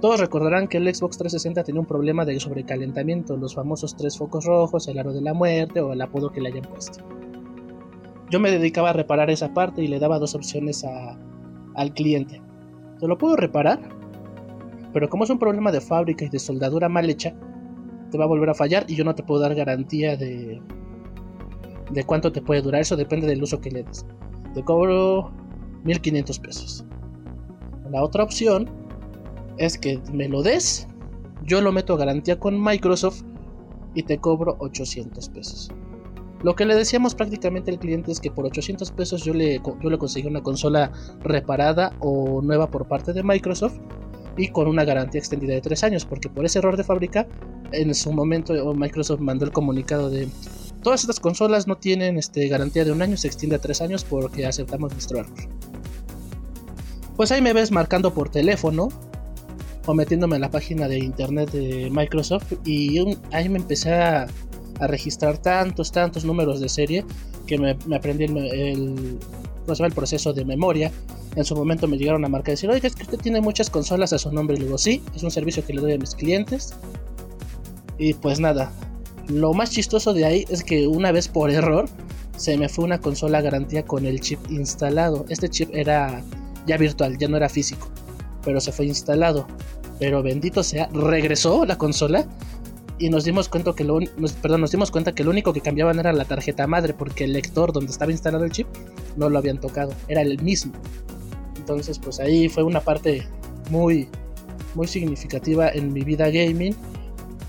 Todos 0.00 0.20
recordarán 0.20 0.68
que 0.68 0.78
el 0.78 0.94
Xbox 0.94 1.18
360 1.18 1.64
tenía 1.64 1.80
un 1.80 1.86
problema 1.86 2.24
de 2.24 2.38
sobrecalentamiento, 2.38 3.36
los 3.36 3.54
famosos 3.54 3.96
tres 3.96 4.16
focos 4.16 4.44
rojos, 4.44 4.88
el 4.88 4.98
aro 4.98 5.12
de 5.12 5.22
la 5.22 5.34
muerte 5.34 5.80
o 5.80 5.92
el 5.92 6.00
apodo 6.00 6.30
que 6.30 6.40
le 6.40 6.48
hayan 6.48 6.62
puesto. 6.62 7.04
Yo 8.30 8.40
me 8.40 8.50
dedicaba 8.50 8.90
a 8.90 8.92
reparar 8.92 9.30
esa 9.30 9.54
parte 9.54 9.82
y 9.82 9.88
le 9.88 9.98
daba 9.98 10.18
dos 10.18 10.34
opciones 10.34 10.84
al 11.74 11.94
cliente. 11.94 12.42
Te 13.00 13.06
lo 13.06 13.16
puedo 13.16 13.36
reparar, 13.36 13.80
pero 14.92 15.08
como 15.08 15.24
es 15.24 15.30
un 15.30 15.38
problema 15.38 15.72
de 15.72 15.80
fábrica 15.80 16.24
y 16.24 16.28
de 16.28 16.38
soldadura 16.38 16.88
mal 16.88 17.08
hecha, 17.08 17.34
te 18.10 18.18
va 18.18 18.24
a 18.24 18.28
volver 18.28 18.50
a 18.50 18.54
fallar 18.54 18.84
y 18.88 18.96
yo 18.96 19.04
no 19.04 19.14
te 19.14 19.22
puedo 19.22 19.40
dar 19.40 19.54
garantía 19.54 20.16
de, 20.16 20.60
de 21.90 22.04
cuánto 22.04 22.32
te 22.32 22.42
puede 22.42 22.62
durar. 22.62 22.80
Eso 22.80 22.96
depende 22.96 23.26
del 23.26 23.42
uso 23.42 23.60
que 23.60 23.70
le 23.70 23.82
des. 23.82 24.04
Te 24.54 24.62
cobro 24.64 25.30
1500 25.84 26.38
pesos. 26.38 26.84
La 27.90 28.02
otra 28.02 28.24
opción 28.24 28.68
es 29.56 29.78
que 29.78 30.00
me 30.12 30.28
lo 30.28 30.42
des, 30.42 30.86
yo 31.44 31.60
lo 31.60 31.72
meto 31.72 31.94
a 31.94 31.98
garantía 31.98 32.38
con 32.38 32.62
Microsoft 32.62 33.22
y 33.94 34.02
te 34.02 34.18
cobro 34.18 34.56
800 34.60 35.28
pesos. 35.30 35.70
Lo 36.42 36.54
que 36.54 36.64
le 36.64 36.76
decíamos 36.76 37.14
prácticamente 37.14 37.70
al 37.72 37.80
cliente 37.80 38.12
es 38.12 38.20
que 38.20 38.30
por 38.30 38.46
800 38.46 38.92
pesos 38.92 39.24
yo 39.24 39.34
le, 39.34 39.60
yo 39.82 39.90
le 39.90 39.98
conseguí 39.98 40.28
una 40.28 40.42
consola 40.42 40.92
reparada 41.22 41.92
o 41.98 42.40
nueva 42.42 42.70
por 42.70 42.86
parte 42.86 43.12
de 43.12 43.24
Microsoft 43.24 43.78
y 44.36 44.48
con 44.48 44.68
una 44.68 44.84
garantía 44.84 45.18
extendida 45.18 45.54
de 45.54 45.60
3 45.60 45.82
años, 45.84 46.04
porque 46.04 46.28
por 46.28 46.44
ese 46.44 46.60
error 46.60 46.76
de 46.76 46.84
fábrica, 46.84 47.26
en 47.72 47.92
su 47.92 48.12
momento 48.12 48.54
Microsoft 48.74 49.20
mandó 49.20 49.44
el 49.44 49.50
comunicado 49.50 50.10
de 50.10 50.28
todas 50.88 51.02
estas 51.02 51.20
consolas 51.20 51.66
no 51.66 51.76
tienen 51.76 52.16
este, 52.16 52.48
garantía 52.48 52.82
de 52.82 52.92
un 52.92 53.02
año, 53.02 53.18
se 53.18 53.26
extiende 53.26 53.56
a 53.56 53.58
3 53.58 53.82
años 53.82 54.04
porque 54.04 54.46
aceptamos 54.46 54.90
nuestro 54.90 55.18
error. 55.18 55.34
Pues 57.14 57.30
ahí 57.30 57.42
me 57.42 57.52
ves 57.52 57.70
marcando 57.70 58.14
por 58.14 58.30
teléfono 58.30 58.88
o 59.84 59.92
metiéndome 59.92 60.36
en 60.36 60.40
la 60.40 60.50
página 60.50 60.88
de 60.88 60.98
internet 60.98 61.50
de 61.52 61.90
Microsoft 61.90 62.54
y 62.64 63.00
ahí 63.32 63.50
me 63.50 63.58
empecé 63.58 63.92
a, 63.92 64.28
registrar 64.80 65.36
tantos, 65.36 65.92
tantos 65.92 66.24
números 66.24 66.58
de 66.58 66.70
serie 66.70 67.04
que 67.46 67.58
me, 67.58 67.76
aprendí 67.94 68.24
el, 68.24 68.38
el, 68.38 69.18
el, 69.66 69.92
proceso 69.92 70.32
de 70.32 70.46
memoria. 70.46 70.90
En 71.36 71.44
su 71.44 71.54
momento 71.54 71.86
me 71.86 71.98
llegaron 71.98 72.24
a 72.24 72.28
marcar 72.30 72.52
y 72.52 72.52
decir, 72.52 72.70
oiga, 72.70 72.88
es 72.88 72.94
que 72.94 73.02
usted 73.02 73.18
tiene 73.18 73.42
muchas 73.42 73.68
consolas 73.68 74.14
a 74.14 74.18
su 74.18 74.32
nombre. 74.32 74.56
Y 74.56 74.60
le 74.60 74.64
digo, 74.64 74.78
sí, 74.78 75.02
es 75.14 75.22
un 75.22 75.30
servicio 75.30 75.66
que 75.66 75.74
le 75.74 75.82
doy 75.82 75.92
a 75.92 75.98
mis 75.98 76.14
clientes. 76.14 76.72
Y 77.98 78.14
pues 78.14 78.40
nada, 78.40 78.72
lo 79.28 79.52
más 79.52 79.70
chistoso 79.70 80.12
de 80.14 80.24
ahí 80.24 80.44
es 80.48 80.64
que 80.64 80.86
una 80.86 81.12
vez 81.12 81.28
por 81.28 81.50
error 81.50 81.88
se 82.36 82.56
me 82.56 82.68
fue 82.68 82.84
una 82.84 83.00
consola 83.00 83.40
garantía 83.40 83.84
con 83.84 84.06
el 84.06 84.20
chip 84.20 84.38
instalado. 84.50 85.24
Este 85.28 85.48
chip 85.48 85.70
era 85.72 86.22
ya 86.66 86.76
virtual, 86.76 87.18
ya 87.18 87.28
no 87.28 87.36
era 87.36 87.48
físico, 87.48 87.88
pero 88.42 88.60
se 88.60 88.72
fue 88.72 88.86
instalado 88.86 89.46
pero 89.98 90.22
bendito 90.22 90.62
sea, 90.62 90.88
regresó 90.92 91.64
la 91.64 91.76
consola 91.76 92.26
y 92.98 93.10
nos 93.10 93.24
dimos 93.24 93.48
cuenta 93.48 93.72
que 93.74 93.84
lo, 93.84 93.98
perdón, 94.42 94.60
nos 94.60 94.70
dimos 94.70 94.90
cuenta 94.90 95.14
que 95.14 95.22
único 95.26 95.52
que 95.52 95.60
cambiaban 95.60 95.98
era 95.98 96.12
la 96.12 96.24
tarjeta 96.24 96.66
madre 96.66 96.94
porque 96.94 97.24
el 97.24 97.32
lector 97.32 97.72
donde 97.72 97.90
estaba 97.90 98.10
instalado 98.10 98.44
el 98.44 98.50
chip 98.50 98.66
no 99.16 99.28
lo 99.28 99.38
habían 99.38 99.60
tocado, 99.60 99.92
era 100.08 100.22
el 100.22 100.40
mismo. 100.42 100.72
Entonces, 101.56 101.98
pues 101.98 102.18
ahí 102.20 102.48
fue 102.48 102.62
una 102.62 102.80
parte 102.80 103.26
muy 103.70 104.08
muy 104.74 104.86
significativa 104.86 105.68
en 105.70 105.92
mi 105.92 106.02
vida 106.02 106.30
gaming. 106.30 106.74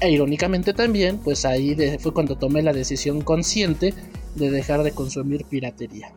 E 0.01 0.09
irónicamente 0.11 0.73
también, 0.73 1.17
pues 1.17 1.45
ahí 1.45 1.75
fue 1.99 2.13
cuando 2.13 2.37
tomé 2.37 2.61
la 2.61 2.73
decisión 2.73 3.21
consciente 3.21 3.93
de 4.35 4.51
dejar 4.51 4.83
de 4.83 4.91
consumir 4.91 5.45
piratería. 5.45 6.13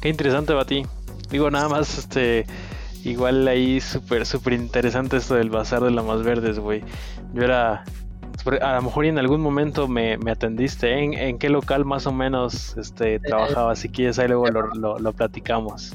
Qué 0.00 0.08
interesante, 0.08 0.54
Bati. 0.54 0.82
Digo, 1.30 1.50
nada 1.50 1.68
más, 1.68 1.98
este, 1.98 2.46
Igual 3.04 3.48
ahí 3.48 3.80
súper, 3.80 4.26
súper 4.26 4.52
interesante 4.52 5.16
esto 5.16 5.34
del 5.34 5.48
bazar 5.48 5.82
de 5.82 5.90
las 5.90 6.04
más 6.04 6.22
verdes, 6.22 6.58
güey. 6.58 6.82
Yo 7.32 7.42
era... 7.42 7.84
A 8.62 8.74
lo 8.76 8.82
mejor 8.82 9.04
en 9.04 9.18
algún 9.18 9.40
momento 9.42 9.86
me, 9.86 10.14
atendiste. 10.30 10.98
¿En, 10.98 11.14
¿En, 11.14 11.38
qué 11.38 11.50
local 11.50 11.84
más 11.84 12.06
o 12.06 12.12
menos 12.12 12.76
este, 12.78 13.16
eh, 13.16 13.20
trabajaba? 13.20 13.76
Si 13.76 13.90
quieres, 13.90 14.18
ahí 14.18 14.28
luego 14.28 14.46
lo, 14.48 14.98
lo, 14.98 15.12
platicamos. 15.12 15.94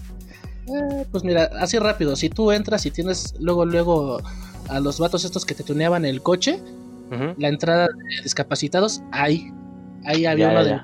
Eh, 0.68 1.06
pues 1.12 1.24
mira, 1.24 1.50
así 1.60 1.78
rápido. 1.78 2.16
Si 2.16 2.30
tú 2.30 2.52
entras 2.52 2.86
y 2.86 2.92
tienes 2.92 3.36
luego, 3.40 3.66
luego 3.66 4.20
a 4.70 4.80
los 4.80 5.00
vatos 5.00 5.26
estos 5.26 5.46
que 5.46 5.54
te 5.54 5.64
tuneaban 5.64 6.06
el 6.06 6.22
coche, 6.22 6.60
la 7.38 7.50
entrada 7.50 7.88
de 7.88 8.24
discapacitados, 8.24 9.02
ahí. 9.12 9.52
Ahí 10.06 10.26
había 10.26 10.50
uno 10.50 10.64
de 10.64 10.80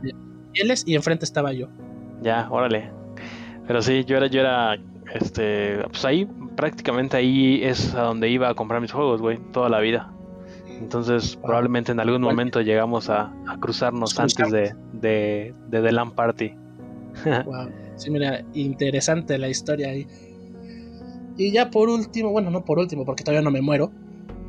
pieles 0.52 0.84
y 0.86 0.96
enfrente 0.96 1.26
estaba 1.26 1.52
yo. 1.54 1.68
Ya, 2.22 2.48
órale. 2.50 2.92
Pero 3.68 3.82
sí, 3.82 4.04
yo 4.06 4.18
era, 4.18 4.28
yo 4.28 4.42
era 4.42 4.78
este, 5.14 5.84
pues 5.90 6.06
ahí, 6.06 6.28
prácticamente 6.56 7.18
ahí 7.18 7.64
es 7.64 7.94
a 7.96 8.04
donde 8.04 8.30
iba 8.30 8.50
a 8.50 8.54
comprar 8.54 8.82
mis 8.82 8.92
juegos, 8.92 9.22
güey, 9.22 9.40
toda 9.52 9.70
la 9.70 9.80
vida. 9.80 10.12
Entonces, 10.80 11.38
probablemente 11.38 11.92
en 11.92 12.00
algún 12.00 12.22
momento 12.22 12.62
llegamos 12.62 13.10
a, 13.10 13.32
cruzarnos 13.60 14.18
antes 14.20 14.52
de, 14.52 14.76
de, 14.94 15.54
de 15.68 15.82
The 15.82 15.92
Land 15.92 16.14
Party. 16.14 16.56
wow. 17.46 17.70
Sí, 18.02 18.10
mira, 18.10 18.44
interesante 18.56 19.38
la 19.38 19.48
historia 19.48 19.90
ahí. 19.90 20.08
Y 21.38 21.52
ya 21.52 21.70
por 21.70 21.88
último, 21.88 22.32
bueno, 22.32 22.50
no 22.50 22.66
por 22.66 22.80
último, 22.80 23.06
porque 23.06 23.24
todavía 23.24 23.44
no 23.44 23.52
me 23.52 23.62
muero. 23.62 23.92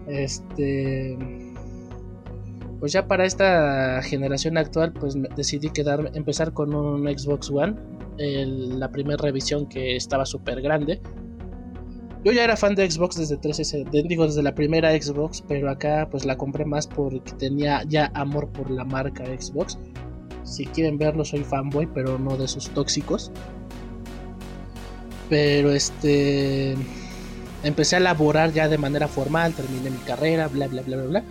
Este. 0.09 1.19
Pues 2.81 2.93
ya 2.93 3.07
para 3.07 3.27
esta 3.27 4.01
generación 4.03 4.57
actual, 4.57 4.95
pues 4.95 5.19
decidí 5.37 5.69
quedar, 5.69 6.13
empezar 6.15 6.55
con 6.55 6.75
un 6.75 7.07
Xbox 7.07 7.51
One 7.51 7.77
la 8.17 8.91
primera 8.91 9.19
revisión 9.23 9.69
que 9.69 9.97
estaba 9.97 10.25
súper 10.25 10.63
grande. 10.63 11.03
Yo 12.25 12.33
ya 12.33 12.45
era 12.45 12.57
fan 12.57 12.75
de 12.75 12.91
Xbox 12.91 13.17
desde 13.17 13.37
360, 13.37 14.09
digo 14.09 14.27
desde 14.27 14.43
la 14.43 14.55
primera 14.55 14.91
Xbox, 14.99 15.45
pero 15.47 15.69
acá 15.69 16.09
pues 16.11 16.25
la 16.25 16.37
compré 16.37 16.65
más 16.65 16.87
porque 16.87 17.33
tenía 17.33 17.83
ya 17.85 18.11
amor 18.15 18.49
por 18.49 18.71
la 18.71 18.85
marca 18.85 19.25
Xbox. 19.27 19.79
Si 20.45 20.67
quieren 20.67 20.99
verlo 20.99 21.25
soy 21.25 21.45
fanboy, 21.45 21.87
pero 21.87 22.19
no 22.19 22.37
de 22.37 22.49
sus 22.49 22.71
tóxicos. 22.71 23.31
Pero 25.29 25.73
este 25.73 26.77
empecé 27.63 27.97
a 27.97 28.01
laborar 28.01 28.53
ya 28.53 28.69
de 28.69 28.79
manera 28.79 29.09
formal, 29.09 29.55
terminé 29.55 29.91
mi 29.91 29.99
carrera, 29.99 30.49
bla 30.49 30.67
bla 30.69 30.83
bla 30.83 30.97
bla 30.97 31.07
bla. 31.07 31.25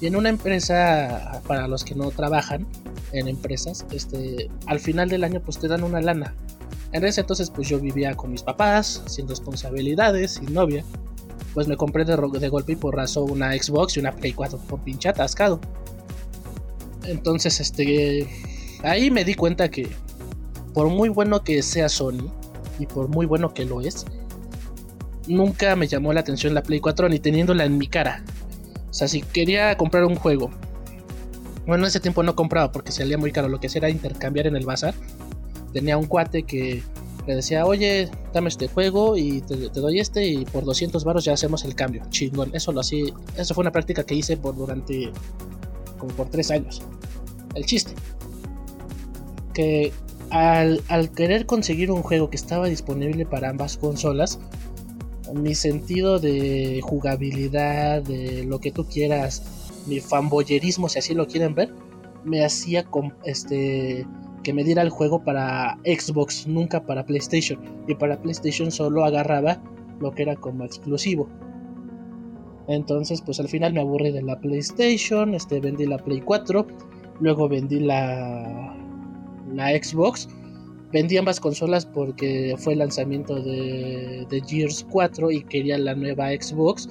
Y 0.00 0.06
en 0.06 0.16
una 0.16 0.28
empresa, 0.28 1.40
para 1.46 1.66
los 1.68 1.84
que 1.84 1.94
no 1.94 2.10
trabajan, 2.10 2.66
en 3.12 3.28
empresas, 3.28 3.86
este, 3.90 4.50
al 4.66 4.80
final 4.80 5.08
del 5.08 5.24
año 5.24 5.40
pues 5.40 5.58
te 5.58 5.68
dan 5.68 5.82
una 5.82 6.00
lana. 6.00 6.34
En 6.92 7.04
ese 7.04 7.22
entonces 7.22 7.50
pues 7.50 7.68
yo 7.68 7.80
vivía 7.80 8.14
con 8.14 8.30
mis 8.30 8.42
papás, 8.42 9.02
sin 9.06 9.28
responsabilidades, 9.28 10.32
sin 10.32 10.52
novia. 10.52 10.84
Pues 11.54 11.68
me 11.68 11.76
compré 11.76 12.04
de, 12.04 12.16
de 12.16 12.48
golpe 12.48 12.72
y 12.72 12.76
porrazo 12.76 13.24
una 13.24 13.52
Xbox 13.52 13.96
y 13.96 14.00
una 14.00 14.12
Play 14.12 14.32
4 14.32 14.58
por 14.68 14.80
pinche 14.80 15.08
atascado. 15.08 15.60
Entonces 17.06 17.60
este, 17.60 18.28
ahí 18.82 19.10
me 19.10 19.24
di 19.24 19.34
cuenta 19.34 19.70
que 19.70 19.88
por 20.72 20.88
muy 20.88 21.08
bueno 21.08 21.42
que 21.44 21.62
sea 21.62 21.88
Sony 21.88 22.30
y 22.78 22.86
por 22.86 23.08
muy 23.08 23.26
bueno 23.26 23.54
que 23.54 23.64
lo 23.64 23.80
es, 23.80 24.06
nunca 25.26 25.76
me 25.76 25.86
llamó 25.86 26.12
la 26.12 26.20
atención 26.20 26.54
la 26.54 26.62
Play 26.62 26.80
4 26.80 27.08
ni 27.08 27.18
teniéndola 27.18 27.64
en 27.64 27.78
mi 27.78 27.86
cara. 27.86 28.24
O 28.90 28.94
sea, 28.94 29.08
si 29.08 29.22
quería 29.22 29.76
comprar 29.76 30.04
un 30.04 30.14
juego 30.14 30.50
bueno, 31.66 31.84
en 31.84 31.88
ese 31.88 32.00
tiempo 32.00 32.22
no 32.22 32.34
compraba 32.34 32.70
porque 32.72 32.92
salía 32.92 33.16
muy 33.16 33.32
caro. 33.32 33.48
Lo 33.48 33.58
que 33.58 33.68
hacía 33.68 33.80
era 33.80 33.90
intercambiar 33.90 34.46
en 34.46 34.56
el 34.56 34.66
bazar. 34.66 34.94
Tenía 35.72 35.96
un 35.96 36.06
cuate 36.06 36.42
que 36.42 36.82
le 37.26 37.36
decía, 37.36 37.64
oye, 37.64 38.10
dame 38.34 38.48
este 38.48 38.68
juego 38.68 39.16
y 39.16 39.40
te, 39.40 39.56
doy 39.56 39.98
este 39.98 40.26
y 40.26 40.44
por 40.44 40.64
200 40.64 41.04
baros 41.04 41.24
ya 41.24 41.32
hacemos 41.32 41.64
el 41.64 41.74
cambio. 41.74 42.02
Chingón. 42.10 42.50
Eso 42.54 42.72
lo 42.72 42.80
así. 42.80 43.12
Eso 43.36 43.54
fue 43.54 43.62
una 43.62 43.72
práctica 43.72 44.04
que 44.04 44.14
hice 44.14 44.36
por 44.36 44.54
durante 44.56 45.10
como 46.04 46.16
por 46.16 46.28
tres 46.28 46.50
años. 46.50 46.82
El 47.54 47.64
chiste. 47.64 47.94
Que 49.52 49.92
al, 50.30 50.82
al 50.88 51.10
querer 51.10 51.46
conseguir 51.46 51.90
un 51.90 52.02
juego 52.02 52.30
que 52.30 52.36
estaba 52.36 52.66
disponible 52.66 53.24
para 53.24 53.50
ambas 53.50 53.76
consolas, 53.76 54.38
mi 55.32 55.54
sentido 55.54 56.18
de 56.18 56.80
jugabilidad, 56.82 58.02
de 58.02 58.44
lo 58.44 58.60
que 58.60 58.70
tú 58.70 58.84
quieras, 58.84 59.42
mi 59.86 60.00
fanboyerismo, 60.00 60.88
si 60.88 60.98
así 60.98 61.14
lo 61.14 61.26
quieren 61.26 61.54
ver, 61.54 61.72
me 62.24 62.44
hacía 62.44 62.84
este 63.24 64.06
que 64.42 64.52
me 64.52 64.62
diera 64.62 64.82
el 64.82 64.90
juego 64.90 65.24
para 65.24 65.78
Xbox, 65.84 66.46
nunca 66.46 66.84
para 66.84 67.06
PlayStation. 67.06 67.58
Y 67.88 67.94
para 67.94 68.20
PlayStation 68.20 68.70
solo 68.70 69.04
agarraba 69.04 69.62
lo 70.00 70.12
que 70.12 70.22
era 70.22 70.36
como 70.36 70.64
exclusivo. 70.64 71.28
Entonces, 72.68 73.20
pues 73.20 73.40
al 73.40 73.48
final 73.48 73.74
me 73.74 73.80
aburrí 73.80 74.10
de 74.10 74.22
la 74.22 74.40
PlayStation, 74.40 75.34
este 75.34 75.60
vendí 75.60 75.86
la 75.86 75.98
Play 75.98 76.20
4, 76.22 76.66
luego 77.20 77.48
vendí 77.48 77.80
la 77.80 78.74
la 79.54 79.70
Xbox. 79.70 80.28
Vendí 80.92 81.16
ambas 81.16 81.40
consolas 81.40 81.84
porque 81.84 82.54
fue 82.56 82.74
el 82.74 82.78
lanzamiento 82.78 83.42
de, 83.42 84.26
de 84.30 84.42
Gears 84.46 84.86
4 84.90 85.30
y 85.32 85.42
quería 85.42 85.76
la 85.76 85.94
nueva 85.94 86.28
Xbox 86.30 86.88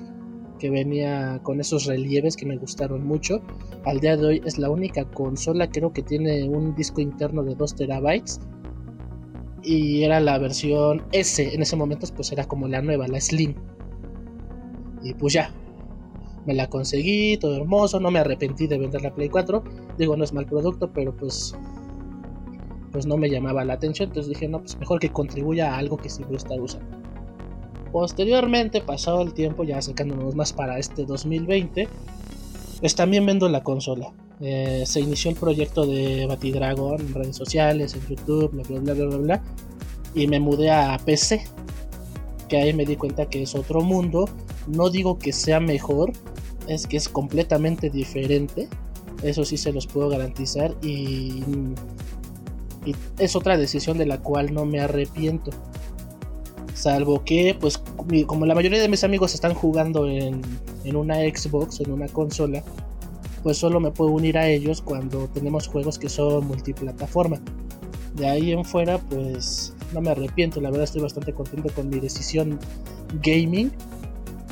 que 0.60 0.70
venía 0.70 1.40
con 1.44 1.60
esos 1.60 1.86
relieves 1.86 2.36
que 2.36 2.46
me 2.46 2.58
gustaron 2.58 3.06
mucho. 3.06 3.42
Al 3.86 4.00
día 4.00 4.18
de 4.18 4.26
hoy 4.26 4.42
es 4.46 4.58
la 4.58 4.70
única 4.70 5.06
consola, 5.06 5.70
creo 5.70 5.92
que 5.92 6.04
tiene 6.04 6.48
un 6.48 6.76
disco 6.76 7.02
interno 7.02 7.44
de 7.44 7.56
2 7.56 7.76
terabytes. 7.76 8.40
Y 9.62 10.04
era 10.04 10.20
la 10.20 10.38
versión 10.38 11.04
S, 11.14 11.54
en 11.54 11.62
ese 11.62 11.76
momento 11.78 12.06
pues 12.14 12.32
era 12.32 12.46
como 12.46 12.68
la 12.68 12.82
nueva, 12.82 13.08
la 13.08 13.20
Slim. 13.22 13.56
Y 15.02 15.14
pues 15.14 15.34
ya, 15.34 15.54
me 16.46 16.54
la 16.54 16.68
conseguí, 16.68 17.38
todo 17.38 17.56
hermoso, 17.56 18.00
no 18.00 18.12
me 18.12 18.20
arrepentí 18.20 18.68
de 18.68 18.78
vender 18.78 19.02
la 19.02 19.14
Play 19.14 19.30
4. 19.30 19.64
Digo, 19.98 20.18
no 20.18 20.24
es 20.24 20.34
mal 20.34 20.46
producto, 20.46 20.92
pero 20.92 21.16
pues 21.16 21.56
pues 22.94 23.08
no 23.08 23.18
me 23.18 23.30
llamaba 23.30 23.66
la 23.66 23.74
atención, 23.74 24.10
entonces 24.10 24.30
dije, 24.30 24.48
no, 24.48 24.60
pues 24.60 24.78
mejor 24.78 25.00
que 25.00 25.10
contribuya 25.10 25.74
a 25.74 25.80
algo 25.80 25.98
que 25.98 26.10
a 26.10 26.36
estar 26.36 26.62
usando. 26.62 26.96
Posteriormente, 27.92 28.82
pasado 28.82 29.24
el 29.24 29.34
tiempo, 29.34 29.64
ya 29.64 29.80
acercándonos 29.80 30.36
más 30.36 30.54
para 30.54 30.78
este 30.78 31.04
2020, 31.04 31.88
pues 32.80 32.96
también 32.96 33.26
vendo 33.26 33.50
la 33.50 33.64
consola. 33.64 34.14
Eh, 34.42 34.84
se 34.86 35.00
inició 35.00 35.32
el 35.32 35.38
proyecto 35.38 35.88
de 35.88 36.28
Batidragon 36.28 37.02
en 37.02 37.14
redes 37.16 37.36
sociales, 37.36 37.96
en 37.96 38.08
YouTube, 38.08 38.52
bla 38.52 38.64
bla 38.64 38.94
bla 38.94 39.06
bla 39.06 39.18
bla, 39.18 39.44
y 40.14 40.28
me 40.28 40.40
mudé 40.40 40.70
a 40.70 41.00
PC, 41.04 41.44
que 42.48 42.58
ahí 42.58 42.74
me 42.74 42.86
di 42.86 42.96
cuenta 42.96 43.26
que 43.26 43.42
es 43.42 43.56
otro 43.56 43.82
mundo. 43.82 44.30
No 44.68 44.90
digo 44.90 45.20
que 45.20 45.34
sea 45.34 45.60
mejor, 45.60 46.14
es 46.68 46.88
que 46.88 46.98
es 46.98 47.10
completamente 47.10 47.90
diferente. 47.90 48.68
Eso 49.22 49.46
sí 49.46 49.58
se 49.58 49.72
los 49.72 49.88
puedo 49.88 50.10
garantizar 50.10 50.76
y, 50.82 51.44
es 53.18 53.36
otra 53.36 53.58
decisión 53.58 53.98
de 53.98 54.06
la 54.06 54.20
cual 54.22 54.54
no 54.54 54.66
me 54.66 54.82
arrepiento. 54.82 55.52
Salvo 56.74 57.24
que, 57.24 57.56
pues, 57.60 57.82
como 58.26 58.46
la 58.46 58.56
mayoría 58.56 58.82
de 58.82 58.90
mis 58.90 59.04
amigos 59.06 59.34
están 59.34 59.54
jugando 59.54 60.08
en, 60.08 60.42
en 60.84 60.96
una 60.96 61.16
Xbox, 61.16 61.80
en 61.80 61.92
una 61.92 62.08
consola, 62.08 62.64
pues 63.44 63.58
solo 63.58 63.80
me 63.80 63.92
puedo 63.92 64.12
unir 64.12 64.38
a 64.38 64.48
ellos 64.48 64.82
cuando 64.82 65.28
tenemos 65.28 65.68
juegos 65.68 66.00
que 66.00 66.10
son 66.10 66.48
multiplataforma. 66.48 67.40
De 68.16 68.28
ahí 68.28 68.52
en 68.52 68.64
fuera, 68.64 68.98
pues 68.98 69.74
no 69.94 70.02
me 70.02 70.10
arrepiento, 70.12 70.62
la 70.62 70.70
verdad 70.70 70.86
estoy 70.86 71.02
bastante 71.02 71.34
contento 71.34 71.70
con 71.74 71.90
mi 71.90 72.00
decisión 72.00 72.60
gaming. 73.22 73.72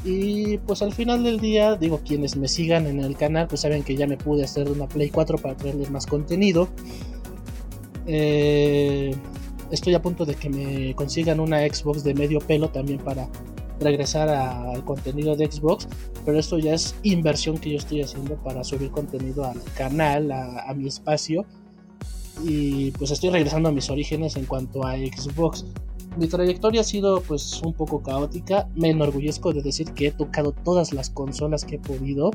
Y 0.04 0.58
pues 0.60 0.82
al 0.82 0.94
final 0.94 1.24
del 1.24 1.40
día, 1.40 1.76
digo, 1.76 2.02
quienes 2.04 2.36
me 2.36 2.48
sigan 2.48 2.88
en 2.88 3.00
el 3.00 3.16
canal, 3.16 3.48
pues 3.48 3.62
saben 3.62 3.84
que 3.84 3.96
ya 3.96 4.08
me 4.08 4.18
pude 4.18 4.44
hacer 4.44 4.70
una 4.70 4.88
Play 4.88 5.10
4 5.10 5.38
para 5.38 5.56
traerles 5.56 5.92
más 5.92 6.08
contenido. 6.08 6.70
Eh, 8.08 9.16
estoy 9.70 9.94
a 9.94 10.02
punto 10.02 10.26
de 10.26 10.36
que 10.36 10.50
me 10.50 10.96
consigan 10.96 11.40
una 11.40 11.60
Xbox 11.60 12.04
de 12.04 12.14
medio 12.16 12.40
pelo 12.40 12.70
también 12.70 13.00
para 13.00 13.30
regresar 13.80 14.30
al 14.30 14.84
contenido 14.86 15.36
de 15.36 15.52
Xbox, 15.52 15.88
pero 16.26 16.40
esto 16.40 16.58
ya 16.60 16.74
es 16.74 16.96
inversión 17.04 17.58
que 17.58 17.72
yo 17.72 17.78
estoy 17.78 18.02
haciendo 18.02 18.36
para 18.36 18.64
subir 18.64 18.92
contenido 18.92 19.46
al 19.46 19.62
canal, 19.76 20.32
a, 20.32 20.74
mi 20.76 20.88
espacio, 20.88 21.46
y 22.44 22.92
pues 22.92 23.12
estoy 23.12 23.32
regresando 23.32 23.70
a 23.70 23.72
mis 23.72 23.90
orígenes 23.90 24.36
en 24.36 24.46
cuanto 24.46 24.86
a 24.86 24.96
Xbox. 24.96 25.66
Mi 26.18 26.28
trayectoria 26.28 26.82
ha 26.82 26.84
sido 26.84 27.22
pues 27.22 27.62
un 27.64 27.74
poco 27.74 28.04
caótica, 28.04 28.68
me 28.76 28.90
enorgullezco 28.90 29.54
de 29.54 29.62
decir 29.62 29.92
que 29.94 30.08
he 30.08 30.12
tocado 30.12 30.52
todas 30.52 30.94
las 30.94 31.10
consolas 31.10 31.64
que 31.66 31.76
he 31.76 31.80
podido 31.80 32.32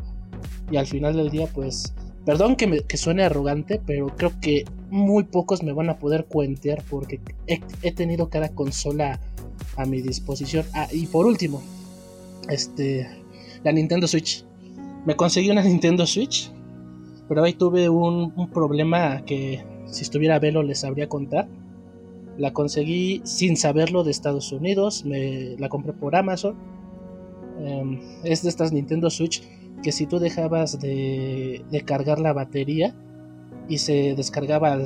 y 0.71 0.77
al 0.77 0.87
final 0.87 1.15
del 1.15 1.31
día 1.31 1.47
pues 1.53 1.95
Perdón 2.27 2.57
que, 2.57 2.67
me, 2.67 2.81
suene 2.97 3.23
arrogante, 3.23 3.81
pero 3.87 4.09
creo 4.09 4.33
que 4.41 4.65
muy 4.91 5.23
pocos 5.23 5.63
me 5.63 5.73
van 5.73 5.91
a 5.91 5.99
poder 6.01 6.25
cuentear 6.25 6.83
porque 6.91 7.21
he, 7.47 7.61
he, 7.83 7.93
tenido 7.93 8.29
cada 8.31 8.49
consola 8.49 9.21
a 9.77 9.87
mi 9.87 10.03
disposición. 10.03 10.67
Ah, 10.75 10.89
y 10.91 11.07
por 11.07 11.25
último, 11.25 11.63
este, 12.51 13.09
la 13.63 13.71
Nintendo 13.71 14.09
Switch. 14.09 14.45
Me 15.05 15.15
conseguí 15.15 15.51
una 15.51 15.63
Nintendo 15.65 16.05
Switch, 16.05 16.51
pero 17.29 17.45
ahí 17.45 17.53
tuve 17.53 17.89
un, 17.89 18.51
problema 18.51 19.25
que 19.25 19.65
si 19.87 20.03
estuviera 20.03 20.41
Velo 20.41 20.65
les 20.65 20.81
sabría 20.81 21.09
contar. 21.09 21.47
La 22.39 22.53
conseguí 22.53 23.23
sin 23.25 23.57
saberlo 23.57 24.05
de 24.05 24.11
Estados 24.11 24.53
Unidos, 24.53 25.05
me 25.05 25.57
la 25.59 25.69
compré 25.69 25.93
por 25.93 26.17
Amazon. 26.17 26.57
Em, 27.59 28.01
es 28.25 28.43
de 28.43 28.51
estas 28.51 28.73
Nintendo 28.73 29.09
Switch 29.09 29.43
que 29.83 29.93
si 29.93 30.07
tú 30.07 30.19
dejabas 30.19 30.79
de, 30.81 31.65
cargar 31.85 32.19
la 32.19 32.33
batería 32.33 32.95
y 33.69 33.79
se 33.79 34.15
descargaba 34.15 34.79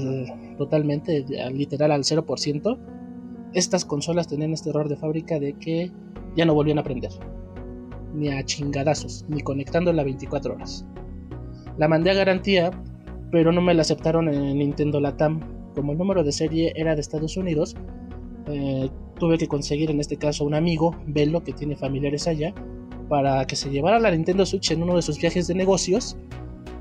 totalmente, 0.59 1.25
literal 1.53 1.93
al 1.93 2.03
0%, 2.03 2.79
estas 3.53 3.85
consolas 3.85 4.29
tenían 4.29 4.53
este 4.53 4.71
error 4.71 4.89
de 4.89 4.97
fábrica 4.97 5.39
de 5.39 5.55
que 5.55 5.91
ya 6.37 6.45
no 6.45 6.55
volvían 6.55 6.79
a 6.79 6.85
prender. 6.85 7.11
Ni 8.15 8.29
a 8.29 8.45
chingadazos, 8.45 9.25
ni 9.29 9.41
conectando 9.41 9.93
las 9.93 10.05
24 10.05 10.55
horas. 10.55 10.85
La 11.79 11.89
mandé 11.89 12.11
a 12.11 12.15
garantía, 12.15 12.71
pero 13.31 13.53
no 13.53 13.61
me 13.61 13.75
la 13.75 13.83
aceptaron 13.83 14.29
en 14.29 14.59
Nintendo 14.59 15.01
Latam. 15.01 15.41
Como 15.75 15.93
el 15.93 15.99
número 15.99 16.25
de 16.25 16.33
serie 16.33 16.73
era 16.77 16.95
de 16.95 17.01
Estados 17.01 17.37
Unidos, 17.37 17.77
eh, 18.47 18.91
tuve 19.19 19.39
que 19.39 19.47
conseguir 19.47 19.91
en 19.91 20.01
este 20.01 20.17
caso 20.17 20.45
un 20.45 20.55
amigo, 20.55 20.97
Velo, 21.07 21.45
que 21.45 21.53
tiene 21.53 21.77
familiares 21.77 22.27
allá, 22.27 22.55
para 23.09 23.45
que 23.47 23.57
se 23.57 23.71
llevara 23.71 23.99
la 23.99 24.11
Nintendo 24.11 24.47
Switch 24.47 24.71
en 24.71 24.83
uno 24.83 24.97
de 24.97 25.03
sus 25.03 25.19
viajes 25.19 25.47
de 25.47 25.55
negocios 25.55 26.17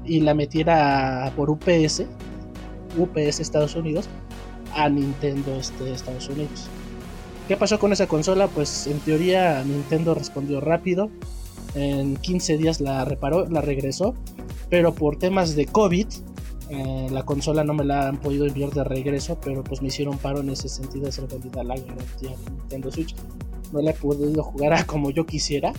y 0.05 0.21
la 0.21 0.33
metiera 0.33 1.31
por 1.35 1.49
UPS, 1.49 2.05
UPS 2.97 3.39
Estados 3.39 3.75
Unidos, 3.75 4.09
a 4.73 4.89
Nintendo 4.89 5.55
este, 5.55 5.91
Estados 5.91 6.29
Unidos. 6.29 6.69
¿Qué 7.47 7.57
pasó 7.57 7.79
con 7.79 7.91
esa 7.91 8.07
consola? 8.07 8.47
Pues 8.47 8.87
en 8.87 8.99
teoría 8.99 9.63
Nintendo 9.63 10.13
respondió 10.13 10.61
rápido. 10.61 11.09
En 11.73 12.15
15 12.17 12.57
días 12.57 12.79
la 12.79 13.05
reparó, 13.05 13.47
la 13.47 13.61
regresó. 13.61 14.13
Pero 14.69 14.93
por 14.93 15.17
temas 15.17 15.55
de 15.55 15.65
COVID, 15.65 16.05
eh, 16.69 17.07
la 17.11 17.23
consola 17.23 17.63
no 17.63 17.73
me 17.73 17.83
la 17.83 18.07
han 18.07 18.17
podido 18.17 18.45
enviar 18.45 18.71
de 18.71 18.83
regreso. 18.83 19.37
Pero 19.43 19.63
pues 19.63 19.81
me 19.81 19.87
hicieron 19.87 20.17
paro 20.17 20.39
en 20.39 20.49
ese 20.49 20.69
sentido 20.69 21.05
de 21.05 21.11
ser 21.11 21.27
vendida 21.27 21.63
la 21.63 21.75
Nintendo 21.75 22.91
Switch. 22.91 23.15
No 23.71 23.81
la 23.81 23.91
he 23.91 23.93
podido 23.93 24.43
jugar 24.43 24.85
como 24.87 25.09
yo 25.11 25.25
quisiera. 25.25 25.73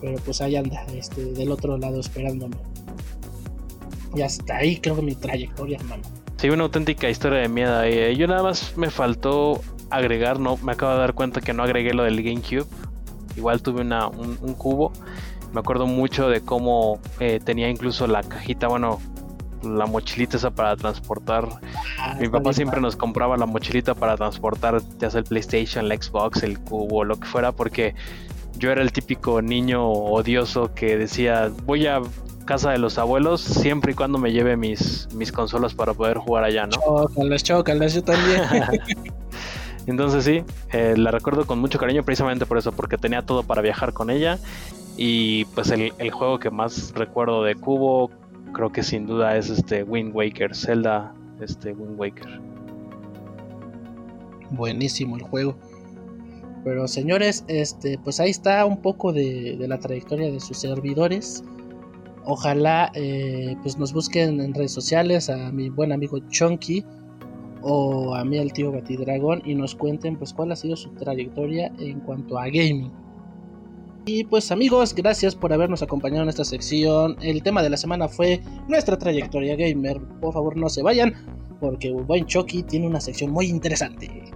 Pero 0.00 0.18
pues 0.24 0.40
ahí 0.40 0.56
anda, 0.56 0.84
este, 0.94 1.24
del 1.24 1.50
otro 1.50 1.76
lado 1.76 2.00
esperándome. 2.00 2.56
Y 4.14 4.22
hasta 4.22 4.56
ahí 4.56 4.78
creo 4.78 4.96
que 4.96 5.02
mi 5.02 5.14
trayectoria, 5.14 5.76
hermano. 5.78 6.02
Sí, 6.36 6.48
una 6.50 6.64
auténtica 6.64 7.10
historia 7.10 7.40
de 7.40 7.48
miedo. 7.48 7.82
Eh, 7.82 8.14
yo 8.16 8.28
nada 8.28 8.42
más 8.44 8.76
me 8.76 8.90
faltó 8.90 9.60
agregar, 9.90 10.38
no, 10.38 10.56
me 10.58 10.72
acabo 10.72 10.92
de 10.92 10.98
dar 10.98 11.14
cuenta 11.14 11.40
que 11.40 11.52
no 11.52 11.64
agregué 11.64 11.92
lo 11.94 12.04
del 12.04 12.22
GameCube. 12.22 12.66
Igual 13.36 13.60
tuve 13.60 13.80
una, 13.80 14.08
un, 14.08 14.36
cubo. 14.54 14.92
Me 15.52 15.60
acuerdo 15.60 15.86
mucho 15.86 16.28
de 16.28 16.40
cómo 16.40 17.00
eh, 17.20 17.40
tenía 17.44 17.68
incluso 17.68 18.06
la 18.06 18.22
cajita, 18.22 18.68
bueno, 18.68 19.00
la 19.62 19.86
mochilita 19.86 20.36
esa 20.36 20.50
para 20.50 20.76
transportar. 20.76 21.48
Ah, 21.98 22.16
Mi 22.20 22.28
papá 22.28 22.52
siempre 22.52 22.80
nos 22.80 22.96
compraba 22.96 23.36
la 23.36 23.46
mochilita 23.46 23.94
para 23.94 24.16
transportar 24.16 24.80
ya 24.98 25.10
sea 25.10 25.20
el 25.20 25.24
PlayStation, 25.26 25.90
el 25.90 26.02
Xbox, 26.02 26.42
el 26.42 26.58
cubo, 26.60 27.04
lo 27.04 27.18
que 27.18 27.26
fuera, 27.26 27.52
porque 27.52 27.94
yo 28.56 28.70
era 28.70 28.82
el 28.82 28.92
típico 28.92 29.40
niño 29.42 29.88
odioso 29.88 30.74
que 30.74 30.96
decía, 30.96 31.50
voy 31.64 31.86
a 31.86 32.00
casa 32.44 32.70
de 32.70 32.78
los 32.78 32.96
abuelos 32.98 33.42
siempre 33.42 33.92
y 33.92 33.94
cuando 33.94 34.18
me 34.18 34.32
lleve 34.32 34.56
mis, 34.56 35.06
mis 35.14 35.30
consolas 35.32 35.74
para 35.74 35.92
poder 35.92 36.16
jugar 36.16 36.44
allá, 36.44 36.66
¿no? 36.66 36.72
Chócalas, 36.72 37.42
chócalas, 37.42 37.94
yo 37.94 38.02
también. 38.02 38.42
Entonces 39.88 40.24
sí, 40.24 40.44
eh, 40.72 40.94
la 40.98 41.10
recuerdo 41.10 41.46
con 41.46 41.58
mucho 41.58 41.78
cariño 41.78 42.02
precisamente 42.02 42.44
por 42.44 42.58
eso, 42.58 42.72
porque 42.72 42.98
tenía 42.98 43.22
todo 43.22 43.42
para 43.42 43.62
viajar 43.62 43.94
con 43.94 44.10
ella. 44.10 44.38
Y 44.98 45.46
pues 45.46 45.70
el, 45.70 46.10
juego 46.10 46.38
que 46.38 46.50
más 46.50 46.92
recuerdo 46.94 47.42
de 47.42 47.54
Cubo, 47.54 48.10
creo 48.52 48.70
que 48.70 48.82
sin 48.82 49.06
duda 49.06 49.36
es 49.36 49.50
este 49.50 49.82
Wind 49.82 50.14
Waker, 50.14 50.54
Zelda, 50.54 51.14
este 51.40 51.72
Wind 51.72 51.98
Waker. 51.98 52.40
Buenísimo 54.50 55.16
el 55.16 55.22
juego. 55.22 55.56
Pero 56.64 56.88
señores, 56.88 57.44
este, 57.48 57.98
pues 57.98 58.20
ahí 58.20 58.30
está 58.30 58.64
un 58.64 58.82
poco 58.82 59.12
de, 59.12 59.56
la 59.60 59.78
trayectoria 59.78 60.30
de 60.30 60.40
sus 60.40 60.58
servidores. 60.58 61.44
Ojalá 62.24 62.90
eh, 62.94 63.56
pues 63.62 63.78
nos 63.78 63.92
busquen 63.92 64.40
en 64.40 64.52
redes 64.52 64.72
sociales 64.72 65.30
a 65.30 65.50
mi 65.50 65.70
buen 65.70 65.92
amigo 65.92 66.18
Chunky 66.28 66.84
o 67.62 68.14
a 68.14 68.24
mí 68.24 68.38
el 68.38 68.52
tío 68.52 68.70
Batidragón 68.70 69.42
y 69.44 69.54
nos 69.54 69.74
cuenten 69.74 70.16
pues 70.16 70.32
cuál 70.32 70.52
ha 70.52 70.56
sido 70.56 70.76
su 70.76 70.90
trayectoria 70.90 71.72
en 71.78 72.00
cuanto 72.00 72.38
a 72.38 72.46
gaming. 72.46 72.92
Y 74.10 74.24
pues 74.24 74.50
amigos, 74.50 74.94
gracias 74.94 75.34
por 75.34 75.52
habernos 75.52 75.82
acompañado 75.82 76.22
en 76.22 76.30
esta 76.30 76.42
sección. 76.42 77.18
El 77.20 77.42
tema 77.42 77.62
de 77.62 77.68
la 77.68 77.76
semana 77.76 78.08
fue 78.08 78.40
nuestra 78.66 78.96
trayectoria 78.96 79.54
gamer. 79.54 80.00
Por 80.18 80.32
favor 80.32 80.56
no 80.56 80.70
se 80.70 80.82
vayan 80.82 81.12
porque 81.60 81.92
buen 81.92 82.24
Chucky 82.24 82.62
tiene 82.62 82.86
una 82.86 83.02
sección 83.02 83.30
muy 83.30 83.48
interesante. 83.48 84.32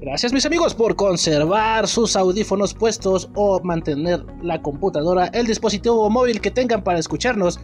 Gracias 0.00 0.32
mis 0.32 0.44
amigos 0.44 0.74
por 0.74 0.96
conservar 0.96 1.86
sus 1.86 2.16
audífonos 2.16 2.74
puestos 2.74 3.30
o 3.36 3.60
mantener 3.62 4.24
la 4.42 4.60
computadora, 4.60 5.26
el 5.26 5.46
dispositivo 5.46 6.10
móvil 6.10 6.40
que 6.40 6.50
tengan 6.50 6.82
para 6.82 6.98
escucharnos, 6.98 7.60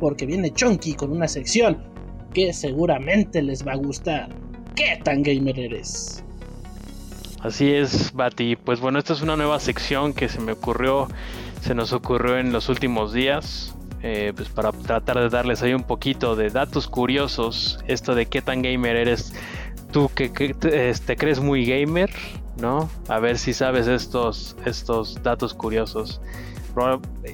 porque 0.00 0.24
viene 0.24 0.50
Chunky 0.50 0.94
con 0.94 1.12
una 1.12 1.28
sección 1.28 1.84
que 2.32 2.54
seguramente 2.54 3.42
les 3.42 3.62
va 3.62 3.72
a 3.72 3.76
gustar. 3.76 4.34
¿Qué 4.74 4.98
tan 5.04 5.22
gamer 5.22 5.60
eres? 5.60 6.24
Así 7.42 7.72
es, 7.72 8.12
Bati. 8.12 8.56
Pues 8.56 8.80
bueno, 8.80 8.98
esta 8.98 9.12
es 9.12 9.22
una 9.22 9.36
nueva 9.36 9.58
sección 9.58 10.14
que 10.14 10.28
se 10.28 10.40
me 10.40 10.52
ocurrió, 10.52 11.08
se 11.60 11.74
nos 11.74 11.92
ocurrió 11.92 12.38
en 12.38 12.52
los 12.52 12.68
últimos 12.68 13.12
días. 13.12 13.74
Eh, 14.04 14.32
pues 14.34 14.48
para 14.48 14.72
tratar 14.72 15.18
de 15.20 15.28
darles 15.28 15.62
ahí 15.62 15.74
un 15.74 15.84
poquito 15.84 16.34
de 16.34 16.50
datos 16.50 16.88
curiosos, 16.88 17.78
esto 17.86 18.16
de 18.16 18.26
qué 18.26 18.42
tan 18.42 18.60
gamer 18.60 18.96
eres 18.96 19.32
tú 19.92 20.10
que, 20.12 20.28
te 20.28 20.90
este, 20.90 21.16
crees 21.16 21.38
muy 21.38 21.64
gamer 21.64 22.10
¿no? 22.56 22.88
A 23.08 23.18
ver 23.18 23.38
si 23.38 23.52
sabes 23.52 23.86
estos, 23.86 24.56
estos 24.64 25.22
datos 25.22 25.54
curiosos. 25.54 26.20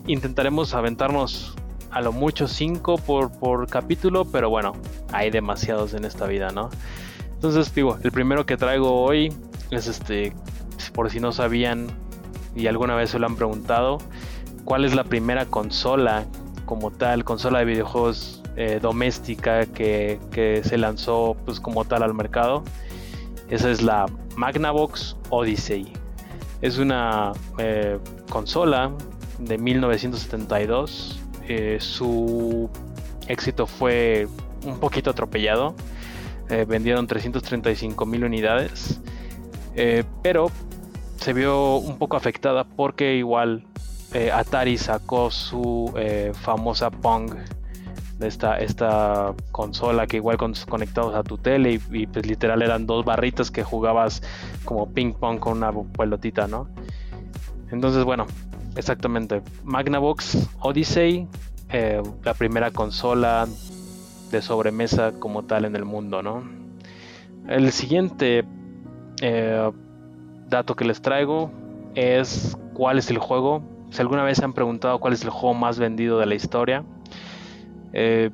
Intentaremos 0.07 0.75
aventarnos 0.75 1.55
a 1.91 2.01
lo 2.01 2.13
mucho 2.13 2.49
5 2.49 2.99
por, 2.99 3.31
por 3.39 3.69
capítulo, 3.69 4.25
pero 4.25 4.51
bueno, 4.51 4.75
hay 5.13 5.31
demasiados 5.31 5.95
en 5.95 6.05
esta 6.05 6.27
vida, 6.27 6.51
¿no? 6.51 6.71
Entonces, 7.35 7.73
digo, 7.75 7.99
el 8.03 8.11
primero 8.11 8.47
que 8.47 8.57
traigo 8.57 9.03
hoy 9.03 9.33
es 9.71 9.87
este, 9.87 10.33
por 10.93 11.11
si 11.11 11.21
no 11.21 11.33
sabían 11.33 11.89
y 12.55 12.67
alguna 12.67 12.95
vez 12.95 13.11
se 13.11 13.19
lo 13.19 13.27
han 13.27 13.37
preguntado, 13.37 13.99
¿cuál 14.65 14.85
es 14.85 14.95
la 14.95 15.05
primera 15.05 15.47
consola 15.47 16.25
como 16.67 16.91
tal, 16.91 17.25
consola 17.25 17.61
de 17.61 17.65
videojuegos 17.65 18.43
eh, 18.57 18.81
doméstica 18.83 19.67
que, 19.67 20.19
se 20.65 20.77
lanzó 20.77 21.37
pues 21.45 21.61
como 21.61 21.85
tal 21.85 22.03
al 22.03 22.15
mercado? 22.15 22.65
Esa 23.49 23.71
es 23.71 23.83
la 23.83 24.07
Magnavox 24.37 25.17
Odyssey. 25.31 25.93
Es 26.61 26.79
una 26.79 27.33
eh, 27.59 27.99
consola 28.29 28.91
de 29.39 29.57
1972. 29.57 31.21
Eh, 31.49 31.79
su 31.81 32.69
éxito 33.29 33.67
fue 33.67 34.27
un 34.67 34.79
poquito 34.81 35.11
atropellado. 35.11 35.75
vendieron 36.67 37.07
335 37.07 38.05
mil 38.05 38.25
unidades. 38.25 39.01
Pero 40.23 40.51
se 41.17 41.33
vio 41.33 41.77
un 41.77 41.99
poco 41.99 42.17
afectada 42.17 42.65
porque 42.65 43.17
igual 43.17 43.65
eh, 44.13 44.31
Atari 44.33 44.79
sacó 44.79 45.31
su 45.31 45.93
eh, 45.97 46.33
famosa 46.35 46.91
Pong 46.91 47.35
de 48.19 48.27
esta, 48.27 48.59
esta 48.59 49.35
consola 49.53 50.07
que 50.07 50.17
igual 50.17 50.37
con, 50.37 50.55
conectados 50.69 51.15
a 51.15 51.23
tu 51.23 51.39
tele 51.39 51.81
y, 51.91 52.07
pues 52.07 52.27
literal 52.27 52.63
eran 52.63 52.87
dos 52.87 53.05
barritas 53.05 53.51
que 53.51 53.63
jugabas 53.63 54.23
como 54.65 54.93
ping 54.93 55.13
pong 55.13 55.39
con 55.39 55.59
una 55.59 55.73
pelotita, 55.73 56.49
¿no? 56.49 56.69
Entonces 57.71 58.05
bueno, 58.05 58.27
exactamente. 58.77 59.43
Magnavox 59.63 60.49
Odyssey, 60.61 61.29
eh, 61.71 62.03
la 62.25 62.35
primera 62.35 62.73
consola 62.73 63.47
de 64.33 64.43
sobremesa 64.43 65.13
como 65.13 65.45
tal 65.45 65.65
en 65.65 65.77
el 65.77 65.85
mundo, 65.85 66.23
¿no? 66.23 66.43
El 67.47 67.71
siguiente 67.71 68.45
dato 70.49 70.77
que 70.77 70.85
les 70.85 71.03
traigo 71.03 71.51
es 71.95 72.57
cuál 72.75 72.99
es 72.99 73.11
el 73.11 73.19
juego 73.19 73.63
si 73.91 74.03
alguna 74.03 74.23
vez 74.23 74.39
se 74.39 74.45
han 74.45 74.53
preguntado 74.53 74.99
cuál 74.99 75.13
es 75.13 75.23
el 75.23 75.31
juego 75.31 75.55
más 75.55 75.79
vendido 75.79 76.19
de 76.19 76.27
la 76.27 76.35
historia, 76.35 76.85
eh, 77.93 78.31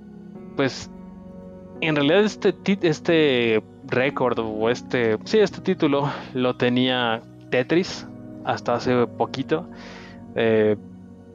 pues 0.57 0.91
en 1.81 1.97
realidad 1.97 2.25
este, 2.25 2.55
este 2.83 3.63
récord 3.87 4.39
o 4.39 4.71
este, 4.71 5.19
sí, 5.25 5.39
este 5.39 5.61
título 5.61 6.11
lo 6.33 6.57
tenía 6.57 7.23
Tetris 7.51 8.07
hasta 8.45 8.75
hace 8.75 9.07
poquito. 9.07 9.69
Eh, 10.35 10.77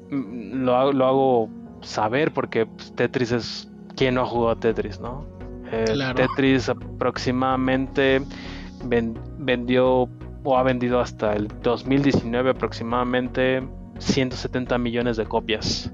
lo, 0.09 0.75
hago 0.75 1.49
saber 1.81 2.33
porque 2.33 2.65
pues, 2.65 2.93
Tetris 2.95 3.31
es 3.31 3.71
quien 3.95 4.15
no 4.15 4.21
ha 4.21 4.25
jugado 4.25 4.51
a 4.51 4.59
Tetris, 4.59 4.99
¿no? 4.99 5.25
Eh, 5.71 5.85
Tetris 6.15 6.67
aproximadamente 6.67 8.21
vendió 9.39 10.09
o 10.43 10.57
ha 10.57 10.63
vendido 10.63 10.99
hasta 10.99 11.33
el 11.33 11.47
2019 11.63 12.51
aproximadamente 12.51 13.63
170 13.97 14.77
millones 14.77 15.17
de 15.17 15.25
copias. 15.25 15.91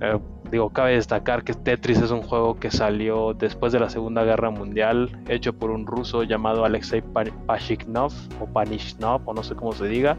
Eh, 0.00 0.18
digo, 0.50 0.70
cabe 0.70 0.92
destacar 0.92 1.44
que 1.44 1.54
Tetris 1.54 1.98
es 1.98 2.10
un 2.10 2.22
juego 2.22 2.58
que 2.58 2.70
salió 2.70 3.34
después 3.34 3.72
de 3.72 3.80
la 3.80 3.90
Segunda 3.90 4.24
Guerra 4.24 4.50
Mundial, 4.50 5.18
hecho 5.28 5.52
por 5.52 5.70
un 5.70 5.86
ruso 5.86 6.22
llamado 6.22 6.64
Alexei 6.64 7.02
Pashiknov 7.46 8.12
o 8.40 8.46
Panishnov, 8.46 9.22
o 9.24 9.34
no 9.34 9.42
sé 9.42 9.54
cómo 9.54 9.72
se 9.72 9.86
diga. 9.86 10.16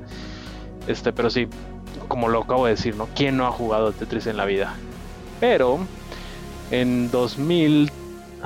Este, 0.88 1.12
pero 1.12 1.30
sí, 1.30 1.48
como 2.08 2.28
lo 2.30 2.44
acabo 2.44 2.66
de 2.66 2.72
decir, 2.72 2.96
¿no? 2.96 3.08
¿Quién 3.16 3.38
no 3.38 3.48
ha 3.48 3.52
jugado 3.52 3.92
Tetris 3.92 4.28
en 4.28 4.38
la 4.38 4.46
vida? 4.46 4.74
Pero 5.40 5.80
en 6.72 7.12
2000, 7.12 7.92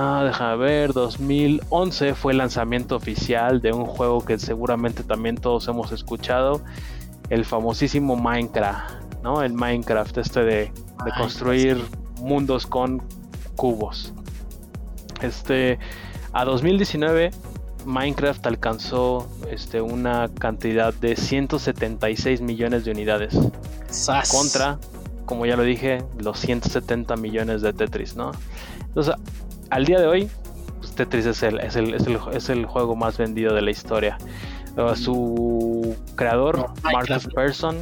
ah, 0.00 0.24
déjame 0.24 0.56
ver, 0.56 0.92
2011 0.94 2.14
fue 2.14 2.32
el 2.32 2.38
lanzamiento 2.38 2.96
oficial 2.96 3.60
de 3.60 3.72
un 3.72 3.84
juego 3.84 4.24
que 4.24 4.38
seguramente 4.38 5.04
también 5.04 5.36
todos 5.36 5.68
hemos 5.68 5.92
escuchado 5.92 6.62
el 7.28 7.44
famosísimo 7.44 8.16
Minecraft, 8.16 8.94
¿no? 9.22 9.42
El 9.42 9.52
Minecraft 9.52 10.16
este 10.16 10.42
de, 10.42 10.72
construir 11.18 11.84
mundos 12.18 12.66
con 12.66 13.02
cubos. 13.56 14.14
Este, 15.20 15.78
a 16.32 16.46
2019 16.46 17.30
Minecraft 17.84 18.46
alcanzó 18.46 19.28
este, 19.50 19.82
una 19.82 20.28
cantidad 20.28 20.94
de 20.94 21.14
176 21.14 22.40
millones 22.40 22.86
de 22.86 22.90
unidades. 22.90 23.34
Contra, 24.30 24.78
como 25.26 25.44
ya 25.44 25.56
lo 25.56 25.62
dije, 25.62 26.04
los 26.18 26.38
170 26.38 27.16
millones 27.16 27.60
de 27.60 27.72
Tetris, 27.72 28.16
¿no? 28.16 28.32
Entonces, 28.86 29.14
al 29.70 29.84
día 29.84 30.00
de 30.00 30.06
hoy, 30.06 30.30
pues, 30.78 30.92
Tetris 30.94 31.26
es 31.26 31.42
el, 31.42 31.58
es, 31.60 31.76
el, 31.76 31.94
es 32.32 32.48
el 32.48 32.66
juego 32.66 32.96
más 32.96 33.18
vendido 33.18 33.54
de 33.54 33.62
la 33.62 33.70
historia. 33.70 34.18
Su 34.94 35.96
creador, 36.14 36.72
Marcus 36.82 37.26
Persson, 37.34 37.76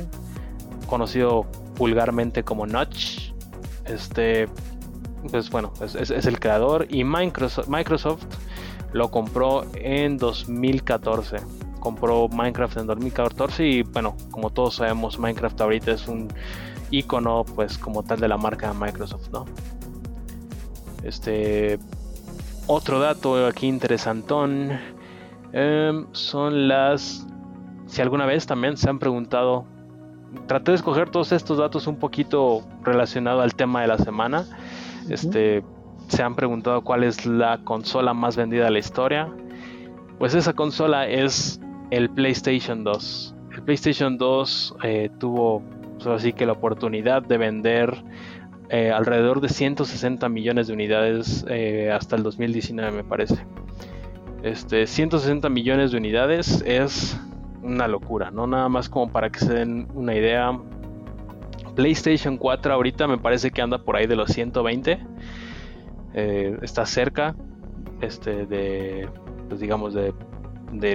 conocido 0.87 1.47
vulgarmente 1.77 2.43
como 2.43 2.67
Notch, 2.67 3.33
este, 3.85 4.49
pues 5.31 5.51
bueno, 5.51 5.73
es, 5.81 6.11
el 6.11 6.41
creador 6.41 6.87
y 6.89 7.05
Microsoft, 7.05 7.69
Microsoft 7.69 8.25
lo 8.93 9.11
compró 9.11 9.65
en 9.75 10.17
2014 10.17 11.37
compró 11.79 12.29
Minecraft 12.29 12.79
en 12.79 12.87
2014 12.89 13.65
y 13.65 13.83
bueno, 13.83 14.17
como 14.33 14.51
todos 14.51 14.77
sabemos, 14.77 15.19
Minecraft 15.19 15.61
ahorita 15.61 15.93
es 15.93 16.09
un 16.09 16.29
icono 16.91 17.45
pues 17.45 17.79
como 17.79 18.03
tal 18.03 18.19
de 18.19 18.27
la 18.27 18.37
marca 18.37 18.73
Microsoft, 18.75 19.29
¿no? 19.31 19.47
Este 21.09 21.79
otro 22.67 23.01
dato 23.01 23.47
aquí 23.47 23.67
interesantón 23.67 24.79
Em, 25.53 26.07
son 26.13 26.69
las... 26.69 27.27
Si 27.87 28.03
alguna 28.03 28.27
vez 28.27 28.47
también 28.47 28.77
se 28.77 28.89
han 28.91 28.99
preguntado, 28.99 29.65
traté 30.47 30.73
de 30.73 30.77
escoger 30.77 31.09
todos 31.09 31.33
estos 31.33 31.57
datos 31.57 31.87
un 31.87 31.97
poquito 31.97 32.63
relacionado 32.83 33.41
al 33.41 33.55
tema 33.55 33.81
de 33.81 33.89
la 33.89 33.99
semana. 33.99 34.45
Este, 35.09 35.65
se 36.09 36.23
han 36.23 36.35
preguntado 36.35 36.83
cuál 36.83 37.03
es 37.03 37.25
la 37.25 37.59
consola 37.65 38.13
más 38.13 38.37
vendida 38.37 38.65
de 38.65 38.71
la 38.73 38.79
historia. 38.79 39.33
Pues 40.19 40.35
esa 40.35 40.53
consola 40.53 41.09
es 41.09 41.61
el 41.91 42.11
PlayStation 42.11 42.85
2. 42.85 43.35
El 43.55 43.63
PlayStation 43.63 44.19
2 44.19 44.75
eh, 44.83 45.11
tuvo 45.19 45.63
pues 45.95 46.07
así 46.09 46.33
que 46.33 46.47
la 46.47 46.53
oportunidad 46.53 47.23
de 47.23 47.39
vender 47.39 47.97
eh, 48.71 48.91
alrededor 48.91 49.41
de 49.41 49.49
160 49.49 50.29
millones 50.29 50.67
de 50.67 50.75
unidades 50.75 51.45
eh, 51.49 51.91
hasta 51.91 52.17
el 52.17 52.23
2019 52.23 52.91
me 52.93 53.05
parece. 53.05 53.47
Este, 54.43 54.87
160 54.87 55.49
millones 55.49 55.91
de 55.91 55.97
unidades 55.97 56.63
es 56.67 57.19
una 57.63 57.89
locura, 57.89 58.31
¿no? 58.31 58.47
Nada 58.47 58.69
más 58.69 58.89
como 58.89 59.11
para 59.11 59.31
que 59.31 59.41
se 59.41 59.53
den 59.53 59.89
una 59.95 60.15
idea. 60.15 60.59
PlayStation 61.75 62.37
4 62.37 62.73
ahorita 62.73 63.07
me 63.07 63.19
parece 63.19 63.51
que 63.51 63.63
anda 63.63 63.79
por 63.79 63.97
ahí 63.97 64.07
de 64.07 64.17
los 64.17 64.31
120. 64.31 64.99
Eh, 66.15 66.59
está 66.63 66.87
cerca 66.87 67.37
este, 68.01 68.47
de, 68.47 69.09
pues 69.49 69.61
digamos, 69.61 69.95
de, 69.95 70.13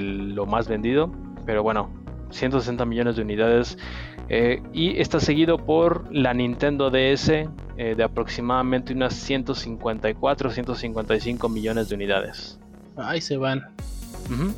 lo 0.02 0.46
más 0.46 0.68
vendido. 0.68 1.12
Pero 1.46 1.64
bueno, 1.64 1.90
160 2.34 2.86
millones 2.86 3.16
de 3.16 3.22
unidades. 3.22 3.78
Eh, 4.30 4.62
y 4.74 5.00
está 5.00 5.20
seguido 5.20 5.58
por 5.58 6.14
la 6.14 6.34
Nintendo 6.34 6.90
DS 6.90 7.30
eh, 7.30 7.48
de 7.78 8.04
aproximadamente 8.04 8.94
unas 8.94 9.14
154, 9.14 10.52
155 10.52 11.50
millones 11.50 11.90
de 11.90 11.96
unidades. 11.96 12.60
Ahí 12.98 13.22
se 13.22 13.38
van. 13.38 13.64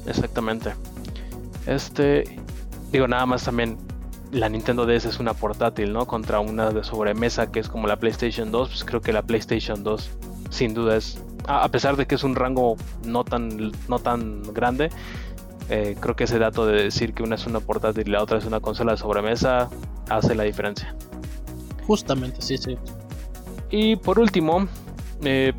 exactamente. 0.07 0.73
Este, 1.65 2.23
digo, 2.91 3.07
nada 3.07 3.25
más 3.25 3.45
también 3.45 3.77
la 4.31 4.49
Nintendo 4.49 4.85
DS 4.85 5.05
es 5.05 5.19
una 5.19 5.33
portátil, 5.33 5.93
¿no? 5.93 6.05
Contra 6.05 6.39
una 6.39 6.71
de 6.71 6.83
sobremesa 6.83 7.51
que 7.51 7.59
es 7.59 7.69
como 7.69 7.87
la 7.87 7.97
PlayStation 7.97 8.51
2, 8.51 8.69
pues 8.69 8.83
creo 8.83 9.01
que 9.01 9.13
la 9.13 9.21
PlayStation 9.21 9.83
2 9.83 10.09
sin 10.49 10.73
duda 10.73 10.97
es, 10.97 11.21
a 11.47 11.67
pesar 11.69 11.95
de 11.95 12.05
que 12.05 12.15
es 12.15 12.23
un 12.23 12.35
rango 12.35 12.77
no 13.05 13.23
tan, 13.23 13.71
no 13.87 13.99
tan 13.99 14.43
grande, 14.53 14.89
eh, 15.69 15.95
creo 15.99 16.15
que 16.15 16.25
ese 16.25 16.39
dato 16.39 16.65
de 16.65 16.83
decir 16.83 17.13
que 17.13 17.23
una 17.23 17.35
es 17.35 17.45
una 17.47 17.59
portátil 17.59 18.07
y 18.07 18.11
la 18.11 18.21
otra 18.21 18.37
es 18.37 18.45
una 18.45 18.59
consola 18.59 18.93
de 18.93 18.97
sobremesa 18.97 19.69
hace 20.09 20.35
la 20.35 20.43
diferencia. 20.43 20.95
Justamente, 21.87 22.41
sí, 22.41 22.57
sí. 22.57 22.77
Y 23.69 23.95
por 23.95 24.19
último, 24.19 24.67
eh, 25.23 25.53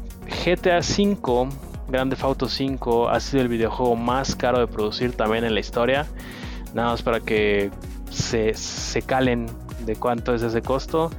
GTA 0.45 0.78
V 0.78 1.49
Grand 1.89 2.11
Theft 2.11 2.24
Auto 2.24 2.49
5 2.49 3.09
ha 3.09 3.20
sido 3.20 3.43
el 3.43 3.49
videojuego 3.49 3.97
más 3.97 4.35
caro 4.35 4.59
de 4.59 4.66
producir 4.66 5.12
también 5.12 5.45
en 5.45 5.55
la 5.55 5.61
historia. 5.61 6.07
Nada 6.74 6.91
más 6.91 7.03
para 7.03 7.20
que 7.20 7.70
se, 8.11 8.55
se 8.55 9.03
calen 9.03 9.47
de 9.85 9.97
cuánto 9.97 10.35
es 10.35 10.43
ese 10.43 10.62
costo. 10.62 11.11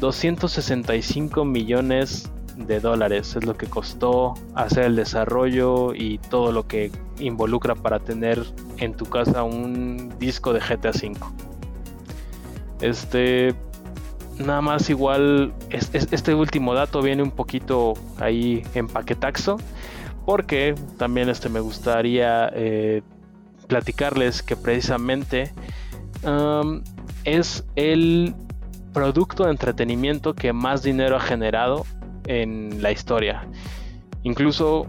265 0.00 1.44
millones 1.44 2.30
de 2.66 2.80
dólares 2.80 3.36
es 3.36 3.44
lo 3.44 3.56
que 3.56 3.66
costó 3.66 4.34
hacer 4.54 4.84
el 4.84 4.96
desarrollo 4.96 5.94
y 5.94 6.18
todo 6.18 6.52
lo 6.52 6.66
que 6.66 6.90
involucra 7.18 7.74
para 7.74 8.00
tener 8.00 8.44
en 8.78 8.94
tu 8.94 9.06
casa 9.06 9.44
un 9.44 10.12
disco 10.18 10.52
de 10.52 10.60
GTA 10.60 10.90
V. 10.90 11.16
Este, 12.80 13.54
nada 14.38 14.60
más 14.60 14.90
igual, 14.90 15.52
este 15.70 16.34
último 16.34 16.74
dato 16.74 17.00
viene 17.00 17.22
un 17.22 17.30
poquito 17.30 17.94
ahí 18.18 18.62
en 18.74 18.88
paquetaxo, 18.88 19.58
porque 20.26 20.74
también 20.96 21.28
este 21.28 21.48
me 21.48 21.60
gustaría 21.60 22.50
eh, 22.54 23.02
platicarles 23.66 24.42
que 24.42 24.56
precisamente 24.56 25.52
es 27.24 27.64
el 27.76 28.34
producto 28.92 29.44
de 29.44 29.52
entretenimiento 29.52 30.34
que 30.34 30.52
más 30.52 30.82
dinero 30.82 31.16
ha 31.16 31.20
generado 31.20 31.86
en 32.28 32.80
la 32.80 32.92
historia. 32.92 33.48
Incluso, 34.22 34.86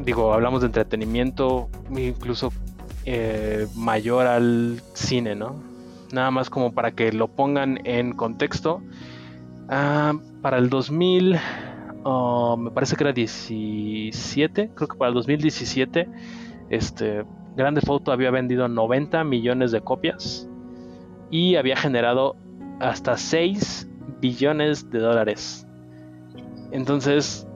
digo, 0.00 0.32
hablamos 0.32 0.60
de 0.60 0.66
entretenimiento, 0.66 1.68
incluso 1.90 2.52
eh, 3.06 3.66
mayor 3.74 4.26
al 4.26 4.80
cine, 4.92 5.34
¿no? 5.34 5.56
Nada 6.12 6.30
más 6.30 6.50
como 6.50 6.72
para 6.72 6.92
que 6.92 7.10
lo 7.10 7.28
pongan 7.28 7.80
en 7.84 8.12
contexto. 8.12 8.82
Ah, 9.68 10.12
para 10.42 10.58
el 10.58 10.68
2000, 10.68 11.38
me 12.58 12.70
parece 12.70 12.96
que 12.96 13.04
era 13.04 13.12
17, 13.12 14.70
creo 14.74 14.88
que 14.88 14.96
para 14.96 15.08
el 15.08 15.14
2017, 15.14 16.08
este, 16.68 17.24
Grande 17.56 17.80
Foto 17.80 18.12
había 18.12 18.30
vendido 18.30 18.68
90 18.68 19.24
millones 19.24 19.72
de 19.72 19.80
copias 19.80 20.48
y 21.30 21.56
había 21.56 21.76
generado 21.76 22.36
hasta 22.80 23.16
6 23.16 23.88
billones 24.20 24.90
de 24.90 24.98
dólares. 24.98 25.63
Entonces, 26.74 27.46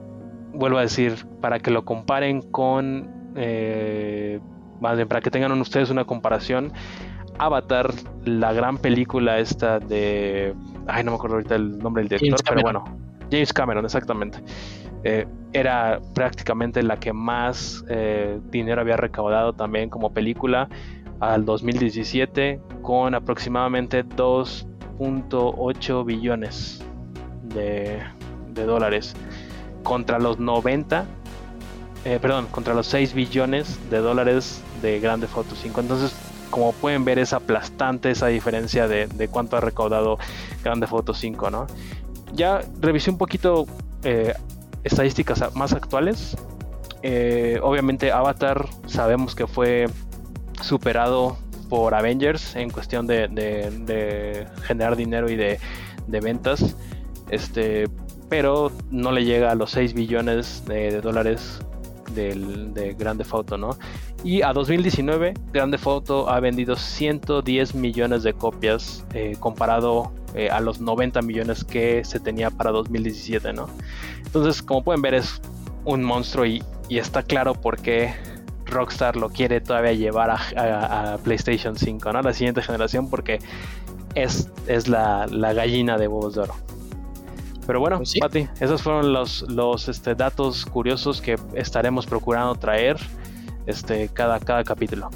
vuelvo 0.53 0.77
a 0.77 0.81
decir, 0.81 1.25
para 1.41 1.59
que 1.59 1.71
lo 1.71 1.83
comparen 1.83 2.41
con, 2.41 3.33
eh, 3.35 4.39
más 4.79 4.95
bien, 4.95 5.09
para 5.09 5.19
que 5.19 5.29
tengan 5.29 5.51
ustedes 5.59 5.89
una 5.89 6.05
comparación, 6.05 6.71
Avatar, 7.37 7.93
la 8.23 8.53
gran 8.53 8.77
película 8.77 9.39
esta 9.39 9.79
de, 9.79 10.55
ay, 10.87 11.03
no 11.03 11.11
me 11.11 11.17
acuerdo 11.17 11.35
ahorita 11.35 11.55
el 11.55 11.79
nombre 11.79 12.03
del 12.03 12.17
director, 12.17 12.39
pero 12.47 12.61
bueno, 12.61 12.85
James 13.29 13.51
Cameron, 13.51 13.83
exactamente. 13.83 14.39
Eh, 15.03 15.27
era 15.51 15.99
prácticamente 16.13 16.81
la 16.81 16.97
que 16.97 17.11
más 17.11 17.83
eh, 17.89 18.39
dinero 18.49 18.79
había 18.79 18.95
recaudado 18.95 19.51
también 19.51 19.89
como 19.89 20.13
película 20.13 20.69
al 21.19 21.43
2017 21.43 22.61
con 22.81 23.15
aproximadamente 23.15 24.05
2.8 24.05 26.05
billones 26.05 26.85
de, 27.43 28.01
dólares 28.65 29.15
contra 29.83 30.19
los 30.19 30.39
90 30.39 31.05
eh, 32.05 32.19
perdón 32.21 32.47
contra 32.47 32.73
los 32.73 32.87
6 32.87 33.13
billones 33.13 33.79
de 33.89 33.97
dólares 33.99 34.61
de 34.81 34.99
Grande 34.99 35.27
Foto 35.27 35.55
5 35.55 35.81
entonces 35.81 36.15
como 36.49 36.73
pueden 36.73 37.05
ver 37.05 37.19
es 37.19 37.33
aplastante 37.33 38.09
esa 38.09 38.27
diferencia 38.27 38.87
de, 38.87 39.07
de 39.07 39.27
cuánto 39.27 39.57
ha 39.57 39.61
recaudado 39.61 40.17
Grande 40.63 40.87
Foto 40.87 41.13
5 41.13 41.49
no 41.49 41.67
ya 42.33 42.61
revisé 42.79 43.11
un 43.11 43.17
poquito 43.17 43.65
eh, 44.03 44.33
estadísticas 44.83 45.55
más 45.55 45.73
actuales. 45.73 46.37
Eh, 47.01 47.59
obviamente 47.61 48.11
Avatar 48.11 48.65
sabemos 48.85 49.35
que 49.35 49.47
fue 49.47 49.87
superado 50.61 51.37
por 51.69 51.93
Avengers 51.93 52.55
en 52.55 52.71
cuestión 52.71 53.07
de, 53.07 54.47
generar 54.63 54.95
dinero 54.95 55.29
y 55.29 55.35
de, 55.35 55.59
ventas. 56.07 56.75
Este, 57.29 57.87
pero 58.29 58.71
no 58.91 59.11
le 59.11 59.25
llega 59.25 59.51
a 59.51 59.55
los 59.55 59.71
6 59.71 59.93
billones 59.93 60.63
de, 60.65 61.01
dólares 61.01 61.59
del, 62.13 62.73
de 62.73 62.93
Grande 62.93 63.23
Foto, 63.23 63.57
¿no? 63.57 63.77
Y 64.23 64.41
a 64.41 64.53
2019, 64.53 65.33
Grande 65.53 65.77
Foto 65.77 66.29
ha 66.29 66.39
vendido 66.39 66.75
110 66.75 67.75
millones 67.75 68.23
de 68.23 68.33
copias 68.33 69.05
eh, 69.13 69.35
comparado 69.39 70.11
eh, 70.35 70.49
a 70.49 70.59
los 70.59 70.79
90 70.79 71.21
millones 71.21 71.63
que 71.63 72.03
se 72.03 72.19
tenía 72.19 72.51
para 72.51 72.71
2017, 72.71 73.53
¿no? 73.53 73.67
Entonces, 74.25 74.61
como 74.61 74.83
pueden 74.83 75.01
ver, 75.01 75.15
es 75.15 75.41
un 75.85 76.03
monstruo 76.03 76.45
y, 76.45 76.63
está 76.89 77.23
claro 77.23 77.53
por 77.53 77.77
qué 77.77 78.13
Rockstar 78.65 79.15
lo 79.15 79.29
quiere 79.29 79.61
todavía 79.61 79.93
llevar 79.93 80.31
a, 80.31 81.17
PlayStation 81.23 81.75
5, 81.75 82.13
¿no? 82.13 82.21
La 82.21 82.33
siguiente 82.33 82.61
generación, 82.61 83.09
porque 83.09 83.39
es, 84.15 84.49
es 84.67 84.87
la, 84.87 85.27
gallina 85.29 85.97
de 85.97 86.07
huevos 86.07 86.35
de 86.35 86.41
oro. 86.41 86.55
Pero 87.69 87.81
bueno, 87.81 87.97
pues 87.97 88.15
Pati, 88.19 88.47
esos 88.59 88.81
fueron 88.81 89.13
los, 89.13 89.43
los 89.43 89.89
este, 89.89 90.15
datos 90.15 90.65
curiosos 90.65 91.21
que 91.21 91.35
estaremos 91.53 92.07
procurando 92.07 92.55
traer 92.55 92.97
este, 93.67 94.09
cada, 94.11 94.39
cada 94.39 94.63
capítulo. 94.63 95.11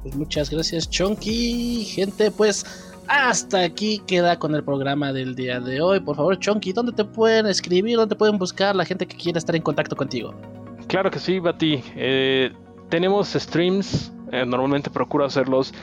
Pues 0.00 0.16
muchas 0.16 0.48
gracias, 0.48 0.88
Chonky. 0.88 1.84
Gente, 1.84 2.30
pues 2.30 2.64
hasta 3.08 3.60
aquí 3.60 4.00
queda 4.06 4.38
con 4.38 4.54
el 4.54 4.64
programa 4.64 5.12
del 5.12 5.34
día 5.34 5.60
de 5.60 5.82
hoy. 5.82 6.00
Por 6.00 6.16
favor, 6.16 6.38
Chonky, 6.38 6.72
¿dónde 6.72 6.92
te 6.92 7.04
pueden 7.04 7.44
escribir? 7.44 7.98
¿Dónde 7.98 8.16
pueden 8.16 8.38
buscar 8.38 8.74
la 8.74 8.86
gente 8.86 9.06
que 9.06 9.14
quiera 9.14 9.38
estar 9.38 9.54
en 9.54 9.60
contacto 9.60 9.96
contigo? 9.96 10.32
Claro 10.86 11.10
que 11.10 11.18
sí, 11.18 11.40
Bati. 11.40 11.84
Eh, 11.94 12.54
tenemos 12.88 13.34
streams, 13.34 14.10
eh, 14.32 14.46
normalmente 14.46 14.88
procuro 14.88 15.26
hacerlos 15.26 15.74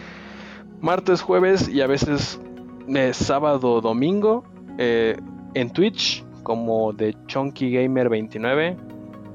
martes, 0.81 1.21
jueves 1.21 1.69
y 1.69 1.81
a 1.81 1.85
veces 1.85 2.39
eh, 2.87 3.13
sábado, 3.13 3.79
domingo 3.79 4.43
en 5.55 5.71
Twitch 5.71 6.23
como 6.43 6.93
de 6.93 7.15
Chunky 7.25 7.71
Gamer 7.71 8.07
29 8.09 8.77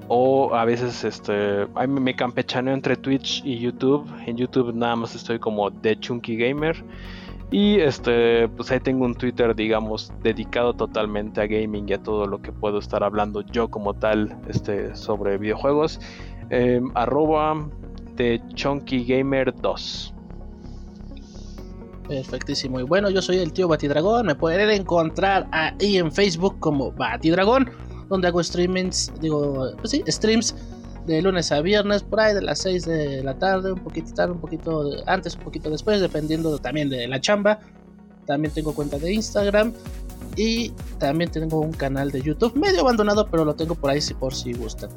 o 0.07 0.55
a 0.55 0.65
veces 0.65 1.05
este 1.05 1.67
me 1.89 2.15
campechaneo 2.15 2.75
entre 2.75 2.97
Twitch 2.97 3.43
y 3.45 3.59
YouTube. 3.59 4.09
En 4.27 4.37
YouTube 4.37 4.73
nada 4.75 4.97
más 4.97 5.15
estoy 5.15 5.39
como 5.39 5.71
de 5.71 5.99
Chunky 5.99 6.37
Gamer. 6.37 6.85
Y 7.53 7.81
este, 7.81 8.49
pues 8.49 8.71
ahí 8.71 8.79
tengo 8.79 9.05
un 9.05 9.15
Twitter, 9.15 9.57
digamos, 9.57 10.13
dedicado 10.23 10.73
totalmente 10.75 11.41
a 11.41 11.47
gaming 11.47 11.89
y 11.89 11.95
a 11.95 12.03
todo 12.03 12.27
lo 12.27 12.41
que 12.41 12.53
puedo 12.53 12.79
estar 12.79 13.03
hablando 13.03 13.43
yo 13.43 13.69
como 13.69 13.95
tal 13.95 14.37
este, 14.49 14.95
sobre 14.95 15.37
videojuegos. 15.37 16.01
Em, 16.51 16.91
arroba 16.95 17.69
de 18.15 18.41
Chunky 18.55 19.05
Gamer 19.05 19.53
2. 19.55 20.15
Perfectísimo. 22.11 22.81
Y 22.81 22.83
bueno, 22.83 23.09
yo 23.09 23.23
soy 23.23 23.39
el 23.39 23.53
tío 23.53 23.69
Batidragón. 23.69 24.27
Me 24.27 24.35
pueden 24.35 24.69
encontrar 24.71 25.47
ahí 25.53 25.97
en 25.97 26.11
Facebook 26.11 26.59
como 26.59 26.91
Batidragón, 26.91 27.71
donde 28.09 28.27
hago 28.27 28.43
streamings, 28.43 29.13
digo, 29.21 29.71
pues 29.79 29.93
sí, 29.93 30.03
streams 30.09 30.57
de 31.07 31.23
lunes 31.23 31.53
a 31.53 31.61
viernes, 31.61 32.03
por 32.03 32.19
ahí 32.19 32.35
de 32.35 32.43
las 32.43 32.59
6 32.63 32.85
de 32.85 33.23
la 33.23 33.39
tarde, 33.39 33.71
un 33.71 33.79
poquito 33.79 34.13
tarde, 34.13 34.33
un 34.33 34.41
poquito 34.41 34.91
antes, 35.07 35.37
un 35.37 35.43
poquito 35.43 35.71
después, 35.71 36.01
dependiendo 36.01 36.59
también 36.59 36.91
de 36.91 37.07
la 37.07 37.21
chamba. 37.21 37.61
También 38.27 38.53
tengo 38.53 38.75
cuenta 38.75 38.99
de 38.99 39.13
Instagram 39.13 39.73
y 40.35 40.71
también 40.99 41.31
tengo 41.31 41.61
un 41.61 41.73
canal 41.73 42.11
de 42.11 42.23
YouTube 42.23 42.57
medio 42.57 42.81
abandonado, 42.81 43.29
pero 43.31 43.45
lo 43.45 43.55
tengo 43.55 43.77
por 43.77 43.89
ahí 43.89 44.01
si 44.01 44.15
por 44.15 44.35
si 44.35 44.53
gustan. 44.53 44.91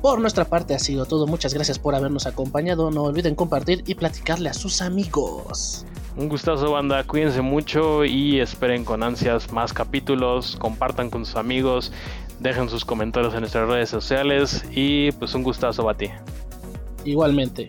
Por 0.00 0.20
nuestra 0.20 0.46
parte 0.46 0.74
ha 0.74 0.80
sido 0.80 1.06
todo. 1.06 1.28
Muchas 1.28 1.54
gracias 1.54 1.78
por 1.78 1.94
habernos 1.94 2.26
acompañado. 2.26 2.90
No 2.90 3.04
olviden 3.04 3.36
compartir 3.36 3.84
y 3.86 3.94
platicarle 3.94 4.48
a 4.48 4.52
sus 4.52 4.82
amigos. 4.82 5.86
Un 6.16 6.28
gustazo, 6.28 6.72
banda. 6.72 7.04
Cuídense 7.04 7.40
mucho 7.40 8.04
y 8.04 8.40
esperen 8.40 8.84
con 8.84 9.02
ansias 9.02 9.52
más 9.52 9.72
capítulos. 9.72 10.56
Compartan 10.58 11.10
con 11.10 11.24
sus 11.24 11.36
amigos 11.36 11.92
dejen 12.42 12.68
sus 12.68 12.84
comentarios 12.84 13.34
en 13.34 13.40
nuestras 13.40 13.68
redes 13.68 13.88
sociales 13.88 14.64
y 14.72 15.12
pues 15.12 15.34
un 15.34 15.42
gustazo, 15.42 15.84
Bati. 15.84 16.10
Igualmente. 17.04 17.68